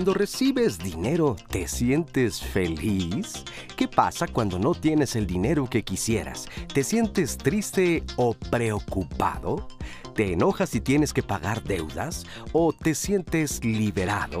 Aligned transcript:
Cuando 0.00 0.14
recibes 0.14 0.78
dinero, 0.78 1.36
¿te 1.50 1.68
sientes 1.68 2.40
feliz? 2.40 3.44
¿Qué 3.76 3.86
pasa 3.86 4.26
cuando 4.26 4.58
no 4.58 4.72
tienes 4.72 5.14
el 5.14 5.26
dinero 5.26 5.68
que 5.68 5.82
quisieras? 5.84 6.48
¿Te 6.72 6.84
sientes 6.84 7.36
triste 7.36 8.02
o 8.16 8.32
preocupado? 8.32 9.68
¿Te 10.14 10.32
enojas 10.32 10.70
si 10.70 10.80
tienes 10.80 11.12
que 11.12 11.22
pagar 11.22 11.62
deudas? 11.64 12.24
¿O 12.52 12.72
te 12.72 12.94
sientes 12.94 13.62
liberado? 13.62 14.40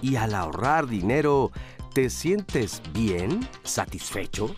Y 0.00 0.16
al 0.16 0.34
ahorrar 0.34 0.88
dinero, 0.88 1.52
¿te 1.94 2.10
sientes 2.10 2.82
bien? 2.92 3.48
¿Satisfecho? 3.62 4.52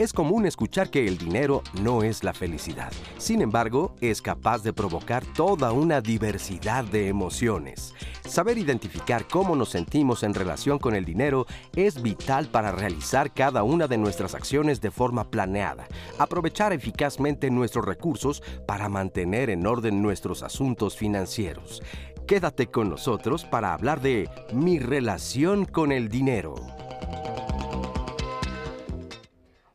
Es 0.00 0.14
común 0.14 0.46
escuchar 0.46 0.88
que 0.88 1.06
el 1.06 1.18
dinero 1.18 1.62
no 1.82 2.02
es 2.02 2.24
la 2.24 2.32
felicidad. 2.32 2.90
Sin 3.18 3.42
embargo, 3.42 3.96
es 4.00 4.22
capaz 4.22 4.62
de 4.62 4.72
provocar 4.72 5.26
toda 5.34 5.72
una 5.72 6.00
diversidad 6.00 6.84
de 6.84 7.08
emociones. 7.08 7.92
Saber 8.26 8.56
identificar 8.56 9.28
cómo 9.28 9.54
nos 9.54 9.68
sentimos 9.68 10.22
en 10.22 10.32
relación 10.32 10.78
con 10.78 10.94
el 10.94 11.04
dinero 11.04 11.46
es 11.76 12.00
vital 12.00 12.48
para 12.48 12.72
realizar 12.72 13.34
cada 13.34 13.62
una 13.62 13.88
de 13.88 13.98
nuestras 13.98 14.34
acciones 14.34 14.80
de 14.80 14.90
forma 14.90 15.30
planeada, 15.30 15.86
aprovechar 16.18 16.72
eficazmente 16.72 17.50
nuestros 17.50 17.84
recursos 17.84 18.42
para 18.66 18.88
mantener 18.88 19.50
en 19.50 19.66
orden 19.66 20.00
nuestros 20.00 20.42
asuntos 20.42 20.96
financieros. 20.96 21.82
Quédate 22.26 22.68
con 22.68 22.88
nosotros 22.88 23.44
para 23.44 23.74
hablar 23.74 24.00
de 24.00 24.30
mi 24.54 24.78
relación 24.78 25.66
con 25.66 25.92
el 25.92 26.08
dinero. 26.08 26.54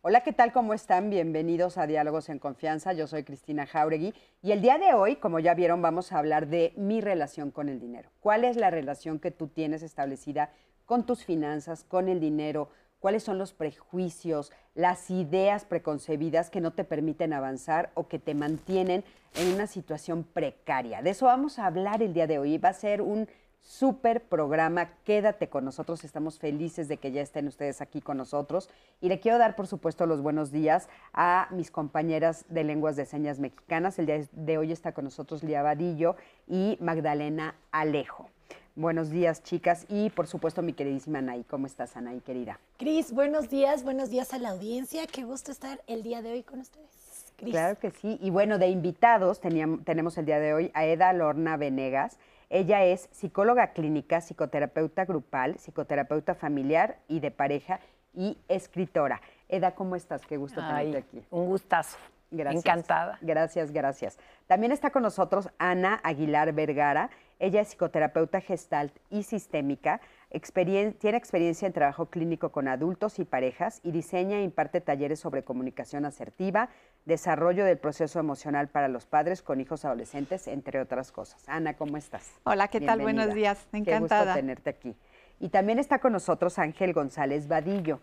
Hola, 0.08 0.22
¿qué 0.22 0.34
tal? 0.34 0.52
¿Cómo 0.52 0.76
están? 0.76 1.10
Bienvenidos 1.10 1.80
a 1.80 1.88
Diálogos 1.88 2.30
en 2.30 2.38
Confianza. 2.38 2.94
Yo 2.94 3.08
soy 3.08 3.24
Cristina 3.24 3.66
Jauregui 3.66 4.14
y 4.44 4.52
el 4.52 4.62
día 4.62 4.78
de 4.78 4.94
hoy, 4.94 5.16
como 5.16 5.40
ya 5.40 5.56
vieron, 5.56 5.82
vamos 5.82 6.12
a 6.12 6.20
hablar 6.20 6.46
de 6.46 6.74
mi 6.78 7.02
relación 7.02 7.50
con 7.50 7.70
el 7.70 7.80
dinero. 7.80 8.12
¿Cuál 8.20 8.44
es 8.44 8.56
la 8.56 8.70
relación 8.70 9.18
que 9.18 9.32
tú 9.32 9.48
tienes 9.48 9.82
establecida 9.82 10.52
con 10.86 11.08
tus 11.08 11.26
finanzas, 11.26 11.84
con 11.84 12.08
el 12.08 12.20
dinero? 12.20 12.70
¿Cuáles 13.00 13.24
son 13.24 13.40
los 13.40 13.54
prejuicios, 13.54 14.52
las 14.76 15.10
ideas 15.10 15.66
preconcebidas 15.66 16.52
que 16.52 16.62
no 16.62 16.74
te 16.74 16.84
permiten 16.84 17.34
avanzar 17.34 17.90
o 17.96 18.08
que 18.08 18.20
te 18.20 18.36
mantienen 18.36 19.04
en 19.34 19.56
una 19.56 19.66
situación 19.66 20.24
precaria? 20.24 21.02
De 21.02 21.10
eso 21.10 21.26
vamos 21.26 21.58
a 21.58 21.66
hablar 21.66 22.04
el 22.04 22.14
día 22.14 22.28
de 22.28 22.38
hoy. 22.38 22.60
Va 22.60 22.70
a 22.70 22.74
ser 22.74 23.02
un 23.02 23.28
súper 23.66 24.22
programa. 24.22 24.92
Quédate 25.04 25.50
con 25.50 25.66
nosotros. 25.66 26.04
Estamos 26.04 26.40
felices 26.40 26.88
de 26.88 26.98
que 26.98 27.12
ya 27.12 27.22
estén 27.22 27.48
ustedes 27.48 27.82
aquí 27.82 28.00
con 28.00 28.18
nosotros. 28.18 28.70
Y 29.02 29.10
le 29.10 29.20
quiero 29.20 29.38
dar, 29.38 29.56
por 29.56 29.68
supuesto, 29.68 30.06
los 30.06 30.22
buenos 30.22 30.52
días 30.52 30.88
a 31.14 31.48
mis 31.52 31.72
compañeras 31.72 32.46
de 32.50 32.64
lenguas 32.64 32.96
de 32.96 33.06
señas 33.06 33.40
mexicanas. 33.40 34.00
El 34.00 34.06
día 34.06 34.24
de 34.32 34.58
hoy 34.58 34.72
está 34.72 34.94
con 34.94 35.06
nosotros 35.06 35.44
Lía 35.44 35.64
Vadillo 35.64 36.16
y 36.48 36.78
Magdalena 36.80 37.56
Alejo. 37.72 38.30
Buenos 38.76 39.10
días, 39.10 39.42
chicas. 39.42 39.86
Y 39.90 40.10
por 40.12 40.28
supuesto, 40.28 40.62
mi 40.62 40.74
queridísima 40.74 41.20
Anaí. 41.20 41.44
¿Cómo 41.46 41.66
estás, 41.66 41.98
Anaí, 41.98 42.20
querida? 42.20 42.60
Cris, 42.78 43.14
buenos 43.14 43.50
días, 43.50 43.84
buenos 43.84 44.10
días 44.10 44.34
a 44.34 44.38
la 44.38 44.50
audiencia. 44.50 45.08
Qué 45.08 45.24
gusto 45.24 45.52
estar 45.52 45.82
el 45.88 46.04
día 46.04 46.22
de 46.22 46.34
hoy 46.34 46.44
con 46.44 46.60
ustedes. 46.60 47.34
Claro 47.38 47.80
que 47.80 47.92
sí. 47.92 48.18
Y 48.22 48.30
bueno, 48.30 48.58
de 48.58 48.68
invitados 48.68 49.40
teníamos, 49.40 49.84
tenemos 49.84 50.18
el 50.18 50.26
día 50.26 50.40
de 50.40 50.54
hoy 50.54 50.72
a 50.74 50.86
Eda 50.86 51.12
Lorna 51.14 51.58
Venegas. 51.58 52.18
Ella 52.50 52.84
es 52.84 53.10
psicóloga 53.12 53.74
clínica, 53.74 54.22
psicoterapeuta 54.22 55.06
grupal, 55.06 55.56
psicoterapeuta 55.58 56.36
familiar 56.36 57.00
y 57.08 57.20
de 57.20 57.32
pareja 57.32 57.80
y 58.14 58.38
escritora. 58.48 59.22
Eda, 59.50 59.76
¿cómo 59.76 59.96
estás? 59.96 60.26
Qué 60.26 60.38
gusto 60.38 60.62
tenerte 60.62 60.98
aquí. 60.98 61.24
Un 61.32 61.46
gustazo. 61.48 61.98
Gracias. 62.32 62.66
Encantada. 62.66 63.18
Gracias, 63.22 63.72
gracias. 63.72 64.18
También 64.48 64.72
está 64.72 64.90
con 64.90 65.04
nosotros 65.04 65.50
Ana 65.58 66.00
Aguilar 66.04 66.54
Vergara. 66.54 67.10
Ella 67.40 67.62
es 67.62 67.70
psicoterapeuta 67.70 68.42
gestalt 68.42 68.94
y 69.10 69.24
sistémica. 69.24 70.02
Tiene 71.00 71.18
experiencia 71.18 71.66
en 71.66 71.74
trabajo 71.74 72.08
clínico 72.08 72.50
con 72.52 72.68
adultos 72.68 73.20
y 73.20 73.26
parejas 73.26 73.80
y 73.84 73.92
diseña 73.92 74.40
e 74.40 74.44
imparte 74.44 74.82
talleres 74.82 75.20
sobre 75.20 75.44
comunicación 75.44 76.06
asertiva, 76.06 76.70
desarrollo 77.06 77.64
del 77.66 77.78
proceso 77.78 78.20
emocional 78.20 78.68
para 78.68 78.88
los 78.88 79.06
padres 79.06 79.42
con 79.42 79.62
hijos 79.62 79.86
adolescentes, 79.86 80.48
entre 80.48 80.82
otras 80.82 81.12
cosas. 81.12 81.44
Ana, 81.48 81.76
¿cómo 81.76 81.98
estás? 81.98 82.30
Hola, 82.44 82.68
¿qué 82.68 82.82
tal? 82.82 83.02
Buenos 83.02 83.34
días. 83.34 83.68
Encantada. 83.72 84.08
Qué 84.08 84.26
gusto 84.26 84.40
tenerte 84.40 84.70
aquí. 84.70 84.96
Y 85.40 85.50
también 85.50 85.80
está 85.80 86.00
con 86.00 86.14
nosotros 86.14 86.60
Ángel 86.60 86.94
González 86.94 87.48
Vadillo. 87.48 88.00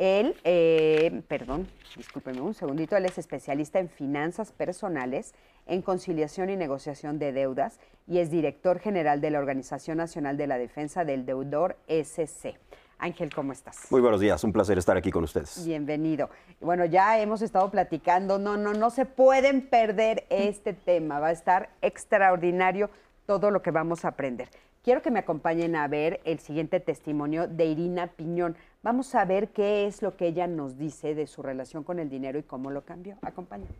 Él, 0.00 0.34
eh, 0.44 1.20
perdón, 1.28 1.68
discúlpeme 1.94 2.40
un 2.40 2.54
segundito, 2.54 2.96
él 2.96 3.04
es 3.04 3.18
especialista 3.18 3.80
en 3.80 3.90
finanzas 3.90 4.50
personales, 4.50 5.34
en 5.66 5.82
conciliación 5.82 6.48
y 6.48 6.56
negociación 6.56 7.18
de 7.18 7.32
deudas 7.32 7.78
y 8.06 8.16
es 8.16 8.30
director 8.30 8.78
general 8.78 9.20
de 9.20 9.30
la 9.30 9.38
Organización 9.38 9.98
Nacional 9.98 10.38
de 10.38 10.46
la 10.46 10.56
Defensa 10.56 11.04
del 11.04 11.26
Deudor 11.26 11.76
SC. 11.86 12.56
Ángel, 12.96 13.28
¿cómo 13.34 13.52
estás? 13.52 13.88
Muy 13.90 14.00
buenos 14.00 14.20
días, 14.20 14.42
un 14.42 14.54
placer 14.54 14.78
estar 14.78 14.96
aquí 14.96 15.10
con 15.10 15.24
ustedes. 15.24 15.66
Bienvenido. 15.66 16.30
Bueno, 16.62 16.86
ya 16.86 17.20
hemos 17.20 17.42
estado 17.42 17.70
platicando, 17.70 18.38
no, 18.38 18.56
no, 18.56 18.72
no 18.72 18.88
se 18.88 19.04
pueden 19.04 19.68
perder 19.68 20.24
este 20.30 20.72
tema, 20.72 21.20
va 21.20 21.26
a 21.26 21.32
estar 21.32 21.68
extraordinario 21.82 22.88
todo 23.26 23.50
lo 23.50 23.60
que 23.60 23.70
vamos 23.70 24.06
a 24.06 24.08
aprender. 24.08 24.48
Quiero 24.82 25.02
que 25.02 25.10
me 25.10 25.18
acompañen 25.18 25.76
a 25.76 25.86
ver 25.88 26.22
el 26.24 26.38
siguiente 26.38 26.80
testimonio 26.80 27.46
de 27.46 27.66
Irina 27.66 28.06
Piñón. 28.06 28.56
Vamos 28.82 29.14
a 29.14 29.26
ver 29.26 29.48
qué 29.50 29.86
es 29.86 30.00
lo 30.00 30.16
que 30.16 30.28
ella 30.28 30.46
nos 30.46 30.78
dice 30.78 31.14
de 31.14 31.26
su 31.26 31.42
relación 31.42 31.84
con 31.84 31.98
el 31.98 32.08
dinero 32.08 32.38
y 32.38 32.42
cómo 32.42 32.70
lo 32.70 32.82
cambió. 32.82 33.16
Acompáñame. 33.20 33.74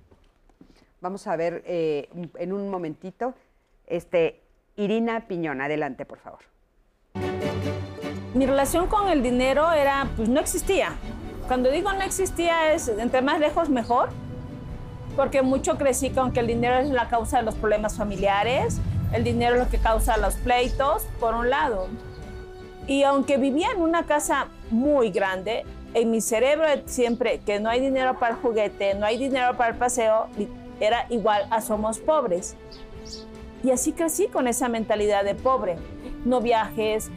Vamos 1.00 1.27
a 1.27 1.37
ver 1.37 1.62
eh, 1.66 2.11
en 2.37 2.53
un 2.53 2.69
momentito. 2.69 3.33
Este, 3.87 4.43
Irina 4.77 5.27
Piñón, 5.27 5.62
adelante, 5.62 6.05
por 6.05 6.19
favor. 6.19 6.41
Mi 8.34 8.44
relación 8.44 8.88
con 8.88 9.09
el 9.09 9.22
dinero 9.22 9.72
era, 9.72 10.06
pues 10.16 10.28
no 10.28 10.38
existía. 10.38 10.93
Cuando 11.49 11.71
digo 11.71 11.91
no 11.94 12.03
existía 12.03 12.75
es 12.75 12.87
entre 12.88 13.22
más 13.22 13.41
lejos 13.41 13.71
mejor, 13.71 14.11
porque 15.17 15.41
mucho 15.41 15.78
crecí 15.78 16.11
con 16.11 16.32
que 16.32 16.41
el 16.41 16.47
dinero 16.47 16.77
es 16.77 16.91
la 16.91 17.09
causa 17.09 17.38
de 17.38 17.44
los 17.44 17.55
problemas 17.55 17.97
familiares, 17.97 18.78
el 19.15 19.25
dinero 19.25 19.55
es 19.56 19.62
lo 19.62 19.71
que 19.71 19.78
causa 19.78 20.19
los 20.19 20.34
pleitos, 20.37 21.05
por 21.19 21.34
un 21.34 21.49
lado. 21.49 21.88
Y 22.87 23.03
aunque 23.03 23.38
vivía 23.38 23.69
en 23.75 23.81
una 23.81 24.05
casa 24.05 24.49
muy 24.70 25.10
grande, 25.10 25.64
en 25.94 26.10
mi 26.10 26.20
cerebro 26.20 26.66
siempre 26.86 27.41
que 27.41 27.60
no 27.60 27.69
hay 27.69 27.81
dinero 27.81 28.19
para 28.19 28.34
el 28.34 28.41
juguete, 28.41 28.94
no 28.94 29.06
hay 29.06 29.19
dinero 29.19 29.56
para 29.56 29.70
el 29.70 29.76
paseo, 29.76 30.28
era 30.78 31.06
igual 31.10 31.47
a 31.50 31.60
somos 31.60 31.98
pobres. 31.98 32.56
Y 33.62 33.70
así 33.70 33.92
crecí 33.92 34.28
con 34.28 34.48
esa 34.48 34.69
mentalidad 34.69 35.25
de 35.25 35.34
pobre. 35.34 35.76
No 36.25 36.41
viajes, 36.41 37.10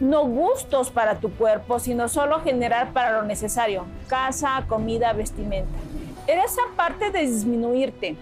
no 0.00 0.26
gustos 0.26 0.90
para 0.90 1.18
tu 1.18 1.30
cuerpo, 1.30 1.78
sino 1.78 2.08
solo 2.08 2.40
generar 2.40 2.92
para 2.92 3.12
lo 3.12 3.22
necesario, 3.22 3.84
casa, 4.06 4.64
comida, 4.68 5.12
vestimenta. 5.12 5.78
Era 6.26 6.44
esa 6.44 6.62
parte 6.76 7.10
de 7.10 7.20
disminuirte. 7.20 8.16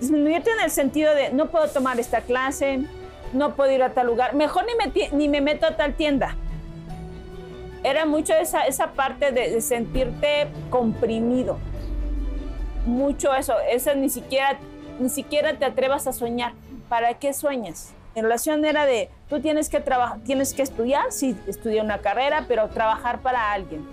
Disminuirte 0.00 0.50
en 0.50 0.60
el 0.60 0.70
sentido 0.70 1.14
de 1.14 1.32
no 1.32 1.46
puedo 1.46 1.68
tomar 1.68 1.98
esta 1.98 2.20
clase, 2.20 2.80
no 3.32 3.54
puedo 3.56 3.72
ir 3.72 3.82
a 3.82 3.90
tal 3.90 4.06
lugar, 4.06 4.34
mejor 4.34 4.64
ni 4.66 4.74
me, 4.74 5.08
ni 5.12 5.28
me 5.28 5.40
meto 5.40 5.66
a 5.66 5.76
tal 5.76 5.94
tienda. 5.94 6.36
Era 7.82 8.06
mucho 8.06 8.34
esa, 8.34 8.62
esa 8.62 8.92
parte 8.92 9.32
de, 9.32 9.60
sentirte 9.60 10.48
comprimido. 10.70 11.58
Mucho 12.84 13.34
eso, 13.34 13.54
eso 13.70 13.94
ni 13.94 14.08
siquiera, 14.08 14.58
ni 14.98 15.08
siquiera 15.08 15.56
te 15.58 15.64
atrevas 15.64 16.06
a 16.06 16.12
soñar. 16.12 16.52
¿Para 16.88 17.14
qué 17.14 17.32
sueñas? 17.32 17.92
En 18.14 18.22
relación 18.22 18.64
era 18.64 18.86
de, 18.86 19.10
tú 19.28 19.40
tienes 19.40 19.68
que 19.68 19.82
tienes 20.24 20.54
que 20.54 20.62
estudiar, 20.62 21.12
sí, 21.12 21.36
estudié 21.46 21.82
una 21.82 21.98
carrera, 21.98 22.46
pero 22.48 22.68
trabajar 22.68 23.20
para 23.20 23.52
alguien. 23.52 23.86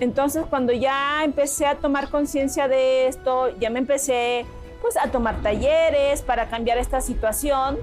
Entonces, 0.00 0.44
cuando 0.50 0.72
ya 0.74 1.24
empecé 1.24 1.64
a 1.64 1.76
tomar 1.76 2.10
conciencia 2.10 2.68
de 2.68 3.06
esto, 3.06 3.56
ya 3.58 3.70
me 3.70 3.78
empecé 3.78 4.44
pues 4.82 4.96
a 4.96 5.10
tomar 5.10 5.40
talleres 5.42 6.22
para 6.22 6.48
cambiar 6.48 6.76
esta 6.78 7.00
situación. 7.00 7.78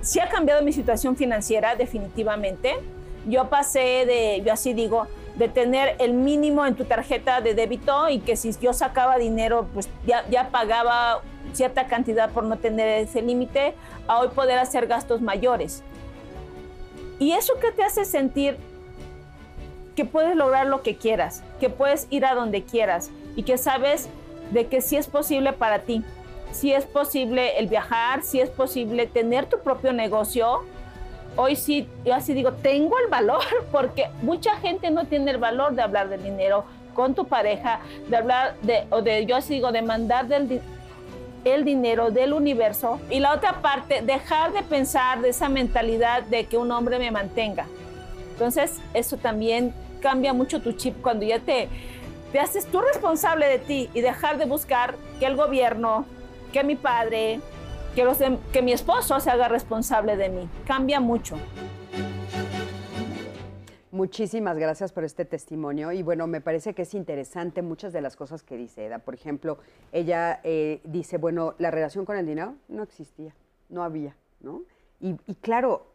Sí 0.00 0.20
ha 0.20 0.28
cambiado 0.28 0.62
mi 0.62 0.72
situación 0.72 1.16
financiera 1.16 1.76
definitivamente. 1.76 2.76
Yo 3.26 3.48
pasé 3.48 4.06
de, 4.06 4.42
yo 4.44 4.52
así 4.52 4.74
digo, 4.74 5.06
de 5.36 5.48
tener 5.48 5.96
el 5.98 6.12
mínimo 6.12 6.64
en 6.66 6.74
tu 6.74 6.84
tarjeta 6.84 7.40
de 7.40 7.54
débito 7.54 8.08
y 8.08 8.20
que 8.20 8.36
si 8.36 8.52
yo 8.60 8.72
sacaba 8.72 9.18
dinero, 9.18 9.68
pues 9.74 9.88
ya, 10.06 10.24
ya 10.28 10.50
pagaba 10.50 11.22
cierta 11.52 11.86
cantidad 11.86 12.30
por 12.30 12.44
no 12.44 12.56
tener 12.58 12.88
ese 12.88 13.22
límite, 13.22 13.74
a 14.06 14.20
hoy 14.20 14.28
poder 14.28 14.58
hacer 14.58 14.86
gastos 14.86 15.20
mayores. 15.20 15.82
Y 17.18 17.32
eso 17.32 17.54
que 17.60 17.72
te 17.72 17.82
hace 17.82 18.04
sentir 18.04 18.56
que 19.96 20.04
puedes 20.04 20.36
lograr 20.36 20.66
lo 20.66 20.82
que 20.82 20.96
quieras, 20.96 21.42
que 21.60 21.70
puedes 21.70 22.06
ir 22.10 22.26
a 22.26 22.34
donde 22.34 22.64
quieras 22.64 23.10
y 23.36 23.44
que 23.44 23.58
sabes 23.58 24.08
de 24.50 24.66
que 24.66 24.80
sí 24.80 24.96
es 24.96 25.06
posible 25.06 25.52
para 25.52 25.80
ti 25.80 26.04
si 26.54 26.72
es 26.72 26.86
posible 26.86 27.58
el 27.58 27.66
viajar, 27.66 28.22
si 28.22 28.40
es 28.40 28.48
posible 28.48 29.06
tener 29.06 29.46
tu 29.46 29.58
propio 29.58 29.92
negocio. 29.92 30.62
Hoy 31.36 31.56
sí, 31.56 31.88
yo 32.04 32.14
así 32.14 32.32
digo, 32.32 32.52
tengo 32.52 32.96
el 32.98 33.10
valor, 33.10 33.42
porque 33.72 34.08
mucha 34.22 34.56
gente 34.56 34.90
no 34.90 35.06
tiene 35.06 35.32
el 35.32 35.38
valor 35.38 35.74
de 35.74 35.82
hablar 35.82 36.08
del 36.08 36.22
dinero 36.22 36.64
con 36.94 37.14
tu 37.14 37.26
pareja, 37.26 37.80
de 38.08 38.16
hablar 38.16 38.54
de, 38.62 38.84
o 38.90 39.02
de, 39.02 39.26
yo 39.26 39.36
así 39.36 39.54
digo, 39.54 39.72
de 39.72 39.82
mandar 39.82 40.28
del, 40.28 40.60
el 41.44 41.64
dinero 41.64 42.10
del 42.10 42.32
universo. 42.32 43.00
Y 43.10 43.20
la 43.20 43.34
otra 43.34 43.60
parte, 43.60 44.00
dejar 44.02 44.52
de 44.52 44.62
pensar 44.62 45.20
de 45.20 45.30
esa 45.30 45.48
mentalidad 45.48 46.22
de 46.22 46.46
que 46.46 46.56
un 46.56 46.70
hombre 46.70 46.98
me 46.98 47.10
mantenga. 47.10 47.66
Entonces, 48.32 48.80
eso 48.94 49.16
también 49.16 49.74
cambia 50.00 50.32
mucho 50.32 50.60
tu 50.60 50.72
chip 50.72 51.00
cuando 51.02 51.24
ya 51.24 51.38
te, 51.40 51.68
te 52.30 52.40
haces 52.40 52.66
tú 52.66 52.80
responsable 52.80 53.46
de 53.46 53.58
ti 53.58 53.90
y 53.94 54.00
dejar 54.00 54.38
de 54.38 54.44
buscar 54.44 54.94
que 55.18 55.26
el 55.26 55.36
gobierno, 55.36 56.06
que 56.52 56.62
mi 56.62 56.76
padre, 56.76 57.40
que, 57.94 58.04
los 58.04 58.18
que 58.52 58.62
mi 58.62 58.72
esposo 58.72 59.20
se 59.20 59.30
haga 59.30 59.48
responsable 59.48 60.16
de 60.16 60.28
mí. 60.28 60.48
Cambia 60.66 61.00
mucho. 61.00 61.36
Muchísimas 63.92 64.58
gracias 64.58 64.90
por 64.92 65.04
este 65.04 65.24
testimonio 65.24 65.92
y 65.92 66.02
bueno, 66.02 66.26
me 66.26 66.40
parece 66.40 66.74
que 66.74 66.82
es 66.82 66.94
interesante 66.94 67.62
muchas 67.62 67.92
de 67.92 68.00
las 68.00 68.16
cosas 68.16 68.42
que 68.42 68.56
dice 68.56 68.86
Eda. 68.86 68.98
Por 68.98 69.14
ejemplo, 69.14 69.58
ella 69.92 70.40
eh, 70.42 70.80
dice, 70.82 71.16
bueno, 71.16 71.54
la 71.58 71.70
relación 71.70 72.04
con 72.04 72.16
el 72.16 72.26
dinero 72.26 72.56
no 72.66 72.82
existía, 72.82 73.36
no 73.68 73.84
había, 73.84 74.16
¿no? 74.40 74.62
Y, 75.00 75.14
y 75.28 75.36
claro, 75.36 75.86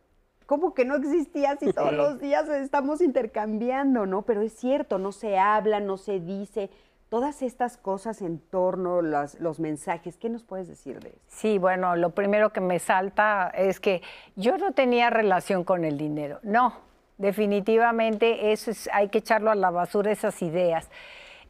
¿cómo 0.46 0.74
que 0.74 0.86
no 0.86 0.96
existía 0.96 1.58
si 1.58 1.74
todos 1.74 1.92
los 1.94 2.20
días 2.22 2.48
estamos 2.48 3.02
intercambiando, 3.02 4.06
¿no? 4.06 4.22
Pero 4.22 4.44
es 4.44 4.54
cierto, 4.54 4.98
no 4.98 5.12
se 5.12 5.38
habla, 5.38 5.82
no 5.82 5.98
se 5.98 6.22
dice, 6.22 6.70
todas 7.10 7.42
estas 7.42 7.78
cosas 7.78 8.22
en 8.22 8.40
torno, 8.40 9.02
los, 9.02 9.60
mensajes, 9.60 10.16
¿qué 10.18 10.30
nos 10.30 10.44
puedes 10.44 10.68
decir 10.68 11.00
de 11.00 11.10
eso? 11.10 11.20
Sí, 11.28 11.58
bueno, 11.58 11.96
lo 11.96 12.12
primero 12.12 12.54
que 12.54 12.62
me 12.62 12.80
salta 12.80 13.52
es 13.56 13.80
que 13.80 14.02
yo 14.36 14.58
no 14.58 14.74
tenía 14.74 15.10
relación 15.10 15.64
con 15.64 15.84
el 15.84 15.98
dinero. 15.98 16.40
No, 16.44 16.76
definitivamente 17.18 18.52
es, 18.52 18.90
hay 18.94 19.10
que 19.10 19.18
echarlo 19.18 19.50
a 19.50 19.56
la 19.56 19.72
basura, 19.72 20.12
esas 20.12 20.42
ideas. 20.44 20.88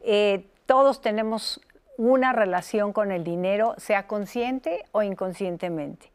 Eh, 0.00 0.46
todos 0.64 1.02
tenemos 1.02 1.60
una 1.98 2.32
relación 2.32 2.94
con 2.94 3.12
el 3.12 3.22
dinero, 3.22 3.74
sea 3.76 4.06
consciente 4.06 4.86
o 4.92 5.02
inconscientemente. 5.02 6.10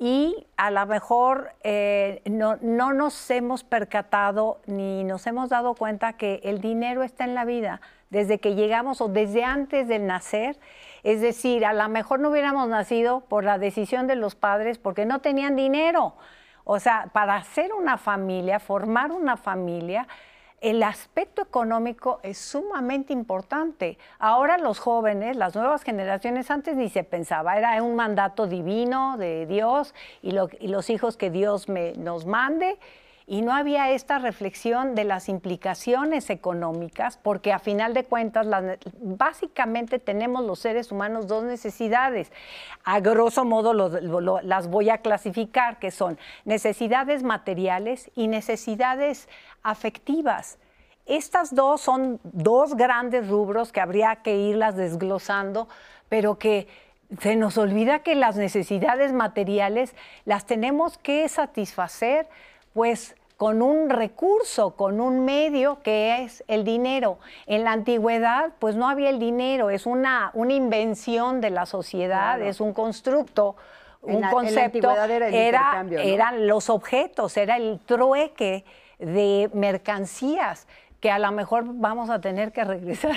Y 0.00 0.46
a 0.56 0.70
lo 0.70 0.84
mejor 0.86 1.52
eh, 1.62 2.22
no, 2.24 2.56
no 2.62 2.92
nos 2.92 3.30
hemos 3.30 3.62
percatado 3.62 4.58
ni 4.66 5.04
nos 5.04 5.26
hemos 5.26 5.50
dado 5.50 5.74
cuenta 5.74 6.14
que 6.14 6.40
el 6.42 6.60
dinero 6.60 7.02
está 7.02 7.24
en 7.24 7.34
la 7.34 7.44
vida 7.44 7.80
desde 8.10 8.38
que 8.38 8.54
llegamos 8.54 9.00
o 9.00 9.08
desde 9.08 9.44
antes 9.44 9.88
de 9.88 9.98
nacer. 9.98 10.58
Es 11.02 11.20
decir, 11.20 11.64
a 11.64 11.72
lo 11.72 11.88
mejor 11.88 12.20
no 12.20 12.30
hubiéramos 12.30 12.68
nacido 12.68 13.20
por 13.20 13.44
la 13.44 13.58
decisión 13.58 14.06
de 14.06 14.16
los 14.16 14.34
padres 14.34 14.78
porque 14.78 15.06
no 15.06 15.20
tenían 15.20 15.56
dinero. 15.56 16.14
O 16.64 16.78
sea, 16.78 17.08
para 17.12 17.36
hacer 17.36 17.72
una 17.72 17.96
familia, 17.96 18.60
formar 18.60 19.12
una 19.12 19.36
familia, 19.36 20.06
el 20.60 20.82
aspecto 20.82 21.40
económico 21.40 22.20
es 22.22 22.36
sumamente 22.36 23.14
importante. 23.14 23.96
Ahora 24.18 24.58
los 24.58 24.78
jóvenes, 24.78 25.36
las 25.36 25.54
nuevas 25.54 25.82
generaciones, 25.82 26.50
antes 26.50 26.76
ni 26.76 26.90
se 26.90 27.02
pensaba, 27.02 27.56
era 27.56 27.82
un 27.82 27.96
mandato 27.96 28.46
divino 28.46 29.16
de 29.16 29.46
Dios 29.46 29.94
y, 30.20 30.32
los 30.32 30.90
hijos 30.90 31.16
que 31.16 31.30
Dios 31.30 31.66
nos 31.68 32.26
mande 32.26 32.78
y 33.26 33.42
no 33.42 33.52
había 33.52 33.90
esta 33.90 34.18
reflexión 34.18 34.94
de 34.94 35.04
las 35.04 35.28
implicaciones 35.28 36.30
económicas, 36.30 37.16
porque 37.16 37.52
a 37.52 37.58
final 37.58 37.94
de 37.94 38.04
cuentas 38.04 38.46
básicamente 39.00 39.98
tenemos 39.98 40.44
los 40.44 40.58
seres 40.58 40.90
humanos 40.90 41.26
dos 41.26 41.44
necesidades. 41.44 42.32
A 42.84 43.00
grosso 43.00 43.44
modo 43.44 43.72
las 43.72 44.68
voy 44.68 44.90
a 44.90 44.98
clasificar, 44.98 45.78
que 45.78 45.90
son 45.90 46.18
necesidades 46.44 47.22
materiales 47.22 48.10
y 48.14 48.28
necesidades 48.28 49.28
afectivas. 49.62 50.58
Estas 51.06 51.54
dos 51.54 51.80
son 51.80 52.20
dos 52.22 52.76
grandes 52.76 53.28
rubros 53.28 53.72
que 53.72 53.80
habría 53.80 54.16
que 54.16 54.36
irlas 54.36 54.76
desglosando, 54.76 55.68
pero 56.08 56.38
que 56.38 56.68
se 57.18 57.34
nos 57.34 57.58
olvida 57.58 58.00
que 58.00 58.14
las 58.14 58.36
necesidades 58.36 59.12
materiales 59.12 59.94
las 60.24 60.46
tenemos 60.46 60.98
que 60.98 61.28
satisfacer, 61.28 62.28
pues 62.72 63.16
con 63.36 63.62
un 63.62 63.88
recurso, 63.88 64.76
con 64.76 65.00
un 65.00 65.24
medio 65.24 65.82
que 65.82 66.22
es 66.22 66.44
el 66.46 66.62
dinero. 66.62 67.18
En 67.46 67.64
la 67.64 67.72
antigüedad, 67.72 68.52
pues 68.58 68.76
no 68.76 68.86
había 68.86 69.08
el 69.08 69.18
dinero, 69.18 69.70
es 69.70 69.86
una, 69.86 70.30
una 70.34 70.52
invención 70.52 71.40
de 71.40 71.48
la 71.48 71.64
sociedad, 71.64 72.38
es 72.42 72.60
un 72.60 72.74
constructo, 72.74 73.56
un 74.02 74.22
concepto. 74.24 74.90
era, 74.90 75.86
eran 75.90 76.46
los 76.46 76.68
objetos, 76.68 77.36
era 77.38 77.56
el 77.56 77.80
trueque 77.86 78.66
de 78.98 79.48
mercancías 79.54 80.66
que 81.00 81.10
a 81.10 81.18
lo 81.18 81.32
mejor 81.32 81.64
vamos 81.66 82.10
a 82.10 82.20
tener 82.20 82.52
que 82.52 82.62
regresar. 82.62 83.16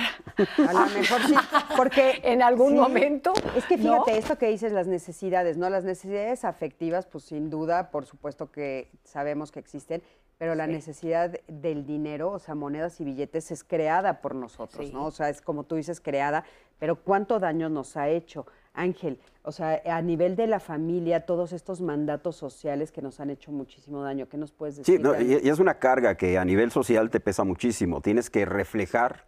A 0.67 0.73
lo 0.73 0.85
mejor 0.87 1.21
sí, 1.27 1.35
porque 1.75 2.19
en 2.23 2.41
algún 2.41 2.75
momento. 2.75 3.33
Es 3.55 3.65
que 3.65 3.77
fíjate, 3.77 4.17
esto 4.17 4.37
que 4.37 4.47
dices, 4.47 4.71
las 4.71 4.87
necesidades, 4.87 5.57
¿no? 5.57 5.69
Las 5.69 5.83
necesidades 5.83 6.45
afectivas, 6.45 7.05
pues 7.05 7.25
sin 7.25 7.49
duda, 7.49 7.91
por 7.91 8.05
supuesto 8.05 8.51
que 8.51 8.89
sabemos 9.03 9.51
que 9.51 9.59
existen, 9.59 10.01
pero 10.37 10.55
la 10.55 10.65
necesidad 10.65 11.39
del 11.47 11.85
dinero, 11.85 12.31
o 12.31 12.39
sea, 12.39 12.55
monedas 12.55 12.99
y 13.01 13.03
billetes, 13.03 13.51
es 13.51 13.63
creada 13.63 14.21
por 14.21 14.33
nosotros, 14.33 14.91
¿no? 14.93 15.05
O 15.05 15.11
sea, 15.11 15.29
es 15.29 15.41
como 15.41 15.65
tú 15.65 15.75
dices, 15.75 15.99
creada, 15.99 16.45
pero 16.79 16.95
¿cuánto 16.95 17.39
daño 17.39 17.69
nos 17.69 17.97
ha 17.97 18.09
hecho? 18.09 18.45
Ángel, 18.73 19.19
o 19.43 19.51
sea, 19.51 19.81
a 19.85 20.01
nivel 20.01 20.35
de 20.35 20.47
la 20.47 20.59
familia, 20.59 21.25
todos 21.25 21.53
estos 21.53 21.81
mandatos 21.81 22.35
sociales 22.35 22.91
que 22.91 23.01
nos 23.01 23.19
han 23.19 23.29
hecho 23.29 23.51
muchísimo 23.51 24.01
daño, 24.01 24.27
¿qué 24.27 24.37
nos 24.37 24.51
puedes 24.51 24.77
decir? 24.77 25.01
Sí, 25.01 25.39
y 25.43 25.49
es 25.49 25.59
una 25.59 25.79
carga 25.79 26.15
que 26.15 26.37
a 26.37 26.45
nivel 26.45 26.71
social 26.71 27.09
te 27.09 27.19
pesa 27.19 27.43
muchísimo. 27.43 28.01
Tienes 28.01 28.29
que 28.29 28.45
reflejar 28.45 29.25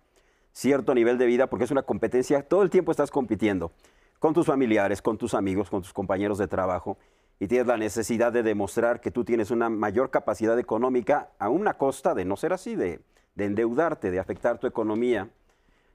cierto 0.51 0.95
nivel 0.95 1.17
de 1.17 1.25
vida 1.25 1.47
porque 1.47 1.65
es 1.65 1.71
una 1.71 1.83
competencia, 1.83 2.41
todo 2.47 2.63
el 2.63 2.69
tiempo 2.69 2.91
estás 2.91 3.11
compitiendo 3.11 3.71
con 4.19 4.33
tus 4.33 4.47
familiares, 4.47 5.01
con 5.01 5.17
tus 5.17 5.33
amigos, 5.33 5.69
con 5.69 5.81
tus 5.81 5.93
compañeros 5.93 6.37
de 6.37 6.47
trabajo 6.47 6.97
y 7.39 7.47
tienes 7.47 7.67
la 7.67 7.77
necesidad 7.77 8.31
de 8.31 8.43
demostrar 8.43 9.01
que 9.01 9.11
tú 9.11 9.25
tienes 9.25 9.51
una 9.51 9.69
mayor 9.69 10.09
capacidad 10.09 10.57
económica 10.57 11.31
a 11.37 11.49
una 11.49 11.73
costa 11.73 12.15
de 12.15 12.23
no 12.23 12.37
ser 12.37 12.53
así, 12.53 12.75
de, 12.75 13.01
de 13.35 13.45
endeudarte, 13.45 14.11
de 14.11 14.19
afectar 14.19 14.57
tu 14.57 14.67
economía 14.67 15.29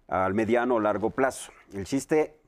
al 0.06 0.34
mediano 0.34 0.74
o 0.74 0.80
largo 0.80 1.10
plazo. 1.10 1.52
El 1.72 1.86
chiste 1.86 2.39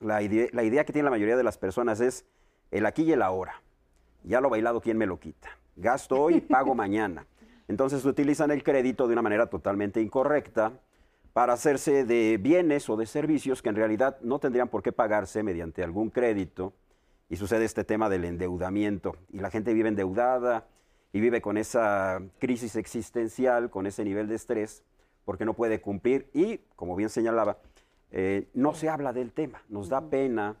la 0.00 0.22
idea, 0.22 0.84
que 0.84 0.92
tiene 0.92 1.04
la 1.04 1.10
mayoría 1.10 1.36
de 1.36 1.42
las 1.42 1.58
personas 1.58 2.00
es 2.00 2.24
el 2.70 2.86
aquí 2.86 3.02
y 3.02 3.12
el 3.12 3.22
ahora. 3.22 3.62
Ya 4.24 4.40
lo 4.40 4.50
bailado, 4.50 4.80
¿quién 4.80 4.98
me 4.98 5.06
lo 5.06 5.18
quita? 5.18 5.48
Gasto 5.76 6.20
hoy, 6.20 6.40
pago 6.48 6.74
mañana. 6.74 7.26
Entonces 7.68 8.04
utilizan 8.04 8.50
el 8.50 8.62
crédito 8.62 9.06
de 9.06 9.12
una 9.12 9.22
manera 9.22 9.46
totalmente 9.46 10.00
incorrecta 10.00 10.72
para 11.32 11.52
hacerse 11.52 12.04
de 12.04 12.38
bienes 12.40 12.88
o 12.88 12.96
de 12.96 13.06
servicios 13.06 13.60
que 13.60 13.68
en 13.68 13.76
realidad 13.76 14.18
no 14.22 14.38
tendrían 14.38 14.68
por 14.68 14.82
qué 14.82 14.92
pagarse 14.92 15.42
mediante 15.42 15.82
algún 15.82 16.10
crédito. 16.10 16.72
Y 17.28 17.36
sucede 17.36 17.64
este 17.64 17.82
tema 17.82 18.08
del 18.08 18.24
endeudamiento. 18.24 19.16
Y 19.32 19.40
la 19.40 19.50
gente 19.50 19.74
vive 19.74 19.88
endeudada 19.88 20.66
y 21.12 21.20
vive 21.20 21.40
con 21.40 21.56
esa 21.56 22.20
crisis 22.38 22.76
existencial, 22.76 23.68
con 23.68 23.86
ese 23.86 24.04
nivel 24.04 24.28
de 24.28 24.36
estrés, 24.36 24.84
porque 25.24 25.44
no 25.44 25.54
puede 25.54 25.80
cumplir. 25.80 26.30
Y, 26.32 26.58
como 26.76 26.94
bien 26.94 27.10
señalaba, 27.10 27.58
eh, 28.10 28.48
no 28.54 28.74
se 28.74 28.88
habla 28.88 29.12
del 29.12 29.32
tema. 29.32 29.62
Nos 29.68 29.88
da 29.88 30.08
pena 30.08 30.56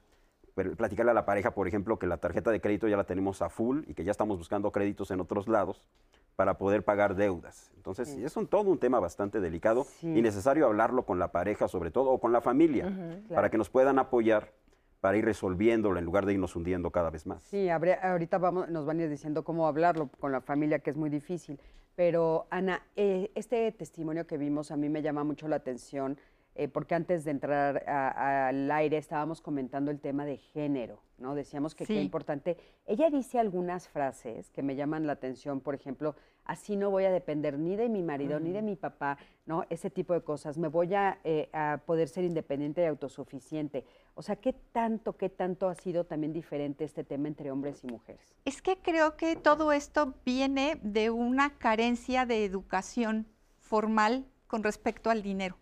platicarle 0.54 1.10
a 1.10 1.14
la 1.14 1.26
pareja, 1.26 1.52
por 1.52 1.68
ejemplo, 1.68 1.98
que 1.98 2.06
la 2.06 2.16
tarjeta 2.16 2.50
de 2.50 2.60
crédito 2.60 2.88
ya 2.88 2.96
la 2.96 3.04
tenemos 3.04 3.42
a 3.42 3.50
full 3.50 3.82
y 3.86 3.94
que 3.94 4.04
ya 4.04 4.10
estamos 4.10 4.38
buscando 4.38 4.72
créditos 4.72 5.10
en 5.10 5.20
otros 5.20 5.48
lados 5.48 5.86
para 6.34 6.58
poder 6.58 6.82
pagar 6.82 7.14
deudas. 7.14 7.70
Entonces, 7.76 8.08
es 8.08 8.36
un, 8.36 8.46
todo 8.46 8.70
un 8.70 8.78
tema 8.78 9.00
bastante 9.00 9.40
delicado 9.40 9.86
y 10.02 10.22
necesario 10.22 10.66
hablarlo 10.66 11.04
con 11.04 11.18
la 11.18 11.32
pareja, 11.32 11.68
sobre 11.68 11.90
todo, 11.90 12.10
o 12.10 12.20
con 12.20 12.32
la 12.32 12.40
familia, 12.40 13.20
para 13.34 13.50
que 13.50 13.58
nos 13.58 13.70
puedan 13.70 13.98
apoyar 13.98 14.52
para 15.00 15.18
ir 15.18 15.24
resolviéndolo 15.24 15.98
en 15.98 16.04
lugar 16.04 16.26
de 16.26 16.34
irnos 16.34 16.56
hundiendo 16.56 16.90
cada 16.90 17.10
vez 17.10 17.26
más. 17.26 17.42
Sí, 17.44 17.68
ahorita 17.70 18.38
vamos, 18.38 18.68
nos 18.68 18.86
van 18.86 18.98
a 19.00 19.04
ir 19.04 19.10
diciendo 19.10 19.44
cómo 19.44 19.66
hablarlo 19.66 20.08
con 20.20 20.32
la 20.32 20.40
familia, 20.40 20.78
que 20.78 20.90
es 20.90 20.96
muy 20.96 21.10
difícil. 21.10 21.60
Pero, 21.94 22.46
Ana, 22.50 22.82
eh, 22.96 23.30
este 23.34 23.72
testimonio 23.72 24.26
que 24.26 24.36
vimos 24.36 24.70
a 24.70 24.76
mí 24.76 24.88
me 24.88 25.00
llama 25.00 25.24
mucho 25.24 25.48
la 25.48 25.56
atención 25.56 26.18
eh, 26.58 26.68
porque 26.68 26.94
antes 26.94 27.24
de 27.24 27.32
entrar 27.32 27.84
al 27.86 28.70
aire 28.70 28.96
estábamos 28.96 29.42
comentando 29.42 29.90
el 29.90 30.00
tema 30.00 30.24
de 30.24 30.38
género, 30.38 31.02
¿no? 31.18 31.34
Decíamos 31.34 31.74
que 31.74 31.84
qué 31.84 32.00
importante. 32.00 32.56
Ella 32.86 33.10
dice 33.10 33.38
algunas 33.38 33.88
frases 33.88 34.50
que 34.50 34.62
me 34.62 34.74
llaman 34.74 35.06
la 35.06 35.12
atención, 35.12 35.60
por 35.60 35.74
ejemplo, 35.74 36.14
así 36.46 36.76
no 36.76 36.90
voy 36.90 37.04
a 37.04 37.10
depender 37.10 37.58
ni 37.58 37.76
de 37.76 37.90
mi 37.90 38.02
marido 38.02 38.40
ni 38.40 38.52
de 38.52 38.62
mi 38.62 38.74
papá, 38.74 39.18
¿no? 39.44 39.64
Ese 39.68 39.90
tipo 39.90 40.14
de 40.14 40.22
cosas. 40.22 40.56
Me 40.56 40.68
voy 40.68 40.94
a, 40.94 41.18
eh, 41.24 41.50
a, 41.52 41.82
poder 41.84 42.08
ser 42.08 42.24
independiente 42.24 42.82
y 42.82 42.86
autosuficiente. 42.86 43.84
O 44.14 44.22
sea, 44.22 44.36
¿qué 44.36 44.54
tanto, 44.54 45.16
qué 45.18 45.28
tanto 45.28 45.68
ha 45.68 45.74
sido 45.74 46.04
también 46.04 46.32
diferente 46.32 46.84
este 46.84 47.04
tema 47.04 47.28
entre 47.28 47.50
hombres 47.50 47.84
y 47.84 47.88
mujeres? 47.88 48.34
Es 48.46 48.62
que 48.62 48.78
creo 48.78 49.16
que 49.18 49.36
todo 49.36 49.72
esto 49.72 50.14
viene 50.24 50.78
de 50.82 51.10
una 51.10 51.58
carencia 51.58 52.24
de 52.24 52.46
educación 52.46 53.26
formal 53.58 54.24
con 54.46 54.62
respecto 54.62 55.10
al 55.10 55.22
dinero. 55.22 55.58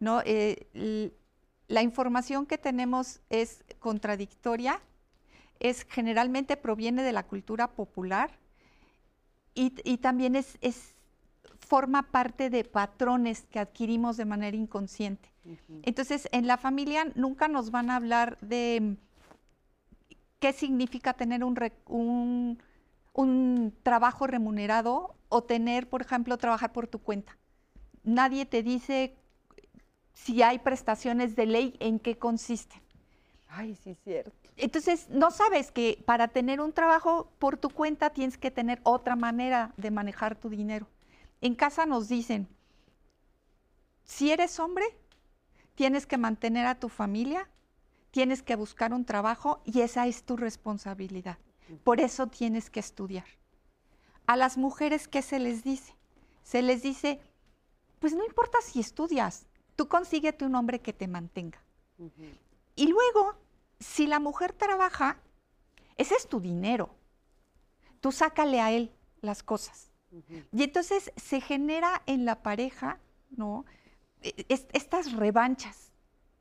¿No? 0.00 0.22
Eh, 0.24 1.12
la 1.68 1.82
información 1.82 2.46
que 2.46 2.58
tenemos 2.58 3.20
es 3.30 3.64
contradictoria, 3.78 4.80
es 5.60 5.84
generalmente 5.88 6.56
proviene 6.56 7.02
de 7.02 7.12
la 7.12 7.22
cultura 7.22 7.70
popular 7.72 8.38
y, 9.54 9.70
también 9.98 10.34
es, 10.36 10.58
forma 11.60 12.02
parte 12.10 12.50
de 12.50 12.64
patrones 12.64 13.46
que 13.50 13.58
adquirimos 13.58 14.16
de 14.16 14.24
manera 14.24 14.56
inconsciente. 14.56 15.30
Entonces, 15.82 16.28
en 16.32 16.46
la 16.46 16.56
familia 16.56 17.06
nunca 17.14 17.48
nos 17.48 17.70
van 17.70 17.90
a 17.90 17.96
hablar 17.96 18.38
de 18.40 18.96
qué 20.40 20.52
significa 20.52 21.14
tener 21.14 21.42
un, 21.44 22.58
un 23.12 23.74
trabajo 23.82 24.26
remunerado 24.26 25.14
o 25.28 25.42
tener, 25.42 25.88
por 25.88 26.02
ejemplo, 26.02 26.36
trabajar 26.38 26.72
por 26.72 26.86
tu 26.86 26.98
cuenta. 26.98 27.36
Nadie 28.04 28.46
te 28.46 28.62
dice 28.62 29.14
si 30.14 30.42
hay 30.42 30.58
prestaciones 30.58 31.36
de 31.36 31.46
ley, 31.46 31.76
en 31.80 31.98
qué 31.98 32.18
consisten. 32.18 32.80
Ay, 33.48 33.76
sí, 33.76 33.94
cierto. 34.02 34.32
Entonces, 34.56 35.08
no 35.08 35.30
sabes 35.30 35.70
que 35.70 36.02
para 36.06 36.28
tener 36.28 36.60
un 36.60 36.72
trabajo 36.72 37.30
por 37.38 37.56
tu 37.56 37.70
cuenta 37.70 38.10
tienes 38.10 38.38
que 38.38 38.50
tener 38.50 38.80
otra 38.82 39.16
manera 39.16 39.72
de 39.76 39.90
manejar 39.90 40.36
tu 40.36 40.48
dinero. 40.48 40.86
En 41.40 41.54
casa 41.54 41.86
nos 41.86 42.08
dicen, 42.08 42.48
si 44.04 44.30
eres 44.30 44.58
hombre, 44.60 44.84
tienes 45.74 46.06
que 46.06 46.18
mantener 46.18 46.66
a 46.66 46.78
tu 46.78 46.88
familia, 46.88 47.48
tienes 48.10 48.42
que 48.42 48.56
buscar 48.56 48.92
un 48.92 49.04
trabajo 49.04 49.62
y 49.64 49.80
esa 49.80 50.06
es 50.06 50.22
tu 50.22 50.36
responsabilidad. 50.36 51.38
Por 51.84 52.00
eso 52.00 52.26
tienes 52.26 52.70
que 52.70 52.80
estudiar. 52.80 53.24
A 54.26 54.36
las 54.36 54.56
mujeres, 54.56 55.08
¿qué 55.08 55.22
se 55.22 55.38
les 55.38 55.64
dice? 55.64 55.94
Se 56.42 56.62
les 56.62 56.82
dice, 56.82 57.20
pues 57.98 58.14
no 58.14 58.24
importa 58.24 58.58
si 58.62 58.80
estudias, 58.80 59.46
tú 59.76 59.88
consíguete 59.88 60.44
un 60.44 60.54
hombre 60.54 60.80
que 60.80 60.92
te 60.92 61.06
mantenga. 61.08 61.62
Y 62.76 62.86
luego, 62.88 63.34
si 63.80 64.06
la 64.06 64.18
mujer 64.18 64.52
trabaja, 64.52 65.18
ese 65.96 66.14
es 66.14 66.28
tu 66.28 66.40
dinero. 66.40 66.94
Tú 68.00 68.12
sácale 68.12 68.60
a 68.60 68.70
él 68.72 68.90
las 69.20 69.42
cosas. 69.42 69.90
Y 70.52 70.62
entonces 70.62 71.12
se 71.16 71.40
genera 71.40 72.02
en 72.06 72.24
la 72.24 72.42
pareja, 72.42 72.98
¿no? 73.30 73.64
E- 74.22 74.44
es- 74.48 74.66
estas 74.72 75.12
revanchas, 75.12 75.90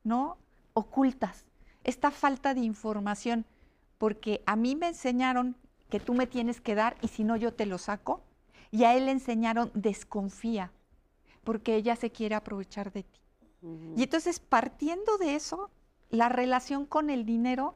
¿no? 0.04 0.38
Ocultas, 0.74 1.46
esta 1.84 2.12
falta 2.12 2.54
de 2.54 2.62
información, 2.62 3.46
porque 3.98 4.42
a 4.46 4.56
mí 4.56 4.76
me 4.76 4.88
enseñaron 4.90 5.56
que 5.90 6.00
tú 6.00 6.14
me 6.14 6.28
tienes 6.28 6.60
que 6.62 6.76
dar 6.76 6.98
y 7.02 7.08
si 7.10 7.24
no 7.24 7.36
yo 7.38 7.54
te 7.54 7.66
lo 7.66 7.78
saco, 7.78 8.22
y 8.72 8.84
a 8.86 8.96
él 8.96 9.06
le 9.06 9.12
enseñaron 9.12 9.72
desconfía, 9.74 10.72
porque 11.44 11.76
ella 11.76 11.96
se 11.96 12.12
quiere 12.12 12.36
aprovechar 12.36 12.92
de 12.92 13.04
ti. 13.04 13.20
Y 13.96 14.04
entonces, 14.04 14.40
partiendo 14.40 15.18
de 15.18 15.36
eso, 15.36 15.70
la 16.10 16.30
relación 16.30 16.86
con 16.86 17.10
el 17.10 17.26
dinero 17.26 17.76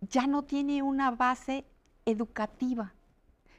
ya 0.00 0.26
no 0.26 0.42
tiene 0.44 0.82
una 0.82 1.10
base 1.10 1.64
educativa, 2.04 2.94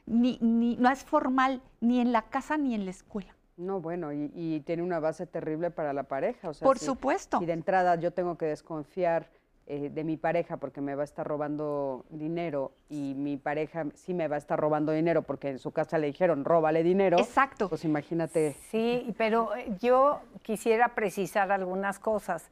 ni, 0.06 0.38
ni- 0.40 0.76
no 0.76 0.90
es 0.90 1.04
formal 1.04 1.62
ni 1.80 2.00
en 2.00 2.12
la 2.12 2.22
casa 2.22 2.56
ni 2.58 2.74
en 2.74 2.84
la 2.84 2.90
escuela. 2.90 3.34
No, 3.56 3.80
bueno, 3.80 4.12
y, 4.12 4.30
y 4.34 4.60
tiene 4.60 4.82
una 4.82 5.00
base 5.00 5.26
terrible 5.26 5.70
para 5.70 5.92
la 5.92 6.04
pareja. 6.04 6.48
O 6.50 6.54
sea, 6.54 6.64
Por 6.66 6.78
si- 6.78 6.86
supuesto. 6.86 7.38
Si 7.38 7.46
de 7.46 7.52
entrada 7.52 7.94
yo 7.96 8.12
tengo 8.12 8.36
que 8.38 8.46
desconfiar 8.46 9.30
eh, 9.72 9.88
de 9.88 10.02
mi 10.02 10.16
pareja 10.16 10.56
porque 10.56 10.80
me 10.80 10.96
va 10.96 11.02
a 11.02 11.04
estar 11.04 11.24
robando 11.24 12.04
dinero 12.10 12.72
y 12.88 13.14
mi 13.14 13.36
pareja 13.36 13.86
sí 13.94 14.14
me 14.14 14.26
va 14.26 14.34
a 14.34 14.38
estar 14.40 14.58
robando 14.58 14.90
dinero 14.90 15.22
porque 15.22 15.50
en 15.50 15.60
su 15.60 15.70
casa 15.70 15.96
le 15.96 16.08
dijeron, 16.08 16.44
róbale 16.44 16.82
dinero. 16.82 17.20
Exacto. 17.20 17.68
Pues 17.68 17.84
imagínate. 17.84 18.56
Sí, 18.72 19.14
pero 19.16 19.54
eh, 19.54 19.76
yo 19.80 20.22
quisiera 20.42 20.96
precisar 20.96 21.52
algunas 21.52 22.00
cosas, 22.00 22.50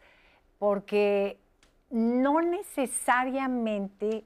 porque 0.60 1.40
no 1.90 2.40
necesariamente 2.40 4.22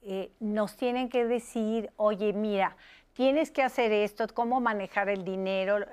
eh, 0.00 0.32
nos 0.40 0.78
tienen 0.78 1.10
que 1.10 1.26
decir, 1.26 1.90
oye, 1.96 2.32
mira, 2.32 2.74
tienes 3.12 3.50
que 3.50 3.62
hacer 3.62 3.92
esto, 3.92 4.26
cómo 4.32 4.62
manejar 4.62 5.10
el 5.10 5.26
dinero, 5.26 5.84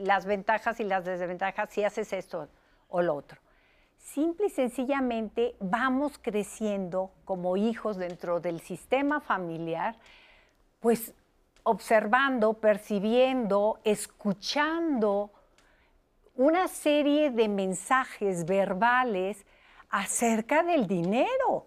las 0.00 0.26
ventajas 0.26 0.80
y 0.80 0.84
las 0.84 1.04
desventajas 1.04 1.70
si 1.70 1.84
haces 1.84 2.12
esto 2.12 2.48
o 2.88 3.02
lo 3.02 3.14
otro. 3.14 3.41
Simple 4.02 4.46
y 4.46 4.50
sencillamente 4.50 5.54
vamos 5.60 6.18
creciendo 6.20 7.12
como 7.24 7.56
hijos 7.56 7.96
dentro 7.96 8.40
del 8.40 8.60
sistema 8.60 9.20
familiar, 9.20 9.94
pues 10.80 11.14
observando, 11.62 12.54
percibiendo, 12.54 13.78
escuchando 13.84 15.30
una 16.34 16.66
serie 16.66 17.30
de 17.30 17.48
mensajes 17.48 18.44
verbales 18.44 19.46
acerca 19.88 20.64
del 20.64 20.88
dinero, 20.88 21.66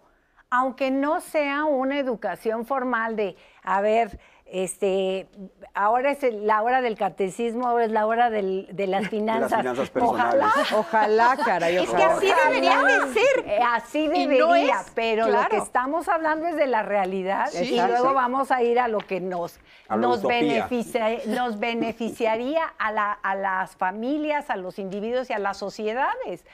aunque 0.50 0.90
no 0.90 1.20
sea 1.22 1.64
una 1.64 1.98
educación 1.98 2.66
formal 2.66 3.16
de, 3.16 3.34
a 3.62 3.80
ver, 3.80 4.20
este, 4.48 5.26
ahora 5.74 6.12
es 6.12 6.22
el- 6.22 6.46
la 6.46 6.62
hora 6.62 6.80
del 6.80 6.96
catecismo, 6.96 7.66
ahora 7.66 7.84
es 7.84 7.90
la 7.90 8.06
hora 8.06 8.30
del- 8.30 8.68
de 8.72 8.86
las 8.86 9.08
finanzas. 9.08 9.58
finanzas 9.60 9.90
Ojalá. 10.00 10.40
personales. 10.40 10.72
Ojalá, 10.72 11.36
caray. 11.44 11.76
Es 11.76 11.82
que 11.90 11.96
ojalá. 11.96 12.14
así 12.14 12.32
debería 12.44 12.78
de 12.82 13.12
ser. 13.12 13.44
Eh, 13.46 13.58
así 13.72 14.08
no 14.08 14.14
debería, 14.14 14.80
es, 14.80 14.92
pero 14.94 15.26
lo 15.28 15.48
que 15.48 15.56
estamos 15.56 16.08
hablando 16.08 16.46
es 16.46 16.56
de 16.56 16.66
la 16.68 16.82
realidad 16.82 17.46
Sí, 17.50 17.74
y 17.74 17.80
luego 17.80 18.08
sí. 18.10 18.14
vamos 18.14 18.50
a 18.50 18.62
ir 18.62 18.78
a 18.78 18.88
lo 18.88 18.98
que 18.98 19.20
nos, 19.20 19.58
nos, 19.90 20.22
beneficia- 20.22 21.20
nos 21.26 21.58
beneficiaría 21.58 22.72
a, 22.78 22.92
la- 22.92 23.12
a 23.12 23.34
las 23.34 23.76
familias, 23.76 24.48
a 24.50 24.56
los 24.56 24.78
individuos 24.78 25.28
y 25.30 25.32
a 25.32 25.38
las 25.38 25.56
sociedades. 25.58 26.44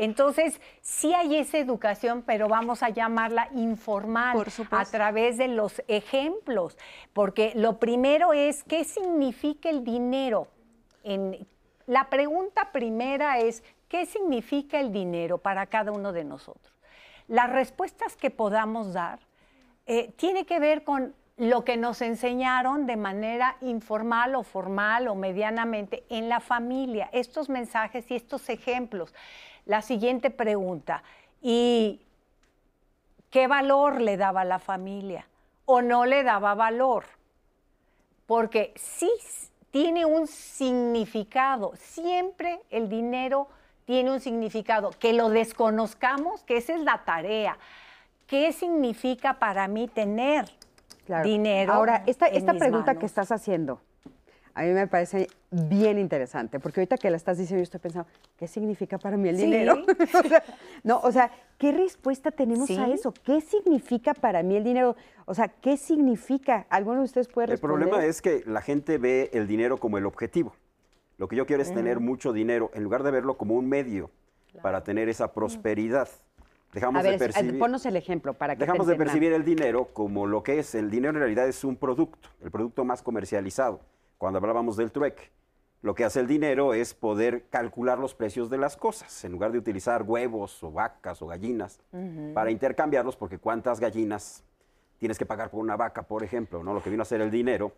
Entonces, 0.00 0.62
sí 0.80 1.12
hay 1.12 1.36
esa 1.36 1.58
educación, 1.58 2.22
pero 2.26 2.48
vamos 2.48 2.82
a 2.82 2.88
llamarla 2.88 3.50
informal 3.54 4.34
Por 4.34 4.48
a 4.70 4.86
través 4.86 5.36
de 5.36 5.48
los 5.48 5.82
ejemplos, 5.88 6.78
porque 7.12 7.52
lo 7.54 7.78
primero 7.78 8.32
es, 8.32 8.64
¿qué 8.64 8.84
significa 8.84 9.68
el 9.68 9.84
dinero? 9.84 10.48
En, 11.04 11.46
la 11.84 12.08
pregunta 12.08 12.72
primera 12.72 13.40
es, 13.40 13.62
¿qué 13.88 14.06
significa 14.06 14.80
el 14.80 14.90
dinero 14.90 15.36
para 15.36 15.66
cada 15.66 15.92
uno 15.92 16.14
de 16.14 16.24
nosotros? 16.24 16.74
Las 17.28 17.50
respuestas 17.50 18.16
que 18.16 18.30
podamos 18.30 18.94
dar 18.94 19.20
eh, 19.84 20.14
tiene 20.16 20.46
que 20.46 20.60
ver 20.60 20.82
con 20.82 21.14
lo 21.36 21.62
que 21.64 21.76
nos 21.76 22.00
enseñaron 22.00 22.86
de 22.86 22.96
manera 22.96 23.56
informal 23.60 24.34
o 24.34 24.44
formal 24.44 25.08
o 25.08 25.14
medianamente 25.14 26.04
en 26.08 26.30
la 26.30 26.40
familia, 26.40 27.10
estos 27.12 27.50
mensajes 27.50 28.10
y 28.10 28.14
estos 28.14 28.48
ejemplos. 28.48 29.14
La 29.70 29.82
siguiente 29.82 30.30
pregunta, 30.30 31.04
¿y 31.40 32.00
qué 33.30 33.46
valor 33.46 34.00
le 34.00 34.16
daba 34.16 34.44
la 34.44 34.58
familia? 34.58 35.28
¿O 35.64 35.80
no 35.80 36.06
le 36.06 36.24
daba 36.24 36.56
valor? 36.56 37.04
Porque 38.26 38.72
sí 38.74 39.08
tiene 39.70 40.04
un 40.06 40.26
significado, 40.26 41.70
siempre 41.76 42.58
el 42.70 42.88
dinero 42.88 43.46
tiene 43.84 44.10
un 44.10 44.18
significado, 44.18 44.90
que 44.98 45.12
lo 45.12 45.28
desconozcamos, 45.28 46.42
que 46.42 46.56
esa 46.56 46.74
es 46.74 46.80
la 46.80 47.04
tarea. 47.04 47.56
¿Qué 48.26 48.52
significa 48.52 49.34
para 49.34 49.68
mí 49.68 49.86
tener 49.86 50.50
Claro. 51.06 51.28
dinero? 51.28 51.74
Ahora, 51.74 52.02
esta, 52.08 52.26
en 52.26 52.34
esta 52.34 52.54
mis 52.54 52.60
pregunta 52.60 52.96
que 52.96 53.06
estás 53.06 53.30
haciendo, 53.30 53.80
a 54.60 54.64
mí 54.64 54.72
me 54.74 54.86
parece 54.86 55.28
bien 55.50 55.98
interesante, 55.98 56.60
porque 56.60 56.80
ahorita 56.80 56.98
que 56.98 57.08
la 57.10 57.16
estás 57.16 57.38
diciendo, 57.38 57.60
yo 57.60 57.62
estoy 57.62 57.80
pensando, 57.80 58.06
¿qué 58.36 58.46
significa 58.46 58.98
para 58.98 59.16
mí 59.16 59.30
el 59.30 59.36
Sí. 59.36 59.44
dinero? 59.46 59.74
O 60.24 60.28
sea, 60.28 60.42
no, 60.84 61.00
o 61.00 61.10
sea, 61.10 61.30
¿qué 61.56 61.72
respuesta 61.72 62.30
tenemos 62.30 62.70
a 62.70 62.88
eso? 62.88 63.14
¿Qué 63.24 63.40
significa 63.40 64.12
para 64.12 64.42
mí 64.42 64.56
el 64.56 64.64
dinero? 64.64 64.96
O 65.24 65.32
sea, 65.34 65.48
¿qué 65.48 65.78
significa? 65.78 66.66
¿Alguno 66.68 66.98
de 66.98 67.04
ustedes 67.04 67.28
puede 67.28 67.46
El 67.46 67.50
responder? 67.52 67.88
problema 67.88 68.04
es 68.04 68.20
que 68.20 68.42
la 68.46 68.60
gente 68.60 68.98
ve 68.98 69.30
el 69.32 69.46
dinero 69.46 69.78
como 69.78 69.96
el 69.96 70.04
objetivo. 70.04 70.52
Lo 71.16 71.26
que 71.26 71.36
yo 71.36 71.46
quiero 71.46 71.62
es 71.62 71.72
tener 71.72 71.98
mucho 71.98 72.34
dinero, 72.34 72.70
en 72.74 72.82
lugar 72.84 73.02
de 73.02 73.10
verlo 73.12 73.38
como 73.38 73.54
un 73.54 73.66
medio 73.66 74.10
para 74.62 74.84
tener 74.84 75.08
esa 75.08 75.32
prosperidad. 75.32 76.08
Dejamos 76.74 77.00
a 77.00 77.02
ver, 77.02 77.12
de 77.12 77.18
percibir, 77.18 77.58
ponnos 77.58 77.84
el 77.86 77.96
ejemplo 77.96 78.34
para 78.34 78.54
que 78.56 78.60
dejamos 78.60 78.86
de 78.86 78.94
percibir 78.94 79.32
el 79.32 79.44
dinero 79.44 79.86
como 79.92 80.26
lo 80.26 80.42
que 80.42 80.58
es. 80.58 80.74
El 80.74 80.90
dinero 80.90 81.14
en 81.14 81.18
realidad 81.20 81.48
es 81.48 81.64
un 81.64 81.76
producto, 81.76 82.28
el 82.42 82.50
producto 82.50 82.84
más 82.84 83.02
comercializado. 83.02 83.80
Cuando 84.20 84.38
hablábamos 84.38 84.76
del 84.76 84.92
trueque, 84.92 85.30
lo 85.80 85.94
que 85.94 86.04
hace 86.04 86.20
el 86.20 86.26
dinero 86.26 86.74
es 86.74 86.92
poder 86.92 87.46
calcular 87.48 87.98
los 87.98 88.14
precios 88.14 88.50
de 88.50 88.58
las 88.58 88.76
cosas, 88.76 89.24
en 89.24 89.32
lugar 89.32 89.50
de 89.50 89.56
utilizar 89.56 90.02
huevos 90.02 90.62
o 90.62 90.70
vacas 90.70 91.22
o 91.22 91.26
gallinas 91.26 91.80
para 92.34 92.50
intercambiarlos, 92.50 93.16
porque 93.16 93.38
cuántas 93.38 93.80
gallinas 93.80 94.44
tienes 94.98 95.16
que 95.16 95.24
pagar 95.24 95.50
por 95.50 95.60
una 95.60 95.74
vaca, 95.74 96.02
por 96.02 96.22
ejemplo, 96.22 96.62
¿no? 96.62 96.74
Lo 96.74 96.82
que 96.82 96.90
vino 96.90 97.00
a 97.00 97.04
hacer 97.04 97.22
el 97.22 97.30
dinero 97.30 97.72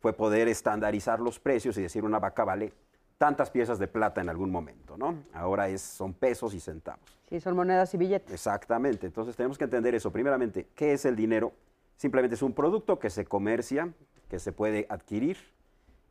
fue 0.00 0.14
poder 0.14 0.48
estandarizar 0.48 1.20
los 1.20 1.38
precios 1.38 1.76
y 1.76 1.82
decir 1.82 2.04
una 2.04 2.18
vaca 2.18 2.42
vale 2.42 2.72
tantas 3.18 3.50
piezas 3.50 3.78
de 3.78 3.86
plata 3.86 4.22
en 4.22 4.30
algún 4.30 4.50
momento, 4.50 4.96
¿no? 4.96 5.24
Ahora 5.34 5.68
es, 5.68 5.82
son 5.82 6.14
pesos 6.14 6.54
y 6.54 6.60
centavos. 6.60 7.20
Sí, 7.28 7.38
son 7.38 7.54
monedas 7.54 7.92
y 7.92 7.98
billetes. 7.98 8.32
Exactamente. 8.32 9.06
Entonces 9.06 9.36
tenemos 9.36 9.58
que 9.58 9.64
entender 9.64 9.94
eso. 9.94 10.10
Primeramente, 10.10 10.68
¿qué 10.74 10.94
es 10.94 11.04
el 11.04 11.16
dinero? 11.16 11.52
Simplemente 11.96 12.36
es 12.36 12.42
un 12.42 12.54
producto 12.54 12.98
que 12.98 13.10
se 13.10 13.26
comercia, 13.26 13.92
que 14.30 14.38
se 14.38 14.52
puede 14.52 14.86
adquirir. 14.88 15.36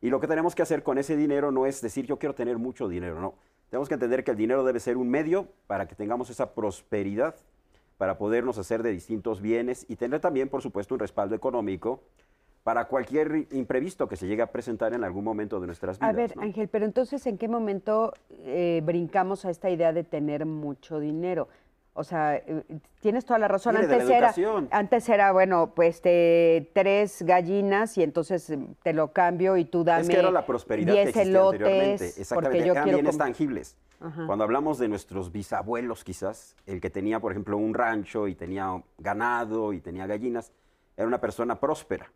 Y 0.02 0.10
lo 0.10 0.20
que 0.20 0.28
tenemos 0.28 0.56
que 0.56 0.64
hacer 0.64 0.84
con 0.84 0.98
ese 0.98 1.16
dinero 1.16 1.52
no 1.52 1.66
es 1.66 1.82
decir 1.82 2.06
yo 2.06 2.18
quiero 2.18 2.36
tener 2.36 2.58
mucho 2.58 2.88
dinero, 2.88 3.22
no. 3.22 3.36
Tenemos 3.70 3.88
que 3.88 3.94
entender 3.94 4.24
que 4.24 4.32
el 4.32 4.38
dinero 4.38 4.64
debe 4.64 4.80
ser 4.80 4.98
un 4.98 5.10
medio 5.10 5.48
para 5.68 5.88
que 5.88 5.96
tengamos 5.96 6.30
esa 6.30 6.54
prosperidad, 6.54 7.36
para 7.98 8.18
podernos 8.18 8.58
hacer 8.58 8.84
de 8.84 8.92
distintos 8.92 9.42
bienes 9.42 9.86
y 9.88 9.96
tener 9.96 10.20
también, 10.20 10.50
por 10.50 10.62
supuesto, 10.62 10.96
un 10.96 11.00
respaldo 11.00 11.36
económico 11.36 12.02
para 12.64 12.86
cualquier 12.86 13.48
imprevisto 13.52 14.08
que 14.08 14.16
se 14.16 14.28
llegue 14.28 14.42
a 14.42 14.52
presentar 14.52 14.94
en 14.94 15.04
algún 15.04 15.24
momento 15.24 15.60
de 15.60 15.68
nuestras 15.68 15.98
vidas. 15.98 16.10
A 16.10 16.16
ver, 16.16 16.36
¿no? 16.36 16.44
Ángel, 16.44 16.68
pero 16.68 16.86
entonces, 16.86 17.26
¿en 17.26 17.38
qué 17.38 17.48
momento 17.48 18.14
eh, 18.30 18.82
brincamos 18.84 19.46
a 19.46 19.50
esta 19.50 19.70
idea 19.70 19.94
de 19.94 20.04
tener 20.04 20.46
mucho 20.46 21.00
dinero? 21.00 21.48
O 21.94 22.06
sea, 22.06 22.38
eh, 22.38 22.64
tienes 23.02 23.26
toda 23.26 23.38
la 23.38 23.50
razón. 23.50 23.76
Viene 23.76 23.88
de 23.88 23.98
la 23.98 24.28
Antes 24.30 24.38
era, 24.38 24.68
antes 24.72 25.10
era, 25.10 25.32
bueno, 25.34 25.74
pues 25.76 26.02
te, 26.02 26.72
tres 26.74 27.22
gallinas 27.24 27.98
y 27.98 28.04
entonces 28.04 28.50
eh, 28.50 28.60
te 28.82 28.94
lo 28.94 29.12
cambio 29.12 29.58
y 29.58 29.66
tú 29.66 29.84
dame 29.84 30.04
Es 30.04 30.10
que 30.10 30.20
era 30.20 30.32
la 30.32 30.46
prosperidad 30.46 30.94
que 30.94 31.04
10 31.04 31.08
existía 31.08 31.42
anteriormente. 31.42 32.06
Exactamente, 32.06 32.34
porque 32.34 32.66
yo 32.66 32.72
eran 32.74 32.86
bienes 32.86 33.18
tangibles. 33.18 33.78
Cuando 34.26 34.44
hablamos 34.44 34.80
de 34.80 34.88
nuestros 34.88 35.32
bisabuelos, 35.32 36.04
quizás, 36.04 36.56
el 36.66 36.82
que 36.82 36.90
tenía, 36.90 37.20
por 37.20 37.34
ejemplo, 37.34 37.56
un 37.58 37.76
rancho 37.76 38.28
y 38.28 38.34
tenía 38.34 38.82
ganado 38.98 39.74
y 39.74 39.80
tenía 39.80 40.08
gallinas, 40.08 40.52
era 40.98 41.08
una 41.08 41.22
persona 41.22 41.60
próspera. 41.60 42.12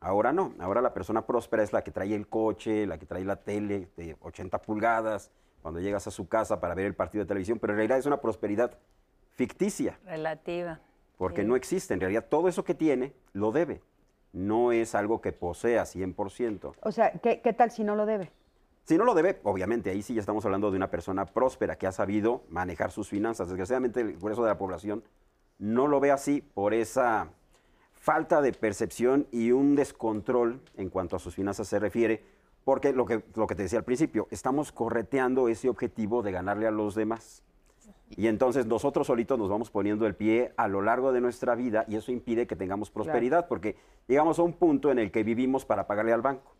Ahora 0.00 0.34
no, 0.34 0.54
ahora 0.58 0.82
la 0.82 0.92
persona 0.92 1.24
próspera 1.24 1.62
es 1.62 1.72
la 1.72 1.82
que 1.82 1.92
trae 1.92 2.14
el 2.14 2.26
coche, 2.28 2.86
la 2.86 2.98
que 2.98 3.06
trae 3.06 3.24
la 3.24 3.36
tele 3.36 3.88
de 3.96 4.16
80 4.20 4.60
pulgadas, 4.60 5.30
cuando 5.62 5.80
llegas 5.80 6.06
a 6.06 6.10
su 6.10 6.28
casa 6.28 6.60
para 6.60 6.74
ver 6.74 6.86
el 6.86 6.94
partido 6.94 7.24
de 7.24 7.28
televisión, 7.28 7.58
pero 7.58 7.72
en 7.72 7.78
realidad 7.78 7.98
es 7.98 8.06
una 8.06 8.20
prosperidad 8.20 8.78
ficticia 9.40 9.98
Relativa. 10.04 10.80
porque 11.16 11.44
no 11.44 11.56
existe. 11.56 11.94
En 11.94 12.00
realidad, 12.00 12.26
todo 12.28 12.46
eso 12.46 12.62
que 12.62 12.74
tiene 12.74 13.14
lo 13.32 13.52
debe. 13.52 13.80
No 14.34 14.70
es 14.70 14.94
algo 14.94 15.22
que 15.22 15.32
posea 15.32 15.84
100%. 15.84 16.74
O 16.82 16.92
sea, 16.92 17.12
¿qué, 17.12 17.40
qué 17.40 17.52
tal 17.54 17.70
si 17.70 17.82
no 17.82 17.96
lo 17.96 18.04
debe? 18.04 18.30
Si 18.84 18.98
no 18.98 19.04
lo 19.04 19.14
debe, 19.14 19.40
obviamente, 19.44 19.88
ahí 19.90 20.02
sí 20.02 20.12
ya 20.12 20.20
estamos 20.20 20.44
hablando 20.44 20.70
de 20.70 20.76
una 20.76 20.90
persona 20.90 21.24
próspera 21.24 21.76
que 21.76 21.86
ha 21.86 21.92
sabido 21.92 22.42
manejar 22.50 22.90
sus 22.90 23.08
finanzas. 23.08 23.48
Desgraciadamente, 23.48 24.02
el 24.02 24.18
grueso 24.18 24.42
de 24.42 24.48
la 24.48 24.58
población 24.58 25.02
no 25.58 25.86
lo 25.88 26.00
ve 26.00 26.10
así 26.10 26.42
por 26.42 26.74
esa 26.74 27.28
falta 27.92 28.42
de 28.42 28.52
percepción 28.52 29.26
y 29.30 29.52
un 29.52 29.74
descontrol 29.74 30.60
en 30.76 30.90
cuanto 30.90 31.16
a 31.16 31.18
sus 31.18 31.34
finanzas 31.34 31.66
se 31.66 31.78
refiere, 31.78 32.22
porque 32.64 32.92
lo 32.92 33.06
que, 33.06 33.22
lo 33.34 33.46
que 33.46 33.54
te 33.54 33.62
decía 33.62 33.78
al 33.78 33.84
principio, 33.84 34.28
estamos 34.30 34.70
correteando 34.70 35.48
ese 35.48 35.68
objetivo 35.70 36.22
de 36.22 36.32
ganarle 36.32 36.66
a 36.66 36.70
los 36.70 36.94
demás. 36.94 37.42
Y 38.16 38.26
entonces 38.26 38.66
nosotros 38.66 39.06
solitos 39.06 39.38
nos 39.38 39.48
vamos 39.48 39.70
poniendo 39.70 40.06
el 40.06 40.14
pie 40.14 40.52
a 40.56 40.66
lo 40.68 40.82
largo 40.82 41.12
de 41.12 41.20
nuestra 41.20 41.54
vida 41.54 41.84
y 41.88 41.96
eso 41.96 42.10
impide 42.12 42.46
que 42.46 42.56
tengamos 42.56 42.90
prosperidad, 42.90 43.46
porque 43.48 43.76
llegamos 44.08 44.38
a 44.38 44.42
un 44.42 44.52
punto 44.52 44.90
en 44.90 44.98
el 44.98 45.10
que 45.12 45.22
vivimos 45.22 45.64
para 45.64 45.86
pagarle 45.86 46.12
al 46.12 46.20
banco. 46.22 46.52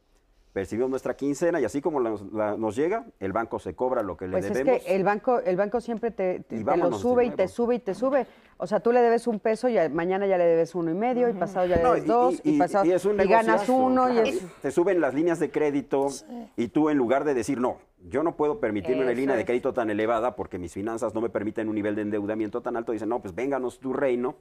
Percibimos 0.52 0.90
nuestra 0.90 1.14
quincena 1.14 1.60
y 1.60 1.64
así 1.64 1.80
como 1.80 2.00
nos, 2.00 2.32
la- 2.32 2.56
nos 2.56 2.74
llega, 2.74 3.04
el 3.20 3.32
banco 3.32 3.60
se 3.60 3.74
cobra 3.76 4.02
lo 4.02 4.16
que 4.16 4.26
le 4.26 4.32
Pues 4.32 4.46
es 4.46 4.52
debemos. 4.52 4.82
que 4.82 4.96
el 4.96 5.04
banco, 5.04 5.38
el 5.38 5.56
banco 5.56 5.80
siempre 5.80 6.10
te, 6.10 6.40
te- 6.40 6.56
Y 6.56 6.64
te 6.64 6.76
lo 6.76 6.92
sube 6.92 7.24
y 7.24 7.30
te 7.30 7.46
sube 7.46 7.76
y 7.76 7.78
te 7.78 7.94
sube. 7.94 8.26
O 8.56 8.66
sea, 8.66 8.80
tú 8.80 8.90
le 8.90 9.00
debes 9.00 9.28
un 9.28 9.38
peso 9.38 9.68
y 9.68 9.76
mañana 9.90 10.26
ya 10.26 10.36
le 10.38 10.44
debes 10.44 10.74
uno 10.74 10.90
y 10.90 10.94
medio, 10.94 11.28
y 11.28 11.34
pasado 11.34 11.66
ya 11.66 11.76
le 11.76 11.82
No, 11.84 11.92
debes 11.94 12.06
dos, 12.08 12.40
y, 12.42 12.58
pasado 12.58 12.84
y 12.84 12.90
es 12.92 13.04
un 13.04 13.20
y 13.20 13.26
ganas 13.28 13.68
uno. 13.68 14.06
claro. 14.06 14.26
Y 14.26 14.30
es, 14.30 14.46
Te 14.60 14.70
suben 14.72 15.00
las 15.00 15.14
líneas 15.14 15.38
de 15.38 15.50
crédito 15.52 16.08
y 16.56 16.66
tú 16.68 16.90
en 16.90 16.96
lugar 16.98 17.22
de 17.24 17.34
decir, 17.34 17.60
no, 17.60 17.78
yo 18.08 18.22
no 18.22 18.36
puedo 18.36 18.60
permitirme 18.60 19.02
una 19.02 19.12
Eso 19.12 19.20
línea 19.20 19.34
de 19.34 19.42
es. 19.42 19.46
crédito 19.46 19.72
tan 19.72 19.90
elevada 19.90 20.36
porque 20.36 20.58
mis 20.58 20.72
finanzas 20.72 21.14
no 21.14 21.20
me 21.20 21.28
permiten 21.28 21.68
un 21.68 21.74
nivel 21.74 21.94
de 21.94 22.02
endeudamiento 22.02 22.62
tan 22.62 22.76
alto, 22.76 22.92
dicen, 22.92 23.08
no, 23.08 23.20
pues 23.20 23.34
vénganos 23.34 23.78
tu 23.78 23.92
reino 23.92 24.36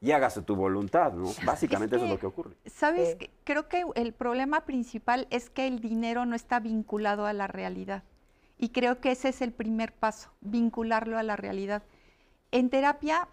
y 0.00 0.12
hágase 0.12 0.42
tu 0.42 0.56
voluntad, 0.56 1.12
¿no? 1.14 1.30
Básicamente 1.46 1.96
eso 1.96 2.04
es 2.04 2.10
lo 2.10 2.18
que 2.18 2.26
ocurre. 2.26 2.56
¿Sabes? 2.66 3.10
Sí. 3.10 3.16
qué? 3.18 3.30
Creo 3.44 3.68
que 3.68 3.84
el 3.94 4.12
problema 4.12 4.64
principal 4.64 5.26
es 5.30 5.48
que 5.48 5.66
el 5.66 5.80
dinero 5.80 6.26
no 6.26 6.34
está 6.34 6.60
vinculado 6.60 7.26
a 7.26 7.32
la 7.32 7.46
realidad. 7.46 8.02
Y 8.58 8.68
creo 8.70 9.00
que 9.00 9.12
ese 9.12 9.30
es 9.30 9.42
el 9.42 9.52
primer 9.52 9.92
paso, 9.92 10.30
vincularlo 10.40 11.18
a 11.18 11.22
la 11.22 11.36
realidad. 11.36 11.82
En 12.50 12.70
terapia, 12.70 13.28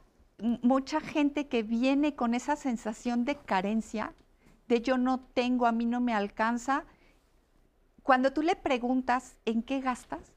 mucha 0.61 1.00
gente 1.00 1.48
que 1.48 1.63
viene 1.63 2.15
con 2.15 2.33
esa 2.33 2.55
sensación 2.55 3.25
de 3.25 3.35
carencia, 3.35 4.13
de 4.67 4.81
yo 4.81 4.98
no 4.98 5.20
tengo, 5.33 5.67
a 5.67 5.72
mí 5.72 5.85
no 5.85 6.00
me 6.00 6.13
alcanza, 6.13 6.85
cuando 8.03 8.31
tú 8.33 8.42
le 8.42 8.55
preguntas 8.55 9.35
en 9.46 9.64
qué 9.64 9.79
gastas, 9.81 10.33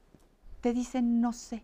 te 0.61 0.73
dicen 0.73 1.21
no 1.21 1.33
sé. 1.33 1.63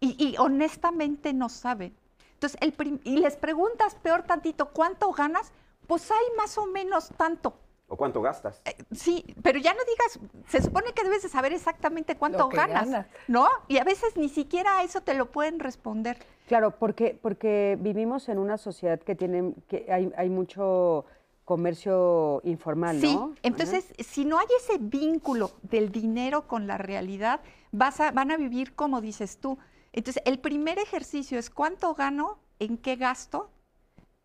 y, 0.00 0.16
y 0.24 0.36
honestamente 0.38 1.32
no 1.32 1.48
saben. 1.48 1.96
Entonces, 2.34 2.58
el 2.60 3.00
y 3.04 3.16
les 3.18 3.36
preguntas 3.36 3.94
peor 3.94 4.24
tantito, 4.24 4.70
¿cuánto 4.70 5.10
ganas? 5.12 5.52
Pues 5.86 6.10
hay 6.10 6.36
más 6.36 6.58
o 6.58 6.66
menos 6.66 7.08
tanto. 7.16 7.54
¿O 7.88 7.96
cuánto 7.96 8.20
gastas? 8.20 8.60
Eh, 8.64 8.76
Sí, 8.92 9.24
pero 9.42 9.58
ya 9.60 9.72
no 9.72 9.80
digas, 9.88 10.18
se 10.48 10.60
supone 10.60 10.92
que 10.92 11.04
debes 11.04 11.22
de 11.22 11.28
saber 11.28 11.52
exactamente 11.52 12.16
cuánto 12.16 12.48
ganas, 12.48 12.86
ganas. 12.90 13.06
¿no? 13.28 13.48
Y 13.68 13.78
a 13.78 13.84
veces 13.84 14.16
ni 14.16 14.28
siquiera 14.28 14.82
eso 14.82 15.00
te 15.00 15.14
lo 15.14 15.30
pueden 15.30 15.60
responder. 15.60 16.18
claro, 16.48 16.72
porque, 16.72 17.18
porque 17.22 17.78
vivimos 17.80 18.28
en 18.28 18.38
una 18.38 18.58
sociedad 18.58 18.98
que 19.00 19.14
tiene, 19.14 19.54
que 19.68 19.86
hay, 19.90 20.12
hay 20.16 20.28
mucho 20.28 21.04
comercio 21.46 22.40
informal, 22.44 23.00
Sí, 23.00 23.14
¿no? 23.14 23.32
entonces 23.44 23.86
si 24.00 24.24
no 24.24 24.38
hay 24.38 24.46
ese 24.60 24.78
vínculo 24.78 25.52
del 25.62 25.92
dinero 25.92 26.46
con 26.48 26.66
la 26.66 26.76
realidad, 26.76 27.40
vas 27.70 28.00
a, 28.00 28.10
van 28.10 28.32
a 28.32 28.36
vivir 28.36 28.74
como 28.74 29.00
dices 29.00 29.38
tú. 29.38 29.56
Entonces, 29.92 30.22
el 30.26 30.40
primer 30.40 30.78
ejercicio 30.78 31.38
es 31.38 31.48
cuánto 31.48 31.94
gano, 31.94 32.38
en 32.58 32.76
qué 32.76 32.96
gasto, 32.96 33.48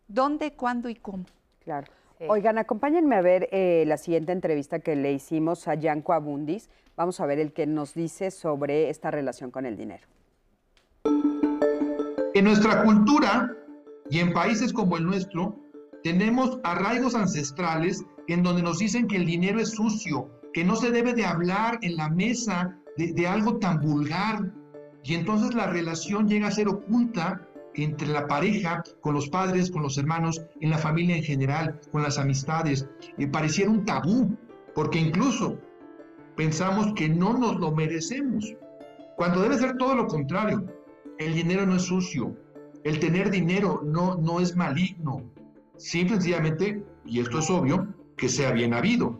dónde, 0.08 0.52
cuándo 0.52 0.88
y 0.88 0.96
cómo. 0.96 1.24
Claro. 1.60 1.86
Sí. 2.18 2.24
Oigan, 2.28 2.58
acompáñenme 2.58 3.16
a 3.16 3.22
ver 3.22 3.48
eh, 3.52 3.84
la 3.86 3.96
siguiente 3.96 4.32
entrevista 4.32 4.80
que 4.80 4.96
le 4.96 5.12
hicimos 5.12 5.68
a 5.68 5.74
Yanko 5.74 6.12
Abundis. 6.12 6.68
Vamos 6.96 7.20
a 7.20 7.26
ver 7.26 7.38
el 7.38 7.52
que 7.52 7.66
nos 7.66 7.94
dice 7.94 8.32
sobre 8.32 8.90
esta 8.90 9.12
relación 9.12 9.50
con 9.50 9.64
el 9.64 9.76
dinero. 9.76 10.06
En 12.34 12.44
nuestra 12.44 12.82
cultura 12.82 13.56
y 14.10 14.18
en 14.18 14.32
países 14.32 14.72
como 14.72 14.96
el 14.96 15.06
nuestro, 15.06 15.56
tenemos 16.02 16.58
arraigos 16.64 17.14
ancestrales 17.14 18.04
en 18.28 18.42
donde 18.42 18.62
nos 18.62 18.78
dicen 18.78 19.06
que 19.06 19.16
el 19.16 19.26
dinero 19.26 19.60
es 19.60 19.70
sucio, 19.70 20.28
que 20.52 20.64
no 20.64 20.76
se 20.76 20.90
debe 20.90 21.14
de 21.14 21.24
hablar 21.24 21.78
en 21.82 21.96
la 21.96 22.08
mesa 22.08 22.76
de, 22.96 23.26
algo 23.26 23.58
tan 23.58 23.80
vulgar. 23.80 24.52
Y 25.04 25.14
entonces 25.14 25.54
la 25.54 25.66
relación 25.66 26.28
llega 26.28 26.48
a 26.48 26.52
ser 26.52 26.68
oculta 26.68 27.46
entre 27.74 28.08
la 28.08 28.26
pareja, 28.26 28.82
con 29.00 29.14
los 29.14 29.28
padres, 29.28 29.70
con 29.70 29.82
los 29.82 29.96
hermanos, 29.96 30.42
en 30.60 30.70
la 30.70 30.78
familia 30.78 31.16
en 31.16 31.22
general, 31.22 31.80
con 31.90 32.02
las 32.02 32.18
amistades. 32.18 32.86
Y 33.16 33.26
pareciera 33.26 33.70
un 33.70 33.84
tabú, 33.84 34.36
porque 34.74 34.98
incluso 34.98 35.58
pensamos 36.36 36.92
que 36.94 37.08
no 37.08 37.36
nos 37.38 37.58
lo 37.58 37.72
merecemos, 37.72 38.54
cuando 39.16 39.40
debe 39.40 39.58
ser 39.58 39.76
todo 39.76 39.94
lo 39.94 40.06
contrario. 40.06 40.64
El 41.18 41.34
dinero 41.34 41.66
no 41.66 41.76
es 41.76 41.82
sucio. 41.82 42.36
El 42.84 42.98
tener 42.98 43.30
dinero 43.30 43.82
no, 43.84 44.16
no 44.16 44.40
es 44.40 44.56
maligno. 44.56 45.22
Simple 45.82 46.14
sencillamente, 46.14 46.86
y 47.04 47.18
esto 47.18 47.40
es 47.40 47.50
obvio, 47.50 47.88
que 48.16 48.28
sea 48.28 48.52
bien 48.52 48.72
habido. 48.72 49.18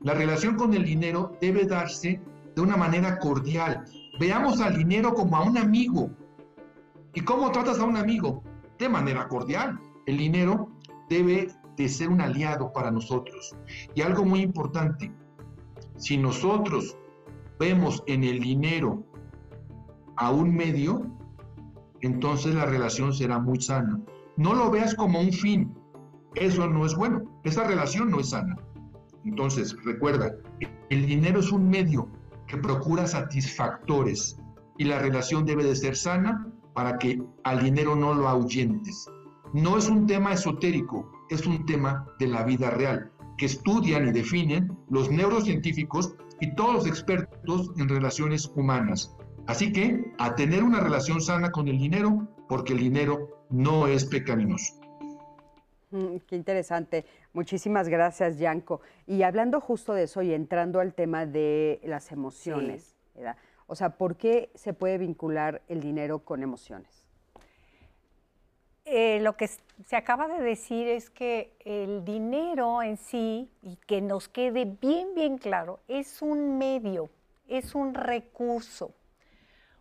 La 0.00 0.12
relación 0.12 0.56
con 0.56 0.74
el 0.74 0.84
dinero 0.84 1.36
debe 1.40 1.66
darse 1.66 2.20
de 2.56 2.62
una 2.62 2.76
manera 2.76 3.20
cordial. 3.20 3.84
Veamos 4.18 4.60
al 4.60 4.76
dinero 4.76 5.14
como 5.14 5.36
a 5.36 5.44
un 5.44 5.56
amigo. 5.56 6.10
¿Y 7.14 7.20
cómo 7.20 7.52
tratas 7.52 7.78
a 7.78 7.84
un 7.84 7.96
amigo? 7.96 8.42
De 8.76 8.88
manera 8.88 9.28
cordial. 9.28 9.78
El 10.06 10.18
dinero 10.18 10.68
debe 11.08 11.46
de 11.76 11.88
ser 11.88 12.08
un 12.08 12.22
aliado 12.22 12.72
para 12.72 12.90
nosotros. 12.90 13.54
Y 13.94 14.02
algo 14.02 14.24
muy 14.24 14.40
importante, 14.40 15.12
si 15.96 16.16
nosotros 16.16 16.96
vemos 17.60 18.02
en 18.08 18.24
el 18.24 18.40
dinero 18.40 19.04
a 20.16 20.32
un 20.32 20.56
medio, 20.56 21.06
entonces 22.00 22.56
la 22.56 22.66
relación 22.66 23.14
será 23.14 23.38
muy 23.38 23.60
sana. 23.60 24.00
No 24.38 24.54
lo 24.54 24.70
veas 24.70 24.94
como 24.94 25.20
un 25.20 25.32
fin. 25.32 25.74
Eso 26.36 26.68
no 26.68 26.86
es 26.86 26.94
bueno. 26.94 27.22
Esa 27.42 27.64
relación 27.64 28.08
no 28.08 28.20
es 28.20 28.30
sana. 28.30 28.56
Entonces, 29.24 29.74
recuerda, 29.84 30.32
el 30.90 31.06
dinero 31.06 31.40
es 31.40 31.50
un 31.50 31.68
medio 31.68 32.08
que 32.46 32.56
procura 32.56 33.08
satisfactores 33.08 34.38
y 34.78 34.84
la 34.84 35.00
relación 35.00 35.44
debe 35.44 35.64
de 35.64 35.74
ser 35.74 35.96
sana 35.96 36.46
para 36.72 36.98
que 36.98 37.20
al 37.42 37.64
dinero 37.64 37.96
no 37.96 38.14
lo 38.14 38.28
ahuyentes. 38.28 39.10
No 39.52 39.76
es 39.76 39.88
un 39.88 40.06
tema 40.06 40.34
esotérico, 40.34 41.10
es 41.30 41.44
un 41.44 41.66
tema 41.66 42.06
de 42.20 42.28
la 42.28 42.44
vida 42.44 42.70
real, 42.70 43.10
que 43.38 43.46
estudian 43.46 44.06
y 44.06 44.12
definen 44.12 44.70
los 44.88 45.10
neurocientíficos 45.10 46.14
y 46.40 46.54
todos 46.54 46.74
los 46.74 46.86
expertos 46.86 47.72
en 47.76 47.88
relaciones 47.88 48.52
humanas. 48.54 49.16
Así 49.48 49.72
que 49.72 50.12
a 50.18 50.36
tener 50.36 50.62
una 50.62 50.78
relación 50.78 51.20
sana 51.20 51.50
con 51.50 51.66
el 51.66 51.78
dinero, 51.78 52.28
porque 52.48 52.72
el 52.72 52.80
dinero 52.80 53.44
no 53.50 53.86
es 53.86 54.04
pecaminoso. 54.04 54.74
Mm, 55.90 56.16
Qué 56.26 56.36
interesante. 56.36 57.04
Muchísimas 57.32 57.88
gracias, 57.88 58.38
Yanko. 58.38 58.80
Y 59.06 59.22
hablando 59.22 59.60
justo 59.60 59.94
de 59.94 60.04
eso 60.04 60.22
y 60.22 60.32
entrando 60.32 60.80
al 60.80 60.94
tema 60.94 61.26
de 61.26 61.80
las 61.84 62.12
emociones, 62.12 62.96
¿verdad? 63.14 63.36
O 63.66 63.74
sea, 63.74 63.90
¿por 63.90 64.16
qué 64.16 64.50
se 64.54 64.72
puede 64.72 64.98
vincular 64.98 65.62
el 65.68 65.80
dinero 65.80 66.20
con 66.20 66.42
emociones? 66.42 67.06
Eh, 68.86 69.20
lo 69.20 69.36
que 69.36 69.50
se 69.86 69.96
acaba 69.96 70.28
de 70.28 70.42
decir 70.42 70.88
es 70.88 71.10
que 71.10 71.52
el 71.66 72.06
dinero 72.06 72.82
en 72.82 72.96
sí, 72.96 73.50
y 73.60 73.76
que 73.86 74.00
nos 74.00 74.30
quede 74.30 74.64
bien, 74.64 75.14
bien 75.14 75.36
claro, 75.36 75.80
es 75.88 76.22
un 76.22 76.56
medio, 76.56 77.10
es 77.46 77.74
un 77.74 77.92
recurso, 77.92 78.94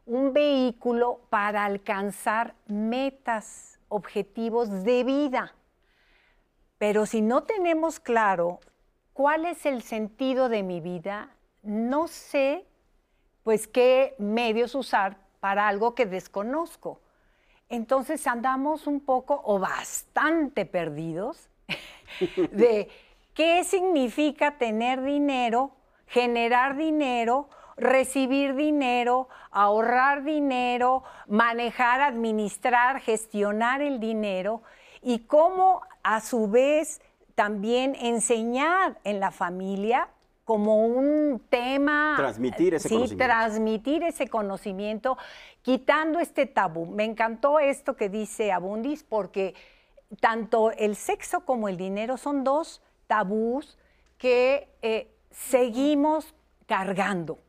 un 0.07 0.33
vehículo 0.33 1.19
para 1.29 1.65
alcanzar 1.65 2.55
metas, 2.65 3.79
objetivos 3.89 4.83
de 4.83 5.03
vida. 5.03 5.53
Pero 6.77 7.05
si 7.05 7.21
no 7.21 7.43
tenemos 7.43 7.99
claro 7.99 8.59
cuál 9.13 9.45
es 9.45 9.65
el 9.65 9.83
sentido 9.83 10.47
de 10.47 10.63
mi 10.63 10.79
vida, 10.79 11.29
no 11.61 12.07
sé 12.07 12.65
pues 13.43 13.67
qué 13.67 14.15
medios 14.17 14.75
usar 14.75 15.17
para 15.39 15.67
algo 15.67 15.93
que 15.93 16.05
desconozco. 16.05 17.01
Entonces 17.69 18.25
andamos 18.27 18.87
un 18.87 19.01
poco 19.01 19.41
o 19.43 19.59
bastante 19.59 20.65
perdidos 20.65 21.49
de 22.51 22.89
qué 23.33 23.63
significa 23.65 24.57
tener 24.57 25.03
dinero, 25.03 25.71
generar 26.07 26.77
dinero, 26.77 27.49
recibir 27.77 28.55
dinero, 28.55 29.29
ahorrar 29.51 30.23
dinero, 30.23 31.03
manejar, 31.27 32.01
administrar, 32.01 32.99
gestionar 32.99 33.81
el 33.81 33.99
dinero 33.99 34.63
y 35.01 35.19
cómo 35.19 35.81
a 36.03 36.19
su 36.21 36.49
vez 36.49 37.01
también 37.35 37.95
enseñar 37.95 38.97
en 39.03 39.19
la 39.19 39.31
familia 39.31 40.09
como 40.43 40.85
un 40.87 41.41
tema. 41.49 42.15
Transmitir 42.17 42.73
ese 42.73 42.89
sí, 42.89 42.95
conocimiento. 42.95 43.25
transmitir 43.25 44.03
ese 44.03 44.27
conocimiento, 44.27 45.17
quitando 45.61 46.19
este 46.19 46.45
tabú. 46.45 46.85
Me 46.85 47.03
encantó 47.03 47.59
esto 47.59 47.95
que 47.95 48.09
dice 48.09 48.51
Abundis, 48.51 49.03
porque 49.03 49.53
tanto 50.19 50.71
el 50.71 50.95
sexo 50.95 51.41
como 51.41 51.67
el 51.67 51.77
dinero 51.77 52.17
son 52.17 52.43
dos 52.43 52.81
tabús 53.07 53.77
que 54.17 54.69
eh, 54.81 55.13
seguimos 55.31 56.33
cargando. 56.65 57.39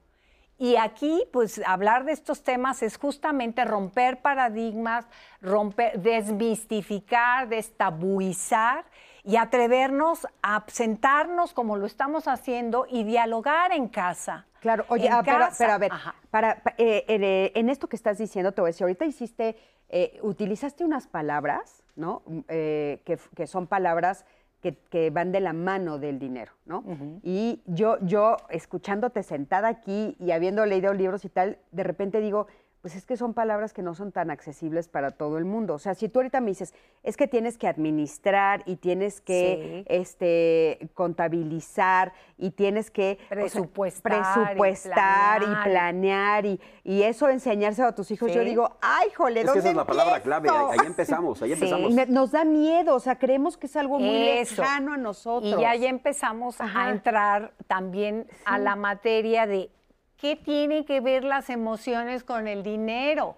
Y 0.61 0.75
aquí, 0.77 1.23
pues, 1.33 1.61
hablar 1.65 2.05
de 2.05 2.13
estos 2.13 2.43
temas 2.43 2.83
es 2.83 2.99
justamente 2.99 3.65
romper 3.65 4.21
paradigmas, 4.21 5.07
romper, 5.41 6.01
desmistificar, 6.01 7.49
destabuizar 7.49 8.85
y 9.23 9.37
atrevernos 9.37 10.27
a 10.43 10.65
sentarnos 10.67 11.53
como 11.55 11.77
lo 11.77 11.87
estamos 11.87 12.27
haciendo 12.27 12.87
y 12.91 13.05
dialogar 13.05 13.73
en 13.73 13.89
casa. 13.89 14.47
Claro, 14.61 14.85
oye, 14.89 15.09
ah, 15.09 15.23
pero, 15.25 15.39
casa. 15.39 15.55
pero 15.59 15.73
a 15.75 15.79
ver, 15.79 15.93
para, 16.31 16.63
pa- 16.63 16.75
eh, 16.79 17.05
en, 17.07 17.23
eh, 17.23 17.53
en 17.55 17.69
esto 17.69 17.89
que 17.89 17.95
estás 17.95 18.19
diciendo, 18.19 18.51
te 18.53 18.61
voy 18.61 18.69
a 18.69 18.71
decir, 18.71 18.83
ahorita 18.85 19.05
hiciste, 19.05 19.57
eh, 19.89 20.19
utilizaste 20.23 20.85
unas 20.85 21.07
palabras, 21.07 21.85
¿no? 21.95 22.23
Mm, 22.27 22.39
eh, 22.49 23.03
que 23.37 23.47
son 23.47 23.69
palabras 23.69 24.25
que, 24.63 24.77
que 24.91 25.11
van 25.11 25.33
de 25.33 25.41
la 25.41 25.53
mano 25.53 25.99
del 25.99 26.19
dinero, 26.19 26.53
¿no? 26.67 26.85
Y 27.23 27.63
yo, 27.67 27.99
yo, 28.03 28.37
escuchándote 28.51 29.23
sentada 29.23 29.69
aquí 29.69 30.17
y 30.19 30.33
habiendo 30.33 30.67
leído 30.67 30.93
libros 30.95 31.25
y 31.25 31.29
tal, 31.29 31.59
de 31.71 31.85
repente 31.85 32.21
digo, 32.21 32.47
pues 32.81 32.95
es 32.95 33.05
que 33.07 33.17
son 33.17 33.35
palabras 33.35 33.73
que 33.73 33.83
no 33.83 33.95
son 33.95 34.13
tan 34.13 34.31
accesibles 34.31 34.89
para 34.89 35.11
todo 35.11 35.39
el 35.39 35.45
mundo. 35.45 35.75
O 35.75 35.79
sea, 35.79 35.95
si 35.95 36.09
tú 36.09 36.21
ahorita 36.21 36.41
me 36.41 36.49
dices, 36.51 36.75
es 37.03 37.17
que 37.17 37.27
tienes 37.27 37.59
que 37.59 37.67
administrar 37.67 38.63
y 38.67 38.77
tienes 38.77 39.21
que 39.21 39.85
Sí. 39.89 39.93
este, 39.93 40.89
contabilizar 40.95 42.13
y 42.37 42.51
tienes 42.53 42.91
que 42.91 43.19
o 43.25 43.29
sea, 43.29 43.37
Presupuestar 43.37 45.43
y 45.43 45.69
planear. 45.69 46.47
y, 46.47 46.61
y 46.85 47.03
eso 47.03 47.29
enseñarse 47.29 47.83
a 47.83 47.95
tus 47.95 48.11
hijos. 48.11 48.33
Yo 48.33 48.45
digo, 48.45 48.77
ay, 48.81 49.09
jole, 49.17 49.41
Es 49.41 49.47
que 49.47 49.47
¿dónde 49.47 49.61
esa 49.61 49.71
es 49.71 49.77
la 49.77 49.87
palabra 49.87 50.17
empiezo?" 50.17 50.41
clave. 50.41 50.49
Ahí, 50.51 50.79
ahí 50.81 50.87
empezamos, 50.87 51.43
ahí 51.43 51.49
Sí. 51.49 51.55
empezamos. 51.55 51.91
Y 51.93 52.13
nos 52.13 52.31
da 52.31 52.45
miedo, 52.45 52.95
o 52.95 53.01
sea, 53.01 53.19
creemos 53.19 53.57
que 53.57 53.67
es 53.67 53.77
algo 53.77 53.99
muy 53.99 54.29
Eso. 54.29 54.63
lejano 54.63 54.95
a 54.95 54.97
nosotros. 54.97 55.55
Y 55.59 55.61
ya, 55.61 55.75
ya 55.75 55.89
empezamos 55.89 56.61
Ajá. 56.61 56.87
a 56.87 56.91
entrar 56.91 57.53
también 57.67 58.27
a 58.45 58.59
la 58.59 58.77
materia 58.77 59.47
de 59.47 59.71
qué 60.19 60.37
tienen 60.37 60.85
que 60.85 61.01
ver 61.01 61.25
las 61.25 61.49
emociones 61.49 62.25
con 62.25 62.47
el 62.49 62.63
dinero. 62.63 63.37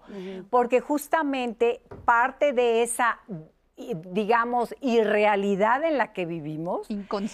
Porque 0.49 0.81
justamente 0.81 1.81
parte 2.05 2.53
de 2.53 2.83
esa, 2.83 3.19
digamos, 3.77 4.75
irrealidad 4.81 5.83
en 5.83 5.97
la 5.97 6.11
que 6.11 6.25
vivimos 6.25 6.87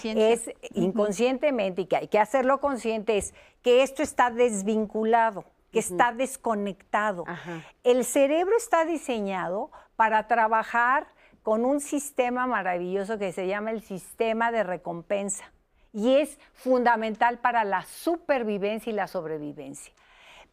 es 0.04 0.52
inconscientemente 0.76 1.82
y 1.82 1.86
que 1.86 1.96
hay 1.96 2.08
que 2.08 2.20
hacerlo 2.20 2.60
consciente 2.60 3.18
es 3.18 3.34
que 3.64 3.84
esto 3.84 4.04
está 4.04 4.30
desvinculado, 4.30 5.46
que 5.72 5.80
está 5.80 6.12
desconectado. 6.12 7.24
Ajá. 7.26 7.64
El 7.84 8.04
cerebro 8.06 8.56
está 8.58 8.86
diseñado 8.86 9.72
para 9.96 10.28
trabajar 10.28 11.08
con 11.42 11.64
un 11.64 11.80
sistema 11.80 12.46
maravilloso 12.46 13.18
que 13.18 13.32
se 13.32 13.48
llama 13.48 13.72
el 13.72 13.82
sistema 13.82 14.52
de 14.52 14.64
recompensa 14.64 15.46
y 15.94 16.16
es 16.16 16.40
fundamental 16.54 17.40
para 17.40 17.64
la 17.64 17.84
supervivencia 17.84 18.92
y 18.92 18.96
la 18.96 19.08
sobrevivencia. 19.08 19.94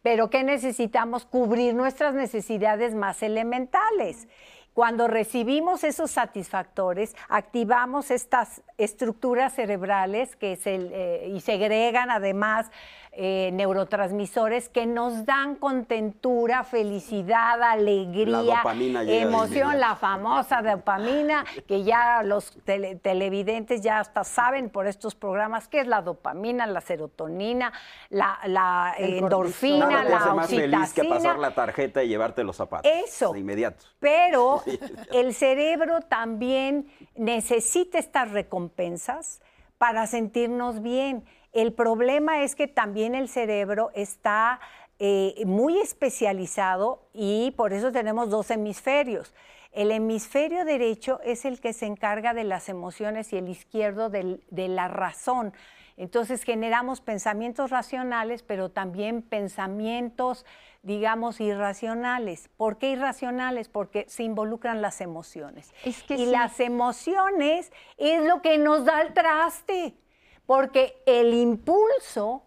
Pero 0.01 0.29
¿qué 0.29 0.43
necesitamos? 0.43 1.25
Cubrir 1.25 1.73
nuestras 1.73 2.13
necesidades 2.13 2.93
más 2.93 3.23
elementales. 3.23 4.27
Cuando 4.75 5.07
recibimos 5.07 5.85
esos 5.85 6.11
satisfactores, 6.11 7.15
activamos 7.29 8.11
estas 8.11 8.61
estructuras 8.77 9.53
cerebrales 9.53 10.35
que 10.35 10.57
se, 10.57 10.75
eh, 10.75 11.29
y 11.33 11.39
segregan 11.39 12.11
además 12.11 12.69
eh, 13.17 13.49
neurotransmisores 13.53 14.67
que 14.67 14.85
nos 14.85 15.25
dan 15.25 15.55
contentura, 15.55 16.65
felicidad, 16.65 17.63
alegría, 17.63 18.61
La 18.63 19.03
emoción, 19.03 19.79
la 19.79 19.95
famosa 19.95 20.61
dopamina, 20.61 21.45
que 21.65 21.83
ya 21.83 22.23
los 22.23 22.57
tele- 22.65 22.95
televidentes 22.97 23.81
ya 23.81 23.99
hasta 23.99 24.25
saben 24.25 24.69
por 24.69 24.85
estos 24.85 25.15
programas 25.15 25.69
qué 25.69 25.79
es 25.79 25.87
la 25.87 26.01
dopamina, 26.01 26.65
la 26.67 26.81
serotonina, 26.81 27.71
la, 28.09 28.93
endorfina, 28.97 29.87
Nada 29.87 30.03
te 30.03 30.09
la 30.09 30.17
hace 30.17 30.33
más 30.33 30.49
feliz 30.49 30.93
que 30.93 31.03
pasar 31.05 31.39
la 31.39 31.51
tarjeta 31.51 32.03
y 32.03 32.09
llevarte 32.09 32.43
los 32.43 32.57
zapatos. 32.57 32.91
Eso. 33.05 33.31
De 33.31 33.39
inmediato. 33.39 33.85
Pero 33.99 34.61
el 35.13 35.33
cerebro 35.33 36.01
también 36.01 36.87
necesita 37.15 37.97
estas 37.97 38.31
recompensas 38.31 39.41
para 39.77 40.05
sentirnos 40.07 40.81
bien. 40.81 41.23
El 41.55 41.71
problema 41.73 42.43
es 42.43 42.53
que 42.53 42.67
también 42.67 43.15
el 43.15 43.29
cerebro 43.29 43.89
está 43.95 44.59
eh, 44.99 45.41
muy 45.45 45.79
especializado 45.79 47.07
y 47.13 47.51
por 47.51 47.71
eso 47.73 47.91
tenemos 47.91 48.29
dos 48.29 48.51
hemisferios. 48.51 49.33
El 49.71 49.91
hemisferio 49.91 50.65
derecho 50.65 51.19
es 51.23 51.45
el 51.45 51.59
que 51.61 51.73
se 51.73 51.85
encarga 51.85 52.33
de 52.33 52.43
las 52.43 52.67
emociones 52.69 53.31
y 53.33 53.37
el 53.37 53.47
izquierdo 53.49 54.09
del- 54.09 54.43
de 54.51 54.67
la 54.67 54.87
razón. 54.89 55.53
Entonces 55.97 56.43
generamos 56.43 56.99
pensamientos 56.99 57.71
racionales, 57.71 58.43
pero 58.43 58.69
también 58.69 59.21
pensamientos, 59.21 60.45
digamos, 60.83 61.39
irracionales. 61.39 62.49
¿Por 62.57 62.77
qué 62.77 62.91
irracionales? 62.91 63.69
Porque 63.69 64.05
se 64.09 64.23
involucran 64.23 64.81
las 64.81 64.99
emociones. 64.99 65.73
Es 65.85 66.03
que 66.03 66.15
y 66.15 66.25
sí. 66.25 66.31
las 66.31 66.59
emociones 66.59 67.71
es 67.97 68.23
lo 68.25 68.41
que 68.41 68.57
nos 68.57 68.83
da 68.83 69.01
el 69.01 69.13
traste, 69.13 69.95
porque 70.45 71.01
el 71.05 71.33
impulso, 71.33 72.43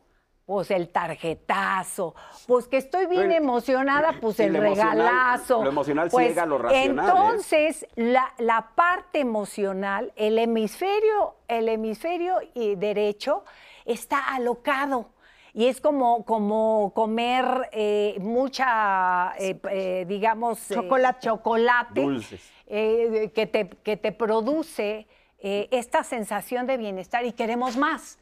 pues 0.46 0.70
el 0.70 0.88
tarjetazo, 0.88 2.14
pues 2.46 2.68
que 2.68 2.78
estoy 2.78 3.06
bien 3.06 3.32
emocionada, 3.32 4.14
pues 4.20 4.40
el 4.40 4.54
regalazo. 4.56 5.62
lo 5.62 5.68
emocional 5.70 6.08
Pues, 6.10 6.28
ciega 6.28 6.46
lo 6.46 6.58
racional, 6.58 7.06
¿eh? 7.06 7.10
Entonces, 7.10 7.86
la, 7.96 8.32
la 8.38 8.70
parte 8.74 9.20
emocional, 9.20 10.12
el 10.16 10.38
hemisferio, 10.38 11.34
el 11.48 11.68
hemisferio 11.68 12.38
eh, 12.54 12.76
derecho 12.76 13.44
está 13.84 14.34
alocado. 14.34 15.10
Y 15.54 15.66
es 15.66 15.80
como, 15.80 16.24
como 16.24 16.92
comer 16.94 17.68
eh, 17.72 18.16
mucha, 18.20 19.32
eh, 19.38 19.58
eh, 19.70 20.04
digamos, 20.06 20.70
eh, 20.70 20.74
Chocolate. 20.74 21.18
chocolate 21.20 22.00
Dulces. 22.02 22.52
eh, 22.66 23.32
que, 23.34 23.46
te, 23.46 23.68
que 23.68 23.96
te 23.96 24.12
produce 24.12 25.06
eh, 25.38 25.68
esta 25.70 26.02
sensación 26.04 26.66
de 26.66 26.76
bienestar 26.76 27.24
y 27.24 27.32
queremos 27.32 27.76
más. 27.76 28.18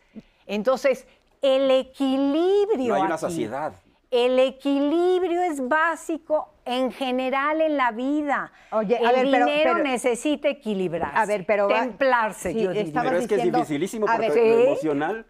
Entonces, 0.47 1.07
el 1.43 1.71
equilibrio. 1.71 2.89
No 2.89 2.95
hay 2.95 3.03
una 3.03 3.15
aquí, 3.15 3.21
saciedad. 3.23 3.73
El 4.11 4.39
equilibrio 4.39 5.43
es 5.43 5.67
básico 5.69 6.55
en 6.65 6.93
general 6.93 7.61
en 7.61 7.77
la 7.77 7.91
vida. 7.91 8.53
Oye, 8.71 8.97
a 8.97 9.11
el 9.11 9.17
ver, 9.17 9.25
dinero 9.27 9.73
pero- 9.75 9.79
necesita 9.85 10.49
equilibrarse. 10.49 11.19
A 11.19 11.27
ver, 11.27 11.45
pero 11.45 11.67
templarse, 11.69 12.53
sí, 12.53 12.61
yo 12.63 12.69
diría. 12.71 12.83
estabas 12.85 13.09
Pero 13.11 13.21
es 13.21 13.27
que 13.29 13.35
es 13.35 13.39
diciendo- 13.39 13.59
dificilísimo 13.59 14.07
porque 14.07 14.31
ver, 14.31 14.37
lo 14.59 14.65
emocional 14.71 15.27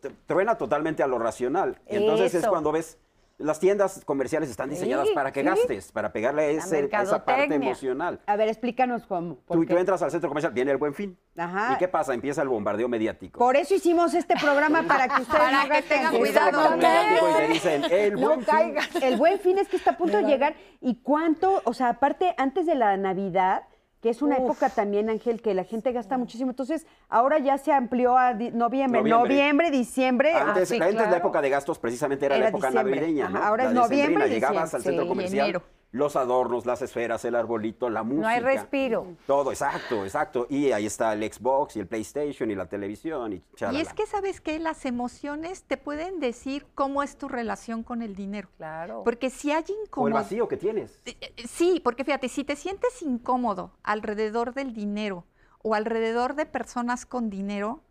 te- 0.00 0.10
truena 0.26 0.56
totalmente 0.56 1.02
a 1.02 1.06
lo 1.06 1.18
racional. 1.18 1.78
Y 1.90 1.96
entonces 1.96 2.34
es 2.34 2.46
cuando 2.46 2.72
ves, 2.72 2.98
las 3.40 3.58
tiendas 3.58 4.02
comerciales 4.04 4.50
están 4.50 4.70
diseñadas 4.70 5.08
Sí, 5.08 5.14
para 5.14 5.32
que 5.32 5.40
sí. 5.40 5.46
gastes, 5.46 5.92
para 5.92 6.12
pegarle 6.12 6.42
a, 6.42 6.48
ese- 6.50 6.88
a 6.92 7.02
esa 7.02 7.24
parte 7.24 7.54
emocional. 7.54 8.20
A 8.26 8.36
ver, 8.36 8.48
explícanos 8.48 9.06
cómo. 9.06 9.38
Tú, 9.48 9.64
tú 9.66 9.76
entras 9.76 10.02
al 10.02 10.10
centro 10.10 10.28
comercial, 10.28 10.52
viene 10.52 10.70
el 10.70 10.76
buen 10.76 10.94
fin. 10.94 11.18
Ajá. 11.36 11.72
¿Y 11.74 11.78
qué 11.78 11.88
pasa? 11.88 12.12
Empieza 12.14 12.42
el 12.42 12.48
bombardeo 12.48 12.88
mediático. 12.88 13.38
Por 13.38 13.56
eso 13.56 13.74
hicimos 13.74 14.14
este 14.14 14.34
programa, 14.36 14.82
para 14.86 15.08
que 15.08 15.22
ustedes 15.22 15.40
Para 15.40 15.64
no 15.64 15.70
que 15.70 15.82
tengan 15.82 16.16
cuidado. 16.16 16.76
y 16.76 17.36
te 17.36 17.48
dicen, 17.52 17.84
el 17.90 18.14
No 18.14 18.20
buen 18.20 18.40
fin. 18.40 18.46
caigan. 18.54 18.84
El 19.02 19.16
buen 19.16 19.38
fin 19.40 19.58
es 19.58 19.68
que 19.68 19.76
está 19.76 19.92
a 19.92 19.96
punto 19.96 20.18
de 20.18 20.24
llegar. 20.24 20.54
¿Y 20.80 20.96
cuánto? 21.02 21.62
O 21.64 21.72
sea, 21.74 21.88
aparte, 21.88 22.34
antes 22.36 22.66
de 22.66 22.74
la 22.74 22.96
Navidad, 22.96 23.62
que 24.00 24.08
es 24.08 24.22
una 24.22 24.36
Uf. 24.38 24.44
época 24.44 24.70
también, 24.70 25.10
Ángel, 25.10 25.42
que 25.42 25.52
la 25.54 25.64
gente 25.64 25.92
gasta 25.92 26.16
muchísimo. 26.16 26.50
Entonces, 26.50 26.86
ahora 27.08 27.38
ya 27.38 27.58
se 27.58 27.72
amplió 27.72 28.16
a 28.16 28.32
noviembre, 28.32 28.52
Noviembre. 29.00 29.10
noviembre, 29.10 29.70
diciembre. 29.70 30.32
Antes, 30.34 30.68
sí, 30.70 30.78
antes 30.80 31.10
la 31.10 31.18
época 31.18 31.42
de 31.42 31.50
gastos 31.50 31.78
precisamente 31.78 32.26
era, 32.26 32.36
Era 32.36 32.44
la 32.44 32.48
época 32.48 32.68
diciembre. 32.68 32.96
navideña, 32.96 33.26
Ajá, 33.26 33.38
¿no? 33.38 33.44
ahora 33.44 33.64
La 33.64 33.70
es 33.70 33.74
noviembre 33.76 34.28
Llegabas 34.28 34.74
al 34.74 34.82
centro 34.82 35.06
comercial 35.06 35.44
enero. 35.50 35.62
Los 35.92 36.14
adornos, 36.14 36.66
las 36.66 36.82
esferas, 36.82 37.24
el 37.24 37.34
arbolito, 37.34 37.90
la 37.90 38.02
música. 38.04 38.22
No 38.22 38.28
hay 38.28 38.40
respiro. 38.40 39.06
Todo, 39.26 39.50
exacto, 39.50 40.04
exacto. 40.04 40.46
Y 40.48 40.70
ahí 40.70 40.86
está 40.86 41.12
el 41.12 41.32
Xbox 41.32 41.76
y 41.76 41.80
el 41.80 41.88
PlayStation 41.88 42.50
y 42.50 42.54
la 42.54 42.66
televisión 42.66 43.32
y 43.32 43.42
Y 43.72 43.80
es 43.80 43.92
que 43.92 44.06
sabes 44.06 44.40
que 44.40 44.58
las 44.60 44.84
emociones 44.84 45.64
te 45.64 45.76
pueden 45.76 46.20
decir 46.20 46.66
cómo 46.74 47.02
es 47.02 47.16
tu 47.16 47.28
relación 47.28 47.82
con 47.82 48.02
el 48.02 48.14
dinero. 48.14 48.48
Claro. 48.56 49.02
Porque 49.04 49.30
si 49.30 49.50
hay 49.50 49.64
O 49.94 50.06
el 50.06 50.14
vacío 50.14 50.46
que 50.46 50.56
tienes. 50.56 51.02
Sí, 51.48 51.80
porque 51.82 52.04
fíjate, 52.04 52.28
si 52.28 52.44
te 52.44 52.54
sientes 52.56 53.02
incómodo 53.02 53.72
alrededor 53.82 54.54
del 54.54 54.72
dinero 54.72 55.26
o 55.62 55.74
alrededor 55.74 56.34
de 56.36 56.46
personas 56.46 57.04
con 57.04 57.30
dinero, 57.30 57.82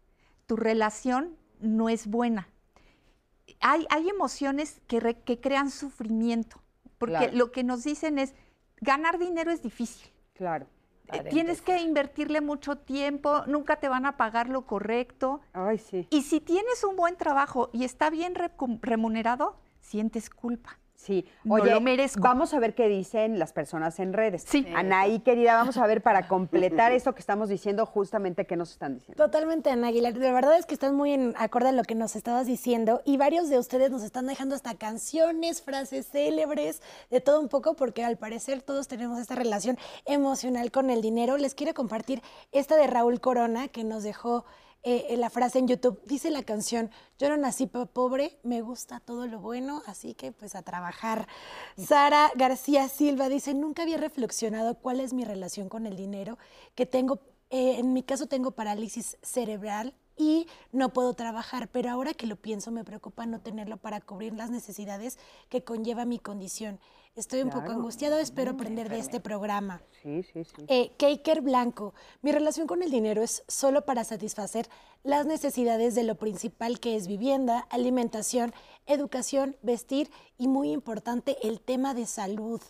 tu 0.45 0.55
relación 0.55 1.37
no 1.59 1.89
es 1.89 2.07
buena. 2.07 2.47
Hay, 3.59 3.85
hay 3.89 4.07
emociones 4.09 4.79
que, 4.87 4.99
re- 4.99 5.19
que 5.21 5.39
crean 5.41 5.69
sufrimiento, 5.69 6.61
porque 6.99 7.15
Claro. 7.17 7.33
lo 7.37 7.51
que 7.51 7.63
nos 7.63 7.83
dicen 7.83 8.19
es, 8.19 8.35
ganar 8.81 9.17
dinero 9.17 9.49
es 9.51 9.63
difícil. 9.63 10.11
Claro. 10.33 10.67
Eh, 11.11 11.23
Tienes 11.29 11.61
que 11.63 11.79
invertirle 11.81 12.39
mucho 12.39 12.77
tiempo, 12.77 13.43
nunca 13.47 13.77
te 13.77 13.89
van 13.89 14.05
a 14.05 14.15
pagar 14.15 14.47
lo 14.47 14.67
correcto. 14.67 15.41
Ay, 15.53 15.79
sí. 15.79 16.07
Y 16.11 16.21
si 16.21 16.39
tienes 16.39 16.83
un 16.83 16.95
buen 16.95 17.17
trabajo 17.17 17.71
y 17.73 17.83
está 17.83 18.11
bien 18.11 18.35
remunerado, 18.35 19.57
sientes 19.79 20.29
culpa. 20.29 20.77
Sí, 20.99 21.25
No 21.45 21.55
oye, 21.55 21.71
lo 21.71 21.79
merezco. 21.79 22.19
vamos 22.21 22.53
a 22.53 22.59
ver 22.59 22.75
qué 22.75 22.89
dicen 22.89 23.39
las 23.39 23.53
personas 23.53 23.99
en 24.01 24.11
redes. 24.11 24.43
Sí. 24.45 24.67
Anaí, 24.75 25.21
querida, 25.21 25.55
vamos 25.55 25.77
a 25.77 25.87
ver 25.87 26.01
para 26.03 26.27
completar 26.27 26.91
esto 26.91 27.13
que 27.13 27.21
estamos 27.21 27.47
diciendo, 27.47 27.85
justamente 27.85 28.45
qué 28.45 28.57
nos 28.57 28.71
están 28.71 28.95
diciendo. 28.95 29.23
Totalmente, 29.23 29.69
Ana 29.69 29.87
Aguilar. 29.87 30.13
De 30.13 30.31
verdad 30.33 30.57
es 30.57 30.65
que 30.65 30.73
están 30.73 30.95
muy 30.95 31.13
en 31.13 31.33
acorde 31.37 31.69
a 31.69 31.71
lo 31.71 31.83
que 31.83 31.95
nos 31.95 32.17
estabas 32.17 32.47
diciendo 32.47 33.01
y 33.05 33.15
varios 33.15 33.47
de 33.47 33.57
ustedes 33.57 33.89
nos 33.91 34.03
están 34.03 34.27
dejando 34.27 34.55
hasta 34.55 34.75
canciones, 34.75 35.61
frases 35.61 36.07
célebres, 36.09 36.81
de 37.09 37.21
todo 37.21 37.39
un 37.39 37.47
poco, 37.47 37.75
porque 37.75 38.03
al 38.03 38.17
parecer 38.17 38.61
todos 38.61 38.89
tenemos 38.89 39.19
esta 39.19 39.35
relación 39.35 39.77
emocional 40.05 40.69
con 40.69 40.89
el 40.89 41.01
dinero. 41.01 41.37
Les 41.37 41.55
quiero 41.55 41.73
compartir 41.73 42.21
esta 42.51 42.75
de 42.75 42.87
Raúl 42.87 43.21
Corona 43.21 43.69
que 43.69 43.85
nos 43.85 44.03
dejó 44.03 44.43
eh, 44.83 45.15
la 45.17 45.29
frase 45.29 45.59
en 45.59 45.67
YouTube. 45.67 46.01
Dice 46.05 46.31
la 46.31 46.43
canción, 46.43 46.89
yo 47.17 47.29
no 47.29 47.37
nací 47.37 47.67
pobre, 47.67 48.39
me 48.43 48.61
gusta 48.61 48.99
todo 48.99 49.27
lo 49.27 49.39
bueno, 49.39 49.83
así 49.85 50.13
que 50.13 50.31
pues 50.31 50.55
a 50.55 50.61
trabajar. 50.61 51.27
Sara 51.77 52.31
García 52.35 52.87
Silva 52.87 53.27
dice, 53.27 53.53
nunca 53.53 53.83
había 53.83 53.97
reflexionado 53.97 54.75
cuál 54.75 54.99
es 55.01 55.13
mi 55.13 55.25
relación 55.25 55.67
con 55.67 55.85
el 55.85 55.97
dinero, 55.97 56.37
que 56.75 56.85
tengo, 56.85 57.19
eh, 57.49 57.75
en 57.79 57.93
mi 57.93 58.03
caso 58.03 58.27
tengo 58.27 58.51
parálisis 58.51 59.17
cerebral 59.21 59.93
y 60.15 60.47
no 60.71 60.93
puedo 60.93 61.13
trabajar, 61.13 61.69
pero 61.71 61.89
ahora 61.89 62.13
que 62.13 62.27
lo 62.27 62.35
pienso 62.35 62.71
me 62.71 62.83
preocupa 62.83 63.25
no 63.25 63.41
tenerlo 63.41 63.77
para 63.77 64.01
cubrir 64.01 64.33
las 64.33 64.49
necesidades 64.49 65.17
que 65.49 65.63
conlleva 65.63 66.05
mi 66.05 66.19
condición. 66.19 66.79
Estoy 67.19 67.41
un 67.41 67.49
poco 67.49 67.71
angustiado, 67.71 68.17
espero 68.17 68.51
aprender 68.51 68.87
de 68.87 68.97
este 68.97 69.19
programa. 69.19 69.81
Sí, 70.01 70.23
sí, 70.23 70.45
sí. 70.45 70.63
Eh, 70.69 70.91
Keiker 70.97 71.41
Blanco, 71.41 71.93
mi 72.21 72.31
relación 72.31 72.65
con 72.65 72.81
el 72.81 72.89
dinero 72.91 73.21
es 73.21 73.43
solo 73.49 73.83
para 73.85 74.05
satisfacer 74.05 74.69
las 75.03 75.25
necesidades 75.25 75.95
de 75.95 76.03
lo 76.03 76.15
principal 76.15 76.79
que 76.79 76.95
es 76.95 77.07
vivienda, 77.07 77.59
alimentación, 77.71 78.53
educación, 78.85 79.57
vestir 79.61 80.09
y 80.37 80.47
muy 80.47 80.71
importante 80.71 81.35
el 81.45 81.59
tema 81.59 81.93
de 81.93 82.05
salud. 82.05 82.61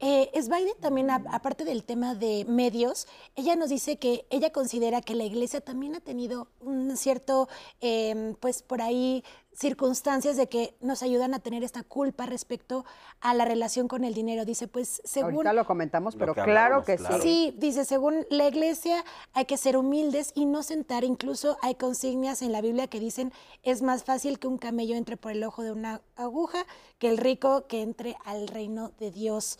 Eh, 0.00 0.30
Sbaide 0.40 0.76
también, 0.78 1.10
a- 1.10 1.24
aparte 1.32 1.64
del 1.64 1.82
tema 1.82 2.14
de 2.14 2.44
medios, 2.44 3.08
ella 3.34 3.56
nos 3.56 3.68
dice 3.68 3.96
que 3.98 4.26
ella 4.30 4.50
considera 4.52 5.00
que 5.00 5.16
la 5.16 5.24
iglesia 5.24 5.60
también 5.60 5.96
ha 5.96 6.00
tenido 6.00 6.46
un 6.60 6.96
cierto, 6.96 7.48
em, 7.80 8.36
pues 8.36 8.62
por 8.62 8.80
ahí, 8.80 9.24
circunstancias 9.52 10.36
de 10.36 10.48
que 10.48 10.76
nos 10.80 11.02
ayudan 11.02 11.34
a 11.34 11.40
tener 11.40 11.64
esta 11.64 11.82
culpa 11.82 12.26
respecto 12.26 12.84
a 13.20 13.34
la 13.34 13.44
relación 13.44 13.88
con 13.88 14.04
el 14.04 14.14
dinero. 14.14 14.44
Dice, 14.44 14.68
pues 14.68 15.02
según... 15.04 15.34
Ahorita 15.34 15.52
lo 15.52 15.66
comentamos, 15.66 16.14
Lo 16.14 16.20
pero 16.20 16.34
que 16.34 16.42
claro 16.42 16.84
que 16.84 16.96
claro. 16.96 17.20
sí. 17.20 17.22
Sí, 17.22 17.54
dice, 17.58 17.84
según 17.84 18.26
la 18.30 18.46
iglesia 18.46 19.04
hay 19.32 19.46
que 19.46 19.56
ser 19.56 19.76
humildes 19.76 20.32
y 20.34 20.46
no 20.46 20.62
sentar. 20.62 21.04
Incluso 21.04 21.58
hay 21.62 21.74
consignas 21.74 22.42
en 22.42 22.52
la 22.52 22.60
Biblia 22.60 22.86
que 22.86 23.00
dicen 23.00 23.32
es 23.62 23.82
más 23.82 24.04
fácil 24.04 24.38
que 24.38 24.46
un 24.46 24.58
camello 24.58 24.94
entre 24.94 25.16
por 25.16 25.32
el 25.32 25.42
ojo 25.44 25.62
de 25.62 25.72
una 25.72 26.00
aguja 26.16 26.64
que 26.98 27.08
el 27.08 27.18
rico 27.18 27.66
que 27.66 27.82
entre 27.82 28.16
al 28.24 28.48
reino 28.48 28.92
de 28.98 29.10
Dios. 29.10 29.58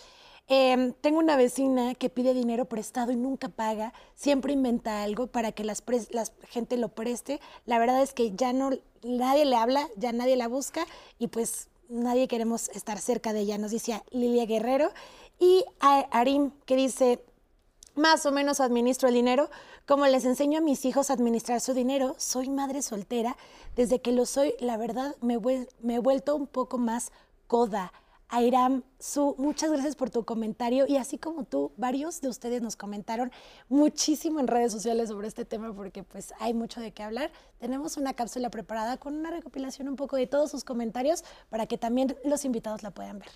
Em, 0.51 0.95
tengo 0.95 1.19
una 1.19 1.37
vecina 1.37 1.95
que 1.95 2.09
pide 2.09 2.33
dinero 2.33 2.65
prestado 2.65 3.13
y 3.13 3.17
nunca 3.17 3.51
paga, 3.51 3.93
siempre 4.15 4.55
inventa 4.55 5.03
algo 5.03 5.27
para 5.27 5.53
que 5.53 5.63
la 5.63 5.75
gente 6.49 6.79
lo 6.79 6.89
preste. 6.89 7.39
La 7.67 7.79
verdad 7.79 8.03
es 8.03 8.15
que 8.15 8.35
ya 8.35 8.55
no, 8.55 8.71
nadie 9.03 9.45
le 9.45 9.57
habla, 9.57 9.87
ya 9.97 10.13
nadie 10.13 10.37
la 10.37 10.49
busca 10.49 10.87
y 11.19 11.27
pues 11.27 11.69
nadie 11.91 12.29
queremos 12.29 12.71
estar 12.71 12.99
cerca 12.99 13.35
de 13.35 13.41
ella, 13.41 13.59
nos 13.59 13.73
dice 13.73 14.03
Lilia 14.11 14.47
Guerrero. 14.47 14.91
Y 15.39 15.67
a 15.81 16.01
Arim, 16.19 16.53
que 16.65 16.77
dice, 16.77 17.23
más 17.95 18.25
o 18.25 18.33
menos 18.33 18.61
administro 18.61 19.09
el 19.09 19.15
dinero, 19.15 19.51
como 19.87 20.07
les 20.07 20.25
enseño 20.25 20.59
a 20.59 20.63
mis 20.63 20.87
hijos 20.87 21.11
a 21.11 21.13
administrar 21.13 21.61
su 21.61 21.75
dinero, 21.75 22.15
soy 22.17 22.49
madre 22.49 22.81
soltera, 22.81 23.37
desde 23.77 24.01
que 24.01 24.13
lo 24.13 24.25
soy, 24.25 24.55
la 24.61 24.79
verdad, 24.79 25.15
me, 25.21 25.39
me 25.81 25.95
he 25.97 25.99
vuelto 25.99 26.35
un 26.37 26.47
poco 26.47 26.79
más 26.79 27.13
coda. 27.47 27.93
Airam, 28.31 28.83
Su, 28.99 29.35
muchas 29.39 29.71
gracias 29.71 29.97
por 29.97 30.11
tu 30.11 30.25
comentario 30.25 30.87
y 30.87 30.99
así 30.99 31.17
como 31.17 31.45
tú, 31.45 31.73
varios 31.79 32.21
de 32.21 32.29
ustedes 32.29 32.61
nos 32.61 32.77
comentaron 32.77 33.33
muchísimo 33.71 34.39
en 34.39 34.49
redes 34.49 34.71
sociales 34.71 35.09
sobre 35.09 35.29
este 35.29 35.47
tema 35.47 35.73
porque 35.73 36.03
pues 36.03 36.35
hay 36.39 36.53
mucho 36.53 36.81
de 36.81 36.93
qué 36.93 37.03
hablar. 37.03 37.31
Tenemos 37.59 37.97
una 37.97 38.13
cápsula 38.13 38.51
preparada 38.51 38.99
con 38.99 39.17
una 39.17 39.31
recopilación 39.31 39.89
un 39.89 39.97
poco 39.97 40.17
de 40.17 40.27
todos 40.27 40.51
sus 40.51 40.63
comentarios 40.63 41.25
para 41.49 41.67
que 41.67 41.79
también 41.79 42.17
los 42.23 42.45
invitados 42.45 42.83
la 42.83 42.91
puedan 42.91 43.19
ver. 43.19 43.31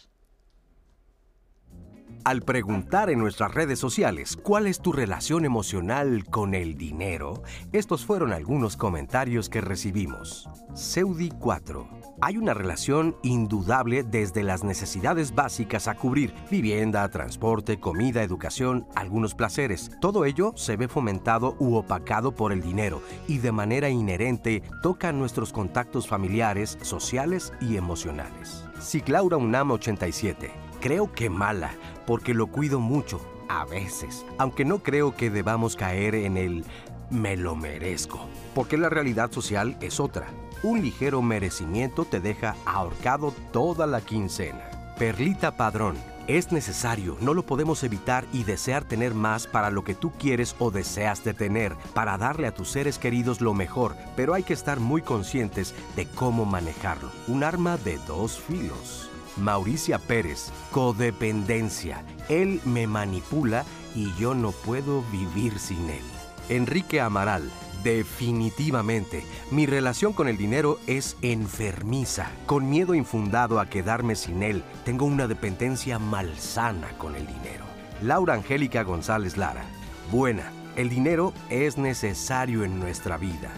Al 2.24 2.42
preguntar 2.42 3.08
en 3.08 3.18
nuestras 3.18 3.52
redes 3.54 3.78
sociales 3.78 4.36
cuál 4.36 4.66
es 4.66 4.80
tu 4.80 4.92
relación 4.92 5.44
emocional 5.44 6.24
con 6.26 6.54
el 6.54 6.76
dinero, 6.76 7.42
estos 7.72 8.04
fueron 8.04 8.32
algunos 8.32 8.76
comentarios 8.76 9.48
que 9.48 9.60
recibimos. 9.62 10.48
Seudi 10.74 11.30
4. 11.30 12.01
Hay 12.24 12.36
una 12.36 12.54
relación 12.54 13.16
indudable 13.24 14.04
desde 14.04 14.44
las 14.44 14.62
necesidades 14.62 15.34
básicas 15.34 15.88
a 15.88 15.96
cubrir, 15.96 16.32
vivienda, 16.48 17.08
transporte, 17.08 17.80
comida, 17.80 18.22
educación, 18.22 18.86
algunos 18.94 19.34
placeres. 19.34 19.90
Todo 20.00 20.24
ello 20.24 20.52
se 20.54 20.76
ve 20.76 20.86
fomentado 20.86 21.56
u 21.58 21.74
opacado 21.74 22.30
por 22.30 22.52
el 22.52 22.62
dinero 22.62 23.02
y 23.26 23.38
de 23.38 23.50
manera 23.50 23.88
inherente 23.88 24.62
toca 24.84 25.10
nuestros 25.10 25.52
contactos 25.52 26.06
familiares, 26.06 26.78
sociales 26.82 27.52
y 27.60 27.76
emocionales. 27.76 28.66
Ciclaura 28.80 29.36
UNAM 29.36 29.72
87. 29.72 30.52
Creo 30.80 31.12
que 31.12 31.28
mala, 31.28 31.72
porque 32.06 32.34
lo 32.34 32.46
cuido 32.46 32.78
mucho, 32.78 33.20
a 33.48 33.64
veces, 33.64 34.24
aunque 34.38 34.64
no 34.64 34.78
creo 34.78 35.16
que 35.16 35.28
debamos 35.28 35.74
caer 35.74 36.14
en 36.14 36.36
el 36.36 36.64
me 37.10 37.36
lo 37.36 37.56
merezco, 37.56 38.28
porque 38.54 38.78
la 38.78 38.88
realidad 38.88 39.32
social 39.32 39.76
es 39.80 39.98
otra. 39.98 40.28
Un 40.62 40.80
ligero 40.80 41.22
merecimiento 41.22 42.04
te 42.04 42.20
deja 42.20 42.54
ahorcado 42.64 43.34
toda 43.52 43.86
la 43.86 44.00
quincena. 44.00 44.70
Perlita 44.96 45.56
Padrón, 45.56 45.96
es 46.28 46.52
necesario, 46.52 47.16
no 47.20 47.34
lo 47.34 47.44
podemos 47.44 47.82
evitar 47.82 48.24
y 48.32 48.44
desear 48.44 48.84
tener 48.84 49.12
más 49.12 49.48
para 49.48 49.70
lo 49.70 49.82
que 49.82 49.96
tú 49.96 50.12
quieres 50.12 50.54
o 50.60 50.70
deseas 50.70 51.24
de 51.24 51.34
tener, 51.34 51.74
para 51.94 52.16
darle 52.16 52.46
a 52.46 52.54
tus 52.54 52.68
seres 52.68 52.98
queridos 52.98 53.40
lo 53.40 53.54
mejor, 53.54 53.96
pero 54.14 54.34
hay 54.34 54.44
que 54.44 54.52
estar 54.52 54.78
muy 54.78 55.02
conscientes 55.02 55.74
de 55.96 56.06
cómo 56.06 56.44
manejarlo. 56.44 57.10
Un 57.26 57.42
arma 57.42 57.76
de 57.78 57.98
dos 58.06 58.38
filos. 58.38 59.10
Mauricia 59.36 59.98
Pérez, 59.98 60.52
codependencia. 60.70 62.04
Él 62.28 62.60
me 62.64 62.86
manipula 62.86 63.64
y 63.96 64.14
yo 64.14 64.34
no 64.34 64.52
puedo 64.52 65.02
vivir 65.10 65.58
sin 65.58 65.90
él. 65.90 66.04
Enrique 66.48 67.00
Amaral, 67.00 67.50
definitivamente, 67.82 69.24
mi 69.50 69.66
relación 69.66 70.12
con 70.12 70.28
el 70.28 70.36
dinero 70.36 70.78
es 70.86 71.16
enfermiza, 71.22 72.30
con 72.46 72.68
miedo 72.68 72.94
infundado 72.94 73.60
a 73.60 73.66
quedarme 73.66 74.14
sin 74.16 74.42
él. 74.42 74.62
Tengo 74.84 75.04
una 75.06 75.26
dependencia 75.28 75.98
malsana 75.98 76.96
con 76.98 77.14
el 77.16 77.26
dinero. 77.26 77.64
Laura 78.02 78.34
Angélica 78.34 78.82
González 78.82 79.36
Lara, 79.36 79.64
buena, 80.10 80.52
el 80.76 80.88
dinero 80.88 81.32
es 81.50 81.78
necesario 81.78 82.64
en 82.64 82.80
nuestra 82.80 83.16
vida. 83.16 83.50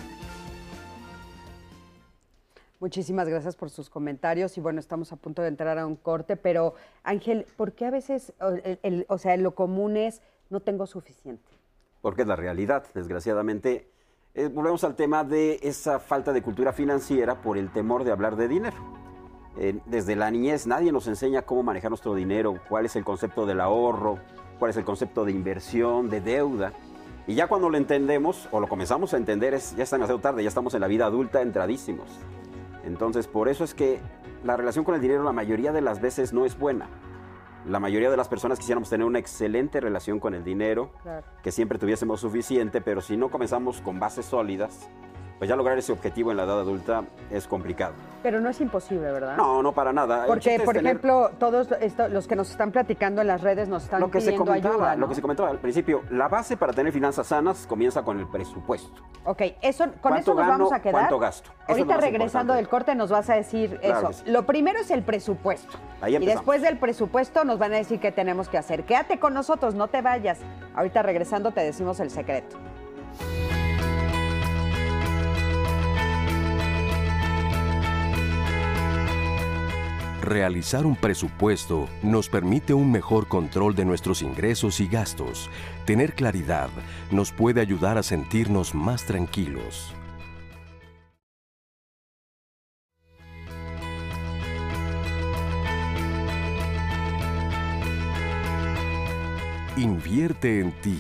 Muchísimas 2.81 3.29
gracias 3.29 3.57
por 3.57 3.71
sus 3.71 3.89
comentarios 3.89 4.59
y 4.59 4.61
bueno, 4.61 4.79
estamos 4.79 5.11
a 5.13 5.17
punto 5.17 5.41
de 5.41 5.49
entrar 5.49 5.79
a 5.79 5.87
un 5.87 5.97
corte, 5.97 6.37
pero 6.37 6.75
Ángel, 7.03 7.47
¿por 7.57 7.73
qué 7.73 7.87
a 7.87 7.91
veces, 7.91 8.35
o, 8.41 8.49
el- 8.49 8.79
el- 8.83 9.07
o 9.09 9.17
sea, 9.17 9.37
lo 9.39 9.55
común 9.55 9.97
es 9.97 10.21
no 10.51 10.61
tengo 10.61 10.87
suficiente? 10.87 11.43
porque 12.03 12.21
es 12.21 12.29
la 12.29 12.37
realidad, 12.37 12.85
desgraciadamente. 12.93 13.89
Eh, 14.37 14.49
volvemos 14.49 14.83
al 14.83 14.97
tema 14.97 15.23
de 15.23 15.61
esa 15.63 16.01
falta 16.01 16.33
de 16.33 16.43
cultura 16.43 16.73
financiera 16.73 17.41
por 17.41 17.57
el 17.57 17.71
temor 17.71 18.03
de 18.03 18.11
hablar 18.11 18.35
de 18.35 18.49
dinero. 18.49 18.77
Eh, 19.57 19.79
desde 19.87 20.17
la 20.17 20.29
niñez 20.33 20.67
nadie 20.67 20.91
nos 20.91 21.07
enseña 21.07 21.43
cómo 21.43 21.63
manejar 21.63 21.93
nuestro 21.93 22.17
dinero, 22.17 22.57
cuál 22.69 22.85
es 22.85 22.97
el 22.97 23.05
concepto 23.05 23.47
del 23.47 23.61
ahorro, 23.61 24.19
cuál 24.59 24.73
es 24.73 24.77
el 24.77 24.85
concepto 24.85 25.25
de 25.25 25.31
inversión, 25.31 26.11
de 26.11 26.21
deuda. 26.21 26.73
Y 27.29 27.37
ya 27.37 27.47
cuando 27.47 27.71
lo 27.71 27.77
entendemos 27.77 28.49
o 28.51 28.59
lo 28.59 28.67
comenzamos 28.67 29.15
a 29.15 29.19
entender, 29.19 29.55
es, 29.55 29.77
ya 29.77 29.85
es 29.85 29.91
demasiado 29.93 30.19
tarde, 30.19 30.43
ya 30.43 30.49
estamos 30.49 30.75
en 30.75 30.81
la 30.81 30.89
vida 30.89 31.07
adulta 31.07 31.41
entradísimos. 31.41 32.09
Entonces, 32.85 33.29
por 33.29 33.49
eso 33.49 33.63
es 33.63 33.73
que 33.73 34.01
la 34.43 34.57
relación 34.57 34.85
con 34.85 34.97
el 34.97 35.01
dinero 35.01 35.23
la 35.23 35.33
mayoría 35.33 35.71
de 35.71 35.81
las 35.81 36.01
veces 36.01 36.33
no 36.33 36.45
es 36.45 36.59
buena. 36.59 36.89
La 37.67 37.81
mayoría 37.81 38.11
de 38.11 38.17
las 38.17 38.29
personas 38.29 38.59
quisiéramos 38.59 38.91
tener 38.91 39.07
una 39.07 39.19
excelente 39.19 39.81
relación 39.81 40.21
con 40.21 40.35
el 40.35 40.45
dinero, 40.45 40.91
Claro. 41.03 41.25
que 41.43 41.51
siempre 41.53 41.79
tuviésemos 41.79 42.21
suficiente, 42.21 42.81
pero 42.81 43.01
si 43.01 43.17
no 43.17 43.31
comenzamos 43.31 43.81
con 43.81 43.99
bases 43.99 44.27
sólidas, 44.27 44.89
pues 45.39 45.49
ya 45.49 45.57
lograr 45.57 45.77
ese 45.79 45.93
objetivo 45.93 46.31
en 46.31 46.37
la 46.37 46.45
edad 46.45 46.61
adulta 46.61 47.05
es 47.31 47.47
complicado. 47.47 47.95
Pero 48.23 48.41
no 48.41 48.49
es 48.49 48.61
imposible, 48.61 49.11
¿verdad? 49.13 49.37
No, 49.37 49.63
no 49.63 49.73
para 49.73 49.93
nada. 49.93 50.25
Porque, 50.27 50.59
por 50.65 50.75
tener 50.75 50.93
ejemplo, 50.93 51.31
todos 51.39 51.71
esto- 51.81 52.09
los 52.09 52.27
que 52.27 52.37
nos 52.37 52.51
están 52.51 52.73
platicando 52.73 53.21
en 53.21 53.27
las 53.27 53.43
redes 53.43 53.69
nos 53.69 53.85
están 53.85 54.01
lo 54.01 54.11
que 54.11 54.21
se 54.21 54.27
pidiendo 54.29 54.47
comentaba, 54.47 54.75
ayuda, 54.75 54.95
¿no? 54.95 55.01
lo 55.03 55.09
que 55.09 55.15
se 55.15 55.21
comentaba 55.23 55.51
al 55.51 55.59
principio, 55.59 56.03
la 56.11 56.29
base 56.29 56.57
para 56.57 56.73
tener 56.73 56.93
finanzas 56.93 57.27
sanas 57.27 57.67
comienza 57.67 58.03
con 58.03 58.19
el 58.19 58.27
presupuesto. 58.27 59.03
Ok, 59.25 59.43
eso, 59.61 59.85
con 59.85 59.93
¿Cuánto 60.01 60.19
eso 60.33 60.35
nos 60.35 60.47
vamos 60.49 60.71
gano? 60.71 60.77
a 60.77 60.83
quedar. 60.83 60.93
¿Cuánto 60.95 61.19
gasto? 61.19 61.51
Ahorita 61.69 61.97
regresando 61.99 62.53
importante. 62.55 62.55
del 62.55 62.69
corte 62.69 62.95
nos 62.95 63.11
vas 63.11 63.29
a 63.29 63.35
decir 63.35 63.79
Claro 63.81 64.11
eso. 64.11 64.25
sí. 64.25 64.31
Lo 64.31 64.47
primero 64.47 64.79
es 64.81 64.91
el 64.91 65.03
presupuesto. 65.03 65.77
Ahí 66.01 66.17
y 66.17 66.25
después 66.27 66.63
del 66.63 66.79
presupuesto 66.79 67.45
nos 67.45 67.59
van 67.59 67.73
a 67.73 67.77
decir 67.77 68.01
qué 68.01 68.13
tenemos 68.13 68.49
que 68.49 68.57
hacer. 68.59 68.85
Quédate 68.85 69.19
con 69.19 69.35
nosotros, 69.35 69.75
no 69.75 69.89
te 69.89 70.01
vayas. 70.01 70.39
Ahorita 70.75 71.03
regresando 71.03 71.51
te 71.53 71.61
decimos 71.63 72.01
el 72.01 72.11
secreto. 72.11 72.57
Realizar 80.25 80.87
un 80.87 80.97
presupuesto 80.97 81.87
nos 82.03 82.31
permite 82.31 82.73
un 82.73 82.91
mejor 82.91 83.29
control 83.29 83.75
de 83.75 83.85
nuestros 83.85 84.23
ingresos 84.23 84.81
y 84.81 84.89
gastos. 84.89 85.51
Tener 85.85 86.15
claridad 86.15 86.71
nos 87.11 87.31
puede 87.31 87.61
ayudar 87.61 87.99
a 87.99 88.03
sentirnos 88.03 88.75
más 88.75 89.05
tranquilos. 89.05 89.93
Invierte 99.77 100.61
en 100.61 100.73
ti. 100.81 100.99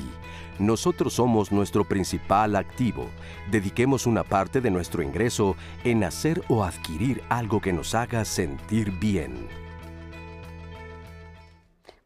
Nosotros 0.59 1.15
somos 1.15 1.51
nuestro 1.51 1.85
principal 1.85 2.55
activo. 2.55 3.07
Dediquemos 3.51 4.07
una 4.07 4.23
parte 4.23 4.61
de 4.61 4.71
nuestro 4.71 5.03
ingreso 5.03 5.57
en 5.83 6.05
hacer 6.05 6.43
o 6.49 6.63
adquirir 6.63 7.23
algo 7.29 7.61
que 7.61 7.73
nos 7.73 7.95
haga 7.95 8.25
sentir 8.25 8.93
bien. 9.01 9.49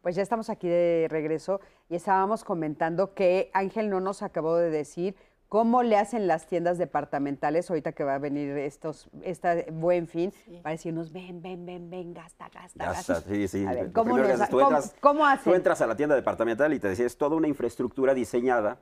Pues 0.00 0.16
ya 0.16 0.22
estamos 0.22 0.48
aquí 0.48 0.66
de 0.66 1.06
regreso 1.11 1.61
y 1.90 1.96
estábamos 1.96 2.42
comentando 2.42 3.12
que 3.12 3.50
Ángel 3.52 3.90
no 3.90 4.00
nos 4.00 4.22
acabó 4.22 4.56
de 4.56 4.70
decir 4.70 5.14
cómo 5.48 5.82
le 5.82 5.96
hacen 5.96 6.26
las 6.26 6.46
tiendas 6.46 6.78
departamentales 6.78 7.70
ahorita 7.70 7.92
que 7.92 8.04
va 8.04 8.14
a 8.16 8.18
venir 8.18 8.56
estos 8.58 9.08
esta 9.22 9.56
buen 9.72 10.06
fin 10.06 10.32
para 10.62 10.72
decirnos 10.72 11.12
ven, 11.12 11.40
ven, 11.40 11.64
ven, 11.64 11.88
ven, 11.90 12.12
gasta, 12.14 12.48
gasta, 12.52 12.84
gasta. 12.84 13.18
está, 13.18 13.28
sí, 13.34 13.48
sí. 13.48 13.66
A 13.66 13.72
ver, 13.72 13.92
¿cómo, 13.92 14.16
nos- 14.18 14.28
haces, 14.28 14.48
tú 14.50 14.58
cómo- 14.58 14.68
entras- 14.70 14.94
cómo 15.00 15.26
hacen? 15.26 15.44
Tú 15.52 15.54
entras 15.56 15.80
a 15.80 15.87
la 15.87 15.96
tienda 15.96 16.14
departamental 16.14 16.72
y 16.74 16.78
te 16.78 16.88
decía, 16.88 17.06
es 17.06 17.16
toda 17.16 17.37
una 17.37 17.48
infraestructura 17.48 18.14
diseñada 18.14 18.78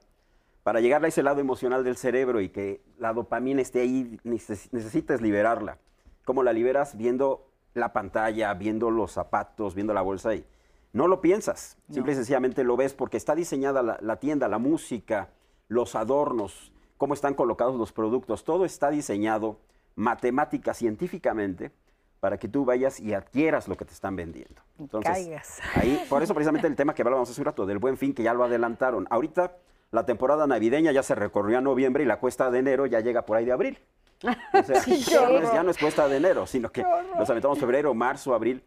para 0.65 0.81
llegar 0.81 1.05
a 1.05 1.09
ese 1.09 1.23
lado 1.23 1.41
emocional 1.41 1.85
del 1.85 1.97
cerebro 1.97 2.41
y 2.41 2.49
que 2.49 2.83
la 2.99 3.13
dopamina 3.13 3.63
esté 3.63 3.83
ahí, 3.83 4.19
neces- 4.25 4.69
necesitas 4.73 5.21
liberarla. 5.21 5.79
¿Cómo 6.25 6.43
la 6.43 6.53
liberas? 6.53 6.97
Viendo 6.97 7.47
la 7.75 7.93
pantalla, 7.93 8.53
viendo 8.55 8.91
los 8.91 9.13
zapatos, 9.13 9.77
viendo 9.77 9.95
la 9.95 10.03
bolsa 10.03 10.35
y 10.35 10.45
no 10.93 11.07
lo 11.07 11.21
piensas, 11.21 11.77
simple 11.91 12.13
y 12.13 12.15
sencillamente 12.17 12.65
lo 12.65 12.77
ves 12.77 12.95
porque 12.95 13.17
está 13.19 13.37
diseñada 13.37 13.83
la, 13.85 13.99
la 14.01 14.17
tienda, 14.17 14.49
la 14.49 14.59
música, 14.59 15.29
los 15.69 15.95
adornos, 15.95 16.73
cómo 16.97 17.15
están 17.15 17.35
colocados 17.35 17.77
los 17.77 17.93
productos, 17.93 18.45
todo 18.45 18.65
está 18.65 18.91
diseñado 18.91 19.59
matemática, 19.95 20.75
científicamente, 20.75 21.73
para 22.21 22.39
que 22.39 22.49
tú 22.49 22.65
vayas 22.65 23.01
y 23.01 23.15
adquieras 23.15 23.69
lo 23.69 23.77
que 23.77 23.85
te 23.85 23.93
están 23.93 24.17
vendiendo. 24.17 24.63
Entonces, 24.79 25.13
caigas. 25.13 25.61
ahí, 25.75 26.05
por 26.09 26.23
eso 26.23 26.35
precisamente 26.35 26.67
el 26.67 26.77
tema 26.77 26.95
que 26.95 27.03
hablábamos 27.03 27.31
hace 27.31 27.41
un 27.41 27.47
rato, 27.47 27.67
del 27.67 27.79
buen 27.79 27.97
fin, 27.97 28.15
que 28.15 28.23
ya 28.23 28.35
lo 28.35 28.45
adelantaron. 28.45 29.07
Ahorita 29.11 29.57
la 29.91 30.05
temporada 30.05 30.47
navideña 30.47 30.93
ya 30.93 31.03
se 31.03 31.15
recorrió 31.15 31.59
a 31.59 31.61
noviembre 31.61 32.03
y 32.03 32.07
la 32.07 32.19
cuesta 32.19 32.51
de 32.51 32.59
enero 32.59 32.87
ya 32.87 33.01
llega 33.01 33.23
por 33.23 33.37
ahí 33.37 33.45
de 33.45 33.53
abril. 33.53 33.79
O 34.55 34.63
sea, 34.63 34.83
ya, 34.83 35.29
no 35.29 35.39
es, 35.39 35.53
ya 35.53 35.63
no 35.63 35.71
es 35.71 35.77
cuesta 35.79 36.09
de 36.09 36.17
enero, 36.17 36.47
sino 36.47 36.71
que 36.73 36.83
nos 37.19 37.29
aventamos 37.29 37.59
febrero, 37.59 37.93
marzo, 37.93 38.35
abril. 38.35 38.65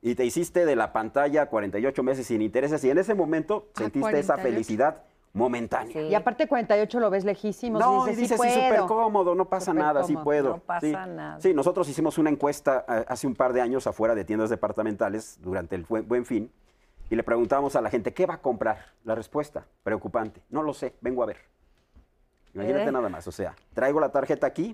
Y 0.00 0.14
te 0.14 0.24
hiciste 0.24 0.64
de 0.64 0.76
la 0.76 0.92
pantalla 0.92 1.46
48 1.46 2.02
meses 2.04 2.26
sin 2.28 2.40
intereses 2.42 2.84
y 2.84 2.90
en 2.90 2.98
ese 2.98 3.14
momento 3.14 3.68
Ah, 3.74 3.78
sentiste 3.80 4.18
esa 4.20 4.34
48. 4.34 4.42
felicidad 4.42 5.02
momentánea. 5.34 5.92
Sí. 5.92 5.98
Y 6.08 6.14
aparte 6.14 6.46
48 6.48 7.00
lo 7.00 7.10
ves 7.10 7.24
lejísimo, 7.24 7.78
No, 7.78 8.06
y 8.08 8.12
y 8.12 8.14
dices, 8.14 8.40
sí 8.40 8.48
sí, 8.48 8.54
súper 8.54 8.80
cómodo, 8.86 9.34
no 9.34 9.44
pasa 9.44 9.74
nada, 9.74 10.04
sí 10.04 10.16
puedo. 10.16 10.50
No 10.50 10.58
pasa 10.60 10.86
sí. 10.86 10.92
nada. 10.92 11.40
Sí, 11.40 11.52
nosotros 11.52 11.86
hicimos 11.88 12.16
una 12.16 12.30
encuesta 12.30 12.86
eh, 12.88 13.04
hace 13.08 13.26
un 13.26 13.34
par 13.34 13.52
de 13.52 13.60
años 13.60 13.86
afuera 13.86 14.14
de 14.14 14.24
tiendas 14.24 14.48
departamentales 14.48 15.38
durante 15.42 15.74
el 15.74 15.84
buen, 15.84 16.08
buen 16.08 16.24
fin 16.24 16.50
y 17.10 17.16
le 17.16 17.22
preguntábamos 17.22 17.76
a 17.76 17.82
la 17.82 17.90
gente, 17.90 18.14
¿qué 18.14 18.24
va 18.26 18.34
a 18.34 18.40
comprar? 18.40 18.78
La 19.04 19.14
respuesta, 19.14 19.66
preocupante, 19.82 20.40
no 20.50 20.62
lo 20.62 20.72
sé, 20.72 20.94
vengo 21.02 21.22
a 21.22 21.26
ver. 21.26 21.36
Imagínate 22.54 22.88
Eh. 22.88 22.92
nada 22.92 23.08
más, 23.08 23.26
o 23.26 23.32
sea, 23.32 23.54
traigo 23.74 23.98
la 24.00 24.10
tarjeta 24.10 24.46
aquí 24.46 24.72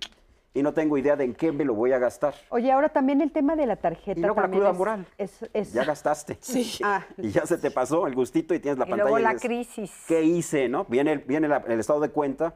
y 0.52 0.62
no 0.62 0.72
tengo 0.74 0.98
idea 0.98 1.14
de 1.16 1.24
en 1.24 1.34
qué 1.34 1.52
me 1.52 1.64
lo 1.64 1.74
voy 1.74 1.92
a 1.92 1.98
gastar. 1.98 2.34
Oye, 2.48 2.72
ahora 2.72 2.88
también 2.88 3.20
el 3.20 3.30
tema 3.30 3.54
de 3.54 3.66
la 3.66 3.76
tarjeta 3.76 4.18
Y 4.18 4.22
luego 4.22 4.40
la 4.40 4.48
cruda 4.50 4.70
es- 4.70 4.78
moral. 4.78 5.06
Es, 5.16 5.48
es- 5.52 5.72
Ya 5.72 5.84
gastaste. 5.84 6.38
Sí. 6.40 6.78
Ah, 6.82 7.04
Y 7.18 7.30
ya 7.30 7.46
se 7.46 7.56
te 7.58 7.70
pasó 7.70 8.06
el 8.06 8.14
gustito 8.14 8.52
y 8.54 8.58
tienes 8.58 8.78
la 8.78 8.86
Y 8.86 8.90
pantalla. 8.90 9.10
luego 9.10 9.18
la 9.20 9.34
dices, 9.34 9.46
crisis. 9.46 10.04
¿Qué 10.08 10.22
hice? 10.22 10.68
¿no? 10.68 10.84
Viene, 10.86 11.12
el- 11.12 11.18
viene 11.20 11.46
la- 11.46 11.62
el 11.68 11.78
estado 11.78 12.00
de 12.00 12.10
cuenta 12.10 12.54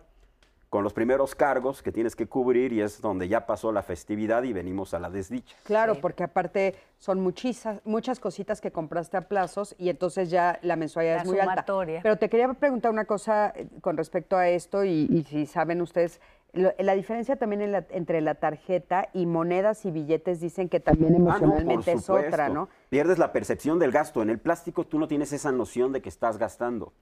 con 0.70 0.83
los 0.83 0.92
primeros 0.92 1.37
cargos 1.37 1.85
que 1.85 1.92
tienes 1.92 2.16
que 2.16 2.26
cubrir 2.26 2.72
y 2.72 2.80
es 2.80 3.00
donde 3.00 3.28
ya 3.28 3.46
pasó 3.46 3.70
la 3.70 3.83
festividad 3.85 4.42
y 4.42 4.52
venimos 4.52 4.92
a 4.92 4.98
la 4.98 5.09
desdicha. 5.09 5.54
Claro, 5.62 5.94
Sí. 5.94 6.00
porque 6.02 6.24
aparte 6.24 6.74
son 6.98 7.20
muchísimas, 7.20 7.80
muchas 7.85 8.18
cositas 8.18 8.61
que 8.61 8.72
compraste 8.72 9.16
a 9.16 9.20
plazos 9.28 9.76
y 9.78 9.88
entonces 9.88 10.30
ya 10.30 10.59
la 10.62 10.74
mensualidad 10.74 11.14
La 11.18 11.22
es 11.22 11.28
muy 11.28 11.38
alta. 11.38 11.52
sumatoria. 11.52 12.00
Pero 12.02 12.16
te 12.18 12.28
quería 12.28 12.52
preguntar 12.54 12.90
una 12.90 13.04
cosa 13.04 13.52
eh, 13.54 13.68
con 13.83 13.96
respecto 13.96 14.37
a 14.37 14.48
esto 14.48 14.85
y, 14.85 15.07
y 15.09 15.22
si 15.22 15.46
saben 15.46 15.80
ustedes, 15.80 16.20
la 16.55 16.95
diferencia 16.95 17.37
también 17.37 17.62
en 17.62 17.73
la- 17.73 17.85
entre 17.90 18.21
la 18.21 18.37
tarjeta 18.37 19.09
y 19.12 19.27
monedas 19.27 19.85
y 19.85 19.90
billetes 19.90 20.40
dicen 20.40 20.69
que 20.69 20.81
también 20.81 21.14
Ah, 21.14 21.19
no, 21.19 21.25
emocionalmente 21.31 21.93
es 21.93 22.09
otra. 22.09 22.49
¿no? 22.49 22.69
Pierdes 22.94 23.18
la 23.18 23.33
percepción 23.33 23.80
del 23.80 23.90
gasto. 23.90 24.22
En 24.22 24.30
el 24.30 24.38
plástico 24.38 24.85
tú 24.87 25.00
no 25.00 25.09
tienes 25.09 25.33
esa 25.33 25.50
noción 25.50 25.90
de 25.90 26.00
que 26.00 26.09
estás 26.09 26.38
gastando. 26.38 26.92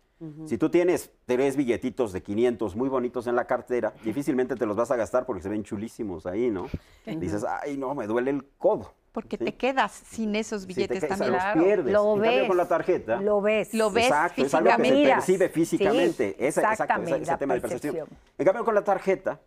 Si 0.47 0.57
tú 0.57 0.71
tienes 0.71 1.11
tres 1.27 1.55
billetitos 1.55 2.15
de 2.15 2.23
500 2.23 2.75
muy 2.77 2.89
bonitos 2.89 3.27
en 3.27 3.37
la 3.37 3.47
cartera, 3.47 3.93
difícilmente 4.03 4.55
te 4.57 4.65
los 4.65 4.75
vas 4.75 4.91
a 4.91 4.97
gastar 4.97 5.27
porque 5.27 5.43
se 5.43 5.51
ven 5.51 5.65
chulísimos 5.65 6.25
ahí, 6.25 6.49
¿no? 6.49 6.67
Dices, 7.05 7.45
ay, 7.45 7.77
no, 7.77 7.95
me 7.95 8.07
duele 8.07 8.31
el 8.31 8.43
codo. 8.57 8.95
Porque 9.13 9.37
¿sí? 9.37 9.45
te 9.45 9.55
quedas 9.57 9.93
sin 9.93 10.35
esos 10.35 10.63
Si 10.63 10.69
te 10.69 10.73
billetes 10.75 11.01
quedas, 11.05 11.19
también. 11.19 11.33
los 11.35 11.63
pierdes. 11.67 11.93
Lo 11.93 12.15
En 12.15 12.23
cambio, 12.23 12.39
ves. 12.41 12.49
con 12.49 12.57
la 12.57 12.69
tarjeta, 12.69 13.21
Lo 13.21 13.43
ves. 13.43 13.75
Lo 13.75 13.91
ves 13.91 14.07
Exacto, 14.07 14.43
es 14.47 14.55
algo 14.55 14.71
que 14.71 14.77
se 14.77 14.79
físicamente. 14.83 15.15
percibe 15.15 15.47
Sí, 15.49 15.53
físicamente. 15.53 16.29
Esa- 16.39 16.61
exacto, 16.63 16.63
ese- 16.63 16.71
exactamente, 16.73 17.23
ese 17.23 17.37
tema 17.37 17.53
de 17.55 17.61
percepción. 17.61 17.95
percepción. 17.97 18.19
En 18.39 18.45
cambio, 18.47 18.65
con 18.65 18.75
la 18.75 18.85
tarjeta, 18.85 19.41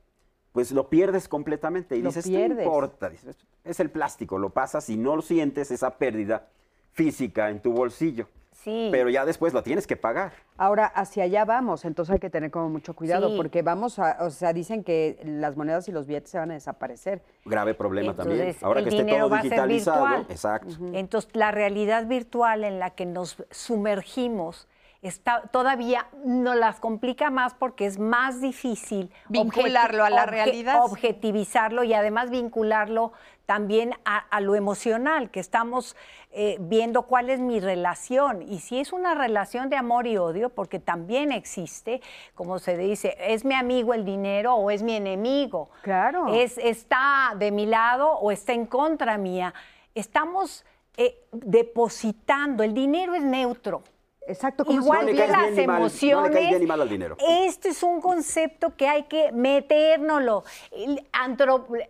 pues 0.55 0.71
lo 0.71 0.87
pierdes 0.89 1.27
completamente 1.27 1.97
y 1.97 2.01
Lo 2.01 2.07
dices, 2.11 2.25
pierdes. 2.25 2.55
no 2.59 2.63
importa, 2.63 3.09
dices, 3.09 3.35
es 3.65 3.79
el 3.81 3.89
plástico, 3.89 4.39
lo 4.39 4.51
pasas 4.51 4.89
y 4.89 4.95
no 4.95 5.21
sientes 5.21 5.69
esa 5.69 5.97
pérdida 5.97 6.47
física 6.93 7.49
en 7.49 7.59
tu 7.59 7.73
bolsillo. 7.73 8.29
Sí. 8.53 8.87
Pero 8.89 9.09
ya 9.09 9.25
después 9.25 9.53
la 9.53 9.61
tienes 9.63 9.85
que 9.85 9.97
pagar. 9.97 10.31
Ahora, 10.57 10.85
hacia 10.85 11.25
allá 11.25 11.43
vamos, 11.43 11.83
entonces 11.83 12.13
hay 12.13 12.19
que 12.19 12.29
tener 12.29 12.51
como 12.51 12.69
mucho 12.69 12.95
cuidado 12.95 13.31
Sí. 13.31 13.35
porque 13.35 13.63
vamos 13.63 13.99
a, 13.99 14.15
o 14.21 14.29
sea, 14.29 14.53
dicen 14.53 14.85
que 14.85 15.19
las 15.25 15.57
monedas 15.57 15.89
y 15.89 15.91
los 15.91 16.07
billetes 16.07 16.31
se 16.31 16.37
van 16.39 16.51
a 16.51 16.53
desaparecer. 16.53 17.21
Grave 17.43 17.73
problema 17.73 18.15
también. 18.15 18.55
Ahora 18.61 18.79
el 18.79 18.85
que 18.85 18.91
esté 18.91 19.03
dinero 19.03 19.25
todo 19.25 19.31
va 19.31 19.37
a 19.39 19.41
ser 19.41 19.51
digitalizado, 19.51 20.05
virtual. 20.07 20.25
exacto. 20.29 20.73
Entonces, 20.93 21.29
la 21.35 21.51
realidad 21.51 22.07
virtual 22.07 22.63
en 22.63 22.79
la 22.79 22.91
que 22.91 23.05
nos 23.05 23.43
sumergimos 23.51 24.69
está, 25.07 25.43
todavía 25.51 26.07
nos 26.23 26.55
las 26.55 26.79
complica 26.79 27.29
más 27.29 27.53
porque 27.53 27.85
es 27.85 27.99
más 27.99 28.41
difícil 28.41 29.11
Vincularlo 29.29 30.03
a 30.03 30.09
la 30.09 30.25
realidad. 30.25 30.83
objetivizarlo 30.83 31.83
y 31.83 31.93
además 31.93 32.29
vincularlo 32.29 33.13
también 33.45 33.93
a, 34.05 34.17
a 34.17 34.41
lo 34.41 34.55
emocional, 34.55 35.29
que 35.29 35.39
estamos 35.39 35.95
eh, 36.31 36.57
viendo 36.59 37.03
cuál 37.03 37.29
es 37.29 37.39
mi 37.39 37.59
relación. 37.59 38.41
Y 38.41 38.59
si 38.59 38.79
es 38.79 38.91
una 38.91 39.13
relación 39.13 39.69
de 39.69 39.77
amor 39.77 40.07
y 40.07 40.17
odio, 40.17 40.49
porque 40.49 40.79
también 40.79 41.31
existe, 41.31 42.01
como 42.33 42.57
se 42.57 42.75
dice, 42.75 43.15
¿es 43.19 43.45
mi 43.45 43.53
amigo 43.53 43.93
el 43.93 44.03
dinero 44.03 44.55
o 44.55 44.71
es 44.71 44.81
mi 44.81 44.95
enemigo? 44.95 45.69
Claro. 45.83 46.33
Es, 46.33 46.57
¿Está 46.57 47.33
de 47.37 47.51
mi 47.51 47.67
lado 47.67 48.13
o 48.13 48.31
está 48.31 48.53
en 48.53 48.65
contra 48.65 49.17
mía? 49.17 49.53
Estamos 49.93 50.65
eh, 50.97 51.27
depositando, 51.31 52.63
el 52.63 52.73
dinero 52.73 53.13
es 53.13 53.21
neutro. 53.21 53.83
Exacto, 54.27 54.65
como 54.65 54.79
si 54.81 54.83
Igual 54.83 55.05
No 55.05 55.11
que 55.11 55.27
las 55.27 55.41
bien 55.51 55.55
ni 55.55 55.67
mal, 55.67 55.79
no 55.79 55.85
le 55.85 55.91
caes 55.91 56.03
emociones. 56.03 56.49
bien 56.49 56.59
ni 56.61 56.65
mal 56.65 56.81
al 56.81 56.89
dinero. 56.89 57.17
Este 57.19 57.69
es 57.69 57.83
un 57.83 58.01
concepto 58.01 58.75
que 58.75 58.87
hay 58.87 59.03
que 59.03 59.31
metérnoslo. 59.31 60.43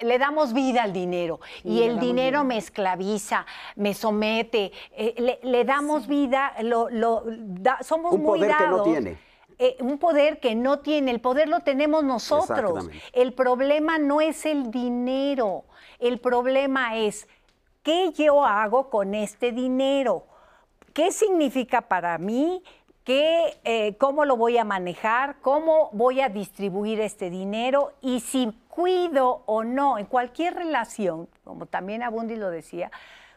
Le 0.02 0.18
damos 0.20 0.54
vida 0.54 0.84
al 0.84 0.92
dinero 0.94 1.40
y 1.64 1.84
el 1.84 2.00
dinero 2.00 2.40
vida. 2.40 2.44
me 2.44 2.58
esclaviza, 2.58 3.46
me 3.76 3.94
somete. 3.94 4.72
eh, 4.92 5.14
le, 5.18 5.40
le 5.44 5.64
damos 5.64 6.08
vida, 6.08 6.54
lo, 6.62 6.90
lo- 6.90 7.24
da- 7.26 7.80
somos 7.84 8.14
Un 8.14 8.22
muy 8.24 8.40
poder 8.40 8.56
que 8.58 8.64
no 8.68 8.72
dados. 8.78 8.84
tiene. 8.84 9.18
Eh, 9.58 9.78
un 9.80 9.98
poder 9.98 10.42
que 10.42 10.54
no 10.56 10.80
tiene, 10.80 11.12
el 11.12 11.22
poder 11.22 11.48
lo 11.48 11.62
tenemos 11.62 12.04
nosotros. 12.04 12.90
El 13.14 13.32
problema 13.34 13.98
no 13.98 14.20
es 14.20 14.46
el 14.46 14.70
dinero, 14.72 15.64
el 16.00 16.20
problema 16.20 16.98
es 16.98 17.30
qué 17.82 18.12
yo 18.12 18.44
hago 18.46 18.90
con 18.90 19.16
este 19.16 19.54
dinero. 19.54 20.26
¿Qué 20.96 21.12
significa 21.12 21.82
para 21.82 22.18
mí? 22.18 22.64
¿Qué, 23.04 23.60
eh, 23.66 23.96
¿Cómo 23.98 24.26
lo 24.26 24.36
voy 24.38 24.58
a 24.58 24.64
manejar? 24.64 25.36
¿Cómo 25.42 25.90
voy 25.92 26.22
a 26.22 26.30
distribuir 26.30 27.00
este 27.02 27.30
dinero? 27.30 27.92
Y 28.02 28.22
si 28.22 28.52
cuido 28.70 29.44
o 29.46 29.64
no, 29.64 30.00
en 30.00 30.06
cualquier 30.06 30.56
relación, 30.56 31.28
como 31.44 31.68
también 31.68 32.02
Abundi 32.02 32.36
lo 32.36 32.50
decía, 32.50 32.90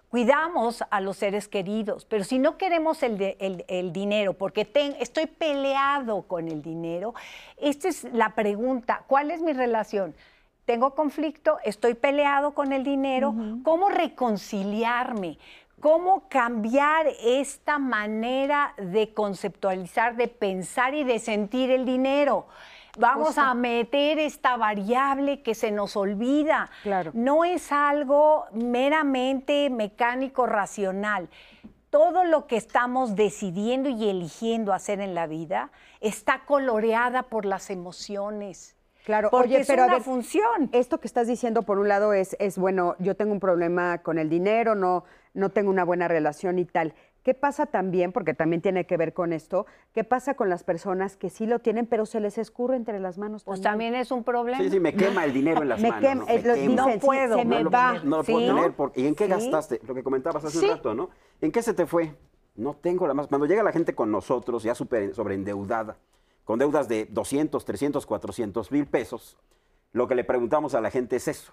cuidamos 0.09 0.83
a 0.89 1.01
los 1.03 1.19
seres 1.19 1.49
queridos, 1.49 2.07
pero 2.07 2.25
si 2.25 2.39
no 2.39 2.57
queremos 2.57 3.03
el, 3.03 3.19
de- 3.19 3.37
el- 3.41 3.65
el 3.69 3.93
dinero, 3.93 4.33
porque 4.33 4.65
ten- 4.65 4.97
estoy 5.01 5.27
peleado 5.27 6.23
con 6.23 6.49
el 6.49 6.63
dinero, 6.63 7.13
esta 7.59 7.89
es 7.89 8.05
la 8.05 8.35
pregunta, 8.35 9.03
¿cuál 9.07 9.31
es 9.31 9.43
mi 9.43 9.53
relación? 9.53 10.15
Tengo 10.65 10.95
conflicto, 10.95 11.59
estoy 11.65 11.93
peleado 11.95 12.53
con 12.55 12.73
el 12.73 12.85
dinero, 12.85 13.35
¿cómo 13.65 13.89
reconciliarme? 13.91 15.39
¿Cómo 15.81 16.29
cambiar 16.29 17.07
esta 17.23 17.79
manera 17.79 18.75
de 18.79 19.15
conceptualizar, 19.15 20.17
de 20.17 20.27
pensar 20.27 20.95
y 20.95 21.05
de 21.05 21.21
sentir 21.21 21.71
el 21.71 21.85
dinero? 21.85 22.47
Vamos 22.99 23.39
a 23.39 23.55
meter 23.55 24.19
esta 24.19 24.57
variable 24.57 25.43
que 25.43 25.55
se 25.55 25.71
nos 25.71 25.97
olvida. 25.97 26.69
Claro. 26.83 27.13
No 27.15 27.45
es 27.45 27.71
algo 27.71 28.47
meramente 28.53 29.71
mecánico, 29.71 30.47
racional. 30.47 31.29
Todo 31.91 32.25
lo 32.25 32.49
que 32.49 32.57
estamos 32.57 33.15
decidiendo 33.15 33.89
y 33.89 34.09
eligiendo 34.09 34.73
hacer 34.73 35.01
en 35.01 35.15
la 35.15 35.29
vida 35.29 35.71
está 36.01 36.41
coloreada 36.45 37.23
por 37.23 37.45
las 37.45 37.71
emociones. 37.71 38.75
Claro, 39.05 39.31
Porque 39.31 39.49
oye, 39.49 39.61
es 39.61 39.67
pero 39.67 39.85
a 39.85 39.87
una 39.87 39.95
ver, 39.95 40.03
función. 40.03 40.69
Esto 40.73 40.99
que 40.99 41.07
estás 41.07 41.29
diciendo, 41.29 41.63
por 41.63 41.79
un 41.79 41.89
lado, 41.89 42.13
es, 42.13 42.37
es 42.41 42.59
bueno, 42.59 42.95
yo 42.99 43.15
tengo 43.15 43.33
un 43.33 43.41
problema 43.41 43.99
con 44.03 44.19
el 44.19 44.29
dinero, 44.29 44.75
no, 44.75 45.05
no 45.35 45.51
tengo 45.51 45.71
una 45.71 45.85
buena 45.85 46.09
relación 46.09 46.59
y 46.59 46.65
tal. 46.65 46.95
¿Qué 47.25 47.35
pasa 47.35 47.67
también, 47.67 48.13
porque 48.13 48.33
también 48.33 48.63
tiene 48.63 48.87
que 48.87 48.97
ver 48.97 49.13
con 49.13 49.33
esto, 49.35 49.67
qué 49.93 50.03
pasa 50.03 50.35
con 50.35 50.49
las 50.49 50.65
personas 50.65 51.17
que 51.17 51.29
sí 51.29 51.47
lo 51.47 51.59
tienen, 51.59 51.85
pero 51.87 52.07
se 52.07 52.21
les 52.21 52.39
escurre 52.39 52.77
entre 52.77 53.01
las 53.01 53.19
manos 53.19 53.45
Pues 53.45 53.61
también? 53.61 53.91
también 53.93 54.01
es 54.03 54.11
un 54.13 54.25
problema. 54.25 54.63
Sí, 54.63 54.71
sí, 54.71 54.81
me 54.81 54.95
quema 54.95 55.25
el 55.25 55.33
dinero 55.35 55.61
en 55.63 55.69
las 55.69 55.81
Me 55.83 55.91
manos. 55.91 56.09
quema, 56.09 56.25
¿no? 56.25 56.27
Me 56.27 56.35
lo 56.37 56.43
quema. 56.43 56.55
dicen, 56.55 56.75
No 56.77 56.99
puedo, 57.01 57.37
se 57.37 57.45
No 57.45 57.51
me 57.57 57.65
lo- 57.65 57.71
va. 57.71 57.93
No 58.03 58.17
lo 58.19 58.25
puedo 58.25 58.39
Sí. 58.41 58.47
tener. 58.47 58.73
porque- 58.73 59.01
¿Y 59.03 59.07
en 59.07 59.15
qué 59.15 59.25
Sí. 59.25 59.31
gastaste? 59.31 59.81
Lo 59.87 59.95
que 59.95 60.03
comentabas 60.03 60.45
hace 60.45 60.59
Sí. 60.59 60.65
un 60.67 60.71
rato, 60.77 60.95
¿no? 60.95 61.11
¿En 61.43 61.53
qué 61.53 61.61
se 61.63 61.75
te 61.75 61.85
fue? 61.87 62.15
No 62.55 62.75
tengo 62.75 63.07
la 63.07 63.13
más. 63.15 63.27
Cuando 63.27 63.47
llega 63.47 63.63
la 63.63 63.73
gente 63.73 63.95
con 63.95 64.11
nosotros, 64.11 64.63
ya 64.63 64.75
super, 64.75 65.15
sobreendeudada, 65.15 65.99
con 66.45 66.59
deudas 66.59 66.89
de 66.89 67.05
200, 67.11 67.65
300, 67.67 68.07
400 68.07 68.73
mil 68.73 68.87
pesos, 68.87 69.37
lo 69.93 70.09
que 70.09 70.15
le 70.15 70.25
preguntamos 70.25 70.75
a 70.75 70.81
la 70.81 70.91
gente 70.91 71.17
es 71.17 71.29
eso. 71.29 71.53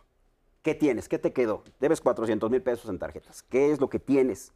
¿Qué 0.66 0.74
tienes? 0.74 1.08
¿Qué 1.08 1.20
te 1.20 1.32
quedó? 1.32 1.62
Debes 1.80 2.02
400 2.02 2.50
mil 2.50 2.60
pesos 2.60 2.90
en 2.90 2.98
tarjetas. 2.98 3.44
¿Qué 3.44 3.72
es 3.72 3.80
lo 3.80 3.88
que 3.88 4.00
tienes? 4.00 4.52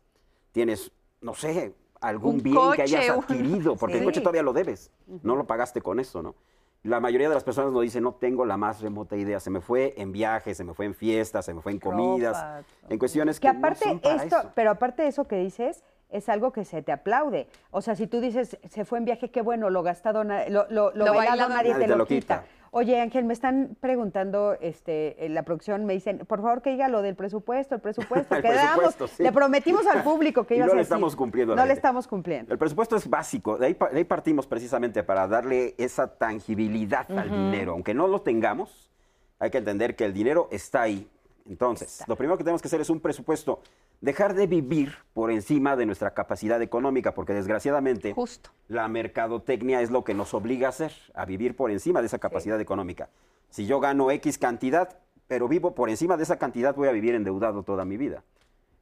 Tienes, 0.52 0.92
no 1.22 1.36
sé, 1.36 1.76
algún 2.02 2.38
Un 2.38 2.42
bien 2.42 2.58
que 2.76 2.82
hayas 2.82 3.10
adquirido, 3.12 3.76
porque 3.76 3.98
el 3.98 4.00
Sí. 4.00 4.06
coche 4.06 4.20
todavía 4.22 4.42
lo 4.42 4.52
debes. 4.52 4.90
No 5.22 5.36
lo 5.36 5.46
pagaste 5.46 5.82
con 5.84 6.00
eso, 6.00 6.24
¿no? 6.24 6.34
La 6.82 7.00
mayoría 7.00 7.30
de 7.30 7.36
las 7.36 7.44
personas 7.44 7.72
nos 7.72 7.84
dicen, 7.84 8.02
no 8.02 8.14
tengo 8.16 8.44
la 8.44 8.58
más 8.58 8.82
remota 8.82 9.16
idea. 9.18 9.40
Se 9.40 9.52
me 9.52 9.62
fue 9.62 9.94
en 9.98 10.12
viajes, 10.12 10.58
se 10.58 10.64
me 10.64 10.74
fue 10.74 10.86
en 10.88 10.96
fiestas, 10.96 11.46
se 11.46 11.54
me 11.54 11.62
fue 11.62 11.74
en 11.74 11.80
comidas, 11.80 12.38
Ropa, 12.38 12.64
en 12.90 12.98
cuestiones 12.98 13.40
que, 13.40 13.44
Que 13.52 13.56
aparte 13.58 13.86
no 13.86 13.92
son 13.92 14.00
para 14.00 14.24
esto, 14.24 14.40
eso. 14.40 14.52
pero 14.56 14.72
aparte 14.72 15.04
de 15.04 15.10
eso 15.10 15.28
que 15.28 15.36
dices, 15.38 15.84
es 16.10 16.28
algo 16.28 16.52
que 16.52 16.66
se 16.66 16.82
te 16.82 16.92
aplaude. 16.92 17.48
O 17.70 17.82
sea, 17.82 17.96
si 17.96 18.08
tú 18.08 18.20
dices, 18.20 18.58
se 18.68 18.84
fue 18.84 18.98
en 18.98 19.06
viaje, 19.06 19.30
qué 19.30 19.44
bueno, 19.44 19.70
lo 19.70 19.84
gastado, 19.84 20.24
lo, 20.24 20.34
lo, 20.48 20.66
lo 20.70 20.92
Lo 20.96 21.06
bailado, 21.14 21.16
bailado 21.18 21.50
nadie 21.50 21.76
te, 21.76 21.88
lo 21.96 22.08
quita. 22.08 22.42
quita. 22.46 22.59
Oye, 22.72 23.00
Ángel, 23.02 23.26
me 23.26 23.34
están 23.34 23.76
preguntando, 23.80 24.56
este, 24.62 25.26
en 25.26 25.34
la 25.34 25.44
producción 25.44 25.86
me 25.86 25.94
dicen, 25.94 26.20
por 26.20 26.42
favor 26.42 26.62
que 26.62 26.72
diga 26.72 26.88
lo 26.88 27.02
del 27.02 27.16
presupuesto, 27.16 27.76
el 27.76 27.82
presupuesto. 27.82 28.36
El 28.36 28.42
Quedamos, 28.42 28.76
presupuesto, 28.78 29.08
sí. 29.08 29.24
le 29.24 29.32
prometimos 29.32 29.86
al 29.88 30.04
público 30.04 30.46
que 30.46 30.54
Y 30.56 30.58
ibas 30.58 30.68
no 30.68 30.74
a 30.74 30.76
le 30.76 30.80
decir. 30.82 30.94
estamos 30.94 31.16
cumpliendo 31.16 31.56
No 31.56 31.66
le 31.66 31.74
estamos 31.74 32.08
cumpliendo. 32.08 32.52
El 32.54 32.60
presupuesto 32.60 32.96
es 32.96 33.10
básico, 33.10 33.58
de 33.58 33.68
ahí, 33.68 33.78
de 33.92 33.98
ahí 33.98 34.04
partimos 34.04 34.46
precisamente 34.48 35.04
para 35.04 35.28
darle 35.28 35.76
esa 35.78 36.08
tangibilidad 36.18 37.10
al 37.12 37.30
dinero. 37.30 37.72
Aunque 37.74 37.94
no 37.94 38.08
lo 38.08 38.22
tengamos, 38.22 38.92
hay 39.40 39.50
que 39.50 39.58
entender 39.58 39.96
que 39.96 40.06
el 40.06 40.14
dinero 40.14 40.48
está 40.52 40.84
ahí. 40.84 41.08
Entonces, 41.48 42.04
lo 42.08 42.16
primero 42.16 42.38
que 42.38 42.44
tenemos 42.44 42.62
que 42.62 42.68
hacer 42.68 42.82
es 42.82 42.90
un 42.92 43.00
presupuesto. 43.00 43.62
Dejar 44.02 44.34
de 44.34 44.48
vivir 44.48 44.96
por 45.14 45.30
encima 45.30 45.76
de 45.76 45.86
nuestra 45.86 46.14
capacidad 46.14 46.62
económica, 46.62 47.14
porque 47.14 47.34
desgraciadamente 47.34 48.14
Justo. 48.14 48.52
la 48.70 48.88
mercadotecnia 48.88 49.82
es 49.82 49.92
lo 49.92 50.06
que 50.06 50.14
nos 50.14 50.34
obliga 50.34 50.68
a 50.68 50.70
hacer, 50.70 50.94
a 51.14 51.26
vivir 51.26 51.56
por 51.56 51.70
encima 51.70 52.00
de 52.00 52.08
esa 52.08 52.20
capacidad 52.20 52.60
económica. 52.62 53.10
Si 53.50 53.66
yo 53.66 53.82
gano 53.82 54.10
X 54.12 54.38
cantidad, 54.38 55.00
pero 55.28 55.50
vivo 55.50 55.76
por 55.76 55.90
encima 55.90 56.16
de 56.16 56.24
esa 56.24 56.38
cantidad, 56.38 56.76
voy 56.76 56.88
a 56.88 56.94
vivir 56.94 57.14
endeudado 57.14 57.64
toda 57.64 57.84
mi 57.84 57.98
vida. 57.98 58.24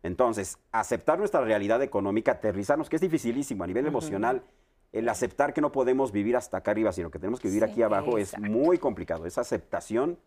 Entonces, 0.03 0.59
aceptar 0.72 1.18
nuestra 1.18 1.41
realidad 1.41 1.82
económica, 1.82 2.34
aterrizarnos, 2.34 2.88
que 2.88 2.97
es 2.97 3.01
dificilísimo 3.01 3.63
a 3.63 3.68
nivel 3.68 3.88
emocional, 3.88 4.43
el 4.93 5.09
aceptar 5.09 5.53
que 5.53 5.61
no 5.61 5.72
podemos 5.72 6.11
vivir 6.11 6.38
hasta 6.38 6.57
acá 6.57 6.72
arriba, 6.72 6.91
sino 6.91 7.09
que 7.09 7.20
tenemos 7.20 7.39
que 7.39 7.47
vivir 7.47 7.63
aquí 7.63 7.82
abajo, 7.82 8.18
es 8.18 8.38
muy 8.39 8.78
complicado. 8.78 9.26
Esa 9.26 9.41
aceptación 9.41 10.18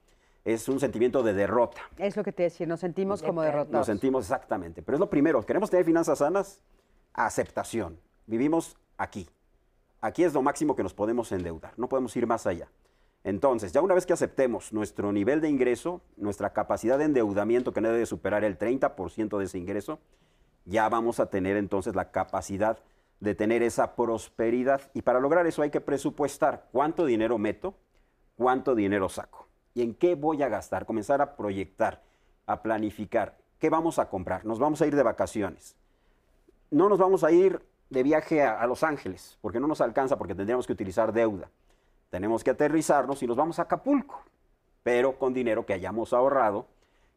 es 0.45 0.68
un 0.68 0.80
sentimiento 0.80 1.22
de 1.22 1.34
derrota. 1.34 1.80
Es 1.99 2.16
lo 2.16 2.24
que 2.24 2.32
te 2.32 2.45
decía, 2.45 2.66
nos 2.66 2.80
sentimos 2.80 3.22
como 3.22 3.43
derrotados. 3.43 3.72
Nos 3.72 3.86
sentimos 3.86 4.24
exactamente. 4.24 4.82
Pero 4.82 4.97
es 4.97 5.01
lo 5.01 5.11
primero. 5.11 5.45
¿Queremos 5.45 5.70
tener 5.70 5.84
finanzas 5.84 6.18
sanas? 6.18 6.62
Aceptación. 7.12 7.99
Vivimos 8.26 8.76
aquí. 8.97 9.28
Aquí 10.01 10.24
es 10.24 10.32
lo 10.32 10.43
máximo 10.43 10.74
que 10.74 10.82
nos 10.82 10.95
podemos 10.95 11.30
endeudar. 11.32 11.74
No 11.76 11.88
podemos 11.88 12.16
ir 12.16 12.26
más 12.26 12.47
allá. 12.47 12.68
Entonces, 13.22 13.72
ya 13.72 13.82
una 13.82 13.95
vez 13.95 14.07
que 14.07 14.14
aceptemos 14.14 14.72
nuestro 14.72 15.12
nivel 15.12 15.43
de 15.43 15.51
ingreso, 15.51 16.01
nuestra 16.16 16.55
capacidad 16.55 16.97
de 16.97 17.05
endeudamiento 17.05 17.74
que 17.74 17.82
no 17.82 17.88
debe 17.88 18.07
superar 18.07 18.45
el 18.45 18.59
30% 18.59 19.36
de 19.36 19.45
ese 19.45 19.59
ingreso, 19.59 19.99
ya 20.64 20.88
vamos 20.88 21.20
a 21.20 21.26
tener 21.26 21.59
entonces 21.59 21.95
la 21.95 22.11
capacidad 22.12 22.78
de 23.18 23.34
tener 23.34 23.62
esa 23.62 23.95
prosperidad. 23.95 24.80
Y 24.95 25.03
para 25.03 25.20
lograr 25.20 25.47
eso 25.47 25.61
hay 25.61 25.68
que 25.68 25.82
presupuestar 25.82 26.68
cuánto 26.72 27.05
dinero 27.05 27.36
meto, 27.36 27.74
cuánto 28.36 28.74
dinero 28.74 29.11
saco 29.11 29.49
y 29.75 29.83
en 29.83 29.95
qué 29.95 30.14
voy 30.14 30.43
a 30.43 30.49
gastar. 30.49 30.87
Comenzar 30.87 31.21
a 31.21 31.37
proyectar, 31.37 32.03
a 32.47 32.62
planificar. 32.62 33.37
¿Qué 33.59 33.71
vamos 33.71 33.99
a 33.99 34.09
comprar? 34.09 34.45
Nos 34.45 34.59
vamos 34.59 34.81
a 34.83 34.87
ir 34.87 34.97
de 34.97 35.03
vacaciones. 35.03 35.77
No 36.71 36.89
nos 36.89 36.99
vamos 36.99 37.25
a 37.25 37.31
ir 37.31 37.61
de 37.91 38.03
viaje 38.03 38.43
a, 38.43 38.64
Los 38.66 38.85
Ángeles, 38.85 39.37
porque 39.41 39.59
no 39.59 39.66
nos 39.66 39.81
alcanza, 39.81 40.16
porque 40.16 40.35
tendríamos 40.35 40.66
que 40.66 40.73
utilizar 40.73 41.12
deuda. 41.12 41.51
Tenemos 42.09 42.45
que 42.45 42.51
aterrizarnos 42.51 43.23
y 43.23 43.27
nos 43.27 43.37
vamos 43.37 43.59
a 43.59 43.62
Acapulco, 43.62 44.23
pero 44.83 45.18
con 45.18 45.35
dinero 45.35 45.66
que 45.66 45.75
hayamos 45.75 46.12
ahorrado, 46.12 46.66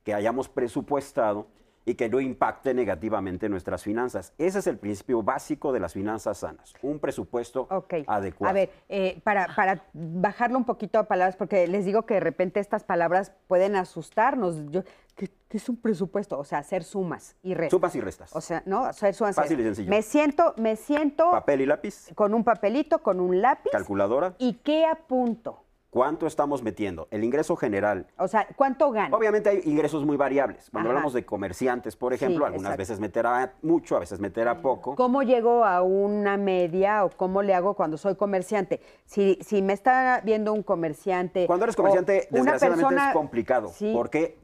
que 0.04 0.14
hayamos 0.14 0.50
presupuestado 0.50 1.48
y 1.86 1.96
que 1.96 2.10
no 2.10 2.20
impacte 2.20 2.74
negativamente 2.74 3.50
nuestras 3.50 3.84
finanzas. 3.84 4.34
Ese 4.38 4.60
es 4.60 4.68
el 4.68 4.78
principio 4.78 5.22
básico 5.24 5.74
de 5.74 5.80
las 5.80 5.94
finanzas 5.94 6.38
sanas, 6.40 6.74
un 6.82 7.00
presupuesto 7.00 7.68
adecuado. 8.08 8.50
A 8.50 8.54
ver, 8.54 8.70
eh, 8.90 9.20
para, 9.24 9.48
para 9.56 9.86
bajarlo 9.94 10.58
un 10.58 10.66
poquito 10.66 11.00
a 11.00 11.04
palabras, 11.04 11.36
porque 11.36 11.68
les 11.68 11.86
digo 11.86 12.06
que 12.06 12.16
de 12.16 12.20
repente 12.20 12.60
estas 12.60 12.84
palabras 12.84 13.34
pueden 13.48 13.76
asustarnos. 13.76 14.70
Yo, 14.70 14.84
¿qué, 15.16 15.30
qué 15.48 15.58
es 15.58 15.70
un 15.70 15.78
presupuesto? 15.78 16.40
O 16.40 16.44
sea, 16.44 16.60
hacer 16.60 16.84
sumas 16.84 17.36
y 17.44 17.54
restas. 17.54 17.72
Sumas 17.72 17.96
y 17.96 18.02
restas. 18.02 18.36
O 18.36 18.42
sea, 18.42 18.64
¿no? 18.66 18.86
Hacer 18.86 19.14
sumas. 19.14 19.36
Fácil 19.36 19.60
y 19.60 19.64
sencillo. 19.64 19.90
Me 19.90 20.02
siento, 20.02 20.54
me 20.58 20.76
siento 20.76 21.32
Papel 21.32 21.62
y 21.62 21.66
lápiz, 21.66 22.10
con 22.16 22.34
un 22.34 22.44
papelito, 22.44 23.00
con 23.00 23.20
un 23.20 23.42
lápiz. 23.42 23.72
calculadora. 23.72 24.36
¿Y 24.38 24.54
qué 24.56 24.86
apunto? 24.86 25.63
¿Cuánto 25.94 26.26
estamos 26.26 26.64
metiendo? 26.64 27.08
El 27.12 27.24
ingreso 27.24 27.56
general. 27.56 28.08
O 28.18 28.28
sea, 28.28 28.48
¿cuánto 28.56 28.90
gano? 28.90 29.16
Obviamente 29.16 29.50
hay 29.52 29.62
ingresos 29.66 30.04
muy 30.04 30.18
variables. 30.18 30.72
Cuando 30.72 30.90
Ajá. 30.90 30.98
hablamos 30.98 31.14
de 31.14 31.24
comerciantes, 31.24 31.96
por 31.96 32.14
Sí, 32.14 32.16
ejemplo, 32.16 32.46
algunas 32.48 32.72
exacto. 32.72 32.78
veces 32.82 33.00
meterá 33.00 33.54
mucho, 33.62 33.96
a 33.96 34.00
veces 34.00 34.20
meterá 34.20 34.60
poco. 34.60 34.96
¿Cómo 34.96 35.22
llego 35.22 35.64
a 35.64 35.84
una 35.84 36.36
media 36.36 37.06
o 37.06 37.12
cómo 37.12 37.44
le 37.44 37.54
hago 37.54 37.76
cuando 37.76 37.98
soy 37.98 38.16
comerciante? 38.16 38.82
Si, 39.06 39.38
si 39.42 39.62
me 39.62 39.74
está 39.74 40.20
viendo 40.26 40.52
un 40.52 40.64
comerciante. 40.64 41.46
Cuando 41.46 41.66
eres 41.66 41.76
comerciante, 41.76 42.28
desgraciadamente 42.32 42.86
persona- 42.96 43.10
es 43.10 43.14
complicado, 43.16 43.68
Sí. 43.68 43.92
porque 43.94 44.40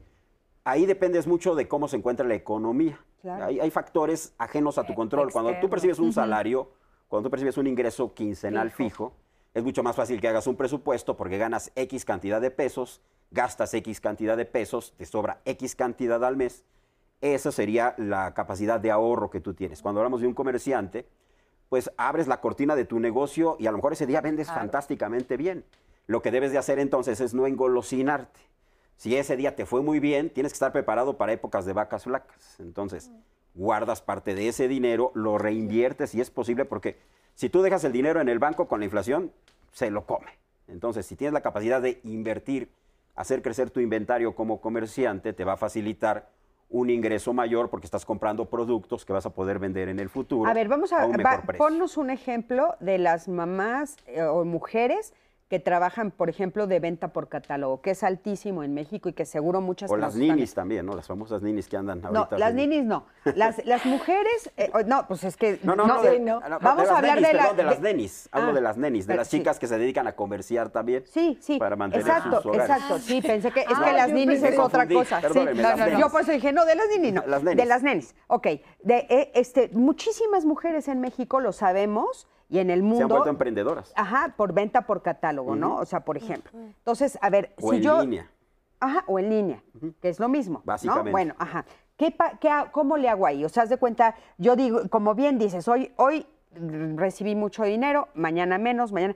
ahí 0.62 0.86
dependes 0.86 1.26
mucho 1.26 1.56
de 1.56 1.66
cómo 1.66 1.88
se 1.88 1.96
encuentra 1.96 2.24
la 2.24 2.34
economía. 2.34 3.00
Claro. 3.22 3.46
Hay, 3.46 3.58
hay 3.58 3.70
factores 3.72 4.34
ajenos 4.38 4.78
a 4.78 4.84
tu 4.84 4.94
control. 4.94 5.32
Cuando 5.32 5.52
tú 5.60 5.68
percibes 5.68 5.98
un 5.98 6.12
salario, 6.12 6.70
cuando 7.08 7.26
tú 7.26 7.30
percibes 7.32 7.58
un 7.58 7.66
ingreso 7.66 8.14
quincenal 8.14 8.70
fijo. 8.70 9.14
Es 9.54 9.64
mucho 9.64 9.82
más 9.82 9.96
fácil 9.96 10.20
que 10.20 10.28
hagas 10.28 10.46
un 10.46 10.56
presupuesto 10.56 11.16
porque 11.16 11.38
ganas 11.38 11.72
X 11.74 12.04
cantidad 12.04 12.40
de 12.40 12.50
pesos, 12.50 13.00
gastas 13.30 13.74
X 13.74 14.00
cantidad 14.00 14.36
de 14.36 14.44
pesos, 14.44 14.94
te 14.96 15.06
sobra 15.06 15.40
X 15.44 15.74
cantidad 15.74 16.22
al 16.24 16.36
mes. 16.36 16.64
Esa 17.20 17.52
sería 17.52 17.94
la 17.98 18.32
capacidad 18.32 18.80
de 18.80 18.90
ahorro 18.90 19.30
que 19.30 19.40
tú 19.40 19.54
tienes. 19.54 19.82
Cuando 19.82 20.00
hablamos 20.00 20.20
de 20.20 20.26
un 20.26 20.34
comerciante, 20.34 21.06
pues 21.68 21.90
abres 21.96 22.28
la 22.28 22.40
cortina 22.40 22.76
de 22.76 22.84
tu 22.84 22.98
negocio 22.98 23.56
y 23.58 23.66
a 23.66 23.70
lo 23.70 23.78
mejor 23.78 23.92
ese 23.92 24.06
día 24.06 24.20
vendes 24.20 24.48
fantásticamente 24.48 25.36
bien. 25.36 25.64
Lo 26.06 26.22
que 26.22 26.30
debes 26.30 26.52
de 26.52 26.58
hacer 26.58 26.78
entonces 26.78 27.20
es 27.20 27.34
no 27.34 27.46
engolosinarte. 27.46 28.40
Si 28.96 29.16
ese 29.16 29.36
día 29.36 29.56
te 29.56 29.66
fue 29.66 29.82
muy 29.82 30.00
bien, 30.00 30.30
tienes 30.30 30.52
que 30.52 30.56
estar 30.56 30.72
preparado 30.72 31.16
para 31.16 31.32
épocas 31.32 31.64
de 31.64 31.72
vacas 31.72 32.04
flacas. 32.04 32.58
Entonces, 32.58 33.10
guardas 33.54 34.02
parte 34.02 34.34
de 34.34 34.48
ese 34.48 34.68
dinero, 34.68 35.12
lo 35.14 35.38
reinviertes 35.38 36.10
si 36.10 36.20
es 36.20 36.30
posible, 36.30 36.64
porque 36.64 36.98
si 37.34 37.48
tú 37.48 37.62
dejas 37.62 37.84
el 37.84 37.92
dinero 37.92 38.20
en 38.20 38.28
el 38.28 38.38
banco 38.38 38.68
con 38.68 38.80
la 38.80 38.84
inflación, 38.86 39.32
se 39.72 39.90
lo 39.90 40.04
come. 40.06 40.38
Entonces, 40.68 41.06
si 41.06 41.16
tienes 41.16 41.32
la 41.32 41.40
capacidad 41.40 41.80
de 41.80 42.00
invertir, 42.04 42.70
hacer 43.16 43.42
crecer 43.42 43.70
tu 43.70 43.80
inventario 43.80 44.34
como 44.34 44.60
comerciante, 44.60 45.32
te 45.32 45.44
va 45.44 45.54
a 45.54 45.56
facilitar 45.56 46.28
un 46.68 46.88
ingreso 46.90 47.32
mayor 47.32 47.68
porque 47.68 47.86
estás 47.86 48.04
comprando 48.04 48.44
productos 48.48 49.04
que 49.04 49.12
vas 49.12 49.26
a 49.26 49.30
poder 49.30 49.58
vender 49.58 49.88
en 49.88 49.98
el 49.98 50.08
futuro. 50.08 50.48
A 50.48 50.54
ver, 50.54 50.68
vamos 50.68 50.92
a, 50.92 51.04
un 51.04 51.16
mejor 51.16 51.24
va- 51.40 51.42
precio. 51.42 51.58
ponnos 51.66 51.96
un 51.96 52.10
ejemplo 52.10 52.76
de 52.78 52.98
las 52.98 53.26
mamás 53.26 53.96
eh, 54.06 54.22
o 54.22 54.44
mujeres 54.44 55.12
que 55.50 55.58
trabajan, 55.58 56.12
por 56.12 56.30
ejemplo, 56.30 56.68
de 56.68 56.78
venta 56.78 57.08
por 57.08 57.28
catálogo, 57.28 57.82
que 57.82 57.90
es 57.90 58.04
altísimo 58.04 58.62
en 58.62 58.72
México 58.72 59.08
y 59.08 59.12
que 59.14 59.24
seguro 59.26 59.60
muchas 59.60 59.90
O 59.90 59.96
las 59.96 60.14
ninis 60.14 60.54
también, 60.54 60.86
¿no? 60.86 60.94
Las 60.94 61.08
famosas 61.08 61.42
ninis 61.42 61.66
que 61.68 61.76
andan 61.76 62.00
No, 62.00 62.06
ahorita. 62.20 62.38
las 62.38 62.52
haciendo- 62.52 62.70
ninis 62.76 62.86
no. 62.86 63.06
Las, 63.34 63.66
las 63.66 63.84
mujeres, 63.84 64.52
eh, 64.56 64.70
oh, 64.72 64.82
no, 64.82 65.08
pues 65.08 65.24
es 65.24 65.36
que 65.36 65.58
No, 65.64 65.74
no, 65.74 65.88
no, 65.88 66.02
de, 66.02 66.10
sí, 66.18 66.24
ah, 66.28 66.48
no, 66.48 66.58
Vamos 66.60 66.82
de 66.84 66.86
las 66.86 66.90
a 66.94 66.98
hablar 66.98 67.14
nenis, 67.16 67.28
de, 67.28 67.34
la- 67.34 67.40
perdón, 67.42 67.56
de 67.56 67.62
las 67.64 67.80
nenis. 67.80 68.28
Hablo 68.30 68.50
Ah, 68.50 68.52
de 68.52 68.60
las 68.60 68.76
nenis, 68.76 69.06
de 69.08 69.16
las 69.16 69.26
sí. 69.28 69.38
chicas 69.38 69.58
que 69.58 69.66
se 69.66 69.76
dedican 69.76 70.06
a 70.06 70.12
comerciar 70.14 70.70
también. 70.70 71.02
Sí, 71.08 71.36
sí. 71.40 71.58
Para 71.58 71.74
mantener 71.74 72.06
exacto, 72.06 72.42
sus 72.42 72.54
exacto. 72.56 72.98
Sí, 73.00 73.20
pensé 73.20 73.50
que 73.50 73.60
es 73.62 73.66
Ah, 73.74 73.84
que 73.84 73.92
las 73.92 74.12
ninis 74.12 74.42
es 74.44 74.56
otra 74.56 74.86
cosa. 74.86 75.20
Sí, 75.32 75.40
no, 75.40 75.52
las 75.52 75.78
no, 75.78 75.86
no. 75.88 75.98
Yo 75.98 76.10
por 76.10 76.20
eso 76.20 76.30
dije, 76.30 76.52
no, 76.52 76.64
de 76.64 76.76
las 76.76 76.86
ninis 76.90 77.12
no. 77.12 77.26
Las 77.26 77.42
nenis. 77.42 77.56
De 77.56 77.66
las 77.68 77.82
nenis. 77.82 78.14
Ok. 78.28 78.46
De, 78.84 79.04
eh, 79.10 79.32
este, 79.34 79.68
muchísimas 79.72 80.44
mujeres 80.44 80.86
en 80.86 81.00
México 81.00 81.40
lo 81.40 81.50
sabemos 81.52 82.28
y 82.50 82.58
en 82.58 82.68
el 82.70 82.82
mundo. 82.82 82.96
Se 82.98 83.02
han 83.04 83.08
vuelto 83.08 83.30
emprendedoras. 83.30 83.92
Ajá, 83.96 84.34
por 84.36 84.52
venta 84.52 84.82
por 84.82 85.00
catálogo, 85.02 85.56
¿no? 85.56 85.76
O 85.76 85.86
sea, 85.86 86.00
por 86.00 86.16
ejemplo. 86.18 86.50
Entonces, 86.54 87.18
a 87.22 87.30
ver, 87.30 87.54
O 87.60 87.70
si 87.70 87.76
en 87.76 87.82
yo. 87.82 88.00
línea. 88.02 88.30
Ajá, 88.80 89.04
o 89.06 89.18
en 89.18 89.30
línea, 89.30 89.62
que 90.00 90.08
es 90.08 90.18
lo 90.18 90.28
mismo. 90.28 90.58
¿no? 90.58 90.64
Básicamente. 90.64 91.10
Bueno, 91.10 91.34
ajá. 91.38 91.64
¿Qué 91.96 92.10
pa- 92.10 92.38
qué 92.38 92.48
ha- 92.48 92.72
¿Cómo 92.72 92.96
le 92.96 93.08
hago 93.08 93.26
ahí? 93.26 93.44
O 93.44 93.48
sea, 93.48 93.62
haz 93.64 93.68
de 93.68 93.76
cuenta, 93.76 94.14
yo 94.38 94.56
digo, 94.56 94.80
como 94.90 95.14
bien 95.14 95.38
dices, 95.38 95.68
hoy, 95.68 95.92
hoy 95.96 96.26
recibí 96.96 97.34
mucho 97.36 97.62
dinero, 97.64 98.08
mañana 98.14 98.58
menos, 98.58 98.92
mañana. 98.92 99.14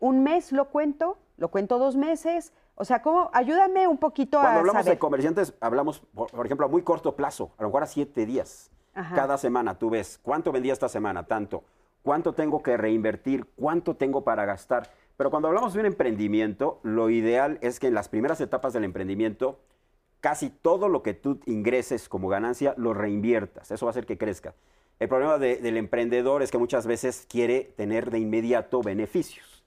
Un 0.00 0.22
mes 0.22 0.52
lo 0.52 0.66
cuento, 0.66 1.16
lo 1.36 1.48
cuento 1.48 1.78
dos 1.78 1.96
meses. 1.96 2.52
O 2.74 2.84
sea, 2.84 3.02
¿cómo? 3.02 3.30
Ayúdame 3.32 3.86
un 3.88 3.98
poquito 3.98 4.38
Cuando 4.38 4.58
a 4.58 4.60
hablamos 4.60 4.82
saber. 4.82 4.96
de 4.96 4.98
comerciantes, 4.98 5.54
hablamos, 5.60 6.00
por, 6.14 6.30
por 6.30 6.44
ejemplo, 6.46 6.66
a 6.66 6.68
muy 6.68 6.82
corto 6.82 7.14
plazo, 7.16 7.50
a 7.56 7.62
lo 7.62 7.68
mejor 7.68 7.82
a 7.84 7.86
siete 7.86 8.26
días. 8.26 8.70
Ajá. 8.94 9.14
Cada 9.14 9.38
semana 9.38 9.76
tú 9.78 9.90
ves 9.90 10.18
cuánto 10.22 10.50
vendí 10.52 10.70
esta 10.70 10.88
semana, 10.88 11.24
tanto, 11.24 11.62
cuánto 12.02 12.34
tengo 12.34 12.62
que 12.62 12.76
reinvertir, 12.76 13.46
cuánto 13.56 13.96
tengo 13.96 14.24
para 14.24 14.44
gastar. 14.44 14.90
Pero 15.16 15.30
cuando 15.30 15.48
hablamos 15.48 15.74
de 15.74 15.80
un 15.80 15.86
emprendimiento, 15.86 16.80
lo 16.82 17.10
ideal 17.10 17.58
es 17.60 17.80
que 17.80 17.88
en 17.88 17.94
las 17.94 18.08
primeras 18.08 18.40
etapas 18.40 18.72
del 18.72 18.84
emprendimiento, 18.84 19.60
casi 20.20 20.50
todo 20.50 20.88
lo 20.88 21.02
que 21.02 21.14
tú 21.14 21.40
ingreses 21.46 22.08
como 22.08 22.28
ganancia 22.28 22.74
lo 22.76 22.94
reinviertas. 22.94 23.70
Eso 23.70 23.86
va 23.86 23.90
a 23.90 23.92
hacer 23.92 24.06
que 24.06 24.18
crezca. 24.18 24.54
El 25.00 25.08
problema 25.08 25.38
de- 25.38 25.56
del 25.56 25.76
emprendedor 25.76 26.42
es 26.42 26.50
que 26.50 26.58
muchas 26.58 26.86
veces 26.86 27.26
quiere 27.28 27.72
tener 27.76 28.10
de 28.10 28.18
inmediato 28.18 28.82
beneficios. 28.82 29.57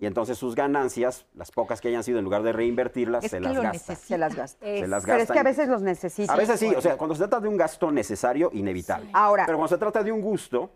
Y 0.00 0.06
entonces 0.06 0.38
sus 0.38 0.54
ganancias, 0.54 1.26
las 1.34 1.50
pocas 1.52 1.78
que 1.82 1.88
hayan 1.88 2.02
sido, 2.02 2.18
en 2.18 2.24
lugar 2.24 2.42
de 2.42 2.52
reinvertirlas, 2.54 3.22
Es 3.22 3.32
se 3.32 3.38
las 3.38 3.52
gasta. 3.60 3.94
Se 3.96 4.16
las 4.16 4.34
gasta. 4.34 4.66
Se 4.66 4.86
las 4.88 5.04
Pero 5.04 5.18
es 5.18 5.30
que 5.30 5.38
a 5.38 5.42
veces 5.42 5.68
los 5.68 5.82
necesitas. 5.82 6.34
A 6.34 6.38
veces 6.38 6.58
sí, 6.58 6.74
o 6.74 6.80
sea, 6.80 6.96
cuando 6.96 7.14
se 7.14 7.18
trata 7.18 7.38
de 7.38 7.48
un 7.48 7.58
gasto 7.58 7.92
necesario, 7.92 8.48
inevitable. 8.54 9.10
Ahora- 9.12 9.44
Pero 9.44 9.58
cuando 9.58 9.68
se 9.68 9.78
trata 9.78 10.02
de 10.02 10.10
un 10.10 10.22
gusto, 10.22 10.70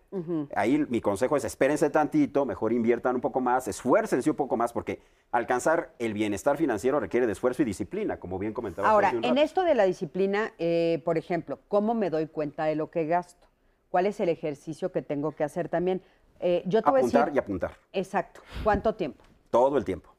ahí 0.55 0.85
mi 0.91 1.01
consejo 1.01 1.39
es 1.39 1.45
espérense 1.45 1.89
tantito, 1.89 2.45
mejor 2.45 2.75
inviertan 2.75 3.15
un 3.15 3.23
poco 3.23 3.41
más, 3.41 3.67
esfuércense 3.67 4.29
un 4.29 4.37
poco 4.37 4.59
más, 4.59 4.75
porque 4.75 5.01
alcanzar 5.33 5.95
el 5.99 6.13
bienestar 6.13 6.59
financiero 6.59 7.01
requiere 7.01 7.25
de 7.25 7.33
esfuerzo 7.33 7.63
y 7.63 7.65
disciplina, 7.65 8.19
como 8.19 8.39
bien 8.39 8.53
comentaba. 8.53 8.91
Ahora, 8.91 9.15
en 9.23 9.39
esto 9.39 9.63
de 9.63 9.75
la 9.75 9.85
disciplina, 9.85 10.53
eh, 10.59 11.01
por 11.03 11.17
ejemplo, 11.17 11.61
¿cómo 11.69 11.95
me 11.95 12.11
doy 12.11 12.27
cuenta 12.27 12.67
de 12.67 12.75
lo 12.75 12.91
que 12.91 13.07
gasto? 13.07 13.49
¿Cuál 13.89 14.05
es 14.05 14.21
el 14.21 14.29
ejercicio 14.29 14.93
que 14.93 15.01
tengo 15.01 15.33
que 15.33 15.45
hacer 15.45 15.71
también? 15.71 16.03
Eh, 16.47 16.63
yo 16.67 16.83
te 16.83 16.91
voy 16.91 16.99
a 16.99 17.01
Apuntar 17.01 17.25
decir. 17.25 17.37
y 17.37 17.39
apuntar, 17.39 17.73
Exacto. 17.95 18.43
¿Cuánto 18.63 18.95
tiempo? 18.95 19.25
todo 19.51 19.79
el 19.79 19.85
tiempo. 19.87 20.11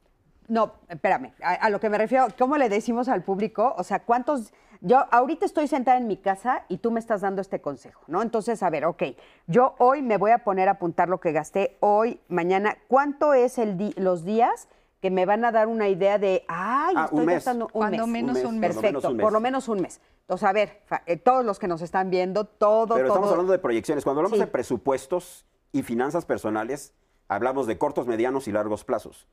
No, 0.48 0.72
espérame, 0.88 1.32
a, 1.40 1.52
a 1.54 1.70
lo 1.70 1.78
que 1.78 1.88
me 1.88 1.98
refiero, 1.98 2.26
¿cómo 2.36 2.56
le 2.56 2.68
decimos 2.68 3.08
al 3.08 3.22
público? 3.22 3.74
O 3.78 3.84
sea, 3.84 4.00
¿cuántos? 4.00 4.52
Yo 4.80 5.04
ahorita 5.12 5.44
estoy 5.46 5.68
sentada 5.68 5.98
en 5.98 6.08
mi 6.08 6.16
casa 6.16 6.64
y 6.68 6.78
tú 6.78 6.90
me 6.90 6.98
estás 6.98 7.20
dando 7.20 7.40
este 7.40 7.60
consejo, 7.60 8.02
¿no? 8.08 8.22
Entonces, 8.22 8.62
a 8.64 8.70
ver, 8.70 8.86
ok, 8.86 9.02
yo 9.46 9.74
hoy 9.78 10.02
me 10.02 10.16
voy 10.18 10.32
a 10.32 10.38
poner 10.38 10.68
a 10.68 10.72
apuntar 10.72 11.08
lo 11.08 11.20
que 11.20 11.30
gasté 11.32 11.76
hoy, 11.80 12.18
mañana. 12.28 12.76
¿Cuánto 12.88 13.32
es 13.32 13.58
el 13.58 13.76
di- 13.76 13.94
los 13.96 14.24
días 14.24 14.68
que 15.00 15.10
me 15.12 15.26
van 15.26 15.44
a 15.44 15.52
dar 15.52 15.68
una 15.68 15.88
idea 15.88 16.18
de, 16.18 16.44
ay, 16.48 16.94
Ah, 16.96 17.04
estoy 17.04 17.20
un 17.20 17.26
mes. 17.26 17.34
gastando 17.36 17.66
un 17.66 17.70
Cuando 17.72 18.06
mes? 18.06 18.12
menos 18.12 18.36
un 18.38 18.42
mes. 18.42 18.44
Un 18.52 18.58
mes. 18.58 18.76
Perfecto, 18.76 19.00
Por 19.00 19.12
lo 19.12 19.12
menos 19.12 19.12
un 19.12 19.16
mes. 19.16 19.24
por 19.24 19.32
lo 19.32 19.40
menos 19.40 19.68
un 19.68 19.80
mes. 19.80 20.00
Entonces, 20.22 20.48
a 20.48 20.52
ver, 20.52 20.82
eh, 21.06 21.16
todos 21.18 21.44
los 21.44 21.58
que 21.60 21.68
nos 21.68 21.82
están 21.82 22.10
viendo, 22.10 22.44
todo, 22.44 22.94
Pero 22.96 23.08
estamos 23.08 23.30
hablando 23.30 23.52
de 23.52 23.58
proyecciones. 23.58 24.02
Cuando 24.04 24.20
hablamos 24.20 24.38
Sí. 24.38 24.44
de 24.44 24.50
presupuestos 24.50 25.44
y 25.78 25.82
finanzas 25.82 26.24
personales, 26.24 26.94
hablamos 27.28 27.66
de 27.66 27.76
cortos, 27.78 28.06
medianos 28.06 28.48
y 28.48 28.52
largos 28.52 28.84
plazos. 28.84 29.26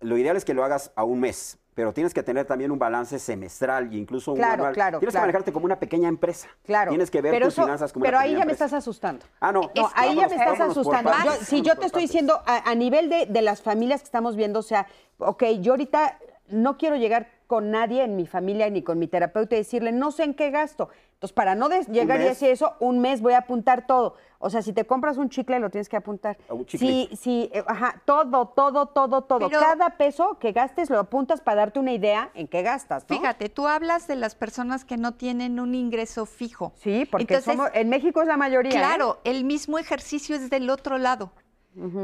Lo 0.00 0.16
ideal 0.18 0.36
es 0.36 0.44
que 0.44 0.54
lo 0.54 0.64
hagas 0.64 0.92
a 0.96 1.04
un 1.04 1.20
mes, 1.20 1.58
pero 1.74 1.92
tienes 1.92 2.12
que 2.14 2.22
tener 2.22 2.46
también 2.46 2.70
un 2.70 2.78
balance 2.78 3.18
semestral 3.18 3.92
e 3.92 3.96
incluso 3.96 4.32
un 4.32 4.36
Claro, 4.38 4.54
anual. 4.54 4.74
claro, 4.74 4.98
Tienes 4.98 5.12
claro. 5.12 5.22
que 5.22 5.26
manejarte 5.28 5.52
como 5.52 5.64
una 5.66 5.80
pequeña 5.80 6.08
empresa. 6.08 6.48
Claro. 6.64 6.90
Tienes 6.90 7.10
que 7.10 7.22
ver 7.22 7.32
pero 7.32 7.46
tus 7.46 7.54
eso- 7.54 7.62
finanzas 7.62 7.92
como 7.92 8.04
Pero 8.04 8.18
una 8.18 8.24
ahí 8.24 8.36
ya 8.36 8.44
me 8.44 8.52
estás 8.52 8.72
asustando. 8.72 9.24
Ah, 9.40 9.50
no. 9.52 9.62
No, 9.74 9.90
ahí 9.94 10.14
ya 10.14 10.28
me 10.28 10.36
estás 10.36 10.60
asustando. 10.60 11.10
Yo, 11.24 11.32
si 11.44 11.62
yo 11.62 11.74
te 11.76 11.86
estoy 11.86 12.02
partes. 12.02 12.02
diciendo, 12.02 12.40
a, 12.46 12.70
a 12.70 12.74
nivel 12.74 13.08
de, 13.08 13.26
de 13.26 13.42
las 13.42 13.62
familias 13.62 14.00
que 14.02 14.06
estamos 14.06 14.36
viendo, 14.36 14.58
o 14.60 14.62
sea, 14.62 14.86
ok, 15.18 15.42
yo 15.60 15.72
ahorita 15.72 16.18
no 16.48 16.76
quiero 16.76 16.96
llegar 16.96 17.28
con 17.46 17.70
nadie 17.70 18.04
en 18.04 18.16
mi 18.16 18.26
familia 18.26 18.68
ni 18.70 18.82
con 18.82 18.98
mi 18.98 19.06
terapeuta 19.08 19.54
y 19.54 19.58
decirle, 19.58 19.92
no 19.92 20.10
sé 20.12 20.24
en 20.24 20.34
qué 20.34 20.50
gasto. 20.50 20.90
Entonces, 21.14 21.32
para 21.34 21.54
no 21.54 21.68
des- 21.70 21.88
llegar 21.88 22.20
y 22.20 22.24
decir 22.24 22.50
eso, 22.50 22.74
un 22.80 23.00
mes 23.00 23.22
voy 23.22 23.32
a 23.32 23.38
apuntar 23.38 23.86
todo. 23.86 24.16
O 24.44 24.50
sea, 24.50 24.60
si 24.60 24.74
te 24.74 24.84
compras 24.84 25.16
un 25.16 25.30
chicle, 25.30 25.58
lo 25.58 25.70
tienes 25.70 25.88
que 25.88 25.96
apuntar. 25.96 26.36
A 26.50 26.52
un 26.52 26.66
chicle. 26.66 26.86
Sí, 26.86 27.16
sí, 27.16 27.50
eh, 27.54 27.64
ajá, 27.66 28.02
todo, 28.04 28.48
todo, 28.48 28.84
todo, 28.84 29.22
todo. 29.22 29.48
Pero- 29.48 29.58
Cada 29.58 29.96
peso 29.96 30.38
que 30.38 30.52
gastes 30.52 30.90
lo 30.90 30.98
apuntas 30.98 31.40
para 31.40 31.62
darte 31.62 31.78
una 31.80 31.92
idea 31.92 32.30
en 32.34 32.46
qué 32.46 32.60
gastas, 32.60 33.06
¿no? 33.08 33.16
Fíjate, 33.16 33.48
tú 33.48 33.66
hablas 33.66 34.06
de 34.06 34.16
las 34.16 34.34
personas 34.34 34.84
que 34.84 34.98
no 34.98 35.12
tienen 35.12 35.58
un 35.60 35.74
ingreso 35.74 36.26
fijo. 36.26 36.74
Sí, 36.76 37.06
porque 37.10 37.22
Entonces, 37.22 37.54
somos, 37.54 37.70
en 37.72 37.88
México 37.88 38.20
es 38.20 38.28
la 38.28 38.36
mayoría. 38.36 38.70
¿eh? 38.72 38.74
Claro, 38.74 39.18
el 39.24 39.44
mismo 39.44 39.78
ejercicio 39.78 40.36
es 40.36 40.50
del 40.50 40.68
otro 40.68 40.98
lado. 40.98 41.32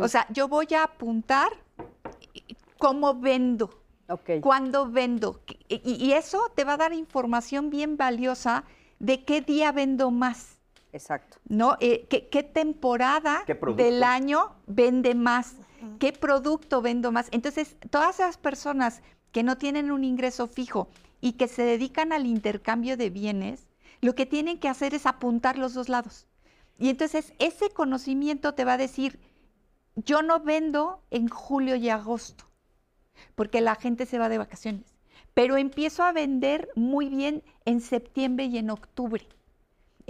O 0.00 0.08
sea, 0.08 0.26
yo 0.30 0.48
voy 0.48 0.66
a 0.74 0.84
apuntar 0.84 1.50
cómo 2.78 3.14
vendo, 3.14 3.70
Ok. 4.08 4.40
cuándo 4.40 4.90
vendo. 4.90 5.40
Y, 5.68 5.80
y 6.06 6.12
eso 6.12 6.40
te 6.54 6.64
va 6.64 6.72
a 6.72 6.76
dar 6.76 6.92
información 6.92 7.70
bien 7.70 7.96
valiosa 7.96 8.64
de 8.98 9.24
qué 9.24 9.40
día 9.42 9.72
vendo 9.72 10.10
más, 10.10 10.58
Exacto. 10.92 11.38
¿no? 11.48 11.76
Eh, 11.80 12.06
qué, 12.08 12.28
qué 12.28 12.42
temporada 12.42 13.42
¿Qué 13.46 13.54
producto? 13.54 13.82
del 13.82 14.02
año 14.02 14.54
vende 14.66 15.14
más, 15.14 15.56
qué 15.98 16.12
producto 16.12 16.82
vendo 16.82 17.12
más. 17.12 17.28
Entonces, 17.30 17.76
todas 17.90 18.16
esas 18.20 18.36
personas 18.36 19.02
que 19.32 19.42
no 19.42 19.56
tienen 19.56 19.90
un 19.90 20.04
ingreso 20.04 20.46
fijo 20.46 20.88
y 21.20 21.32
que 21.32 21.48
se 21.48 21.62
dedican 21.62 22.12
al 22.12 22.26
intercambio 22.26 22.96
de 22.96 23.10
bienes, 23.10 23.68
lo 24.00 24.14
que 24.14 24.26
tienen 24.26 24.58
que 24.58 24.68
hacer 24.68 24.94
es 24.94 25.06
apuntar 25.06 25.58
los 25.58 25.74
dos 25.74 25.88
lados. 25.88 26.26
Y 26.78 26.88
entonces 26.88 27.34
ese 27.38 27.70
conocimiento 27.70 28.54
te 28.54 28.64
va 28.64 28.72
a 28.74 28.78
decir, 28.78 29.20
yo 29.96 30.22
no 30.22 30.40
vendo 30.40 31.02
en 31.10 31.28
julio 31.28 31.76
y 31.76 31.90
agosto, 31.90 32.44
porque 33.34 33.60
la 33.60 33.74
gente 33.74 34.06
se 34.06 34.18
va 34.18 34.30
de 34.30 34.38
vacaciones, 34.38 34.96
pero 35.34 35.56
empiezo 35.58 36.02
a 36.02 36.12
vender 36.12 36.70
muy 36.74 37.08
bien 37.08 37.42
en 37.66 37.80
septiembre 37.80 38.46
y 38.46 38.56
en 38.58 38.70
octubre. 38.70 39.26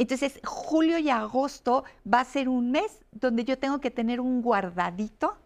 Entonces, 0.01 0.41
julio 0.45 0.97
y 0.97 1.11
agosto 1.11 1.85
va 2.11 2.21
a 2.21 2.25
ser 2.25 2.49
un 2.49 2.71
mes 2.71 3.05
donde 3.13 3.45
yo 3.45 3.59
tengo 3.59 3.83
que 3.83 3.91
tener 3.91 4.19
un 4.19 4.41
guardadito 4.41 5.37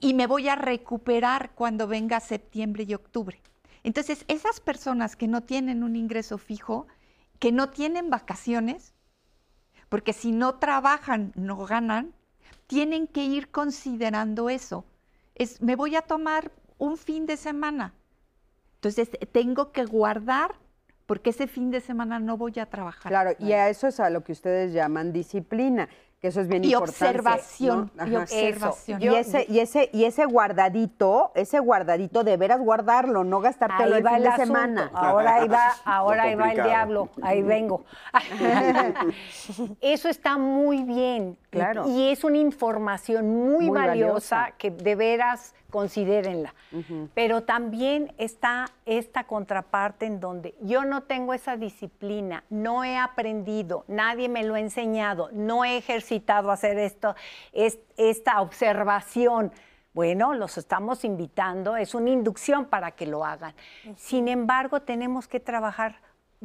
y 0.00 0.14
me 0.14 0.26
voy 0.26 0.48
a 0.48 0.56
recuperar 0.56 1.50
cuando 1.54 1.86
venga 1.86 2.20
septiembre 2.20 2.86
y 2.88 2.94
octubre. 2.94 3.38
Entonces, 3.82 4.24
esas 4.28 4.60
personas 4.60 5.14
que 5.14 5.28
no 5.28 5.42
tienen 5.42 5.82
un 5.82 5.94
ingreso 5.94 6.38
fijo, 6.38 6.86
que 7.38 7.52
no 7.52 7.68
tienen 7.68 8.08
vacaciones, 8.08 8.94
porque 9.90 10.14
si 10.14 10.32
no 10.32 10.54
trabajan, 10.54 11.34
no 11.36 11.66
ganan, 11.66 12.14
tienen 12.66 13.06
que 13.06 13.24
ir 13.24 13.50
considerando 13.50 14.48
eso. 14.48 14.86
Es, 15.34 15.60
me 15.60 15.76
voy 15.76 15.96
a 15.96 16.02
tomar 16.02 16.50
un 16.78 16.96
fin 16.96 17.26
de 17.26 17.36
semana. 17.36 17.92
Entonces, 18.76 19.10
tengo 19.32 19.70
que 19.70 19.84
guardar 19.84 20.54
porque 21.10 21.30
ese 21.30 21.48
fin 21.48 21.72
de 21.72 21.80
semana 21.80 22.20
no 22.20 22.36
voy 22.36 22.56
a 22.60 22.66
trabajar. 22.66 23.10
Claro, 23.10 23.32
y 23.40 23.50
a 23.50 23.68
eso 23.68 23.88
es 23.88 23.98
a 23.98 24.10
lo 24.10 24.22
que 24.22 24.30
ustedes 24.30 24.72
llaman 24.72 25.12
disciplina, 25.12 25.88
que 26.20 26.28
eso 26.28 26.40
es 26.40 26.46
bien 26.46 26.62
Y 26.62 26.68
importante. 26.72 27.04
observación, 27.04 27.90
¿no? 27.96 28.06
y 28.06 28.14
observación. 28.14 29.02
Y 29.02 29.08
ese, 29.08 29.44
y 29.48 29.58
ese, 29.58 29.90
y 29.92 30.04
ese 30.04 30.24
guardadito, 30.26 31.32
ese 31.34 31.58
guardadito, 31.58 32.22
de 32.22 32.36
veras 32.36 32.60
guardarlo, 32.60 33.24
no 33.24 33.40
gastártelo 33.40 33.96
Ahí 33.96 33.98
el 34.02 34.06
va 34.06 34.10
fin 34.10 34.16
el 34.18 34.22
de 34.22 34.28
asunto. 34.28 34.46
semana. 34.46 34.90
Ahora 34.94 35.34
ahí 35.34 35.48
va, 35.48 35.72
ahora 35.84 36.22
ahí 36.22 36.34
va 36.36 36.52
el 36.52 36.62
diablo. 36.62 37.08
Ahí 37.22 37.42
vengo. 37.42 37.84
Eso 39.80 40.08
está 40.08 40.38
muy 40.38 40.84
bien. 40.84 41.36
Y- 41.52 41.56
Claro. 41.56 41.88
Y, 41.88 42.10
es 42.10 42.22
una 42.24 42.38
información 42.38 43.28
muy, 43.28 43.66
Muy 43.66 43.78
valiosa, 43.78 44.36
valiosa. 44.36 44.56
que 44.58 44.70
de 44.70 44.94
veras 44.94 45.54
considérenla. 45.68 46.54
Pero 47.14 47.42
también 47.42 48.12
está 48.18 48.66
esta 48.86 49.24
contraparte 49.24 50.06
en 50.06 50.18
donde 50.20 50.54
yo 50.60 50.84
no 50.84 51.02
tengo 51.04 51.32
esa 51.34 51.56
disciplina, 51.56 52.44
no 52.50 52.82
he 52.84 52.96
aprendido, 52.96 53.84
nadie 53.88 54.28
me 54.28 54.42
lo 54.44 54.54
ha 54.54 54.60
enseñado, 54.60 55.28
no 55.32 55.64
he 55.64 55.76
ejercitado 55.76 56.50
hacer 56.50 56.78
esto, 56.78 57.14
es, 57.52 57.78
esta 57.96 58.40
observación. 58.40 59.52
Bueno, 59.92 60.34
los 60.34 60.56
estamos 60.58 61.04
invitando, 61.04 61.76
es 61.76 61.94
una 61.94 62.10
inducción 62.10 62.66
para 62.66 62.92
que 62.92 63.06
lo 63.06 63.24
hagan. 63.24 63.54
Sin 63.96 64.28
embargo, 64.28 64.82
tenemos 64.82 65.26
que 65.28 65.40
trabajar 65.40 65.96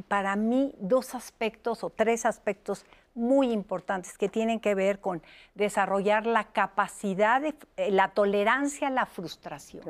para 0.08 0.36
mí 0.36 0.74
dos 0.80 1.16
aspectos 1.16 1.84
o 1.84 1.90
tres 1.90 2.26
aspectos 2.26 2.86
muy 3.16 3.52
importantes 3.52 4.18
que 4.18 4.30
tienen 4.30 4.60
que 4.60 4.76
ver 4.76 5.00
con 5.00 5.24
desarrollar 5.56 6.26
la 6.26 6.44
capacidad 6.44 7.42
de 7.42 7.56
eh, 7.78 7.90
la 7.90 8.10
tolerancia 8.10 8.90
a 8.90 8.92
la 8.92 9.06
frustración. 9.06 9.84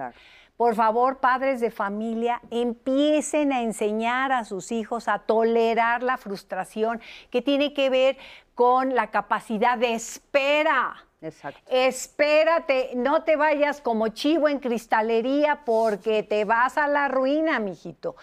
Por 0.57 0.75
favor, 0.75 1.17
padres 1.17 1.59
de 1.59 1.69
familia, 1.69 2.41
empiecen 2.49 3.51
a 3.51 3.61
enseñar 3.61 4.31
a 4.31 4.45
sus 4.45 4.71
hijos 4.71 5.09
a 5.09 5.19
tolerar 5.19 6.01
la 6.01 6.15
frustración, 6.15 7.01
que 7.29 7.41
tiene 7.41 7.73
que 7.73 7.89
ver 7.89 8.17
con 8.53 8.95
la 8.95 9.11
capacidad 9.11 9.77
de 9.77 9.95
espera. 9.95 10.95
Exacto. 11.19 11.59
Espérate, 11.69 12.91
no 12.95 13.23
te 13.23 13.35
vayas 13.35 13.81
como 13.81 14.07
chivo 14.09 14.47
en 14.47 14.59
cristalería 14.59 15.65
porque 15.65 16.23
te 16.23 16.45
vas 16.45 16.77
a 16.77 16.87
la 16.87 17.09
ruina, 17.09 17.59
mijito. 17.59 18.15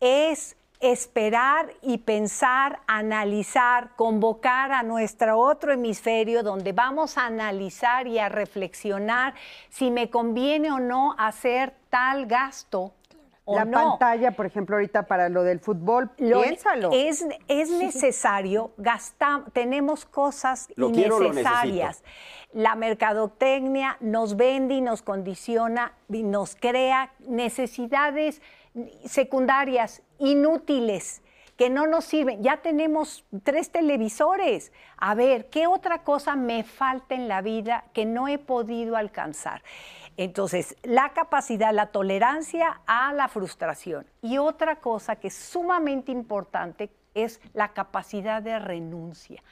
Es 0.00 0.56
esperar 0.80 1.72
y 1.82 1.98
pensar, 1.98 2.80
analizar, 2.86 3.90
convocar 3.96 4.72
a 4.72 4.82
nuestro 4.82 5.38
otro 5.38 5.72
hemisferio 5.72 6.42
donde 6.42 6.72
vamos 6.72 7.18
a 7.18 7.26
analizar 7.26 8.06
y 8.06 8.18
a 8.18 8.28
reflexionar 8.28 9.34
si 9.70 9.90
me 9.90 10.08
conviene 10.10 10.70
o 10.70 10.78
no 10.78 11.14
hacer 11.18 11.74
tal 11.90 12.26
gasto. 12.26 12.92
O 13.50 13.56
la 13.56 13.64
no. 13.64 13.98
pantalla, 13.98 14.32
por 14.32 14.44
ejemplo, 14.44 14.76
ahorita 14.76 15.04
para 15.04 15.30
lo 15.30 15.42
del 15.42 15.58
fútbol, 15.58 16.10
Lo- 16.18 16.42
piénsalo. 16.42 16.90
Es, 16.92 17.24
es 17.48 17.70
necesario 17.70 18.72
gastar, 18.76 19.50
tenemos 19.52 20.04
cosas 20.04 20.68
Lo 20.76 20.92
quiero 20.92 21.16
o 21.16 21.20
lo 21.20 21.26
innecesarias. 21.28 22.04
La 22.52 22.74
mercadotecnia 22.74 23.96
nos 24.00 24.36
vende 24.36 24.74
y 24.74 24.80
nos 24.82 25.00
condiciona 25.00 25.92
y 26.12 26.24
nos 26.24 26.56
crea 26.56 27.10
necesidades 27.26 28.42
secundarias 29.04 30.02
inútiles 30.18 31.22
que 31.56 31.70
no 31.70 31.86
nos 31.88 32.04
sirven. 32.04 32.42
Ya 32.42 32.58
tenemos 32.58 33.24
tres 33.42 33.70
televisores. 33.70 34.72
A 34.96 35.14
ver, 35.14 35.50
¿qué 35.50 35.66
otra 35.66 36.04
cosa 36.04 36.36
me 36.36 36.62
falta 36.62 37.16
en 37.16 37.26
la 37.26 37.42
vida 37.42 37.84
que 37.92 38.04
no 38.04 38.28
he 38.28 38.38
podido 38.38 38.96
alcanzar? 38.96 39.62
Entonces, 40.16 40.76
la 40.82 41.12
capacidad, 41.12 41.72
la 41.74 41.86
tolerancia 41.86 42.80
a 42.86 43.12
la 43.12 43.28
frustración. 43.28 44.06
Y 44.22 44.38
otra 44.38 44.76
cosa 44.76 45.16
que 45.16 45.28
es 45.28 45.34
sumamente 45.34 46.12
importante 46.12 46.90
es 47.14 47.40
la 47.54 47.72
capacidad 47.72 48.40
de 48.40 48.58
renuncia. 48.58 49.42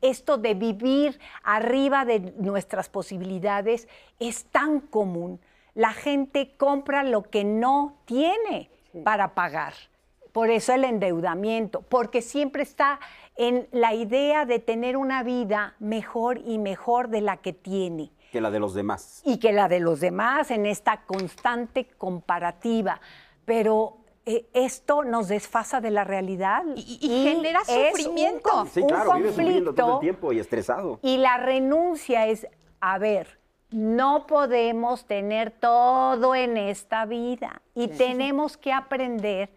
Esto 0.00 0.38
de 0.38 0.54
vivir 0.54 1.18
arriba 1.42 2.04
de 2.04 2.20
nuestras 2.38 2.88
posibilidades 2.88 3.88
es 4.20 4.44
tan 4.44 4.78
común. 4.80 5.40
La 5.78 5.92
gente 5.92 6.56
compra 6.56 7.04
lo 7.04 7.22
que 7.22 7.44
no 7.44 7.98
tiene 8.04 8.68
para 9.04 9.34
pagar. 9.34 9.74
Por 10.32 10.50
eso 10.50 10.72
el 10.72 10.82
endeudamiento, 10.82 11.82
porque 11.82 12.20
siempre 12.20 12.64
está 12.64 12.98
en 13.36 13.68
la 13.70 13.94
idea 13.94 14.44
de 14.44 14.58
tener 14.58 14.96
una 14.96 15.22
vida 15.22 15.76
mejor 15.78 16.38
y 16.44 16.58
mejor 16.58 17.10
de 17.10 17.20
la 17.20 17.36
que 17.36 17.52
tiene 17.52 18.10
Que 18.32 18.40
la 18.40 18.50
de 18.50 18.58
los 18.58 18.74
demás. 18.74 19.22
y 19.24 19.38
que 19.38 19.52
la 19.52 19.68
de 19.68 19.78
los 19.78 20.00
demás 20.00 20.50
en 20.50 20.66
esta 20.66 21.02
constante 21.02 21.86
comparativa. 21.96 23.00
Pero 23.44 23.98
eh, 24.26 24.48
esto 24.54 25.04
nos 25.04 25.28
desfasa 25.28 25.80
de 25.80 25.92
la 25.92 26.02
realidad 26.02 26.64
Y- 26.74 26.98
y 27.00 27.22
genera 27.22 27.60
es 27.60 27.68
un 27.68 27.86
sufrimiento. 28.00 28.48
con- 28.50 28.68
Sí, 28.68 28.80
un 28.80 28.88
claro, 28.88 29.12
vive 29.14 29.28
sufriendo 29.30 29.72
todo 29.72 29.86
el 29.86 29.92
conflicto 29.92 29.98
tiempo 30.00 30.32
y 30.32 30.40
estresado. 30.40 30.98
y 31.02 31.18
la 31.18 31.36
renuncia 31.38 32.26
es, 32.26 32.48
a 32.80 32.98
ver, 32.98 33.37
no 33.70 34.26
podemos 34.26 35.04
tener 35.06 35.50
todo 35.50 36.34
en 36.34 36.56
esta 36.56 37.04
vida 37.04 37.60
y 37.74 37.88
tenemos 37.88 38.56
que 38.56 38.72
aprender 38.72 39.50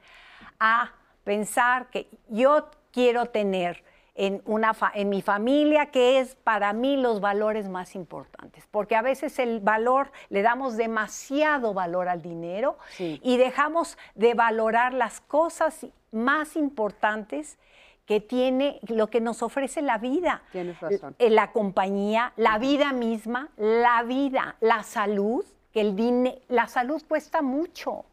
a 0.60 0.92
pensar 1.24 1.88
que 1.90 2.08
yo 2.28 2.70
quiero 2.92 3.28
tener 3.28 3.84
en, 4.14 4.42
una 4.46 4.74
fa- 4.74 4.92
en 4.94 5.08
mi 5.08 5.22
familia, 5.22 5.86
que 5.92 6.20
es 6.20 6.36
para 6.36 6.74
mí 6.74 6.98
los 6.98 7.22
valores 7.22 7.70
más 7.70 7.96
importantes, 7.96 8.68
porque 8.70 8.96
a 8.98 9.02
veces 9.02 9.40
el 9.40 9.62
valor, 9.62 10.12
le 10.30 10.42
damos 10.42 10.76
demasiado 10.76 11.74
valor 11.74 12.10
al 12.10 12.22
dinero 12.22 12.78
Sí. 12.98 13.20
y 13.24 13.38
dejamos 13.38 13.98
de 14.16 14.34
valorar 14.34 14.94
las 14.94 15.22
cosas 15.22 15.86
más 16.12 16.58
importantes 16.58 17.58
que 18.06 18.20
tiene 18.20 18.80
lo 18.88 19.10
que 19.10 19.22
nos 19.22 19.42
ofrece 19.44 19.82
la 19.82 19.98
vida. 19.98 20.42
Tienes 20.52 20.80
razón. 20.80 21.16
Eh, 21.20 21.30
La 21.30 21.52
compañía, 21.52 22.34
la 22.36 22.58
vida 22.58 22.92
misma, 22.94 23.50
la 23.58 24.04
vida, 24.04 24.56
la 24.60 24.84
salud, 24.84 25.46
que 25.72 25.82
el 25.82 25.96
dine- 25.96 26.42
la 26.50 26.68
salud 26.68 27.02
cuesta 27.08 27.42
mucho 27.42 28.06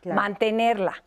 Claro. 0.00 0.20
mantenerla, 0.20 1.02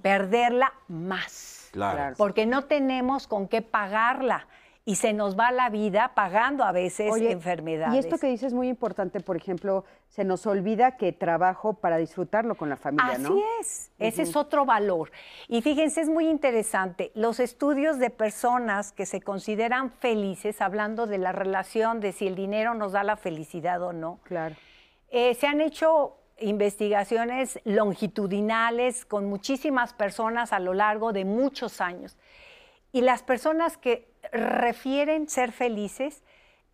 perderla 0.00 0.72
más. 0.88 1.68
Claro. 1.72 1.96
Claro. 1.96 2.14
Porque 2.16 2.46
no 2.46 2.64
tenemos 2.64 3.26
con 3.26 3.48
qué 3.48 3.62
pagarla 3.62 4.46
y 4.84 4.96
se 4.96 5.12
nos 5.12 5.38
va 5.38 5.52
la 5.52 5.70
vida 5.70 6.12
pagando 6.14 6.64
a 6.64 6.72
veces 6.72 7.10
Oye, 7.12 7.30
enfermedades. 7.30 7.94
Y 7.94 7.98
esto 7.98 8.18
que 8.18 8.26
dices 8.26 8.48
es 8.48 8.52
muy 8.52 8.68
importante, 8.68 9.20
por 9.20 9.36
ejemplo, 9.36 9.84
se 10.08 10.24
nos 10.24 10.44
olvida 10.46 10.96
que 10.96 11.12
trabajo 11.12 11.74
para 11.74 11.98
disfrutarlo 11.98 12.56
con 12.56 12.68
la 12.68 12.76
familia, 12.76 13.12
Así 13.12 13.22
¿no? 13.22 13.40
es, 13.60 13.92
ese 14.00 14.22
es 14.22 14.34
otro 14.34 14.64
valor. 14.66 15.12
Y 15.46 15.62
fíjense, 15.62 16.00
es 16.00 16.08
muy 16.08 16.28
interesante, 16.28 17.12
los 17.14 17.38
estudios 17.38 18.00
de 18.00 18.10
personas 18.10 18.90
que 18.90 19.06
se 19.06 19.20
consideran 19.20 19.92
felices, 19.92 20.60
hablando 20.60 21.06
de 21.06 21.18
la 21.18 21.30
relación 21.30 22.00
de 22.00 22.10
si 22.10 22.26
el 22.26 22.34
dinero 22.34 22.74
nos 22.74 22.90
da 22.92 23.04
la 23.04 23.16
felicidad 23.16 23.80
o 23.82 23.92
no, 23.92 24.18
Claro. 24.24 24.56
eh, 25.10 25.34
se 25.34 25.46
han 25.46 25.60
hecho 25.60 26.16
investigaciones 26.38 27.60
longitudinales 27.64 29.04
con 29.04 29.26
muchísimas 29.26 29.92
personas 29.92 30.52
a 30.52 30.58
lo 30.58 30.74
largo 30.74 31.12
de 31.12 31.24
muchos 31.24 31.80
años. 31.80 32.16
Y 32.90 33.02
las 33.02 33.22
personas 33.22 33.76
que 33.76 34.11
refieren 34.30 35.28
ser 35.28 35.52
felices, 35.52 36.22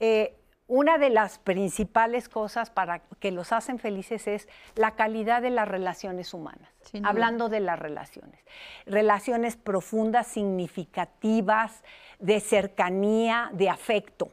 eh, 0.01 0.35
una 0.67 0.99
de 0.99 1.09
las 1.09 1.39
principales 1.39 2.29
cosas 2.29 2.69
para 2.69 3.01
que 3.21 3.31
los 3.31 3.53
hacen 3.53 3.79
felices 3.79 4.27
es 4.29 4.49
la 4.75 4.97
calidad 4.97 5.41
de 5.41 5.49
las 5.49 5.67
relaciones 5.67 6.35
humanas. 6.35 6.69
Sin 6.83 7.01
duda. 7.03 7.11
Hablando 7.11 7.49
de 7.49 7.61
las 7.61 7.79
relaciones. 7.79 8.39
Relaciones 8.85 9.57
profundas, 9.57 10.27
significativas, 10.27 11.83
de 12.19 12.41
cercanía, 12.41 13.49
de 13.55 13.71
afecto. 13.71 14.29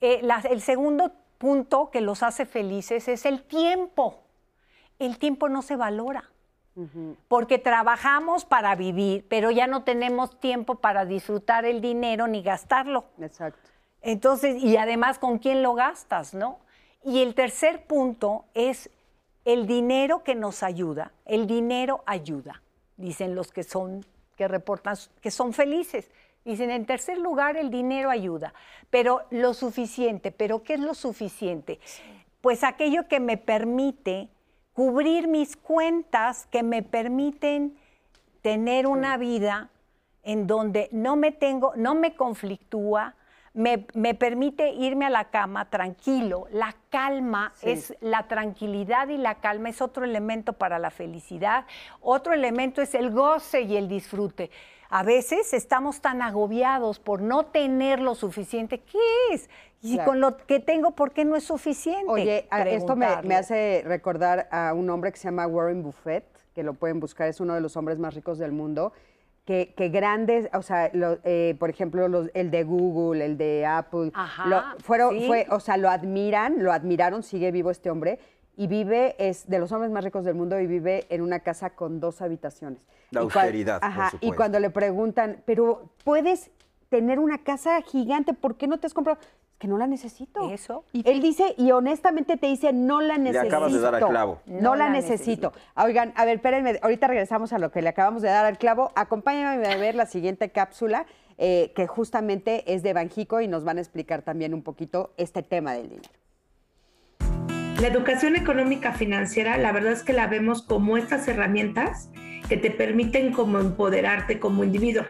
Eh, 0.00 0.18
la- 0.22 0.42
el 0.50 0.60
segundo 0.62 1.12
punto 1.38 1.90
que 1.90 2.00
los 2.00 2.24
hace 2.24 2.44
felices 2.44 3.06
es 3.06 3.24
el 3.24 3.44
tiempo. 3.44 4.24
El 4.98 5.18
tiempo 5.18 5.48
no 5.48 5.62
se 5.62 5.76
valora. 5.76 6.28
Porque 7.28 7.58
trabajamos 7.58 8.44
para 8.44 8.74
vivir, 8.74 9.26
pero 9.28 9.50
ya 9.50 9.66
no 9.66 9.82
tenemos 9.82 10.38
tiempo 10.40 10.76
para 10.76 11.04
disfrutar 11.04 11.66
el 11.66 11.80
dinero 11.80 12.28
ni 12.28 12.42
gastarlo. 12.42 13.04
Exacto. 13.20 13.68
Entonces, 14.00 14.62
y 14.62 14.76
además, 14.76 15.18
¿con 15.18 15.38
quién 15.38 15.62
lo 15.62 15.74
gastas, 15.74 16.34
no? 16.34 16.58
Y 17.04 17.22
el 17.22 17.34
tercer 17.34 17.84
punto 17.84 18.44
es 18.54 18.90
el 19.44 19.66
dinero 19.66 20.22
que 20.22 20.34
nos 20.34 20.62
ayuda. 20.62 21.12
El 21.26 21.46
dinero 21.46 22.02
ayuda, 22.06 22.62
dicen 22.96 23.34
los 23.34 23.52
que 23.52 23.64
son, 23.64 24.04
que 24.36 24.48
reportan 24.48 24.96
que 25.20 25.30
son 25.30 25.52
felices. 25.52 26.10
Dicen, 26.44 26.70
en 26.70 26.86
tercer 26.86 27.18
lugar, 27.18 27.56
el 27.56 27.70
dinero 27.70 28.10
ayuda, 28.10 28.52
pero 28.90 29.22
lo 29.30 29.54
suficiente. 29.54 30.32
¿Pero 30.32 30.62
qué 30.62 30.74
es 30.74 30.80
lo 30.80 30.94
suficiente? 30.94 31.78
Pues 32.40 32.64
aquello 32.64 33.06
que 33.06 33.20
me 33.20 33.36
permite 33.36 34.28
cubrir 34.72 35.28
mis 35.28 35.56
cuentas, 35.56 36.46
que 36.46 36.62
me 36.62 36.82
permiten 36.82 37.76
tener 38.42 38.86
una 38.86 39.16
vida 39.16 39.70
en 40.22 40.46
donde 40.46 40.88
no 40.92 41.16
me 41.16 41.32
tengo, 41.32 41.72
no 41.76 41.94
me 41.94 42.14
conflictúa, 42.14 43.14
me, 43.54 43.86
me 43.92 44.14
permite 44.14 44.70
irme 44.70 45.06
a 45.06 45.10
la 45.10 45.30
cama 45.30 45.68
tranquilo. 45.68 46.46
La 46.52 46.74
calma 46.90 47.52
es 47.60 47.94
la 48.00 48.26
tranquilidad 48.28 49.08
y 49.08 49.18
la 49.18 49.36
calma 49.36 49.68
es 49.68 49.82
otro 49.82 50.04
elemento 50.04 50.54
para 50.54 50.78
la 50.78 50.90
felicidad. 50.90 51.66
Otro 52.00 52.32
elemento 52.32 52.80
es 52.80 52.94
el 52.94 53.10
goce 53.10 53.62
y 53.62 53.76
el 53.76 53.88
disfrute. 53.88 54.50
A 54.88 55.02
veces 55.02 55.52
estamos 55.54 56.00
tan 56.00 56.22
agobiados 56.22 56.98
por 56.98 57.20
no 57.22 57.46
tener 57.46 58.00
lo 58.00 58.14
suficiente. 58.14 58.80
¿Qué 58.80 58.98
es? 59.32 59.48
Y 59.84 59.94
Claro. 59.94 60.10
con 60.10 60.20
lo 60.20 60.36
que 60.36 60.60
tengo, 60.60 60.92
¿por 60.92 61.10
qué 61.10 61.24
no 61.24 61.34
es 61.34 61.42
suficiente? 61.44 62.04
Oye, 62.06 62.46
esto 62.66 62.94
me, 62.94 63.08
me 63.24 63.34
hace 63.34 63.82
recordar 63.84 64.48
a 64.52 64.72
un 64.74 64.88
hombre 64.90 65.10
que 65.10 65.18
se 65.18 65.24
llama 65.24 65.46
Warren 65.48 65.82
Buffett, 65.82 66.24
que 66.54 66.62
lo 66.62 66.74
pueden 66.74 67.00
buscar, 67.00 67.26
es 67.28 67.40
uno 67.40 67.54
de 67.54 67.60
los 67.60 67.76
hombres 67.76 67.98
más 67.98 68.14
ricos 68.14 68.38
del 68.38 68.52
mundo, 68.52 68.92
que, 69.44 69.74
que 69.76 69.88
grandes, 69.88 70.48
o 70.54 70.62
sea, 70.62 70.88
lo- 70.92 71.18
eh, 71.24 71.56
por 71.58 71.68
ejemplo, 71.68 72.06
los- 72.06 72.30
el 72.34 72.52
de 72.52 72.62
Google, 72.62 73.24
el 73.24 73.36
de 73.36 73.66
Apple, 73.66 74.12
Ajá, 74.14 74.46
lo- 74.46 74.62
fueron, 74.80 75.18
sí. 75.18 75.26
fue, 75.26 75.46
o 75.50 75.58
sea, 75.58 75.76
lo 75.76 75.90
admiran, 75.90 76.62
lo 76.62 76.72
admiraron, 76.72 77.24
sigue 77.24 77.50
vivo 77.50 77.72
este 77.72 77.90
hombre, 77.90 78.20
y 78.56 78.68
vive, 78.68 79.16
es 79.18 79.48
de 79.48 79.58
los 79.58 79.72
hombres 79.72 79.90
más 79.90 80.04
ricos 80.04 80.24
del 80.24 80.36
mundo 80.36 80.60
y 80.60 80.66
vive 80.68 81.06
en 81.08 81.22
una 81.22 81.40
casa 81.40 81.70
con 81.70 81.98
dos 81.98 82.22
habitaciones. 82.22 82.86
La 83.10 83.22
Y 83.22 83.24
cua- 83.24 83.34
austeridad, 83.40 83.80
por 83.80 83.88
Ajá, 83.88 84.06
y 84.08 84.10
supuesto. 84.12 84.36
cuando 84.36 84.60
le 84.60 84.70
preguntan, 84.70 85.42
pero 85.44 85.90
puedes 86.04 86.52
tener 86.88 87.18
una 87.18 87.38
casa 87.42 87.80
gigante, 87.80 88.34
¿por 88.34 88.56
qué 88.56 88.68
no 88.68 88.78
te 88.78 88.86
has 88.86 88.94
comprado? 88.94 89.18
Que 89.62 89.68
no 89.68 89.78
la 89.78 89.86
necesito. 89.86 90.50
Eso. 90.50 90.84
Y 90.92 91.08
él 91.08 91.22
dice, 91.22 91.54
y 91.56 91.70
honestamente 91.70 92.36
te 92.36 92.48
dice, 92.48 92.72
no 92.72 93.00
la 93.00 93.16
Le 93.16 93.30
necesito. 93.30 93.46
acabas 93.46 93.72
de 93.72 93.78
dar 93.78 93.94
al 93.94 94.08
clavo. 94.08 94.40
No, 94.44 94.60
No 94.60 94.74
la, 94.74 94.86
la 94.86 94.90
necesito. 94.90 95.52
Oigan, 95.76 96.12
a 96.16 96.24
ver, 96.24 96.34
espérenme, 96.38 96.80
ahorita 96.82 97.06
regresamos 97.06 97.52
a 97.52 97.60
lo 97.60 97.70
que 97.70 97.80
le 97.80 97.88
acabamos 97.88 98.22
de 98.22 98.28
dar 98.28 98.44
al 98.44 98.58
clavo. 98.58 98.90
Acompáñame 98.96 99.64
a 99.68 99.76
ver 99.76 99.94
la 99.94 100.06
siguiente 100.06 100.50
cápsula, 100.50 101.06
eh, 101.38 101.70
que 101.76 101.86
justamente 101.86 102.74
es 102.74 102.82
de 102.82 102.92
Banjico 102.92 103.40
y 103.40 103.46
nos 103.46 103.62
van 103.62 103.78
a 103.78 103.82
explicar 103.82 104.22
también 104.22 104.52
un 104.52 104.64
poquito 104.64 105.12
este 105.16 105.44
tema 105.44 105.74
del 105.74 105.90
dinero. 105.90 106.10
La 107.80 107.86
educación 107.86 108.34
económica 108.34 108.92
financiera, 108.94 109.58
la 109.58 109.70
verdad 109.70 109.92
es 109.92 110.02
que 110.02 110.12
la 110.12 110.26
vemos 110.26 110.62
como 110.62 110.96
estas 110.96 111.28
herramientas 111.28 112.10
que 112.48 112.56
te 112.56 112.72
permiten 112.72 113.32
como 113.32 113.60
empoderarte 113.60 114.40
como 114.40 114.64
individuo. 114.64 115.04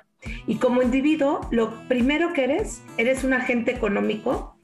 Y 0.47 0.57
como 0.57 0.83
individuo, 0.83 1.41
lo 1.51 1.87
primero 1.89 2.33
que 2.33 2.45
eres, 2.45 2.83
eres 2.97 3.25
un 3.25 3.33
agente 3.33 3.73
económico 3.73 4.57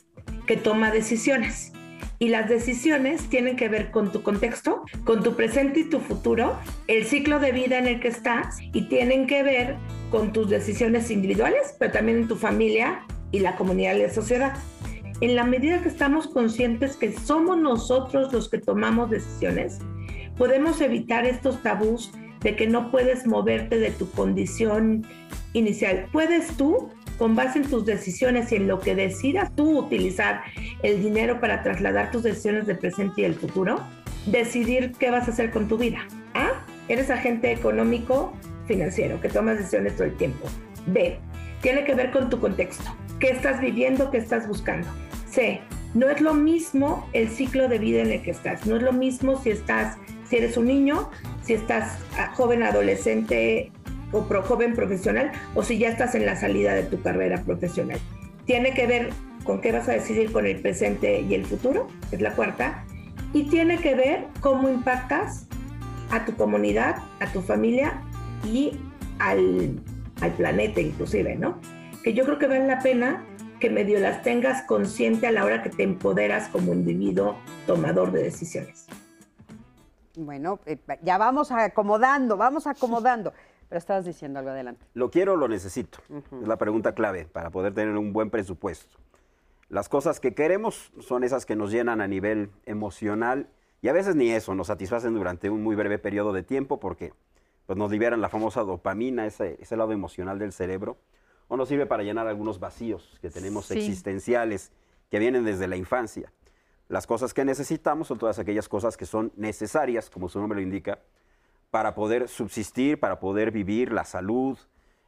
que 0.47 0.57
toma 0.57 0.91
decisiones. 0.91 1.73
Y 2.21 2.31
las 2.31 2.49
decisiones 2.49 3.29
tienen 3.29 3.55
que 3.55 3.69
ver 3.69 3.93
con 3.93 4.11
tu 4.11 4.23
contexto, 4.23 4.85
con 5.05 5.23
tu 5.23 5.37
presente 5.37 5.81
y 5.81 5.85
tu 5.85 6.01
futuro, 6.01 6.59
el 6.89 7.05
ciclo 7.05 7.39
de 7.39 7.53
vida 7.53 7.79
en 7.79 7.87
el 7.87 8.01
que 8.01 8.09
estás 8.09 8.59
y 8.61 8.89
tienen 8.89 9.29
que 9.29 9.45
ver 9.45 9.77
con 10.11 10.33
tus 10.33 10.51
decisiones 10.51 11.13
individuales, 11.13 11.77
pero 11.79 11.93
también 11.93 12.19
en 12.19 12.29
tu 12.29 12.35
familia 12.35 13.05
y 13.31 13.39
la 13.39 13.55
comunidad 13.55 13.95
y 13.95 14.03
la 14.03 14.11
sociedad. 14.11 14.59
En 15.21 15.37
la 15.37 15.45
medida 15.45 15.83
que 15.83 15.89
estamos 15.89 16.27
conscientes 16.27 16.97
que 16.97 17.13
somos 17.13 17.59
nosotros 17.59 18.33
los 18.33 18.49
que 18.49 18.59
tomamos 18.59 19.11
decisiones, 19.11 19.79
podemos 20.37 20.81
evitar 20.81 21.25
estos 21.25 21.63
tabús 21.63 22.13
de 22.41 22.57
que 22.57 22.67
no 22.67 22.91
puedes 22.91 23.27
moverte 23.27 23.79
de 23.79 23.91
tu 23.91 24.11
condición 24.11 25.07
inicial. 25.59 26.07
Puedes 26.13 26.57
tú, 26.57 26.91
con 27.19 27.35
base 27.35 27.59
en 27.59 27.69
tus 27.69 27.85
decisiones 27.85 28.53
y 28.53 28.57
en 28.57 28.69
lo 28.69 28.81
que 28.81 28.95
decidas 28.95 29.55
tú 29.55 29.79
utilizar 29.79 30.43
el 30.83 31.03
dinero 31.03 31.41
para 31.41 31.63
trasladar 31.63 32.11
tus 32.11 32.23
decisiones 32.23 32.67
del 32.67 32.79
presente 32.79 33.21
y 33.21 33.25
del 33.25 33.35
futuro, 33.35 33.81
decidir 34.27 34.93
qué 34.99 35.11
vas 35.11 35.29
a 35.29 35.33
hacer 35.33 35.51
con 35.51 35.69
tu 35.69 35.79
vida. 35.79 36.07
A, 36.35 36.65
eres 36.89 37.11
agente 37.11 37.53
económico 37.53 38.33
financiero 38.67 39.21
que 39.21 39.29
tomas 39.29 39.59
decisiones 39.59 39.97
todo 39.97 40.05
el 40.05 40.17
tiempo. 40.17 40.47
B, 40.87 41.19
tiene 41.61 41.85
que 41.85 41.95
ver 41.95 42.11
con 42.11 42.31
tu 42.31 42.39
contexto. 42.39 42.95
¿Qué 43.19 43.31
estás 43.31 43.61
viviendo? 43.61 44.11
¿Qué 44.11 44.19
estás 44.19 44.47
buscando? 44.47 44.87
C, 45.29 45.61
no 45.95 46.09
es 46.09 46.21
lo 46.21 46.35
mismo 46.35 47.09
el 47.13 47.29
ciclo 47.29 47.69
de 47.69 47.79
vida 47.79 48.03
en 48.03 48.13
el 48.13 48.23
que 48.23 48.31
estás. 48.31 48.67
No 48.67 48.77
es 48.77 48.83
lo 48.83 48.93
mismo 48.93 49.43
si 49.43 49.51
estás, 49.51 49.97
si 50.29 50.37
eres 50.37 50.57
un 50.57 50.67
niño, 50.67 51.11
si 51.43 51.55
estás 51.55 51.99
ah, 52.19 52.33
joven, 52.35 52.63
adolescente 52.63 53.73
o 54.13 54.23
pro, 54.25 54.43
joven 54.43 54.75
profesional, 54.75 55.33
o 55.55 55.63
si 55.63 55.79
ya 55.79 55.89
estás 55.89 56.15
en 56.15 56.27
la 56.27 56.37
salida 56.37 56.75
de 56.75 56.85
tu 56.85 57.01
carrera 57.03 57.43
profesional. 57.43 57.99
Tiene 58.45 58.73
que 58.73 58.87
ver 58.87 59.11
con 59.45 59.61
qué 59.61 59.73
vas 59.73 59.89
a 59.89 59.93
decidir 59.93 60.33
con 60.33 60.47
el 60.47 60.61
presente 60.61 61.21
y 61.21 61.35
el 61.35 61.45
futuro, 61.45 61.89
es 62.11 62.21
la 62.21 62.35
cuarta. 62.35 62.85
Y 63.33 63.45
tiene 63.45 63.79
que 63.79 63.95
ver 63.95 64.27
cómo 64.41 64.69
impactas 64.69 65.47
a 66.11 66.25
tu 66.25 66.35
comunidad, 66.35 66.97
a 67.21 67.31
tu 67.33 67.43
familia 67.43 68.01
y 68.45 68.81
al, 69.19 69.79
al 70.21 70.33
planeta 70.33 70.81
inclusive, 70.81 71.37
¿no? 71.37 71.61
Que 72.03 72.15
yo 72.15 72.25
creo 72.25 72.39
que 72.39 72.47
vale 72.47 72.67
la 72.67 72.79
pena 72.79 73.25
que 73.61 73.71
medio 73.71 73.99
las 73.99 74.23
tengas 74.23 74.63
consciente 74.63 75.27
a 75.27 75.33
la 75.33 75.45
hora 75.45 75.63
que 75.63 75.71
te 75.71 75.83
empoderas 75.83 76.49
como 76.49 76.73
individuo 76.73 77.37
tomador 77.67 78.13
de 78.13 78.23
decisiones. 78.23 78.87
Bueno, 80.17 80.59
eh, 80.67 80.79
ya 81.03 81.19
vamos 81.19 81.53
acomodando, 81.53 82.37
vamos 82.37 82.67
acomodando. 82.67 83.33
Pero 83.69 83.79
estabas 83.79 84.05
diciendo 84.05 84.39
algo 84.39 84.51
adelante. 84.51 84.85
¿Lo 84.95 85.11
quiero 85.11 85.35
o 85.35 85.37
lo 85.37 85.49
necesito? 85.49 85.99
Es 86.41 86.49
la 86.49 86.57
pregunta 86.57 86.95
clave 86.95 87.27
para 87.27 87.51
poder 87.51 87.75
tener 87.75 87.97
un 87.97 88.13
buen 88.13 88.31
presupuesto. 88.31 88.99
Las 89.69 89.89
cosas 89.89 90.21
que 90.21 90.35
queremos 90.35 90.93
son 91.01 91.25
esas 91.25 91.45
que 91.45 91.55
nos 91.55 91.71
llenan 91.71 92.01
a 92.01 92.09
nivel 92.09 92.51
emocional 92.65 93.49
y 93.83 93.89
a 93.89 93.93
veces 93.93 94.17
ni 94.17 94.31
eso, 94.31 94.55
nos 94.55 94.69
satisfacen 94.69 95.15
durante 95.15 95.51
un 95.51 95.63
muy 95.63 95.77
breve 95.77 95.99
periodo 95.99 96.33
de 96.33 96.43
tiempo 96.43 96.81
porque 96.81 97.13
pues, 97.67 97.77
nos 97.79 97.91
liberan 97.91 98.21
la 98.23 98.31
famosa 98.31 98.63
dopamina, 98.63 99.27
ese, 99.27 99.59
ese 99.61 99.77
lado 99.77 99.93
emocional 99.93 100.39
del 100.39 100.53
cerebro, 100.53 100.97
o 101.49 101.57
nos 101.57 101.69
sirve 101.69 101.85
para 101.87 102.03
llenar 102.03 102.27
algunos 102.27 102.59
vacíos 102.61 103.19
que 103.21 103.29
tenemos 103.31 103.67
Sí. 103.67 103.79
existenciales 103.79 104.73
que 105.11 105.19
vienen 105.19 105.45
desde 105.45 105.69
la 105.69 105.77
infancia. 105.77 106.33
Las 106.89 107.07
cosas 107.07 107.35
que 107.35 107.45
necesitamos 107.45 108.09
son 108.09 108.19
todas 108.19 108.39
aquellas 108.39 108.69
cosas 108.69 108.97
que 108.97 109.05
son 109.05 109.33
necesarias, 109.37 110.09
como 110.09 110.31
su 110.31 110.41
nombre 110.41 110.57
lo 110.57 110.63
indica, 110.63 111.01
para 111.71 111.95
poder 111.95 112.29
subsistir, 112.29 112.99
para 112.99 113.21
poder 113.21 113.51
vivir, 113.51 113.93
la 113.93 114.05
salud, 114.05 114.59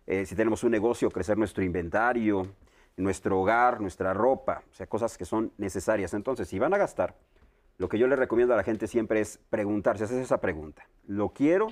eh, 0.07 0.27
si 0.27 0.35
tenemos 0.35 0.65
un 0.65 0.71
negocio, 0.71 1.11
crecer 1.11 1.39
nuestro 1.39 1.65
inventario, 1.65 2.55
nuestro 2.97 3.41
hogar, 3.41 3.81
nuestra 3.81 4.13
ropa, 4.13 4.63
o 4.71 4.75
sea, 4.75 4.87
cosas 4.87 5.17
que 5.17 5.25
son 5.25 5.53
necesarias. 5.57 6.13
Entonces, 6.15 6.49
si 6.49 6.59
van 6.59 6.75
a 6.75 6.79
gastar, 6.79 7.17
lo 7.79 7.89
que 7.89 7.99
yo 7.99 8.07
le 8.07 8.17
recomiendo 8.17 8.53
a 8.53 8.57
la 8.57 8.63
gente 8.63 8.87
siempre 8.87 9.21
es 9.21 9.39
preguntarse, 9.49 10.05
hacer 10.05 10.21
esa 10.21 10.41
pregunta, 10.41 10.87
¿lo 11.07 11.31
quiero 11.31 11.69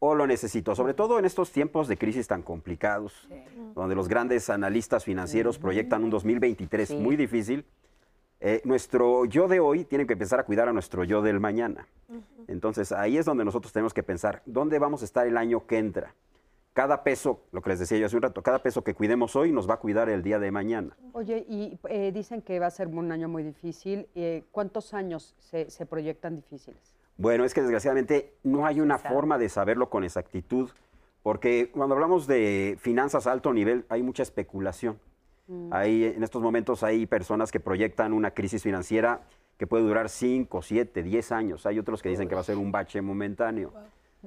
o 0.00 0.14
lo 0.14 0.26
necesito? 0.26 0.74
Sobre 0.74 0.94
todo 0.94 1.18
en 1.18 1.24
estos 1.24 1.52
tiempos 1.52 1.86
de 1.86 1.96
crisis 1.96 2.26
tan 2.26 2.42
complicados, 2.42 3.28
donde 3.74 3.94
los 3.94 4.08
grandes 4.08 4.50
analistas 4.50 5.04
financieros 5.04 5.58
proyectan 5.58 6.02
un 6.02 6.10
2023 6.10 6.92
muy 6.94 7.16
difícil, 7.16 7.64
eh, 8.40 8.60
nuestro 8.64 9.24
yo 9.24 9.48
de 9.48 9.60
hoy 9.60 9.84
tiene 9.84 10.06
que 10.06 10.12
empezar 10.12 10.40
a 10.40 10.44
cuidar 10.44 10.68
a 10.68 10.72
nuestro 10.72 11.04
yo 11.04 11.22
del 11.22 11.40
mañana. 11.40 11.88
Entonces 12.46 12.92
ahí 12.92 13.18
es 13.18 13.26
donde 13.26 13.44
nosotros 13.44 13.72
tenemos 13.72 13.92
que 13.92 14.02
pensar, 14.02 14.42
¿dónde 14.46 14.78
vamos 14.78 15.02
a 15.02 15.04
estar 15.04 15.26
el 15.26 15.36
año 15.36 15.66
que 15.66 15.78
entra? 15.78 16.14
Cada 16.72 17.02
peso, 17.02 17.42
lo 17.50 17.60
que 17.60 17.70
les 17.70 17.80
decía 17.80 17.98
yo 17.98 18.06
hace 18.06 18.14
un 18.14 18.22
rato, 18.22 18.40
cada 18.42 18.62
peso 18.62 18.84
que 18.84 18.94
cuidemos 18.94 19.34
hoy 19.34 19.50
nos 19.50 19.68
va 19.68 19.74
a 19.74 19.76
cuidar 19.78 20.08
el 20.08 20.22
día 20.22 20.38
de 20.38 20.52
mañana. 20.52 20.96
Oye, 21.12 21.44
y 21.48 21.78
eh, 21.88 22.12
dicen 22.12 22.40
que 22.40 22.60
va 22.60 22.66
a 22.66 22.70
ser 22.70 22.86
un 22.86 23.10
año 23.10 23.28
muy 23.28 23.42
difícil. 23.42 24.06
eh, 24.14 24.44
¿Cuántos 24.52 24.94
años 24.94 25.34
se, 25.40 25.68
se 25.70 25.86
proyectan 25.86 26.36
difíciles? 26.36 26.94
Bueno, 27.16 27.44
es 27.44 27.52
que 27.52 27.62
desgraciadamente 27.62 28.34
no 28.44 28.64
hay 28.64 28.80
una 28.80 28.96
forma 28.98 29.38
de 29.38 29.48
saberlo 29.48 29.90
con 29.90 30.04
exactitud, 30.04 30.70
porque 31.24 31.68
cuando 31.72 31.96
hablamos 31.96 32.28
de 32.28 32.78
finanzas 32.78 33.26
a 33.26 33.32
alto 33.32 33.52
nivel 33.52 33.84
hay 33.88 34.04
mucha 34.04 34.22
especulación. 34.22 35.00
Hay, 35.70 36.04
en 36.04 36.22
estos 36.22 36.42
momentos 36.42 36.82
hay 36.82 37.06
personas 37.06 37.50
que 37.50 37.60
proyectan 37.60 38.12
una 38.12 38.32
crisis 38.32 38.62
financiera 38.62 39.22
que 39.56 39.66
puede 39.66 39.84
durar 39.84 40.08
5, 40.08 40.62
7, 40.62 41.02
10 41.02 41.32
años. 41.32 41.66
Hay 41.66 41.78
otros 41.78 42.02
que 42.02 42.10
dicen 42.10 42.28
que 42.28 42.34
va 42.34 42.42
a 42.42 42.44
ser 42.44 42.58
un 42.58 42.70
bache 42.70 43.00
momentáneo. 43.00 43.72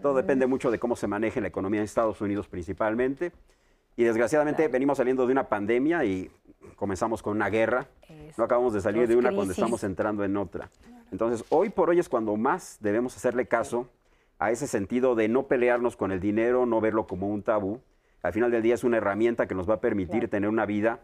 Todo 0.01 0.15
depende 0.15 0.47
mucho 0.47 0.71
de 0.71 0.79
cómo 0.79 0.95
se 0.95 1.07
maneje 1.07 1.41
la 1.41 1.47
economía 1.47 1.79
en 1.79 1.85
Estados 1.85 2.19
Unidos 2.21 2.47
principalmente. 2.47 3.31
Y 3.95 4.03
desgraciadamente 4.03 4.67
venimos 4.67 4.97
saliendo 4.97 5.25
de 5.25 5.31
una 5.31 5.47
pandemia 5.47 6.03
y 6.05 6.31
comenzamos 6.75 7.21
con 7.21 7.35
una 7.35 7.49
guerra. 7.49 7.87
No 8.37 8.43
acabamos 8.43 8.73
de 8.73 8.81
salir 8.81 9.07
de 9.07 9.15
una 9.15 9.29
cuando 9.29 9.53
crisis. 9.53 9.59
estamos 9.59 9.83
entrando 9.83 10.23
en 10.23 10.35
otra. 10.37 10.69
Entonces, 11.11 11.45
hoy 11.49 11.69
por 11.69 11.89
hoy 11.89 11.99
es 11.99 12.09
cuando 12.09 12.35
más 12.35 12.77
debemos 12.79 13.15
hacerle 13.15 13.45
caso 13.45 13.89
a 14.39 14.49
ese 14.49 14.65
sentido 14.65 15.13
de 15.13 15.27
no 15.27 15.47
pelearnos 15.47 15.95
con 15.95 16.11
el 16.11 16.19
dinero, 16.19 16.65
no 16.65 16.81
verlo 16.81 17.05
como 17.05 17.29
un 17.29 17.43
tabú. 17.43 17.79
Al 18.23 18.33
final 18.33 18.49
del 18.49 18.63
día 18.63 18.75
es 18.75 18.83
una 18.83 18.97
herramienta 18.97 19.47
que 19.47 19.55
nos 19.55 19.69
va 19.69 19.75
a 19.75 19.81
permitir 19.81 20.29
tener 20.29 20.49
una 20.49 20.65
vida 20.65 20.99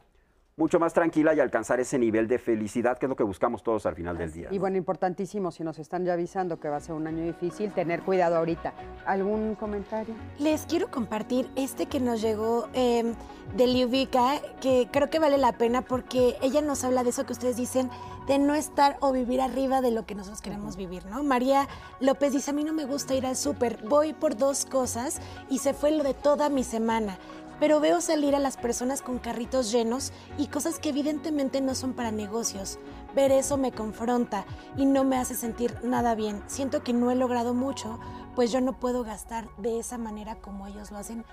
mucho 0.57 0.79
más 0.79 0.91
tranquila 0.91 1.35
y 1.35 1.39
alcanzar 1.39 1.79
ese 1.79 1.99
nivel 1.99 2.27
de 2.27 2.39
felicidad 2.39 2.97
que 2.97 3.05
es 3.05 3.09
lo 3.09 3.15
que 3.15 3.23
buscamos 3.23 3.61
todos 3.61 3.85
al 3.85 3.93
final 3.93 4.17
del 4.17 4.33
día. 4.33 4.49
Y 4.51 4.57
bueno, 4.57 4.75
importantísimo, 4.75 5.51
si 5.51 5.63
nos 5.63 5.77
están 5.77 6.03
ya 6.03 6.13
avisando 6.13 6.59
que 6.59 6.67
va 6.67 6.77
a 6.77 6.79
ser 6.79 6.95
un 6.95 7.05
año 7.05 7.23
difícil, 7.23 7.71
tener 7.71 8.01
cuidado 8.01 8.37
ahorita. 8.37 8.73
¿Algún 9.05 9.53
comentario? 9.53 10.15
Les 10.39 10.65
quiero 10.65 10.89
compartir 10.89 11.47
este 11.55 11.85
que 11.85 11.99
nos 11.99 12.21
llegó 12.21 12.69
eh, 12.73 13.13
de 13.55 13.67
Liubica, 13.67 14.41
que 14.59 14.89
creo 14.91 15.11
que 15.11 15.19
vale 15.19 15.37
la 15.37 15.51
pena 15.53 15.83
porque 15.83 16.35
ella 16.41 16.63
nos 16.63 16.83
habla 16.83 17.03
de 17.03 17.11
eso 17.11 17.27
que 17.27 17.33
ustedes 17.33 17.55
dicen, 17.55 17.91
de 18.25 18.39
no 18.39 18.55
estar 18.55 18.97
o 18.99 19.11
vivir 19.11 19.41
arriba 19.41 19.81
de 19.81 19.91
lo 19.91 20.07
que 20.07 20.15
nosotros 20.15 20.41
queremos 20.41 20.75
vivir, 20.75 21.05
¿no? 21.05 21.23
María 21.23 21.67
López 21.99 22.33
dice, 22.33 22.49
a 22.49 22.53
mí 22.53 22.63
no 22.63 22.73
me 22.73 22.85
gusta 22.85 23.13
ir 23.13 23.27
al 23.27 23.35
súper, 23.35 23.77
voy 23.87 24.13
por 24.13 24.35
dos 24.35 24.65
cosas 24.65 25.21
y 25.49 25.59
se 25.59 25.75
fue 25.75 25.91
lo 25.91 26.03
de 26.03 26.15
toda 26.15 26.49
mi 26.49 26.63
semana. 26.63 27.19
Pero 27.59 27.79
veo 27.79 28.01
salir 28.01 28.35
a 28.35 28.39
las 28.39 28.57
personas 28.57 29.01
con 29.01 29.19
carritos 29.19 29.71
llenos 29.71 30.11
y 30.37 30.47
cosas 30.47 30.79
que 30.79 30.89
evidentemente 30.89 31.59
no 31.61 31.73
son 31.75 31.93
para 31.93 32.11
negocios. 32.11 32.79
Ver 33.15 33.31
eso 33.31 33.57
me 33.57 33.71
confronta 33.71 34.45
y 34.75 34.85
no 34.85 35.03
me 35.03 35.17
hace 35.17 35.33
sentir 35.33 35.75
nada 35.83 36.13
bien. 36.13 36.43
Siento 36.47 36.83
que 36.83 36.93
no 36.93 37.09
he 37.09 37.15
logrado 37.15 37.53
mucho, 37.53 37.99
pues 38.35 38.51
yo 38.51 38.61
no 38.61 38.79
puedo 38.79 39.03
gastar 39.03 39.49
de 39.57 39.79
esa 39.79 39.97
manera 39.97 40.35
como 40.35 40.67
ellos 40.67 40.91
lo 40.91 40.97
hacen, 40.97 41.25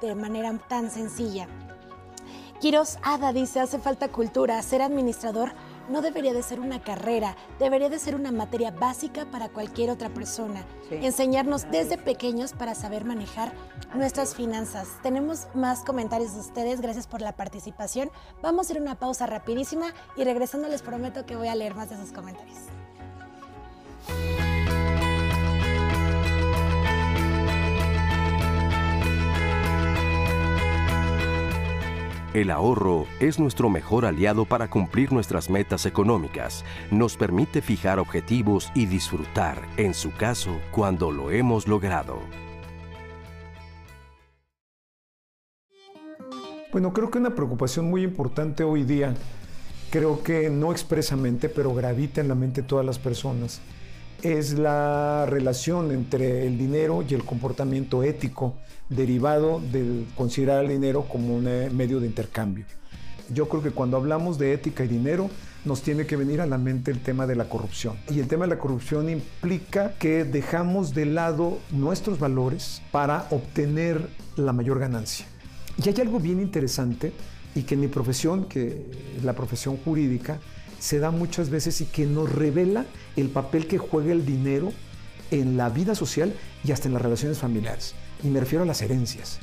de 0.00 0.14
manera 0.14 0.56
tan 0.68 0.90
sencilla. 0.90 1.48
Quiros 2.60 2.98
Ada 3.02 3.32
dice, 3.32 3.58
hace 3.58 3.80
falta 3.80 4.06
cultura, 4.06 4.62
ser 4.62 4.82
administrador 4.82 5.52
no 5.88 6.02
debería 6.02 6.32
de 6.32 6.42
ser 6.42 6.60
una 6.60 6.82
carrera, 6.82 7.36
debería 7.58 7.88
de 7.88 7.98
ser 7.98 8.14
una 8.14 8.32
materia 8.32 8.70
básica 8.70 9.26
para 9.30 9.48
cualquier 9.48 9.90
otra 9.90 10.08
persona. 10.08 10.64
Sí. 10.88 10.96
Enseñarnos 11.02 11.70
desde 11.70 11.98
pequeños 11.98 12.52
para 12.52 12.74
saber 12.74 13.04
manejar 13.04 13.52
nuestras 13.94 14.34
finanzas. 14.34 14.88
Tenemos 15.02 15.46
más 15.54 15.84
comentarios 15.84 16.34
de 16.34 16.40
ustedes, 16.40 16.80
gracias 16.80 17.06
por 17.06 17.20
la 17.20 17.32
participación. 17.32 18.10
Vamos 18.42 18.68
a 18.68 18.72
ir 18.72 18.78
a 18.78 18.82
una 18.82 18.98
pausa 18.98 19.26
rapidísima 19.26 19.92
y 20.16 20.24
regresando 20.24 20.68
les 20.68 20.82
prometo 20.82 21.26
que 21.26 21.36
voy 21.36 21.48
a 21.48 21.54
leer 21.54 21.74
más 21.74 21.90
de 21.90 21.96
sus 21.96 22.12
comentarios. 22.12 22.58
El 32.34 32.50
ahorro 32.50 33.04
es 33.20 33.38
nuestro 33.38 33.68
mejor 33.68 34.06
aliado 34.06 34.46
para 34.46 34.70
cumplir 34.70 35.12
nuestras 35.12 35.50
metas 35.50 35.84
económicas. 35.84 36.64
Nos 36.90 37.14
permite 37.14 37.60
fijar 37.60 37.98
objetivos 37.98 38.72
y 38.74 38.86
disfrutar, 38.86 39.60
en 39.76 39.92
su 39.92 40.12
caso, 40.12 40.58
cuando 40.70 41.10
lo 41.10 41.30
hemos 41.30 41.68
logrado. 41.68 42.20
Bueno, 46.72 46.94
creo 46.94 47.10
que 47.10 47.18
una 47.18 47.34
preocupación 47.34 47.90
muy 47.90 48.02
importante 48.02 48.64
hoy 48.64 48.84
día, 48.84 49.12
creo 49.90 50.22
que 50.22 50.48
no 50.48 50.72
expresamente, 50.72 51.50
pero 51.50 51.74
gravita 51.74 52.22
en 52.22 52.28
la 52.28 52.34
mente 52.34 52.62
de 52.62 52.66
todas 52.66 52.86
las 52.86 52.98
personas, 52.98 53.60
es 54.22 54.54
la 54.54 55.26
relación 55.26 55.92
entre 55.92 56.46
el 56.46 56.56
dinero 56.56 57.04
y 57.06 57.12
el 57.12 57.24
comportamiento 57.24 58.02
ético 58.02 58.54
derivado 58.96 59.60
del 59.72 60.06
considerar 60.14 60.64
el 60.64 60.70
dinero 60.70 61.06
como 61.08 61.36
un 61.36 61.48
eh, 61.48 61.70
medio 61.70 62.00
de 62.00 62.06
intercambio. 62.06 62.64
Yo 63.32 63.48
creo 63.48 63.62
que 63.62 63.70
cuando 63.70 63.96
hablamos 63.96 64.38
de 64.38 64.52
ética 64.52 64.84
y 64.84 64.88
dinero, 64.88 65.30
nos 65.64 65.82
tiene 65.82 66.06
que 66.06 66.16
venir 66.16 66.40
a 66.40 66.46
la 66.46 66.58
mente 66.58 66.90
el 66.90 67.00
tema 67.00 67.26
de 67.26 67.36
la 67.36 67.48
corrupción. 67.48 67.96
Y 68.10 68.18
el 68.18 68.26
tema 68.26 68.44
de 68.44 68.50
la 68.50 68.58
corrupción 68.58 69.08
implica 69.08 69.94
que 69.94 70.24
dejamos 70.24 70.92
de 70.92 71.06
lado 71.06 71.58
nuestros 71.70 72.18
valores 72.18 72.82
para 72.90 73.26
obtener 73.30 74.08
la 74.36 74.52
mayor 74.52 74.78
ganancia. 74.80 75.26
Y 75.82 75.88
hay 75.88 75.94
algo 76.00 76.18
bien 76.18 76.40
interesante 76.40 77.12
y 77.54 77.62
que 77.62 77.74
en 77.74 77.80
mi 77.80 77.88
profesión, 77.88 78.46
que 78.46 78.86
es 79.16 79.24
la 79.24 79.34
profesión 79.34 79.76
jurídica, 79.76 80.40
se 80.78 80.98
da 80.98 81.10
muchas 81.10 81.48
veces 81.48 81.80
y 81.80 81.86
que 81.86 82.06
nos 82.06 82.30
revela 82.30 82.86
el 83.16 83.28
papel 83.28 83.68
que 83.68 83.78
juega 83.78 84.12
el 84.12 84.26
dinero 84.26 84.72
en 85.30 85.56
la 85.56 85.68
vida 85.68 85.94
social 85.94 86.34
y 86.64 86.72
hasta 86.72 86.88
en 86.88 86.94
las 86.94 87.02
relaciones 87.02 87.38
familiares. 87.38 87.94
Y 88.22 88.28
me 88.28 88.40
refiero 88.40 88.62
a 88.62 88.66
las 88.66 88.82
herencias. 88.82 89.38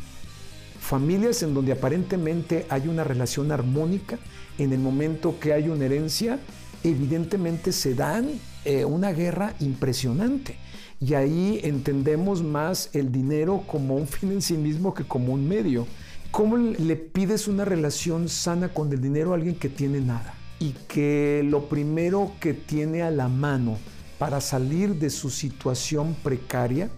Familias 0.80 1.43
en 1.43 1.53
donde 1.53 1.73
aparentemente 1.73 2.65
hay 2.69 2.88
una 2.88 3.03
relación 3.03 3.51
armónica, 3.51 4.17
en 4.57 4.73
el 4.73 4.80
momento 4.80 5.39
que 5.39 5.53
hay 5.53 5.69
una 5.69 5.86
herencia, 5.86 6.39
evidentemente 6.84 7.71
se 7.71 7.93
dan 7.93 8.30
eh, 8.65 8.86
una 8.86 9.11
guerra 9.11 9.53
impresionante. 9.59 10.57
Y 11.01 11.13
ahí 11.13 11.61
entendemos 11.63 12.43
más 12.43 12.89
el 12.93 13.11
dinero 13.11 13.63
como 13.67 13.95
un 13.95 14.07
fin 14.07 14.32
en 14.32 14.41
sí 14.41 14.57
mismo 14.57 14.93
que 14.93 15.03
como 15.03 15.34
un 15.34 15.47
medio. 15.47 15.88
¿Cómo 16.32 16.57
le 16.57 16.95
pides 16.95 17.47
una 17.47 17.65
relación 17.65 18.30
sana 18.30 18.69
con 18.69 18.91
el 18.93 19.01
dinero 19.01 19.32
a 19.32 19.36
alguien 19.36 19.55
que 19.55 19.69
tiene 19.69 19.99
nada? 19.99 20.36
Y 20.59 20.73
que 20.88 21.41
lo 21.43 21.69
primero 21.69 22.34
que 22.39 22.53
tiene 22.53 23.01
a 23.01 23.09
la 23.09 23.27
mano 23.30 23.77
para 24.19 24.41
salir 24.41 24.95
de 24.95 25.09
su 25.09 25.30
situación 25.30 26.15
precaria 26.21 26.89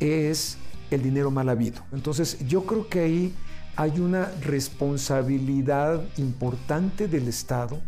es 0.00 0.58
el 0.90 1.02
dinero 1.02 1.30
mal 1.30 1.48
habido. 1.48 1.82
Entonces 1.92 2.38
yo 2.46 2.64
creo 2.64 2.88
que 2.88 3.00
ahí 3.00 3.34
hay 3.76 4.00
una 4.00 4.30
responsabilidad 4.42 6.02
importante 6.16 7.08
del 7.08 7.28
Estado 7.28 7.80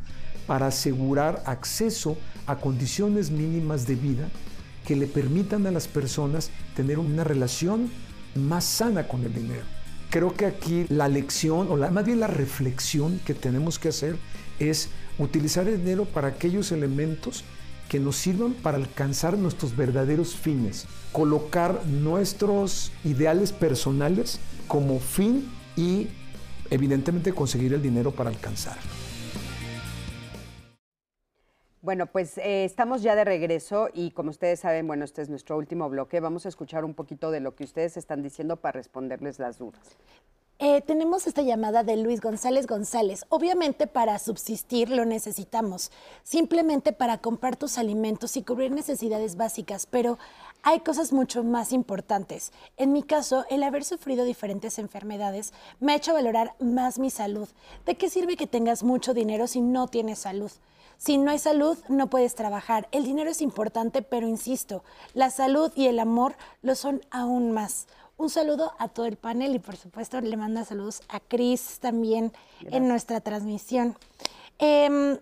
para 0.46 0.68
asegurar 0.68 1.42
acceso 1.46 2.16
a 2.46 2.56
condiciones 2.56 3.30
mínimas 3.30 3.86
de 3.86 3.94
vida 3.94 4.28
que 4.86 4.96
le 4.96 5.06
permitan 5.06 5.66
a 5.66 5.70
las 5.70 5.86
personas 5.86 6.50
tener 6.74 6.98
una 6.98 7.24
relación 7.24 7.90
más 8.34 8.64
sana 8.64 9.06
con 9.06 9.24
el 9.24 9.34
dinero. 9.34 9.64
Creo 10.10 10.32
que 10.32 10.46
aquí 10.46 10.86
la 10.88 11.08
lección, 11.08 11.66
o 11.70 11.76
la, 11.76 11.90
más 11.90 12.06
bien 12.06 12.20
la 12.20 12.26
reflexión 12.26 13.20
que 13.26 13.34
tenemos 13.34 13.78
que 13.78 13.88
hacer 13.88 14.16
es 14.58 14.88
utilizar 15.18 15.68
el 15.68 15.78
dinero 15.78 16.06
para 16.06 16.28
aquellos 16.28 16.72
elementos 16.72 17.44
que 17.88 17.98
nos 17.98 18.16
sirvan 18.16 18.52
para 18.52 18.76
alcanzar 18.76 19.36
nuestros 19.38 19.76
verdaderos 19.76 20.34
fines, 20.34 20.86
colocar 21.12 21.86
nuestros 21.86 22.92
ideales 23.04 23.52
personales 23.52 24.40
como 24.66 25.00
fin 25.00 25.48
y 25.76 26.08
evidentemente 26.70 27.32
conseguir 27.32 27.72
el 27.72 27.82
dinero 27.82 28.10
para 28.10 28.30
alcanzar. 28.30 28.76
Bueno, 31.80 32.06
pues 32.06 32.38
eh, 32.38 32.64
estamos 32.64 33.02
ya 33.02 33.14
de 33.14 33.24
regreso 33.24 33.88
y 33.94 34.10
como 34.10 34.30
ustedes 34.30 34.60
saben, 34.60 34.88
bueno, 34.88 35.04
este 35.04 35.22
es 35.22 35.28
nuestro 35.28 35.56
último 35.56 35.88
bloque. 35.88 36.18
Vamos 36.18 36.44
a 36.44 36.48
escuchar 36.48 36.84
un 36.84 36.94
poquito 36.94 37.30
de 37.30 37.38
lo 37.38 37.54
que 37.54 37.62
ustedes 37.62 37.96
están 37.96 38.20
diciendo 38.20 38.56
para 38.56 38.72
responderles 38.72 39.38
las 39.38 39.58
dudas. 39.58 39.96
Eh, 40.60 40.80
tenemos 40.80 41.28
esta 41.28 41.42
llamada 41.42 41.84
de 41.84 41.96
Luis 41.96 42.20
González 42.20 42.66
González. 42.66 43.26
Obviamente 43.28 43.86
para 43.86 44.18
subsistir 44.18 44.90
lo 44.90 45.04
necesitamos, 45.04 45.92
simplemente 46.24 46.92
para 46.92 47.18
comprar 47.18 47.54
tus 47.54 47.78
alimentos 47.78 48.36
y 48.36 48.42
cubrir 48.42 48.72
necesidades 48.72 49.36
básicas, 49.36 49.86
pero 49.86 50.18
hay 50.64 50.80
cosas 50.80 51.12
mucho 51.12 51.44
más 51.44 51.72
importantes. 51.72 52.50
En 52.76 52.92
mi 52.92 53.04
caso, 53.04 53.44
el 53.50 53.62
haber 53.62 53.84
sufrido 53.84 54.24
diferentes 54.24 54.80
enfermedades 54.80 55.52
me 55.78 55.92
ha 55.92 55.96
hecho 55.96 56.12
valorar 56.12 56.56
más 56.58 56.98
mi 56.98 57.10
salud. 57.10 57.48
¿De 57.86 57.94
qué 57.94 58.10
sirve 58.10 58.36
que 58.36 58.48
tengas 58.48 58.82
mucho 58.82 59.14
dinero 59.14 59.46
si 59.46 59.60
no 59.60 59.86
tienes 59.86 60.18
salud? 60.18 60.50
Si 60.98 61.16
no 61.16 61.30
hay 61.30 61.38
salud, 61.38 61.78
no 61.88 62.10
puedes 62.10 62.34
trabajar. 62.34 62.88
El 62.90 63.04
dinero 63.04 63.30
es 63.30 63.40
importante, 63.40 64.02
pero 64.02 64.26
insisto, 64.26 64.82
la 65.14 65.30
salud 65.30 65.72
y 65.76 65.86
el 65.86 66.00
amor 66.00 66.34
lo 66.60 66.74
son 66.74 67.00
aún 67.10 67.52
más. 67.52 67.86
Un 68.16 68.30
saludo 68.30 68.72
a 68.80 68.88
todo 68.88 69.06
el 69.06 69.16
panel 69.16 69.54
y 69.54 69.60
por 69.60 69.76
supuesto 69.76 70.20
le 70.20 70.36
manda 70.36 70.64
saludos 70.64 71.02
a 71.08 71.20
Cris 71.20 71.78
también 71.78 72.32
en 72.62 72.88
nuestra 72.88 73.20
transmisión. 73.20 73.96
Em, 74.58 75.18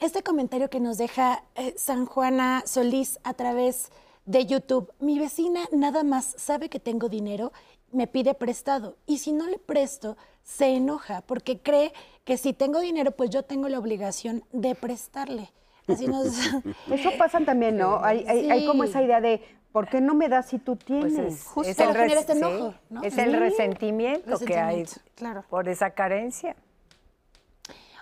este 0.00 0.22
comentario 0.22 0.68
que 0.68 0.78
nos 0.78 0.98
deja 0.98 1.42
eh, 1.54 1.74
San 1.78 2.04
Juana 2.04 2.62
Solís 2.66 3.18
a 3.24 3.32
través 3.32 3.90
de 4.26 4.44
YouTube. 4.44 4.92
Mi 5.00 5.18
vecina 5.18 5.62
nada 5.72 6.04
más 6.04 6.34
sabe 6.36 6.68
que 6.68 6.80
tengo 6.80 7.08
dinero, 7.08 7.50
me 7.92 8.06
pide 8.06 8.34
prestado 8.34 8.98
y 9.06 9.18
si 9.18 9.32
no 9.32 9.46
le 9.46 9.58
presto, 9.58 10.18
se 10.44 10.76
enoja 10.76 11.22
porque 11.22 11.60
cree 11.60 11.94
que 12.28 12.36
si 12.36 12.52
tengo 12.52 12.80
dinero, 12.80 13.12
pues 13.12 13.30
yo 13.30 13.42
tengo 13.42 13.70
la 13.70 13.78
obligación 13.78 14.44
de 14.52 14.74
prestarle. 14.74 15.50
Así 15.86 16.06
nos... 16.06 16.26
Eso 16.90 17.10
pasa 17.16 17.40
también, 17.40 17.78
¿no? 17.78 18.04
Hay, 18.04 18.22
hay, 18.28 18.50
hay, 18.50 18.66
como 18.66 18.84
esa 18.84 19.00
idea 19.02 19.22
de, 19.22 19.40
¿por 19.72 19.88
qué 19.88 20.02
no 20.02 20.12
me 20.14 20.28
das 20.28 20.50
si 20.50 20.58
tú 20.58 20.76
tienes? 20.76 21.14
Pues 21.14 21.32
es, 21.32 21.44
Justo 21.44 21.70
es 21.70 21.78
el, 21.80 21.96
este 22.12 22.32
enojo, 22.32 22.72
sí, 22.72 22.78
¿no? 22.90 23.02
es 23.02 23.16
el 23.16 23.32
resentimiento, 23.32 24.32
resentimiento, 24.32 24.44
que 24.44 24.58
hay 24.58 24.84
claro. 25.14 25.42
por 25.48 25.70
esa 25.70 25.88
carencia. 25.92 26.54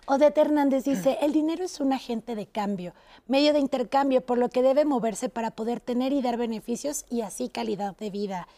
Odette 0.06 0.38
Hernández 0.38 0.82
dice, 0.82 1.18
el 1.22 1.32
dinero 1.32 1.62
es 1.62 1.78
un 1.78 1.92
agente 1.92 2.34
de 2.34 2.46
cambio, 2.46 2.94
medio 3.28 3.52
de 3.52 3.60
intercambio, 3.60 4.22
por 4.26 4.38
lo 4.38 4.48
que 4.48 4.62
debe 4.62 4.84
moverse 4.84 5.28
para 5.28 5.52
poder 5.52 5.78
tener 5.78 6.12
y 6.12 6.20
dar 6.20 6.36
beneficios 6.36 7.04
y 7.10 7.20
así 7.20 7.48
calidad 7.48 7.96
de 7.96 8.10
vida. 8.10 8.48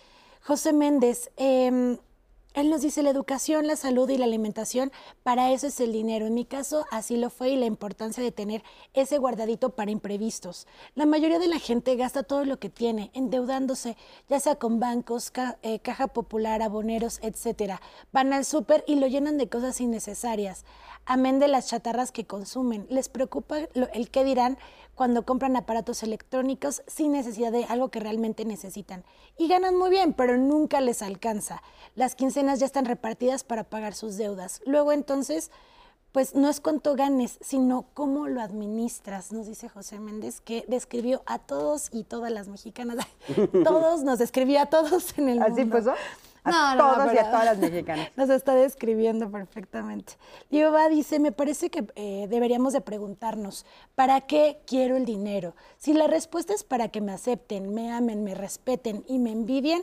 José 0.40 0.72
Méndez, 0.72 1.30
eh, 1.36 1.98
él 2.60 2.70
nos 2.70 2.82
dice 2.82 3.02
la 3.02 3.10
educación, 3.10 3.66
la 3.66 3.76
salud 3.76 4.08
y 4.10 4.18
la 4.18 4.24
alimentación, 4.24 4.90
para 5.22 5.52
eso 5.52 5.66
es 5.66 5.78
el 5.80 5.92
dinero. 5.92 6.26
En 6.26 6.34
mi 6.34 6.44
caso, 6.44 6.84
así 6.90 7.16
lo 7.16 7.30
fue 7.30 7.50
y 7.50 7.56
la 7.56 7.66
importancia 7.66 8.22
de 8.22 8.32
tener 8.32 8.62
ese 8.94 9.18
guardadito 9.18 9.70
para 9.70 9.90
imprevistos. 9.90 10.66
La 10.94 11.06
mayoría 11.06 11.38
de 11.38 11.48
la 11.48 11.58
gente 11.58 11.96
gasta 11.96 12.22
todo 12.22 12.44
lo 12.44 12.58
que 12.58 12.68
tiene, 12.68 13.10
endeudándose, 13.14 13.96
ya 14.28 14.40
sea 14.40 14.56
con 14.56 14.80
bancos, 14.80 15.32
eh, 15.62 15.78
caja 15.80 16.08
popular, 16.08 16.62
aboneros, 16.62 17.20
etcétera. 17.22 17.80
Van 18.12 18.32
al 18.32 18.44
súper 18.44 18.84
y 18.86 18.96
lo 18.96 19.06
llenan 19.06 19.38
de 19.38 19.48
cosas 19.48 19.80
innecesarias. 19.80 20.64
Amén 21.06 21.38
de 21.38 21.48
las 21.48 21.68
chatarras 21.68 22.12
que 22.12 22.26
consumen. 22.26 22.86
Les 22.90 23.08
preocupa 23.08 23.60
el 23.94 24.10
qué 24.10 24.24
dirán 24.24 24.58
cuando 24.98 25.24
compran 25.24 25.54
aparatos 25.54 26.02
electrónicos 26.02 26.82
sin 26.88 27.12
necesidad 27.12 27.52
de 27.52 27.64
algo 27.66 27.88
que 27.88 28.00
realmente 28.00 28.44
necesitan. 28.44 29.04
Y 29.36 29.46
ganan 29.46 29.76
muy 29.76 29.90
bien, 29.90 30.12
pero 30.12 30.36
nunca 30.36 30.80
les 30.80 31.02
alcanza. 31.02 31.62
Las 31.94 32.16
quincenas 32.16 32.58
ya 32.58 32.66
están 32.66 32.84
repartidas 32.84 33.44
para 33.44 33.62
pagar 33.62 33.94
sus 33.94 34.16
deudas. 34.16 34.60
Luego 34.66 34.90
entonces, 34.90 35.52
pues 36.10 36.34
no 36.34 36.48
es 36.48 36.60
cuánto 36.60 36.96
ganes, 36.96 37.38
sino 37.40 37.86
cómo 37.94 38.26
lo 38.26 38.40
administras, 38.40 39.30
nos 39.30 39.46
dice 39.46 39.68
José 39.68 40.00
Méndez, 40.00 40.40
que 40.40 40.64
describió 40.66 41.22
a 41.26 41.38
todos 41.38 41.90
y 41.92 42.02
todas 42.02 42.32
las 42.32 42.48
mexicanas. 42.48 42.96
todos, 43.64 44.02
nos 44.02 44.18
describió 44.18 44.60
a 44.60 44.66
todos 44.66 45.16
en 45.16 45.28
el 45.28 45.40
¿Así 45.40 45.60
mundo. 45.60 45.76
pasó? 45.76 45.92
A 46.54 46.74
no, 46.74 46.94
todos 46.94 47.06
no, 47.06 47.14
y 47.14 47.18
a 47.18 47.30
todas 47.30 47.44
las 47.44 47.58
mexicanas. 47.58 48.10
Nos 48.16 48.30
está 48.30 48.54
describiendo 48.54 49.30
perfectamente. 49.30 50.14
Liova 50.50 50.88
dice, 50.88 51.18
me 51.18 51.32
parece 51.32 51.70
que 51.70 51.86
eh, 51.94 52.26
deberíamos 52.28 52.72
de 52.72 52.80
preguntarnos, 52.80 53.66
¿para 53.94 54.20
qué 54.22 54.60
quiero 54.66 54.96
el 54.96 55.04
dinero? 55.04 55.54
Si 55.76 55.94
la 55.94 56.06
respuesta 56.06 56.54
es 56.54 56.64
para 56.64 56.88
que 56.88 57.00
me 57.00 57.12
acepten, 57.12 57.74
me 57.74 57.92
amen, 57.92 58.24
me 58.24 58.34
respeten 58.34 59.04
y 59.08 59.18
me 59.18 59.32
envidien, 59.32 59.82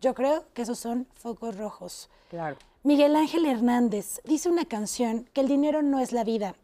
yo 0.00 0.14
creo 0.14 0.44
que 0.54 0.62
esos 0.62 0.78
son 0.78 1.06
focos 1.14 1.56
rojos. 1.56 2.10
Claro. 2.30 2.56
Miguel 2.82 3.16
Ángel 3.16 3.46
Hernández 3.46 4.20
dice 4.24 4.48
una 4.48 4.64
canción 4.64 5.28
que 5.32 5.40
el 5.40 5.48
dinero 5.48 5.82
no 5.82 5.98
es 5.98 6.12
la 6.12 6.22
vida, 6.22 6.54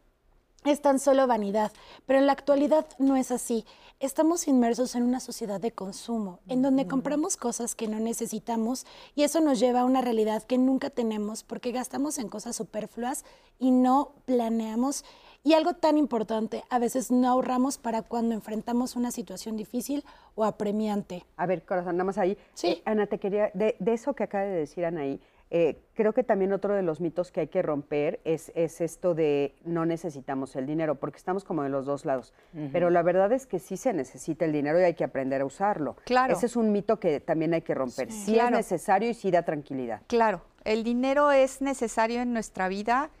es 0.71 0.81
tan 0.81 0.99
solo 0.99 1.27
vanidad, 1.27 1.71
pero 2.05 2.19
en 2.19 2.27
la 2.27 2.33
actualidad 2.33 2.85
no 2.99 3.15
es 3.15 3.31
así. 3.31 3.65
Estamos 3.99 4.47
inmersos 4.47 4.95
en 4.95 5.03
una 5.03 5.19
sociedad 5.19 5.61
de 5.61 5.71
consumo, 5.71 6.39
en 6.47 6.61
donde 6.61 6.87
compramos 6.87 7.37
cosas 7.37 7.75
que 7.75 7.87
no 7.87 7.99
necesitamos 7.99 8.85
y 9.15 9.23
eso 9.23 9.39
nos 9.39 9.59
lleva 9.59 9.81
a 9.81 9.85
una 9.85 10.01
realidad 10.01 10.43
que 10.43 10.57
nunca 10.57 10.89
tenemos 10.89 11.43
porque 11.43 11.71
gastamos 11.71 12.17
en 12.17 12.27
cosas 12.27 12.55
superfluas 12.55 13.23
y 13.59 13.71
no 13.71 14.11
planeamos. 14.25 15.05
Y 15.45 15.53
algo 15.53 15.73
tan 15.73 15.97
importante, 15.97 16.63
a 16.69 16.79
veces 16.79 17.11
no 17.11 17.27
ahorramos 17.27 17.77
para 17.77 18.01
cuando 18.01 18.33
enfrentamos 18.33 18.95
una 18.95 19.11
situación 19.11 19.57
difícil 19.57 20.05
o 20.35 20.45
apremiante. 20.45 21.25
A 21.35 21.45
ver, 21.45 21.65
corazón, 21.65 21.97
nada 21.97 22.05
más 22.05 22.17
ahí. 22.17 22.37
Sí. 22.53 22.67
Eh, 22.67 22.81
Ana, 22.85 23.07
te 23.07 23.19
quería, 23.19 23.51
de, 23.53 23.75
de, 23.77 23.93
eso 23.93 24.13
que 24.13 24.23
acaba 24.23 24.45
de 24.45 24.51
decir 24.51 24.85
Anaí, 24.85 25.19
eh, 25.55 25.77
creo 25.93 26.13
que 26.13 26.23
también 26.23 26.51
otro 26.51 26.73
de 26.73 26.81
los 26.81 26.99
mitos 26.99 27.31
que 27.31 27.41
hay 27.41 27.47
que 27.47 27.61
romper 27.61 28.19
es, 28.23 28.51
es 28.55 28.81
esto 28.81 29.13
de 29.13 29.53
no 29.63 29.85
necesitamos 29.85 30.55
el 30.55 30.65
dinero, 30.65 30.95
porque 30.95 31.17
estamos 31.17 31.43
como 31.43 31.61
de 31.61 31.69
los 31.69 31.85
dos 31.85 32.05
lados. 32.05 32.33
Pero 32.71 32.89
la 32.89 33.03
verdad 33.03 33.31
es 33.31 33.45
que 33.45 33.59
sí 33.59 33.77
se 33.77 33.93
necesita 33.93 34.45
el 34.45 34.51
dinero 34.51 34.79
y 34.79 34.83
hay 34.83 34.95
que 34.95 35.03
aprender 35.03 35.41
a 35.41 35.45
usarlo. 35.45 35.95
Claro. 36.05 36.33
Ese 36.33 36.47
es 36.47 36.55
un 36.55 36.71
mito 36.71 36.99
que 36.99 37.19
también 37.19 37.53
hay 37.53 37.61
que 37.61 37.75
romper. 37.75 38.11
Sí, 38.11 38.33
Claro. 38.33 38.57
es 38.57 38.71
necesario 38.71 39.11
y 39.11 39.13
sí 39.13 39.29
da 39.29 39.43
tranquilidad. 39.43 40.01
Claro, 40.07 40.41
el 40.63 40.83
dinero 40.83 41.31
es 41.31 41.61
necesario 41.61 42.21
en 42.21 42.33
nuestra 42.33 42.67
vida, 42.67 43.11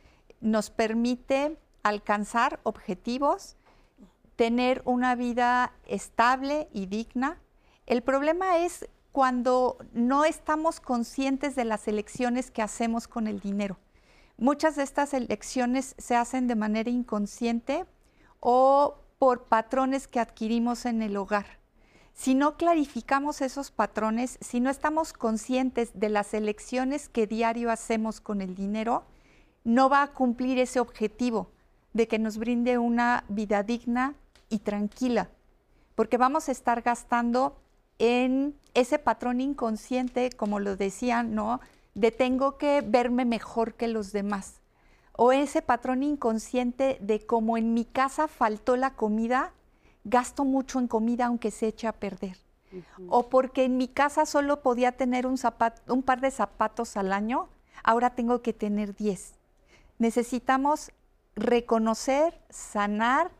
nos 0.41 0.71
permite 0.71 1.55
alcanzar 1.83 2.59
objetivos, 2.63 3.57
tener 4.35 4.81
una 4.85 5.13
vida 5.13 5.73
estable 5.85 6.67
y 6.73 6.87
digna. 6.87 7.37
El 7.85 8.01
problema 8.01 8.57
es 8.65 8.89
cuando 9.13 9.77
no 9.93 10.25
estamos 10.25 10.79
conscientes 10.79 11.55
de 11.55 11.65
las 11.65 11.87
elecciones 11.87 12.49
que 12.49 12.63
hacemos 12.63 13.07
con 13.07 13.27
el 13.27 13.39
dinero. 13.39 13.77
Muchas 14.37 14.75
de 14.75 14.81
estas 14.81 15.13
elecciones 15.13 15.93
se 15.99 16.15
hacen 16.15 16.47
de 16.47 16.55
manera 16.55 16.89
inconsciente 16.89 17.85
o 18.39 18.95
por 19.19 19.43
patrones 19.43 20.07
que 20.07 20.19
adquirimos 20.19 20.87
en 20.87 21.03
el 21.03 21.15
hogar. 21.15 21.45
Si 22.15 22.33
no 22.33 22.57
clarificamos 22.57 23.41
esos 23.41 23.69
patrones, 23.69 24.39
si 24.41 24.59
no 24.59 24.71
estamos 24.71 25.13
conscientes 25.13 25.91
de 25.93 26.09
las 26.09 26.33
elecciones 26.33 27.07
que 27.07 27.27
diario 27.27 27.69
hacemos 27.69 28.19
con 28.19 28.41
el 28.41 28.55
dinero, 28.55 29.03
no 29.63 29.89
va 29.89 30.01
a 30.01 30.11
cumplir 30.13 30.57
ese 30.57 30.79
objetivo 30.79 31.51
de 31.93 32.07
que 32.07 32.17
nos 32.17 32.39
brinde 32.39 32.79
una 32.79 33.25
vida 33.29 33.61
digna 33.61 34.15
y 34.49 34.59
tranquila, 34.59 35.29
porque 35.93 36.17
vamos 36.17 36.49
a 36.49 36.51
estar 36.51 36.81
gastando 36.81 37.62
en 37.99 38.55
ese 38.73 38.99
patrón 38.99 39.41
inconsciente, 39.41 40.31
como 40.31 40.59
lo 40.59 40.75
decían, 40.75 41.35
¿no? 41.35 41.59
De 41.93 42.11
tengo 42.11 42.57
que 42.57 42.81
verme 42.81 43.25
mejor 43.25 43.75
que 43.75 43.87
los 43.87 44.11
demás. 44.11 44.61
O 45.15 45.31
ese 45.31 45.61
patrón 45.61 46.01
inconsciente 46.01 46.97
de 47.01 47.25
como 47.25 47.57
en 47.57 47.73
mi 47.73 47.85
casa 47.85 48.27
faltó 48.27 48.75
la 48.77 48.95
comida, 48.95 49.53
gasto 50.03 50.43
mucho 50.43 50.79
en 50.79 50.87
comida 50.87 51.27
aunque 51.27 51.51
se 51.51 51.67
eche 51.67 51.87
a 51.87 51.93
perder. 51.93 52.37
O 53.07 53.29
porque 53.29 53.65
en 53.65 53.77
mi 53.77 53.87
casa 53.87 54.25
solo 54.25 54.63
podía 54.63 54.93
tener 54.93 55.27
un, 55.27 55.37
zapato, 55.37 55.93
un 55.93 56.01
par 56.01 56.21
de 56.21 56.31
zapatos 56.31 56.97
al 56.97 57.13
año, 57.13 57.47
ahora 57.83 58.15
tengo 58.15 58.41
que 58.41 58.53
tener 58.53 58.95
10. 58.95 59.35
Necesitamos 59.99 60.91
reconocer, 61.35 62.41
sanar 62.49 63.31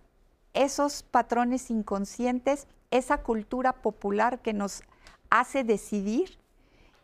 esos 0.53 1.01
patrones 1.01 1.71
inconscientes, 1.71 2.67
esa 2.97 3.23
cultura 3.23 3.73
popular 3.73 4.39
que 4.39 4.53
nos 4.53 4.83
hace 5.29 5.63
decidir 5.63 6.37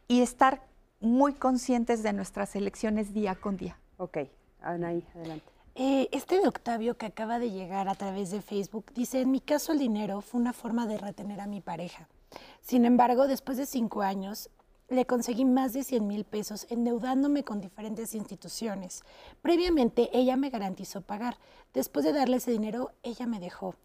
y 0.07 0.21
estar 0.21 0.61
muy 0.99 1.33
conscientes 1.33 2.03
de 2.03 2.13
nuestras 2.13 2.55
elecciones 2.55 3.13
día 3.13 3.35
con 3.35 3.57
día. 3.57 3.79
Ok, 3.97 4.19
Anaí, 4.61 5.05
adelante. 5.15 5.45
Eh, 5.75 6.09
este 6.11 6.39
de 6.39 6.47
Octavio 6.47 6.97
que 6.97 7.05
acaba 7.05 7.39
de 7.39 7.51
llegar 7.51 7.87
a 7.87 7.95
través 7.95 8.31
de 8.31 8.41
Facebook 8.41 8.91
dice, 8.93 9.21
en 9.21 9.31
mi 9.31 9.39
caso 9.39 9.71
el 9.71 9.79
dinero 9.79 10.21
fue 10.21 10.41
una 10.41 10.53
forma 10.53 10.85
de 10.85 10.97
retener 10.97 11.39
a 11.39 11.47
mi 11.47 11.61
pareja. 11.61 12.07
Sin 12.61 12.85
embargo, 12.85 13.27
después 13.27 13.57
de 13.57 13.65
cinco 13.65 14.01
años, 14.01 14.49
le 14.89 15.05
conseguí 15.05 15.45
más 15.45 15.73
de 15.73 15.83
100 15.83 16.05
mil 16.05 16.25
pesos 16.25 16.67
endeudándome 16.69 17.43
con 17.43 17.61
diferentes 17.61 18.13
instituciones. 18.13 19.03
Previamente, 19.41 20.09
ella 20.13 20.35
me 20.35 20.49
garantizó 20.49 21.01
pagar. 21.01 21.37
Después 21.73 22.05
de 22.05 22.13
darle 22.13 22.37
ese 22.37 22.51
dinero, 22.51 22.91
ella 23.03 23.25
me 23.25 23.39
dejó. 23.39 23.75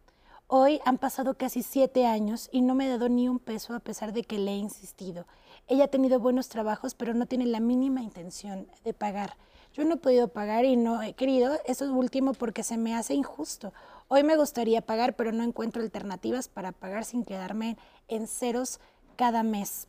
Hoy 0.57 0.81
han 0.85 0.99
pasado 0.99 1.35
casi 1.35 1.65
siete 1.65 2.07
años 2.07 2.49
y 2.53 2.61
no 2.61 2.77
me 2.77 2.87
ha 2.87 2.91
dado 2.91 3.09
ni 3.09 3.29
un 3.29 3.41
peso 3.41 3.75
a 3.75 3.81
pesar 3.81 4.13
de 4.13 4.23
que 4.23 4.39
le 4.39 4.53
he 4.53 4.57
insistido. 4.57 5.27
Ella 5.67 5.87
ha 5.87 5.89
tenido 5.89 6.21
buenos 6.21 6.49
trabajos, 6.49 6.95
pero 6.95 7.13
no 7.13 7.27
tiene 7.27 7.47
la 7.47 7.59
mínima 7.59 8.03
intención 8.03 8.69
de 8.85 8.95
pagar. 8.95 9.37
Yo 9.73 9.85
no 9.85 9.95
he 9.95 9.97
podido 9.97 10.29
pagar 10.29 10.65
y 10.65 10.77
no 10.77 11.03
he 11.03 11.15
querido, 11.15 11.59
eso 11.67 11.87
es 11.87 11.91
último 11.91 12.35
porque 12.35 12.63
se 12.63 12.77
me 12.77 12.95
hace 12.95 13.15
injusto. 13.15 13.73
Hoy 14.07 14.23
me 14.23 14.37
gustaría 14.37 14.81
pagar, 14.81 15.17
pero 15.17 15.33
no 15.33 15.43
encuentro 15.43 15.83
alternativas 15.83 16.47
para 16.47 16.71
pagar 16.71 17.05
sin 17.05 17.25
quedarme 17.25 17.77
en 18.07 18.29
ceros 18.29 18.79
cada 19.17 19.43
mes. 19.43 19.89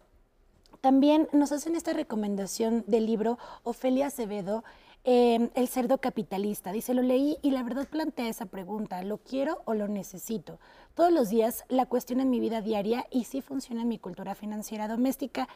También 0.82 1.30
nos 1.32 1.52
hacen 1.52 1.76
esta 1.76 1.94
recomendación 1.94 2.84
del 2.88 3.06
libro 3.06 3.38
Ofelia 3.62 4.08
Acevedo, 4.08 4.64
eh, 5.06 5.50
El 5.56 5.68
cerdo 5.68 6.00
capitalista. 6.00 6.72
Dice, 6.72 6.94
lo 6.94 7.02
leí 7.02 7.38
y 7.42 7.52
la 7.52 7.64
verdad 7.64 7.88
plantea 7.88 8.28
esa 8.28 8.46
pregunta, 8.48 9.02
¿lo 9.04 9.18
quiero 9.20 9.62
o 9.66 9.74
lo 9.74 9.88
necesito? 9.88 10.60
Todos 10.96 11.12
los 11.12 11.30
días 11.30 11.64
la 11.70 11.86
cuestión 11.86 12.20
en 12.20 12.30
mi 12.30 12.40
vida 12.40 12.62
diaria 12.62 13.06
y 13.12 13.24
sí 13.24 13.42
funciona 13.42 13.84
en 13.84 13.88
mi 13.88 14.00
cultura 14.00 14.36
financiera 14.36 14.88
doméstica. 14.88 15.48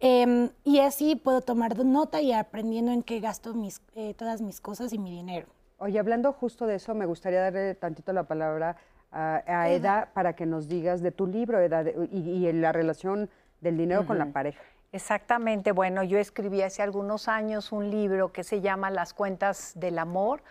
Eh, 0.00 0.50
y 0.64 0.80
así 0.80 1.16
puedo 1.16 1.40
tomar 1.40 1.78
nota 1.84 2.20
y 2.20 2.32
aprendiendo 2.32 2.92
en 2.92 3.02
qué 3.02 3.20
gasto 3.20 3.54
mis, 3.54 3.80
eh, 3.94 4.14
todas 4.14 4.42
mis 4.42 4.60
cosas 4.60 4.92
y 4.92 4.98
mi 4.98 5.10
dinero. 5.10 5.46
Oye, 5.78 5.98
hablando 5.98 6.32
justo 6.32 6.66
de 6.66 6.76
eso, 6.76 6.94
me 6.94 7.06
gustaría 7.06 7.40
darle 7.40 7.74
tantito 7.74 8.12
la 8.12 8.24
palabra 8.24 8.76
a, 9.12 9.42
a 9.46 9.70
Eda 9.70 10.10
para 10.14 10.34
que 10.34 10.46
nos 10.46 10.68
digas 10.68 11.02
de 11.02 11.12
tu 11.12 11.26
libro, 11.26 11.60
Eda, 11.60 11.84
de- 11.84 12.08
y, 12.12 12.50
la 12.52 12.72
relación 12.72 13.30
del 13.60 13.76
dinero 13.76 14.06
con 14.06 14.18
la 14.18 14.32
pareja. 14.32 14.60
Exactamente, 14.92 15.72
bueno, 15.72 16.02
yo 16.02 16.18
escribí 16.18 16.62
hace 16.62 16.82
algunos 16.82 17.28
años 17.28 17.72
un 17.72 17.90
libro 17.90 18.32
que 18.32 18.44
se 18.44 18.60
llama 18.60 18.90
Las 18.90 19.14
cuentas 19.14 19.72
del 19.74 19.98
amor, 19.98 20.42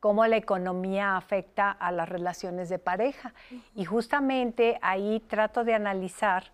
cómo 0.00 0.24
la 0.26 0.36
economía 0.36 1.16
afecta 1.16 1.70
a 1.70 1.90
las 1.90 2.08
relaciones 2.08 2.68
de 2.68 2.78
pareja. 2.78 3.34
Y 3.74 3.84
justamente 3.84 4.78
ahí 4.82 5.20
trato 5.28 5.64
de 5.64 5.74
analizar 5.74 6.44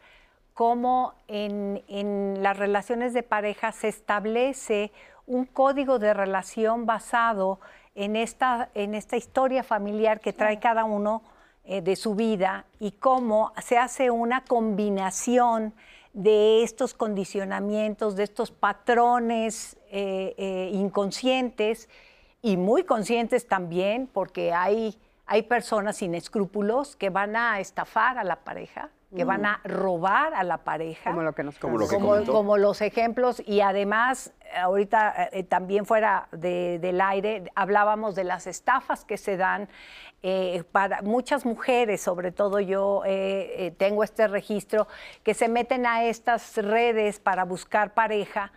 cómo 0.55 1.15
en, 1.29 1.83
en 1.89 2.43
las 2.43 2.57
relaciones 2.57 3.13
de 3.13 3.23
pareja 3.23 3.73
se 3.73 3.89
establece 3.89 4.93
un 5.27 5.45
código 5.45 5.99
de 5.99 6.15
relación 6.15 6.87
basado 6.87 7.61
en 7.95 8.17
esta, 8.17 8.71
en 8.75 8.95
esta 8.95 9.17
historia 9.17 9.63
familiar 9.63 10.21
que 10.21 10.33
trae 10.33 10.59
cada 10.59 10.85
uno 10.85 11.23
eh, 11.65 11.81
de 11.81 11.97
su 11.97 12.15
vida 12.15 12.67
y 12.79 12.93
cómo 12.93 13.53
se 13.63 13.79
hace 13.79 14.11
una 14.11 14.43
combinación 14.45 15.75
de 16.15 16.63
estos 16.63 16.95
condicionamientos, 16.95 18.15
de 18.17 18.23
estos 18.23 18.53
patrones 18.53 19.77
eh, 19.91 20.35
eh, 20.39 20.71
inconscientes 20.73 21.89
y 22.41 22.57
muy 22.57 22.85
conscientes 22.85 23.49
también, 23.49 24.07
porque 24.07 24.53
hay, 24.53 24.97
hay 25.27 25.43
personas 25.43 25.97
sin 25.97 26.15
escrúpulos 26.15 26.95
que 26.95 27.11
van 27.11 27.35
a 27.35 27.59
estafar 27.59 28.17
a 28.17 28.25
la 28.25 28.45
pareja, 28.45 28.91
que 29.17 29.25
van 29.25 29.47
a 29.47 29.61
robar 29.65 30.35
a 30.35 30.43
la 30.43 30.59
pareja. 30.59 31.11
Como 31.11 31.23
lo 31.23 31.35
que 31.35 31.43
nos 31.45 31.59
Como 31.59 31.79
lo 31.79 31.87
que 31.89 31.95
Como, 31.95 32.09
comentó. 32.09 32.33
como 32.33 32.57
los 32.57 32.81
ejemplos 32.81 33.43
y 33.47 33.61
además 33.61 34.33
ahorita 34.61 35.29
eh, 35.33 35.43
también 35.45 35.87
fuera 35.87 36.29
de- 36.33 36.79
del 36.81 37.01
aire 37.01 37.51
hablábamos 37.55 38.15
de 38.15 38.25
las 38.25 38.47
estafas 38.47 39.05
que 39.05 39.17
se 39.17 39.37
dan 39.37 39.69
eh, 40.23 40.65
para 40.73 41.03
muchas 41.03 41.45
mujeres, 41.45 42.01
sobre 42.01 42.33
todo 42.33 42.59
yo 42.59 43.03
eh, 43.05 43.67
eh, 43.67 43.71
tengo 43.73 44.03
este 44.05 44.27
registro, 44.27 44.89
que 45.23 45.35
se 45.35 45.49
meten 45.49 45.85
a 45.87 46.05
estas 46.05 46.57
redes 46.57 47.21
para 47.21 47.45
buscar 47.45 47.93
pareja 47.95 48.51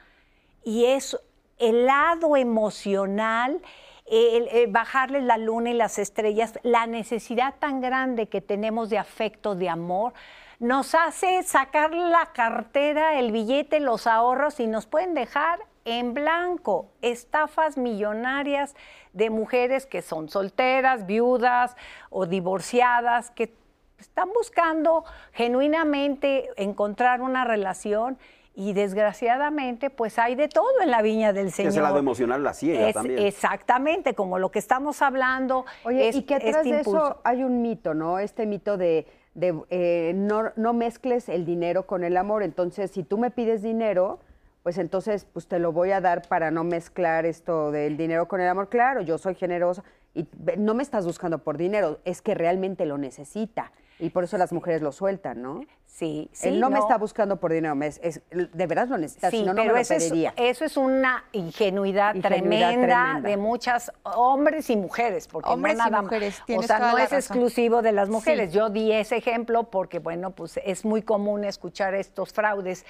y 0.64 0.86
es 0.86 1.18
el 1.58 1.86
lado 1.86 2.38
emocional, 2.38 3.62
el, 4.06 4.48
el 4.50 4.72
bajarles 4.72 5.24
la 5.24 5.38
luna 5.38 5.72
y 5.72 5.74
las 5.74 6.00
estrellas, 6.00 6.58
la 6.64 6.88
necesidad 6.88 7.56
tan 7.60 7.82
grande 7.82 8.28
que 8.30 8.40
tenemos 8.40 8.90
de 8.90 8.98
afecto, 8.98 9.56
de 9.56 9.68
amor, 9.68 10.14
nos 10.60 10.96
hace 10.96 11.44
sacar 11.44 11.94
la 11.94 12.32
cartera, 12.34 13.20
el 13.20 13.32
billete, 13.32 13.80
los 13.80 14.08
ahorros 14.08 14.60
y 14.60 14.68
nos 14.68 14.88
pueden 14.88 15.14
dejar 15.14 15.60
en 15.86 16.14
blanco 16.14 16.90
estafas 17.02 17.78
millonarias 17.78 18.76
de 19.14 19.30
mujeres 19.30 19.86
que 19.86 20.02
son 20.02 20.30
solteras, 20.30 21.06
viudas 21.06 21.76
o 22.10 22.26
divorciadas, 22.26 23.32
que 23.32 23.54
están 24.00 24.30
buscando 24.34 25.06
genuinamente 25.32 26.50
encontrar 26.58 27.22
una 27.22 27.46
relación 27.46 28.18
y 28.54 28.74
desgraciadamente 28.74 29.90
pues 29.92 30.18
hay 30.20 30.36
de 30.36 30.48
todo 30.48 30.82
en 30.82 30.90
la 30.92 31.02
viña 31.04 31.32
del 31.32 31.46
Que 31.48 31.52
Señor. 31.52 31.72
ese 31.72 31.82
lado 31.82 32.00
emocional 32.00 32.44
la 32.44 32.54
ciega 32.54 32.88
Es- 32.90 32.96
también. 32.96 33.20
Exactamente, 33.20 34.14
como 34.16 34.40
lo 34.40 34.50
que 34.52 34.60
estamos 34.60 35.02
hablando. 35.02 35.66
Oye, 35.84 36.10
es- 36.10 36.16
y 36.16 36.24
que 36.24 36.36
atrás 36.36 36.58
este 36.58 36.70
de 36.72 36.78
impulso. 36.80 37.06
eso 37.06 37.22
hay 37.24 37.44
un 37.44 37.62
mito, 37.62 37.94
¿no? 37.94 38.18
Este 38.20 38.46
mito 38.48 38.78
de, 38.78 39.08
de, 39.38 39.54
eh, 39.70 40.14
no, 40.16 40.52
no 40.56 40.74
mezcles 40.74 41.30
el 41.30 41.46
dinero 41.46 41.86
con 41.86 42.04
el 42.04 42.18
amor. 42.18 42.42
Entonces, 42.42 42.90
si 42.90 43.04
tú 43.04 43.20
me 43.20 43.30
pides 43.30 43.62
dinero, 43.62 44.20
pues 44.64 44.80
entonces 44.80 45.26
pues 45.32 45.48
te 45.48 45.60
lo 45.60 45.72
voy 45.72 45.92
a 45.92 46.02
dar 46.02 46.28
para 46.28 46.50
no 46.50 46.64
mezclar 46.64 47.26
esto 47.28 47.72
del 47.72 47.98
dinero 47.98 48.28
con 48.28 48.42
el 48.42 48.48
amor. 48.48 48.68
Claro, 48.68 49.02
yo 49.02 49.20
soy 49.20 49.36
generosa 49.36 49.84
y 50.16 50.28
no 50.58 50.74
me 50.74 50.82
estás 50.82 51.06
buscando 51.06 51.38
por 51.38 51.58
dinero, 51.58 52.00
es 52.04 52.24
que 52.24 52.34
realmente 52.34 52.88
lo 52.88 52.98
necesita. 52.98 53.72
Y 54.00 54.10
por 54.12 54.24
eso 54.24 54.38
las 54.38 54.54
mujeres 54.54 54.82
lo 54.82 54.92
sueltan, 54.92 55.42
¿no? 55.42 55.62
Sí, 55.86 56.30
sí. 56.32 56.50
Él 56.50 56.60
no, 56.60 56.70
me 56.70 56.78
está 56.78 57.00
buscando 57.00 57.38
por 57.40 57.52
dinero, 57.52 57.74
me 57.74 57.88
es, 57.88 58.00
es- 58.04 58.22
de 58.30 58.68
verdad 58.68 58.88
lo 58.90 59.00
necesita, 59.00 59.32
Sí, 59.32 59.38
si 59.38 59.44
no, 59.44 59.54
no 59.56 59.64
me 59.64 59.70
lo 59.70 59.78
eso 59.78 59.96
es, 59.96 60.04
pediría. 60.04 60.34
eso 60.38 60.64
es 60.66 60.78
una 60.78 61.24
ingenuidad, 61.32 62.14
Ingenuidad 62.14 62.22
tremenda, 62.22 62.68
tremenda. 62.70 63.22
de 63.28 63.38
muchas 63.38 63.92
hombres 64.04 64.70
y 64.70 64.76
mujeres, 64.78 65.28
porque 65.28 65.50
Hombres 65.50 65.76
no 65.78 65.88
y 65.88 65.90
nada 65.90 66.04
mujeres, 66.04 66.40
O 66.56 66.62
sea, 66.62 66.78
toda 66.78 66.92
no 66.92 66.98
la 66.98 67.04
es 67.06 67.12
razón. 67.12 67.18
exclusivo 67.38 67.82
de 67.82 67.92
las 67.94 68.10
mujeres. 68.10 68.52
Sí. 68.52 68.56
Yo 68.58 68.70
di 68.70 68.92
ese 68.92 69.16
ejemplo 69.18 69.72
porque, 69.72 69.98
bueno, 69.98 70.30
pues 70.32 70.60
es 70.64 70.86
muy 70.86 71.02
común 71.02 71.44
escuchar 71.44 71.96
estos 71.96 72.32
fraudes 72.32 72.86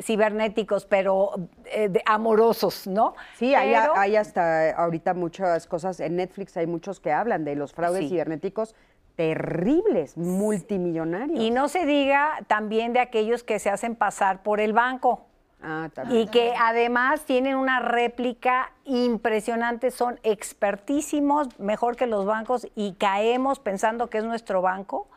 cibernéticos, 0.00 0.86
pero 0.86 1.30
eh, 1.72 1.88
de- 1.88 2.02
amorosos, 2.06 2.86
¿no? 2.86 3.14
Sí, 3.36 3.54
hay, 3.54 3.74
hay 3.74 4.16
hasta 4.16 4.70
ahorita 4.76 5.14
muchas 5.14 5.66
cosas, 5.66 5.98
en 6.00 6.16
Netflix 6.16 6.56
hay 6.56 6.66
muchos 6.66 7.00
que 7.00 7.12
hablan 7.12 7.44
de 7.44 7.56
los 7.56 7.72
fraudes 7.72 8.02
Sí. 8.04 8.08
cibernéticos 8.10 8.74
terribles, 9.16 10.16
multimillonarios. 10.16 11.38
Y 11.40 11.50
no 11.50 11.68
se 11.68 11.86
diga 11.86 12.40
también 12.46 12.92
de 12.92 13.00
aquellos 13.00 13.42
que 13.42 13.58
se 13.58 13.70
hacen 13.70 13.94
pasar 13.96 14.42
por 14.42 14.60
el 14.60 14.72
banco. 14.72 15.26
Ah, 15.62 15.88
también. 15.94 16.22
Y 16.22 16.26
que 16.28 16.52
además 16.58 17.22
tienen 17.24 17.56
una 17.56 17.80
réplica 17.80 18.72
impresionante, 18.84 19.90
son 19.90 20.20
expertísimos, 20.22 21.58
mejor 21.58 21.96
que 21.96 22.06
los 22.06 22.26
bancos, 22.26 22.68
y 22.74 22.94
caemos 22.94 23.60
pensando 23.60 24.10
que 24.10 24.18
es 24.18 24.24
nuestro 24.24 24.60
banco. 24.60 25.08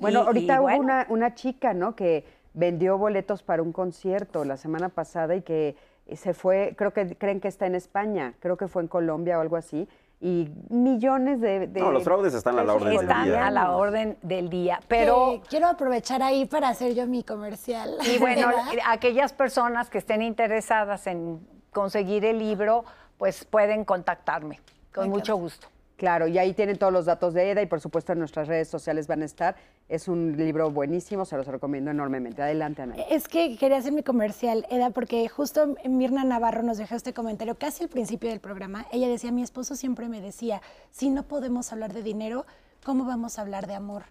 Bueno, 0.00 0.22
Y- 0.22 0.26
ahorita 0.26 0.54
y 0.54 0.56
hubo 0.58 0.62
bueno, 0.62 0.80
una, 0.80 1.06
una 1.10 1.34
chica, 1.34 1.74
¿no? 1.74 1.94
Que 1.94 2.24
vendió 2.54 2.96
boletos 2.96 3.42
para 3.42 3.62
un 3.62 3.72
concierto 3.72 4.44
la 4.44 4.56
semana 4.56 4.88
pasada 4.88 5.34
y 5.36 5.42
que 5.42 5.76
se 6.14 6.34
fue, 6.34 6.74
creo 6.78 6.92
que 6.92 7.16
creen 7.16 7.40
que 7.40 7.48
está 7.48 7.66
en 7.66 7.74
España, 7.74 8.34
creo 8.40 8.56
que 8.56 8.68
fue 8.68 8.82
en 8.82 8.88
Colombia 8.88 9.38
o 9.38 9.40
algo 9.40 9.56
así, 9.56 9.88
y 10.20 10.50
millones 10.70 11.40
de... 11.40 11.66
de 11.66 11.80
No, 11.80 11.92
los 11.92 12.02
fraudes 12.04 12.32
están 12.34 12.58
a 12.58 12.64
la 12.64 12.74
orden 12.74 12.88
del 12.96 13.00
Están 13.00 13.24
día. 13.24 13.46
a 13.46 13.50
la 13.50 13.72
orden 13.72 14.16
del 14.22 14.48
día, 14.48 14.80
pero... 14.88 15.40
Que 15.42 15.48
quiero 15.48 15.66
aprovechar 15.66 16.22
ahí 16.22 16.46
para 16.46 16.68
hacer 16.68 16.94
yo 16.94 17.06
mi 17.06 17.22
comercial. 17.22 17.96
Y 18.06 18.18
bueno, 18.18 18.48
¿verdad? 18.48 18.64
aquellas 18.88 19.32
personas 19.32 19.90
que 19.90 19.98
estén 19.98 20.22
interesadas 20.22 21.06
en 21.06 21.46
conseguir 21.72 22.24
el 22.24 22.38
libro, 22.38 22.84
pues 23.18 23.44
pueden 23.44 23.84
contactarme, 23.84 24.60
con 24.94 25.10
mucho 25.10 25.36
gusto. 25.36 25.68
Claro, 25.96 26.26
y 26.26 26.38
ahí 26.38 26.54
tienen 26.54 26.76
todos 26.76 26.92
los 26.92 27.06
datos 27.06 27.34
de 27.34 27.50
EDA 27.50 27.62
y 27.62 27.66
por 27.66 27.80
supuesto 27.80 28.12
en 28.12 28.18
nuestras 28.18 28.48
redes 28.48 28.68
sociales 28.68 29.06
van 29.06 29.22
a 29.22 29.24
estar. 29.26 29.56
Es 29.88 30.08
un 30.08 30.36
libro 30.36 30.70
buenísimo, 30.70 31.26
se 31.26 31.36
los 31.36 31.46
recomiendo 31.46 31.90
enormemente. 31.90 32.40
Adelante, 32.42 32.82
Ana. 32.82 32.96
Es 33.10 33.28
que 33.28 33.56
quería 33.58 33.76
hacer 33.76 33.92
mi 33.92 34.02
comercial, 34.02 34.66
Eda, 34.70 34.90
porque 34.90 35.28
justo 35.28 35.74
Mirna 35.84 36.24
Navarro 36.24 36.62
nos 36.62 36.78
dejó 36.78 36.94
este 36.94 37.12
comentario 37.12 37.56
casi 37.56 37.84
al 37.84 37.90
principio 37.90 38.30
del 38.30 38.40
programa. 38.40 38.86
Ella 38.92 39.08
decía, 39.08 39.30
mi 39.30 39.42
esposo 39.42 39.76
siempre 39.76 40.08
me 40.08 40.22
decía, 40.22 40.62
si 40.90 41.10
no 41.10 41.24
podemos 41.24 41.70
hablar 41.70 41.92
de 41.92 42.02
dinero, 42.02 42.46
¿cómo 42.82 43.04
vamos 43.04 43.38
a 43.38 43.42
hablar 43.42 43.66
de 43.66 43.74
amor? 43.74 44.04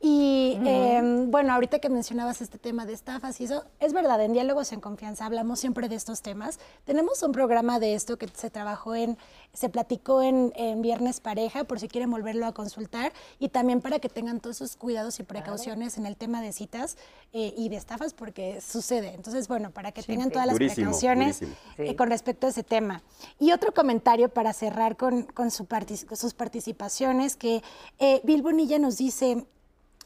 Y 0.00 0.56
eh, 0.64 1.26
bueno, 1.26 1.52
ahorita 1.52 1.80
que 1.80 1.88
mencionabas 1.88 2.40
este 2.40 2.56
tema 2.56 2.86
de 2.86 2.92
estafas 2.92 3.40
y 3.40 3.44
eso, 3.44 3.64
es 3.80 3.92
verdad, 3.92 4.22
en 4.22 4.32
Diálogos 4.32 4.70
en 4.72 4.80
Confianza 4.80 5.26
hablamos 5.26 5.58
siempre 5.58 5.88
de 5.88 5.96
estos 5.96 6.22
temas. 6.22 6.60
Tenemos 6.84 7.20
un 7.24 7.32
programa 7.32 7.80
de 7.80 7.94
esto 7.94 8.16
que 8.16 8.28
se 8.32 8.48
trabajó 8.48 8.94
en, 8.94 9.18
se 9.52 9.68
platicó 9.68 10.22
en, 10.22 10.52
en 10.54 10.82
Viernes 10.82 11.18
Pareja, 11.18 11.64
por 11.64 11.80
si 11.80 11.88
quieren 11.88 12.12
volverlo 12.12 12.46
a 12.46 12.52
consultar, 12.54 13.12
y 13.40 13.48
también 13.48 13.80
para 13.80 13.98
que 13.98 14.08
tengan 14.08 14.38
todos 14.38 14.58
sus 14.58 14.76
cuidados 14.76 15.18
y 15.18 15.24
precauciones 15.24 15.98
en 15.98 16.06
el 16.06 16.16
tema 16.16 16.42
de 16.42 16.52
citas 16.52 16.96
eh, 17.32 17.52
y 17.56 17.68
de 17.68 17.76
estafas, 17.76 18.14
porque 18.14 18.60
sucede. 18.60 19.14
Entonces, 19.14 19.48
bueno, 19.48 19.72
para 19.72 19.90
que 19.90 20.04
tengan 20.04 20.30
todas 20.30 20.46
las 20.46 20.54
Durísimo, 20.54 20.86
precauciones 20.86 21.40
durísimo. 21.40 21.58
eh, 21.78 21.96
con 21.96 22.08
respecto 22.08 22.46
a 22.46 22.50
ese 22.50 22.62
tema. 22.62 23.02
Y 23.40 23.50
otro 23.50 23.74
comentario 23.74 24.28
para 24.28 24.52
cerrar 24.52 24.96
con, 24.96 25.24
con 25.24 25.50
su 25.50 25.64
partic- 25.64 26.06
con 26.06 26.16
sus 26.16 26.34
participaciones, 26.34 27.34
que 27.34 27.64
eh, 27.98 28.20
Bill 28.22 28.42
Bonilla 28.42 28.78
nos 28.78 28.96
dice, 28.96 29.44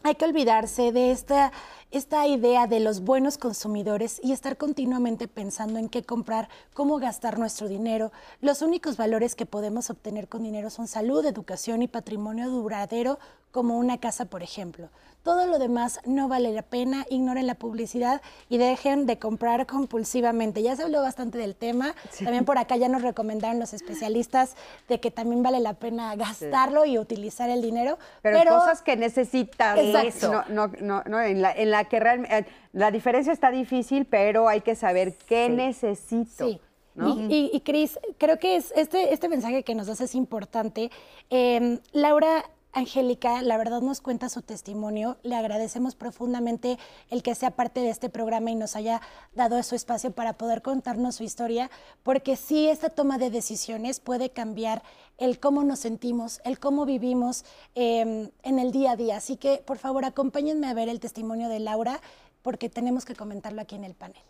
hay 0.03 0.15
que 0.15 0.25
olvidarse 0.25 0.93
de 0.93 1.11
esta, 1.13 1.53
esta 1.93 2.27
idea 2.27 2.67
de 2.67 2.81
los 2.81 3.03
buenos 3.03 3.37
consumidores 3.37 4.19
y 4.23 4.33
estar 4.33 4.57
continuamente 4.57 5.29
pensando 5.29 5.79
en 5.79 5.91
qué 5.91 6.03
comprar, 6.03 6.49
cómo 6.73 6.99
gastar 6.99 7.39
nuestro 7.39 7.69
dinero. 7.69 8.13
Los 8.41 8.63
únicos 8.63 8.97
valores 8.97 9.35
que 9.35 9.45
podemos 9.45 9.91
obtener 9.91 10.27
con 10.27 10.43
dinero 10.43 10.71
son 10.71 10.89
salud, 10.89 11.25
educación 11.27 11.83
y 11.83 11.89
patrimonio 11.89 12.49
duradero, 12.49 13.19
como 13.51 13.79
una 13.79 13.99
casa, 13.99 14.25
por 14.25 14.43
ejemplo. 14.43 14.89
Todo 15.23 15.47
lo 15.47 15.61
demás 15.61 16.01
no 16.05 16.27
vale 16.27 16.53
la 16.53 16.63
pena, 16.63 17.07
ignoren 17.09 17.47
la 17.47 17.55
publicidad 17.55 18.23
y 18.49 18.59
dejen 18.59 19.07
de 19.07 19.21
comprar 19.21 19.67
compulsivamente. 19.67 20.63
Ya 20.63 20.75
se 20.75 20.83
habló 20.83 21.01
bastante 21.01 21.39
del 21.39 21.55
tema, 21.55 21.95
también 22.19 22.45
por 22.45 22.59
acá 22.59 22.77
ya 22.77 22.89
nos 22.89 23.03
recomendaron 23.03 23.61
los 23.61 23.73
especialistas 23.73 24.57
de 24.89 24.99
que 24.99 25.13
también 25.13 25.45
vale 25.45 25.61
la 25.61 25.75
pena 25.75 26.17
gastarlo 26.17 26.85
y 26.87 26.99
utilizar 26.99 27.51
el 27.51 27.63
dinero. 27.63 27.99
Pero, 28.23 28.59
cosas 28.59 28.83
que 28.83 28.97
necesitas. 28.97 29.79
Exacto. 29.79 30.45
No, 30.49 30.67
no, 30.67 30.73
no, 30.81 31.03
no, 31.07 31.21
en, 31.21 31.41
la, 31.41 31.53
en 31.53 31.71
la 31.71 31.82
que 31.85 32.01
realmente... 32.01 32.47
La 32.73 32.91
diferencia 32.91 33.33
está 33.33 33.51
difícil, 33.51 34.07
pero 34.07 34.49
hay 34.49 34.61
que 34.63 34.75
saber 34.75 35.15
qué 35.27 35.49
necesito. 35.49 36.49
Sí. 36.49 36.61
¿no? 36.95 37.17
Y, 37.29 37.35
y, 37.35 37.51
y, 37.55 37.61
Cris, 37.61 37.99
creo 38.19 38.39
que 38.39 38.57
es 38.57 38.73
este, 38.77 39.13
este 39.13 39.29
mensaje 39.29 39.63
que 39.63 39.75
nos 39.75 39.87
das 39.87 40.01
es 40.01 40.15
importante. 40.15 40.91
Eh, 41.31 41.79
Laura 41.93 42.45
Angélica, 42.73 43.43
la 43.43 43.59
verdad 43.59 43.83
nos 43.83 44.01
cuenta 44.01 44.29
su 44.29 44.41
testimonio. 44.41 45.19
Le 45.23 45.37
agradecemos 45.37 45.95
profundamente 45.95 46.79
el 47.11 47.23
que 47.23 47.35
sea 47.35 47.51
parte 47.51 47.81
de 47.81 47.91
este 47.91 48.09
programa 48.09 48.51
y 48.51 48.55
nos 48.55 48.77
haya 48.77 49.03
dado 49.35 49.63
su 49.63 49.75
espacio 49.75 50.11
para 50.13 50.33
poder 50.35 50.63
contarnos 50.63 51.17
su 51.17 51.25
historia, 51.25 51.71
porque 52.03 52.37
sí, 52.37 52.69
esta 52.69 52.89
toma 52.89 53.19
de 53.19 53.31
decisiones 53.31 54.01
puede 54.01 54.31
cambiar 54.31 54.83
el 55.19 55.39
cómo 55.39 55.65
nos 55.65 55.81
sentimos, 55.81 56.41
el 56.45 56.59
cómo 56.59 56.87
vivimos 56.87 57.45
eh, 57.75 58.31
en 58.43 58.59
el 58.59 58.73
día 58.73 58.93
a 58.93 58.97
día. 58.97 59.17
Así 59.19 59.37
que, 59.37 59.63
por 59.65 59.79
favor, 59.79 60.05
acompáñenme 60.05 60.67
a 60.67 60.75
ver 60.75 60.89
el 60.89 60.99
testimonio 60.99 61.49
de 61.49 61.61
Laura, 61.61 62.01
porque 62.41 62.71
tenemos 62.71 63.05
que 63.05 63.15
comentarlo 63.15 63.61
aquí 63.61 63.77
en 63.77 63.85
el 63.85 63.95
panel. 63.95 64.23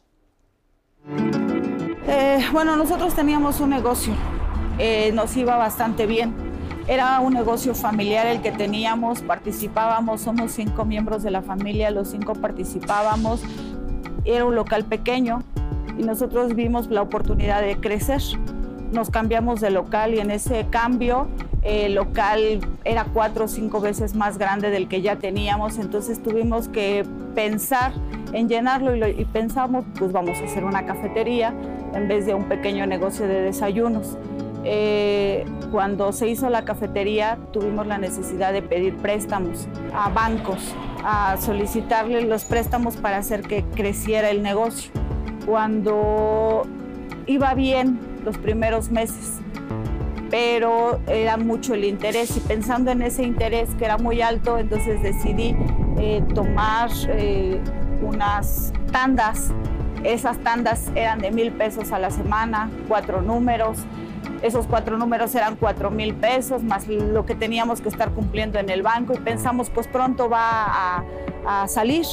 Eh, 2.06 2.44
bueno, 2.52 2.76
nosotros 2.76 3.14
teníamos 3.14 3.60
un 3.60 3.70
negocio, 3.70 4.14
eh, 4.78 5.12
nos 5.12 5.36
iba 5.36 5.56
bastante 5.56 6.06
bien. 6.06 6.51
Era 6.88 7.20
un 7.20 7.32
negocio 7.32 7.74
familiar 7.74 8.26
el 8.26 8.42
que 8.42 8.50
teníamos, 8.50 9.22
participábamos, 9.22 10.20
somos 10.20 10.50
cinco 10.50 10.84
miembros 10.84 11.22
de 11.22 11.30
la 11.30 11.42
familia, 11.42 11.90
los 11.90 12.08
cinco 12.08 12.34
participábamos. 12.34 13.42
Era 14.24 14.44
un 14.44 14.56
local 14.56 14.84
pequeño 14.84 15.42
y 15.96 16.02
nosotros 16.02 16.54
vimos 16.54 16.88
la 16.88 17.02
oportunidad 17.02 17.62
de 17.62 17.76
crecer. 17.76 18.20
Nos 18.92 19.10
cambiamos 19.10 19.60
de 19.60 19.70
local 19.70 20.14
y 20.14 20.18
en 20.18 20.30
ese 20.32 20.66
cambio 20.70 21.28
el 21.62 21.94
local 21.94 22.60
era 22.84 23.04
cuatro 23.04 23.44
o 23.44 23.48
cinco 23.48 23.80
veces 23.80 24.16
más 24.16 24.36
grande 24.36 24.70
del 24.70 24.88
que 24.88 25.00
ya 25.00 25.16
teníamos, 25.16 25.78
entonces 25.78 26.20
tuvimos 26.20 26.68
que 26.68 27.06
pensar 27.36 27.92
en 28.32 28.48
llenarlo 28.48 28.96
y, 28.96 28.98
lo, 28.98 29.08
y 29.08 29.24
pensamos, 29.26 29.84
pues 29.96 30.10
vamos 30.10 30.40
a 30.40 30.44
hacer 30.44 30.64
una 30.64 30.84
cafetería 30.84 31.54
en 31.94 32.08
vez 32.08 32.26
de 32.26 32.34
un 32.34 32.48
pequeño 32.48 32.86
negocio 32.86 33.28
de 33.28 33.42
desayunos. 33.42 34.18
Eh, 34.64 35.44
cuando 35.72 36.12
se 36.12 36.28
hizo 36.28 36.48
la 36.48 36.64
cafetería 36.64 37.36
tuvimos 37.52 37.86
la 37.86 37.98
necesidad 37.98 38.52
de 38.52 38.62
pedir 38.62 38.96
préstamos 38.96 39.66
a 39.92 40.08
bancos, 40.08 40.72
a 41.04 41.36
solicitarle 41.38 42.22
los 42.22 42.44
préstamos 42.44 42.96
para 42.96 43.18
hacer 43.18 43.42
que 43.42 43.64
creciera 43.74 44.30
el 44.30 44.42
negocio. 44.42 44.92
Cuando 45.46 46.62
iba 47.26 47.54
bien 47.54 47.98
los 48.24 48.38
primeros 48.38 48.90
meses, 48.90 49.40
pero 50.30 51.00
era 51.08 51.36
mucho 51.36 51.74
el 51.74 51.84
interés 51.84 52.36
y 52.36 52.40
pensando 52.40 52.90
en 52.90 53.02
ese 53.02 53.22
interés 53.22 53.68
que 53.78 53.84
era 53.84 53.98
muy 53.98 54.22
alto, 54.22 54.58
entonces 54.58 55.02
decidí 55.02 55.56
eh, 55.98 56.22
tomar 56.34 56.90
eh, 57.08 57.60
unas 58.00 58.72
tandas. 58.92 59.50
Esas 60.04 60.38
tandas 60.38 60.90
eran 60.94 61.18
de 61.18 61.30
mil 61.32 61.52
pesos 61.52 61.92
a 61.92 61.98
la 61.98 62.10
semana, 62.10 62.70
cuatro 62.88 63.20
números. 63.20 63.78
Esos 64.42 64.66
cuatro 64.66 64.98
números 64.98 65.34
eran 65.34 65.56
cuatro 65.56 65.90
mil 65.90 66.14
pesos, 66.14 66.62
más 66.62 66.88
lo 66.88 67.24
que 67.24 67.34
teníamos 67.34 67.80
que 67.80 67.88
estar 67.88 68.10
cumpliendo 68.10 68.58
en 68.58 68.70
el 68.70 68.82
banco 68.82 69.12
y 69.14 69.18
pensamos, 69.18 69.70
pues 69.70 69.86
pronto 69.86 70.28
va 70.28 70.66
a, 70.66 71.04
a 71.46 71.68
salir. 71.68 72.04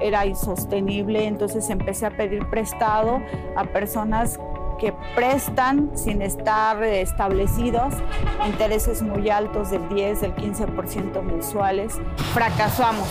Era 0.00 0.26
insostenible, 0.26 1.26
entonces 1.26 1.70
empecé 1.70 2.06
a 2.06 2.10
pedir 2.10 2.46
prestado 2.50 3.20
a 3.56 3.64
personas 3.64 4.38
que 4.78 4.94
prestan 5.14 5.90
sin 5.94 6.22
estar 6.22 6.82
establecidos, 6.84 7.94
intereses 8.46 9.02
muy 9.02 9.28
altos 9.28 9.70
del 9.70 9.88
10, 9.88 10.20
del 10.20 10.34
15% 10.34 11.22
mensuales. 11.22 11.94
Fracasamos, 12.32 13.08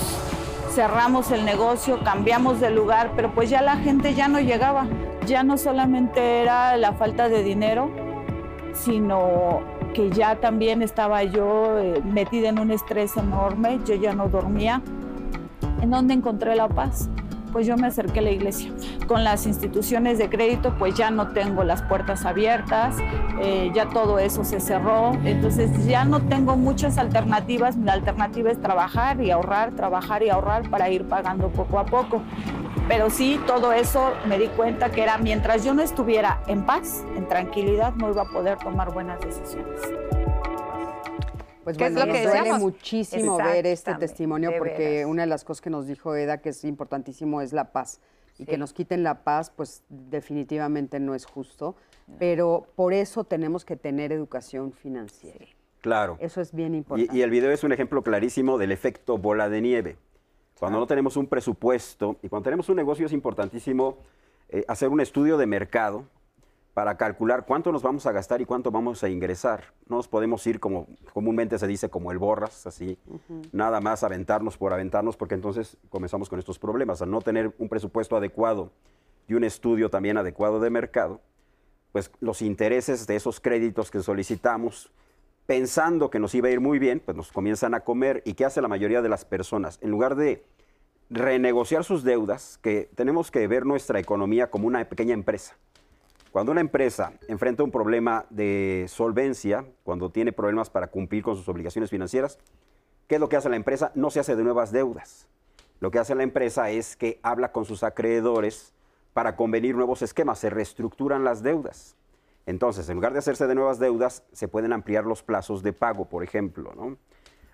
cerramos 0.74 1.32
el 1.32 1.44
negocio, 1.46 2.00
cambiamos 2.04 2.60
de 2.60 2.70
lugar, 2.70 3.12
pero 3.16 3.32
pues 3.34 3.50
ya 3.50 3.62
la 3.62 3.78
gente 3.78 4.14
ya 4.14 4.28
no 4.28 4.40
llegaba. 4.40 4.88
Ya 5.26 5.44
no 5.44 5.58
solamente 5.58 6.42
era 6.42 6.78
la 6.78 6.94
falta 6.94 7.28
de 7.28 7.44
dinero, 7.44 7.92
sino 8.84 9.62
que 9.94 10.10
ya 10.12 10.36
también 10.36 10.82
estaba 10.82 11.24
yo 11.24 11.78
eh, 11.80 12.02
metida 12.04 12.50
en 12.50 12.60
un 12.60 12.72
estrés 12.72 13.18
enorme, 13.18 13.80
yo 13.86 13.96
ya 13.96 14.14
no 14.14 14.30
dormía. 14.30 14.82
¿En 15.82 15.92
dónde 15.92 16.14
encontré 16.14 16.56
la 16.56 16.68
paz? 16.68 17.10
pues 17.58 17.66
yo 17.66 17.76
me 17.76 17.88
acerqué 17.88 18.20
a 18.20 18.22
la 18.22 18.30
iglesia. 18.30 18.72
Con 19.08 19.24
las 19.24 19.48
instituciones 19.48 20.20
de 20.20 20.30
crédito, 20.30 20.76
pues 20.78 20.96
ya 20.96 21.10
no 21.10 21.30
tengo 21.30 21.64
las 21.64 21.82
puertas 21.82 22.26
abiertas, 22.26 22.98
eh, 23.42 23.72
ya 23.74 23.88
todo 23.90 24.20
eso 24.20 24.44
se 24.44 24.60
cerró, 24.60 25.14
entonces 25.24 25.88
ya 25.88 26.06
no 26.06 26.22
tengo 26.22 26.56
muchas 26.56 27.00
alternativas. 27.00 27.76
La 27.78 27.94
alternativa 27.94 28.52
es 28.52 28.62
trabajar 28.62 29.22
y 29.22 29.32
ahorrar, 29.32 29.72
trabajar 29.72 30.22
y 30.22 30.30
ahorrar 30.30 30.70
para 30.70 30.90
ir 30.90 31.08
pagando 31.08 31.50
poco 31.50 31.80
a 31.80 31.86
poco. 31.86 32.22
Pero 32.88 33.10
sí, 33.10 33.40
todo 33.46 33.74
eso 33.74 34.14
me 34.28 34.40
di 34.40 34.48
cuenta 34.48 34.90
que 34.92 35.04
era 35.04 35.18
mientras 35.18 35.64
yo 35.66 35.74
no 35.74 35.82
estuviera 35.82 36.42
en 36.48 36.66
paz, 36.66 37.04
en 37.16 37.28
tranquilidad, 37.28 37.94
no 37.96 38.10
iba 38.10 38.22
a 38.24 38.30
poder 38.32 38.58
tomar 38.60 38.94
buenas 38.94 39.20
decisiones. 39.20 39.82
Pues 41.64 41.78
¿Qué 41.78 41.88
es 41.88 41.94
bueno, 41.94 42.06
lo 42.08 42.14
que 42.14 42.24
nos 42.24 42.34
duele 42.34 42.54
muchísimo 42.60 43.38
ver 43.38 43.66
este 43.68 43.94
testimonio 43.96 44.52
porque 44.58 44.90
veras. 44.90 45.08
una 45.08 45.24
de 45.24 45.28
las 45.28 45.44
cosas 45.44 45.60
que 45.62 45.70
nos 45.70 45.86
dijo 45.86 46.16
Eda 46.16 46.38
que 46.38 46.50
es 46.50 46.64
importantísimo 46.64 47.42
es 47.42 47.52
la 47.52 47.74
paz. 47.74 48.00
Y 48.40 48.46
que 48.46 48.54
Sí. 48.54 48.58
nos 48.60 48.72
quiten 48.72 49.04
la 49.04 49.24
paz, 49.24 49.50
pues 49.54 49.84
definitivamente 49.90 51.00
no 51.02 51.14
es 51.16 51.26
justo. 51.26 51.76
Pero 52.20 52.68
por 52.76 52.94
eso 52.94 53.26
tenemos 53.26 53.66
que 53.66 53.76
tener 53.76 54.14
educación 54.14 54.72
financiera. 54.72 55.46
Claro. 55.82 56.16
Eso 56.22 56.40
es 56.40 56.54
bien 56.54 56.74
Y, 56.74 56.78
importante. 56.78 57.14
y 57.18 57.22
el 57.22 57.30
video 57.32 57.52
es 57.52 57.64
un 57.66 57.74
ejemplo 57.74 58.02
clarísimo 58.02 58.58
del 58.58 58.72
efecto 58.72 59.18
bola 59.18 59.50
de 59.50 59.62
nieve. 59.62 59.98
Cuando 60.60 60.80
no 60.80 60.88
tenemos 60.88 61.18
un 61.18 61.28
presupuesto 61.28 62.18
y 62.24 62.30
cuando 62.30 62.46
tenemos 62.46 62.68
un 62.70 62.76
negocio 62.78 63.06
es 63.06 63.14
importantísimo 63.14 63.98
eh, 64.50 64.64
hacer 64.68 64.90
un 64.90 65.02
estudio 65.02 65.38
de 65.38 65.46
mercado 65.46 66.06
para 66.74 66.96
calcular 66.96 67.46
cuánto 67.46 67.72
nos 67.72 67.82
vamos 67.82 68.06
a 68.06 68.12
gastar 68.12 68.40
y 68.42 68.46
cuánto 68.46 68.70
vamos 68.70 69.04
a 69.04 69.10
ingresar. 69.10 69.74
No 69.88 69.98
nos 69.98 70.08
podemos 70.08 70.46
ir 70.46 70.60
como 70.60 70.88
comúnmente 71.12 71.58
se 71.58 71.66
dice 71.66 71.90
como 71.90 72.12
el 72.12 72.20
borras, 72.20 72.68
así, 72.68 73.00
nada 73.52 73.82
más 73.82 74.04
aventarnos 74.04 74.58
por 74.58 74.74
aventarnos, 74.74 75.18
porque 75.18 75.34
entonces 75.34 75.78
comenzamos 75.90 76.30
con 76.30 76.38
estos 76.38 76.60
problemas. 76.60 77.02
Al 77.02 77.10
no 77.10 77.22
tener 77.22 77.52
un 77.58 77.68
presupuesto 77.68 78.16
adecuado 78.16 78.72
y 79.28 79.34
un 79.34 79.44
estudio 79.44 79.90
también 79.90 80.18
adecuado 80.18 80.60
de 80.60 80.70
mercado, 80.70 81.20
pues 81.92 82.12
los 82.20 82.44
intereses 82.44 83.08
de 83.08 83.16
esos 83.16 83.40
créditos 83.40 83.90
que 83.90 84.04
solicitamos, 84.04 84.92
pensando 85.48 86.12
que 86.12 86.20
nos 86.20 86.36
iba 86.36 86.50
a 86.50 86.52
ir 86.52 86.60
muy 86.60 86.78
bien, 86.78 87.02
pues 87.04 87.18
nos 87.18 87.32
comienzan 87.32 87.74
a 87.74 87.80
comer. 87.80 88.22
¿Y 88.26 88.36
qué 88.36 88.46
hace 88.46 88.62
la 88.62 88.68
mayoría 88.68 89.02
de 89.02 89.10
las 89.10 89.26
personas? 89.26 89.80
En 89.82 89.90
lugar 89.90 90.16
de 90.16 90.44
renegociar 91.10 91.86
sus 91.86 92.04
deudas, 92.04 92.60
que 92.62 92.90
tenemos 92.94 93.32
que 93.32 93.48
ver 93.48 93.66
nuestra 93.66 94.00
economía 94.00 94.52
como 94.52 94.68
una 94.68 94.84
pequeña 94.88 95.14
empresa. 95.14 95.56
Cuando 96.34 96.52
una 96.52 96.62
empresa 96.62 97.14
enfrenta 97.30 97.64
un 97.64 97.72
problema 97.72 98.26
de 98.30 98.86
solvencia, 98.90 99.66
cuando 99.84 100.12
tiene 100.12 100.34
problemas 100.34 100.70
para 100.70 100.88
cumplir 100.88 101.24
con 101.24 101.38
sus 101.38 101.48
obligaciones 101.48 101.90
financieras, 101.90 102.38
¿qué 103.08 103.16
es 103.16 103.22
lo 103.22 103.30
que 103.30 103.38
hace 103.38 103.50
la 103.50 103.56
empresa? 103.56 103.92
No 103.96 104.12
se 104.12 104.20
hace 104.20 104.36
de 104.36 104.44
nuevas 104.44 104.74
deudas. 104.74 105.28
Lo 105.80 105.92
que 105.92 106.00
hace 106.00 106.14
la 106.14 106.24
empresa 106.24 106.70
es 106.70 106.98
que 106.98 107.20
habla 107.24 107.54
con 107.54 107.64
sus 107.64 107.84
acreedores 107.84 108.74
para 109.14 109.38
convenir 109.38 109.76
nuevos 109.76 110.02
esquemas, 110.02 110.40
se 110.40 110.50
reestructuran 110.50 111.24
las 111.24 111.42
deudas. 111.42 111.96
Entonces, 112.48 112.88
en 112.88 112.96
lugar 112.96 113.12
de 113.12 113.20
hacerse 113.20 113.46
de 113.46 113.56
nuevas 113.56 113.78
deudas, 113.78 114.24
se 114.32 114.48
pueden 114.48 114.72
ampliar 114.72 115.04
los 115.04 115.22
plazos 115.22 115.62
de 115.64 115.74
pago, 115.74 116.06
por 116.06 116.24
ejemplo. 116.24 116.74
¿no? 116.76 116.98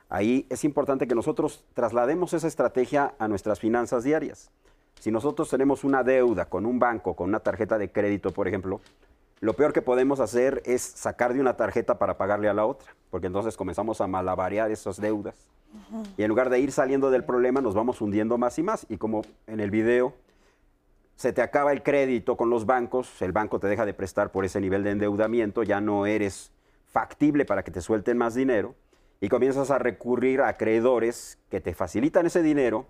Ahí 0.07 0.45
es 0.51 0.63
importante 0.63 1.07
que 1.07 1.15
nosotros 1.15 1.65
traslademos 1.73 2.33
esa 2.33 2.47
estrategia 2.47 3.15
a 3.17 3.27
nuestras 3.27 3.59
finanzas 3.59 4.03
diarias. 4.03 4.51
Si 4.99 5.09
nosotros 5.11 5.49
tenemos 5.49 5.83
una 5.83 6.03
deuda 6.03 6.45
con 6.45 6.67
un 6.67 6.77
banco, 6.77 7.15
con 7.15 7.29
una 7.29 7.39
tarjeta 7.39 7.79
de 7.79 7.91
crédito, 7.91 8.31
por 8.31 8.47
ejemplo, 8.47 8.81
lo 9.39 9.53
peor 9.53 9.73
que 9.73 9.81
podemos 9.81 10.19
hacer 10.19 10.61
es 10.63 10.83
sacar 10.83 11.33
de 11.33 11.41
una 11.41 11.57
tarjeta 11.57 11.97
para 11.97 12.17
pagarle 12.19 12.47
a 12.47 12.53
la 12.53 12.67
otra, 12.67 12.95
porque 13.09 13.27
entonces 13.27 13.57
comenzamos 13.57 13.99
a 13.99 14.05
malabarear 14.07 14.69
esas 14.69 15.01
deudas. 15.01 15.35
Y 16.17 16.21
en 16.21 16.29
lugar 16.29 16.51
de 16.51 16.59
ir 16.59 16.71
saliendo 16.71 17.09
del 17.09 17.23
problema, 17.23 17.61
nos 17.61 17.73
vamos 17.73 17.99
hundiendo 17.99 18.37
más 18.37 18.59
y 18.59 18.63
más. 18.63 18.85
Y 18.89 18.97
como 18.97 19.23
en 19.47 19.59
el 19.59 19.71
video, 19.71 20.13
se 21.15 21.33
te 21.33 21.41
acaba 21.41 21.71
el 21.71 21.83
crédito 21.83 22.37
con 22.37 22.49
los 22.49 22.65
bancos, 22.65 23.21
el 23.21 23.31
banco 23.31 23.59
te 23.59 23.67
deja 23.67 23.85
de 23.85 23.93
prestar 23.93 24.31
por 24.31 24.45
ese 24.45 24.59
nivel 24.59 24.83
de 24.83 24.91
endeudamiento, 24.91 25.63
ya 25.63 25.81
no 25.81 26.05
eres 26.05 26.51
factible 26.85 27.45
para 27.45 27.63
que 27.63 27.71
te 27.71 27.81
suelten 27.81 28.17
más 28.17 28.35
dinero 28.35 28.75
y 29.21 29.29
comienzas 29.29 29.71
a 29.71 29.79
recurrir 29.79 30.41
a 30.41 30.49
acreedores 30.49 31.39
que 31.49 31.61
te 31.61 31.73
facilitan 31.73 32.25
ese 32.25 32.43
dinero, 32.43 32.87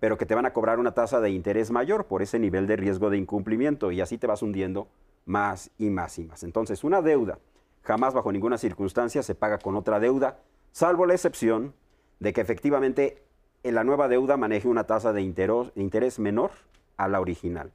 pero 0.00 0.18
que 0.18 0.26
te 0.26 0.34
van 0.34 0.46
a 0.46 0.52
cobrar 0.52 0.78
una 0.78 0.92
tasa 0.92 1.20
de 1.20 1.30
interés 1.30 1.70
mayor 1.70 2.06
por 2.06 2.22
ese 2.22 2.38
nivel 2.38 2.66
de 2.66 2.76
riesgo 2.76 3.08
de 3.08 3.18
incumplimiento 3.18 3.92
y 3.92 4.00
así 4.00 4.18
te 4.18 4.26
vas 4.26 4.42
hundiendo 4.42 4.88
más 5.24 5.70
y 5.78 5.90
más 5.90 6.18
y 6.18 6.24
más. 6.24 6.42
Entonces, 6.42 6.84
una 6.84 7.02
deuda 7.02 7.38
jamás 7.82 8.14
bajo 8.14 8.32
ninguna 8.32 8.58
circunstancia 8.58 9.22
se 9.22 9.34
paga 9.34 9.58
con 9.58 9.76
otra 9.76 10.00
deuda, 10.00 10.40
salvo 10.72 11.06
la 11.06 11.14
excepción 11.14 11.72
de 12.18 12.32
que 12.32 12.40
efectivamente 12.40 13.22
en 13.62 13.74
la 13.74 13.84
nueva 13.84 14.08
deuda 14.08 14.36
maneje 14.36 14.68
una 14.68 14.84
tasa 14.84 15.12
de 15.12 15.22
interés, 15.22 16.18
menor 16.18 16.50
a 16.96 17.08
la 17.08 17.20
original. 17.20 17.70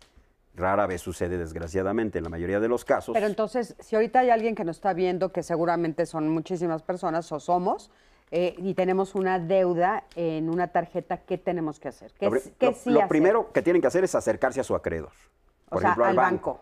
Rara 0.56 0.86
vez 0.86 1.02
sucede, 1.02 1.38
desgraciadamente, 1.38 2.18
en 2.18 2.26
la 2.26 2.30
mayoría 2.30 2.60
de 2.60 2.68
los 2.68 2.84
casos. 2.84 3.14
Pero 3.14 3.28
entonces, 3.28 3.76
si 3.80 3.96
ahorita 3.96 4.20
hay 4.20 4.30
alguien 4.30 4.54
que 4.54 4.66
nos 4.66 4.78
está 4.78 4.94
viendo, 4.94 5.32
que 5.32 5.44
seguramente 5.44 6.06
son 6.06 6.28
muchísimas 6.30 6.84
personas 6.84 7.32
o 7.32 7.40
somos, 7.40 7.90
eh, 8.32 8.56
y 8.58 8.74
tenemos 8.74 9.16
una 9.16 9.40
deuda 9.40 10.04
en 10.16 10.50
una 10.50 10.68
tarjeta, 10.68 11.18
¿qué 11.18 11.38
tenemos 11.38 11.80
que 11.80 11.88
hacer? 11.90 12.12
¿Qué, 12.20 12.26
lo, 12.30 12.32
qué 12.60 12.66
lo- 12.68 12.74
sí 12.74 12.90
lo 12.90 13.00
hacer? 13.00 13.10
primero 13.10 13.52
que 13.52 13.62
tienen 13.62 13.82
que 13.82 13.88
hacer 13.88 14.04
es 14.04 14.14
acercarse 14.16 14.60
a 14.60 14.64
su 14.64 14.76
acreedor. 14.76 15.12
O 15.68 15.76
Por 15.76 15.82
sea, 15.82 15.90
ejemplo, 15.92 16.04
al 16.06 16.10
al 16.12 16.16
banco. 16.18 16.62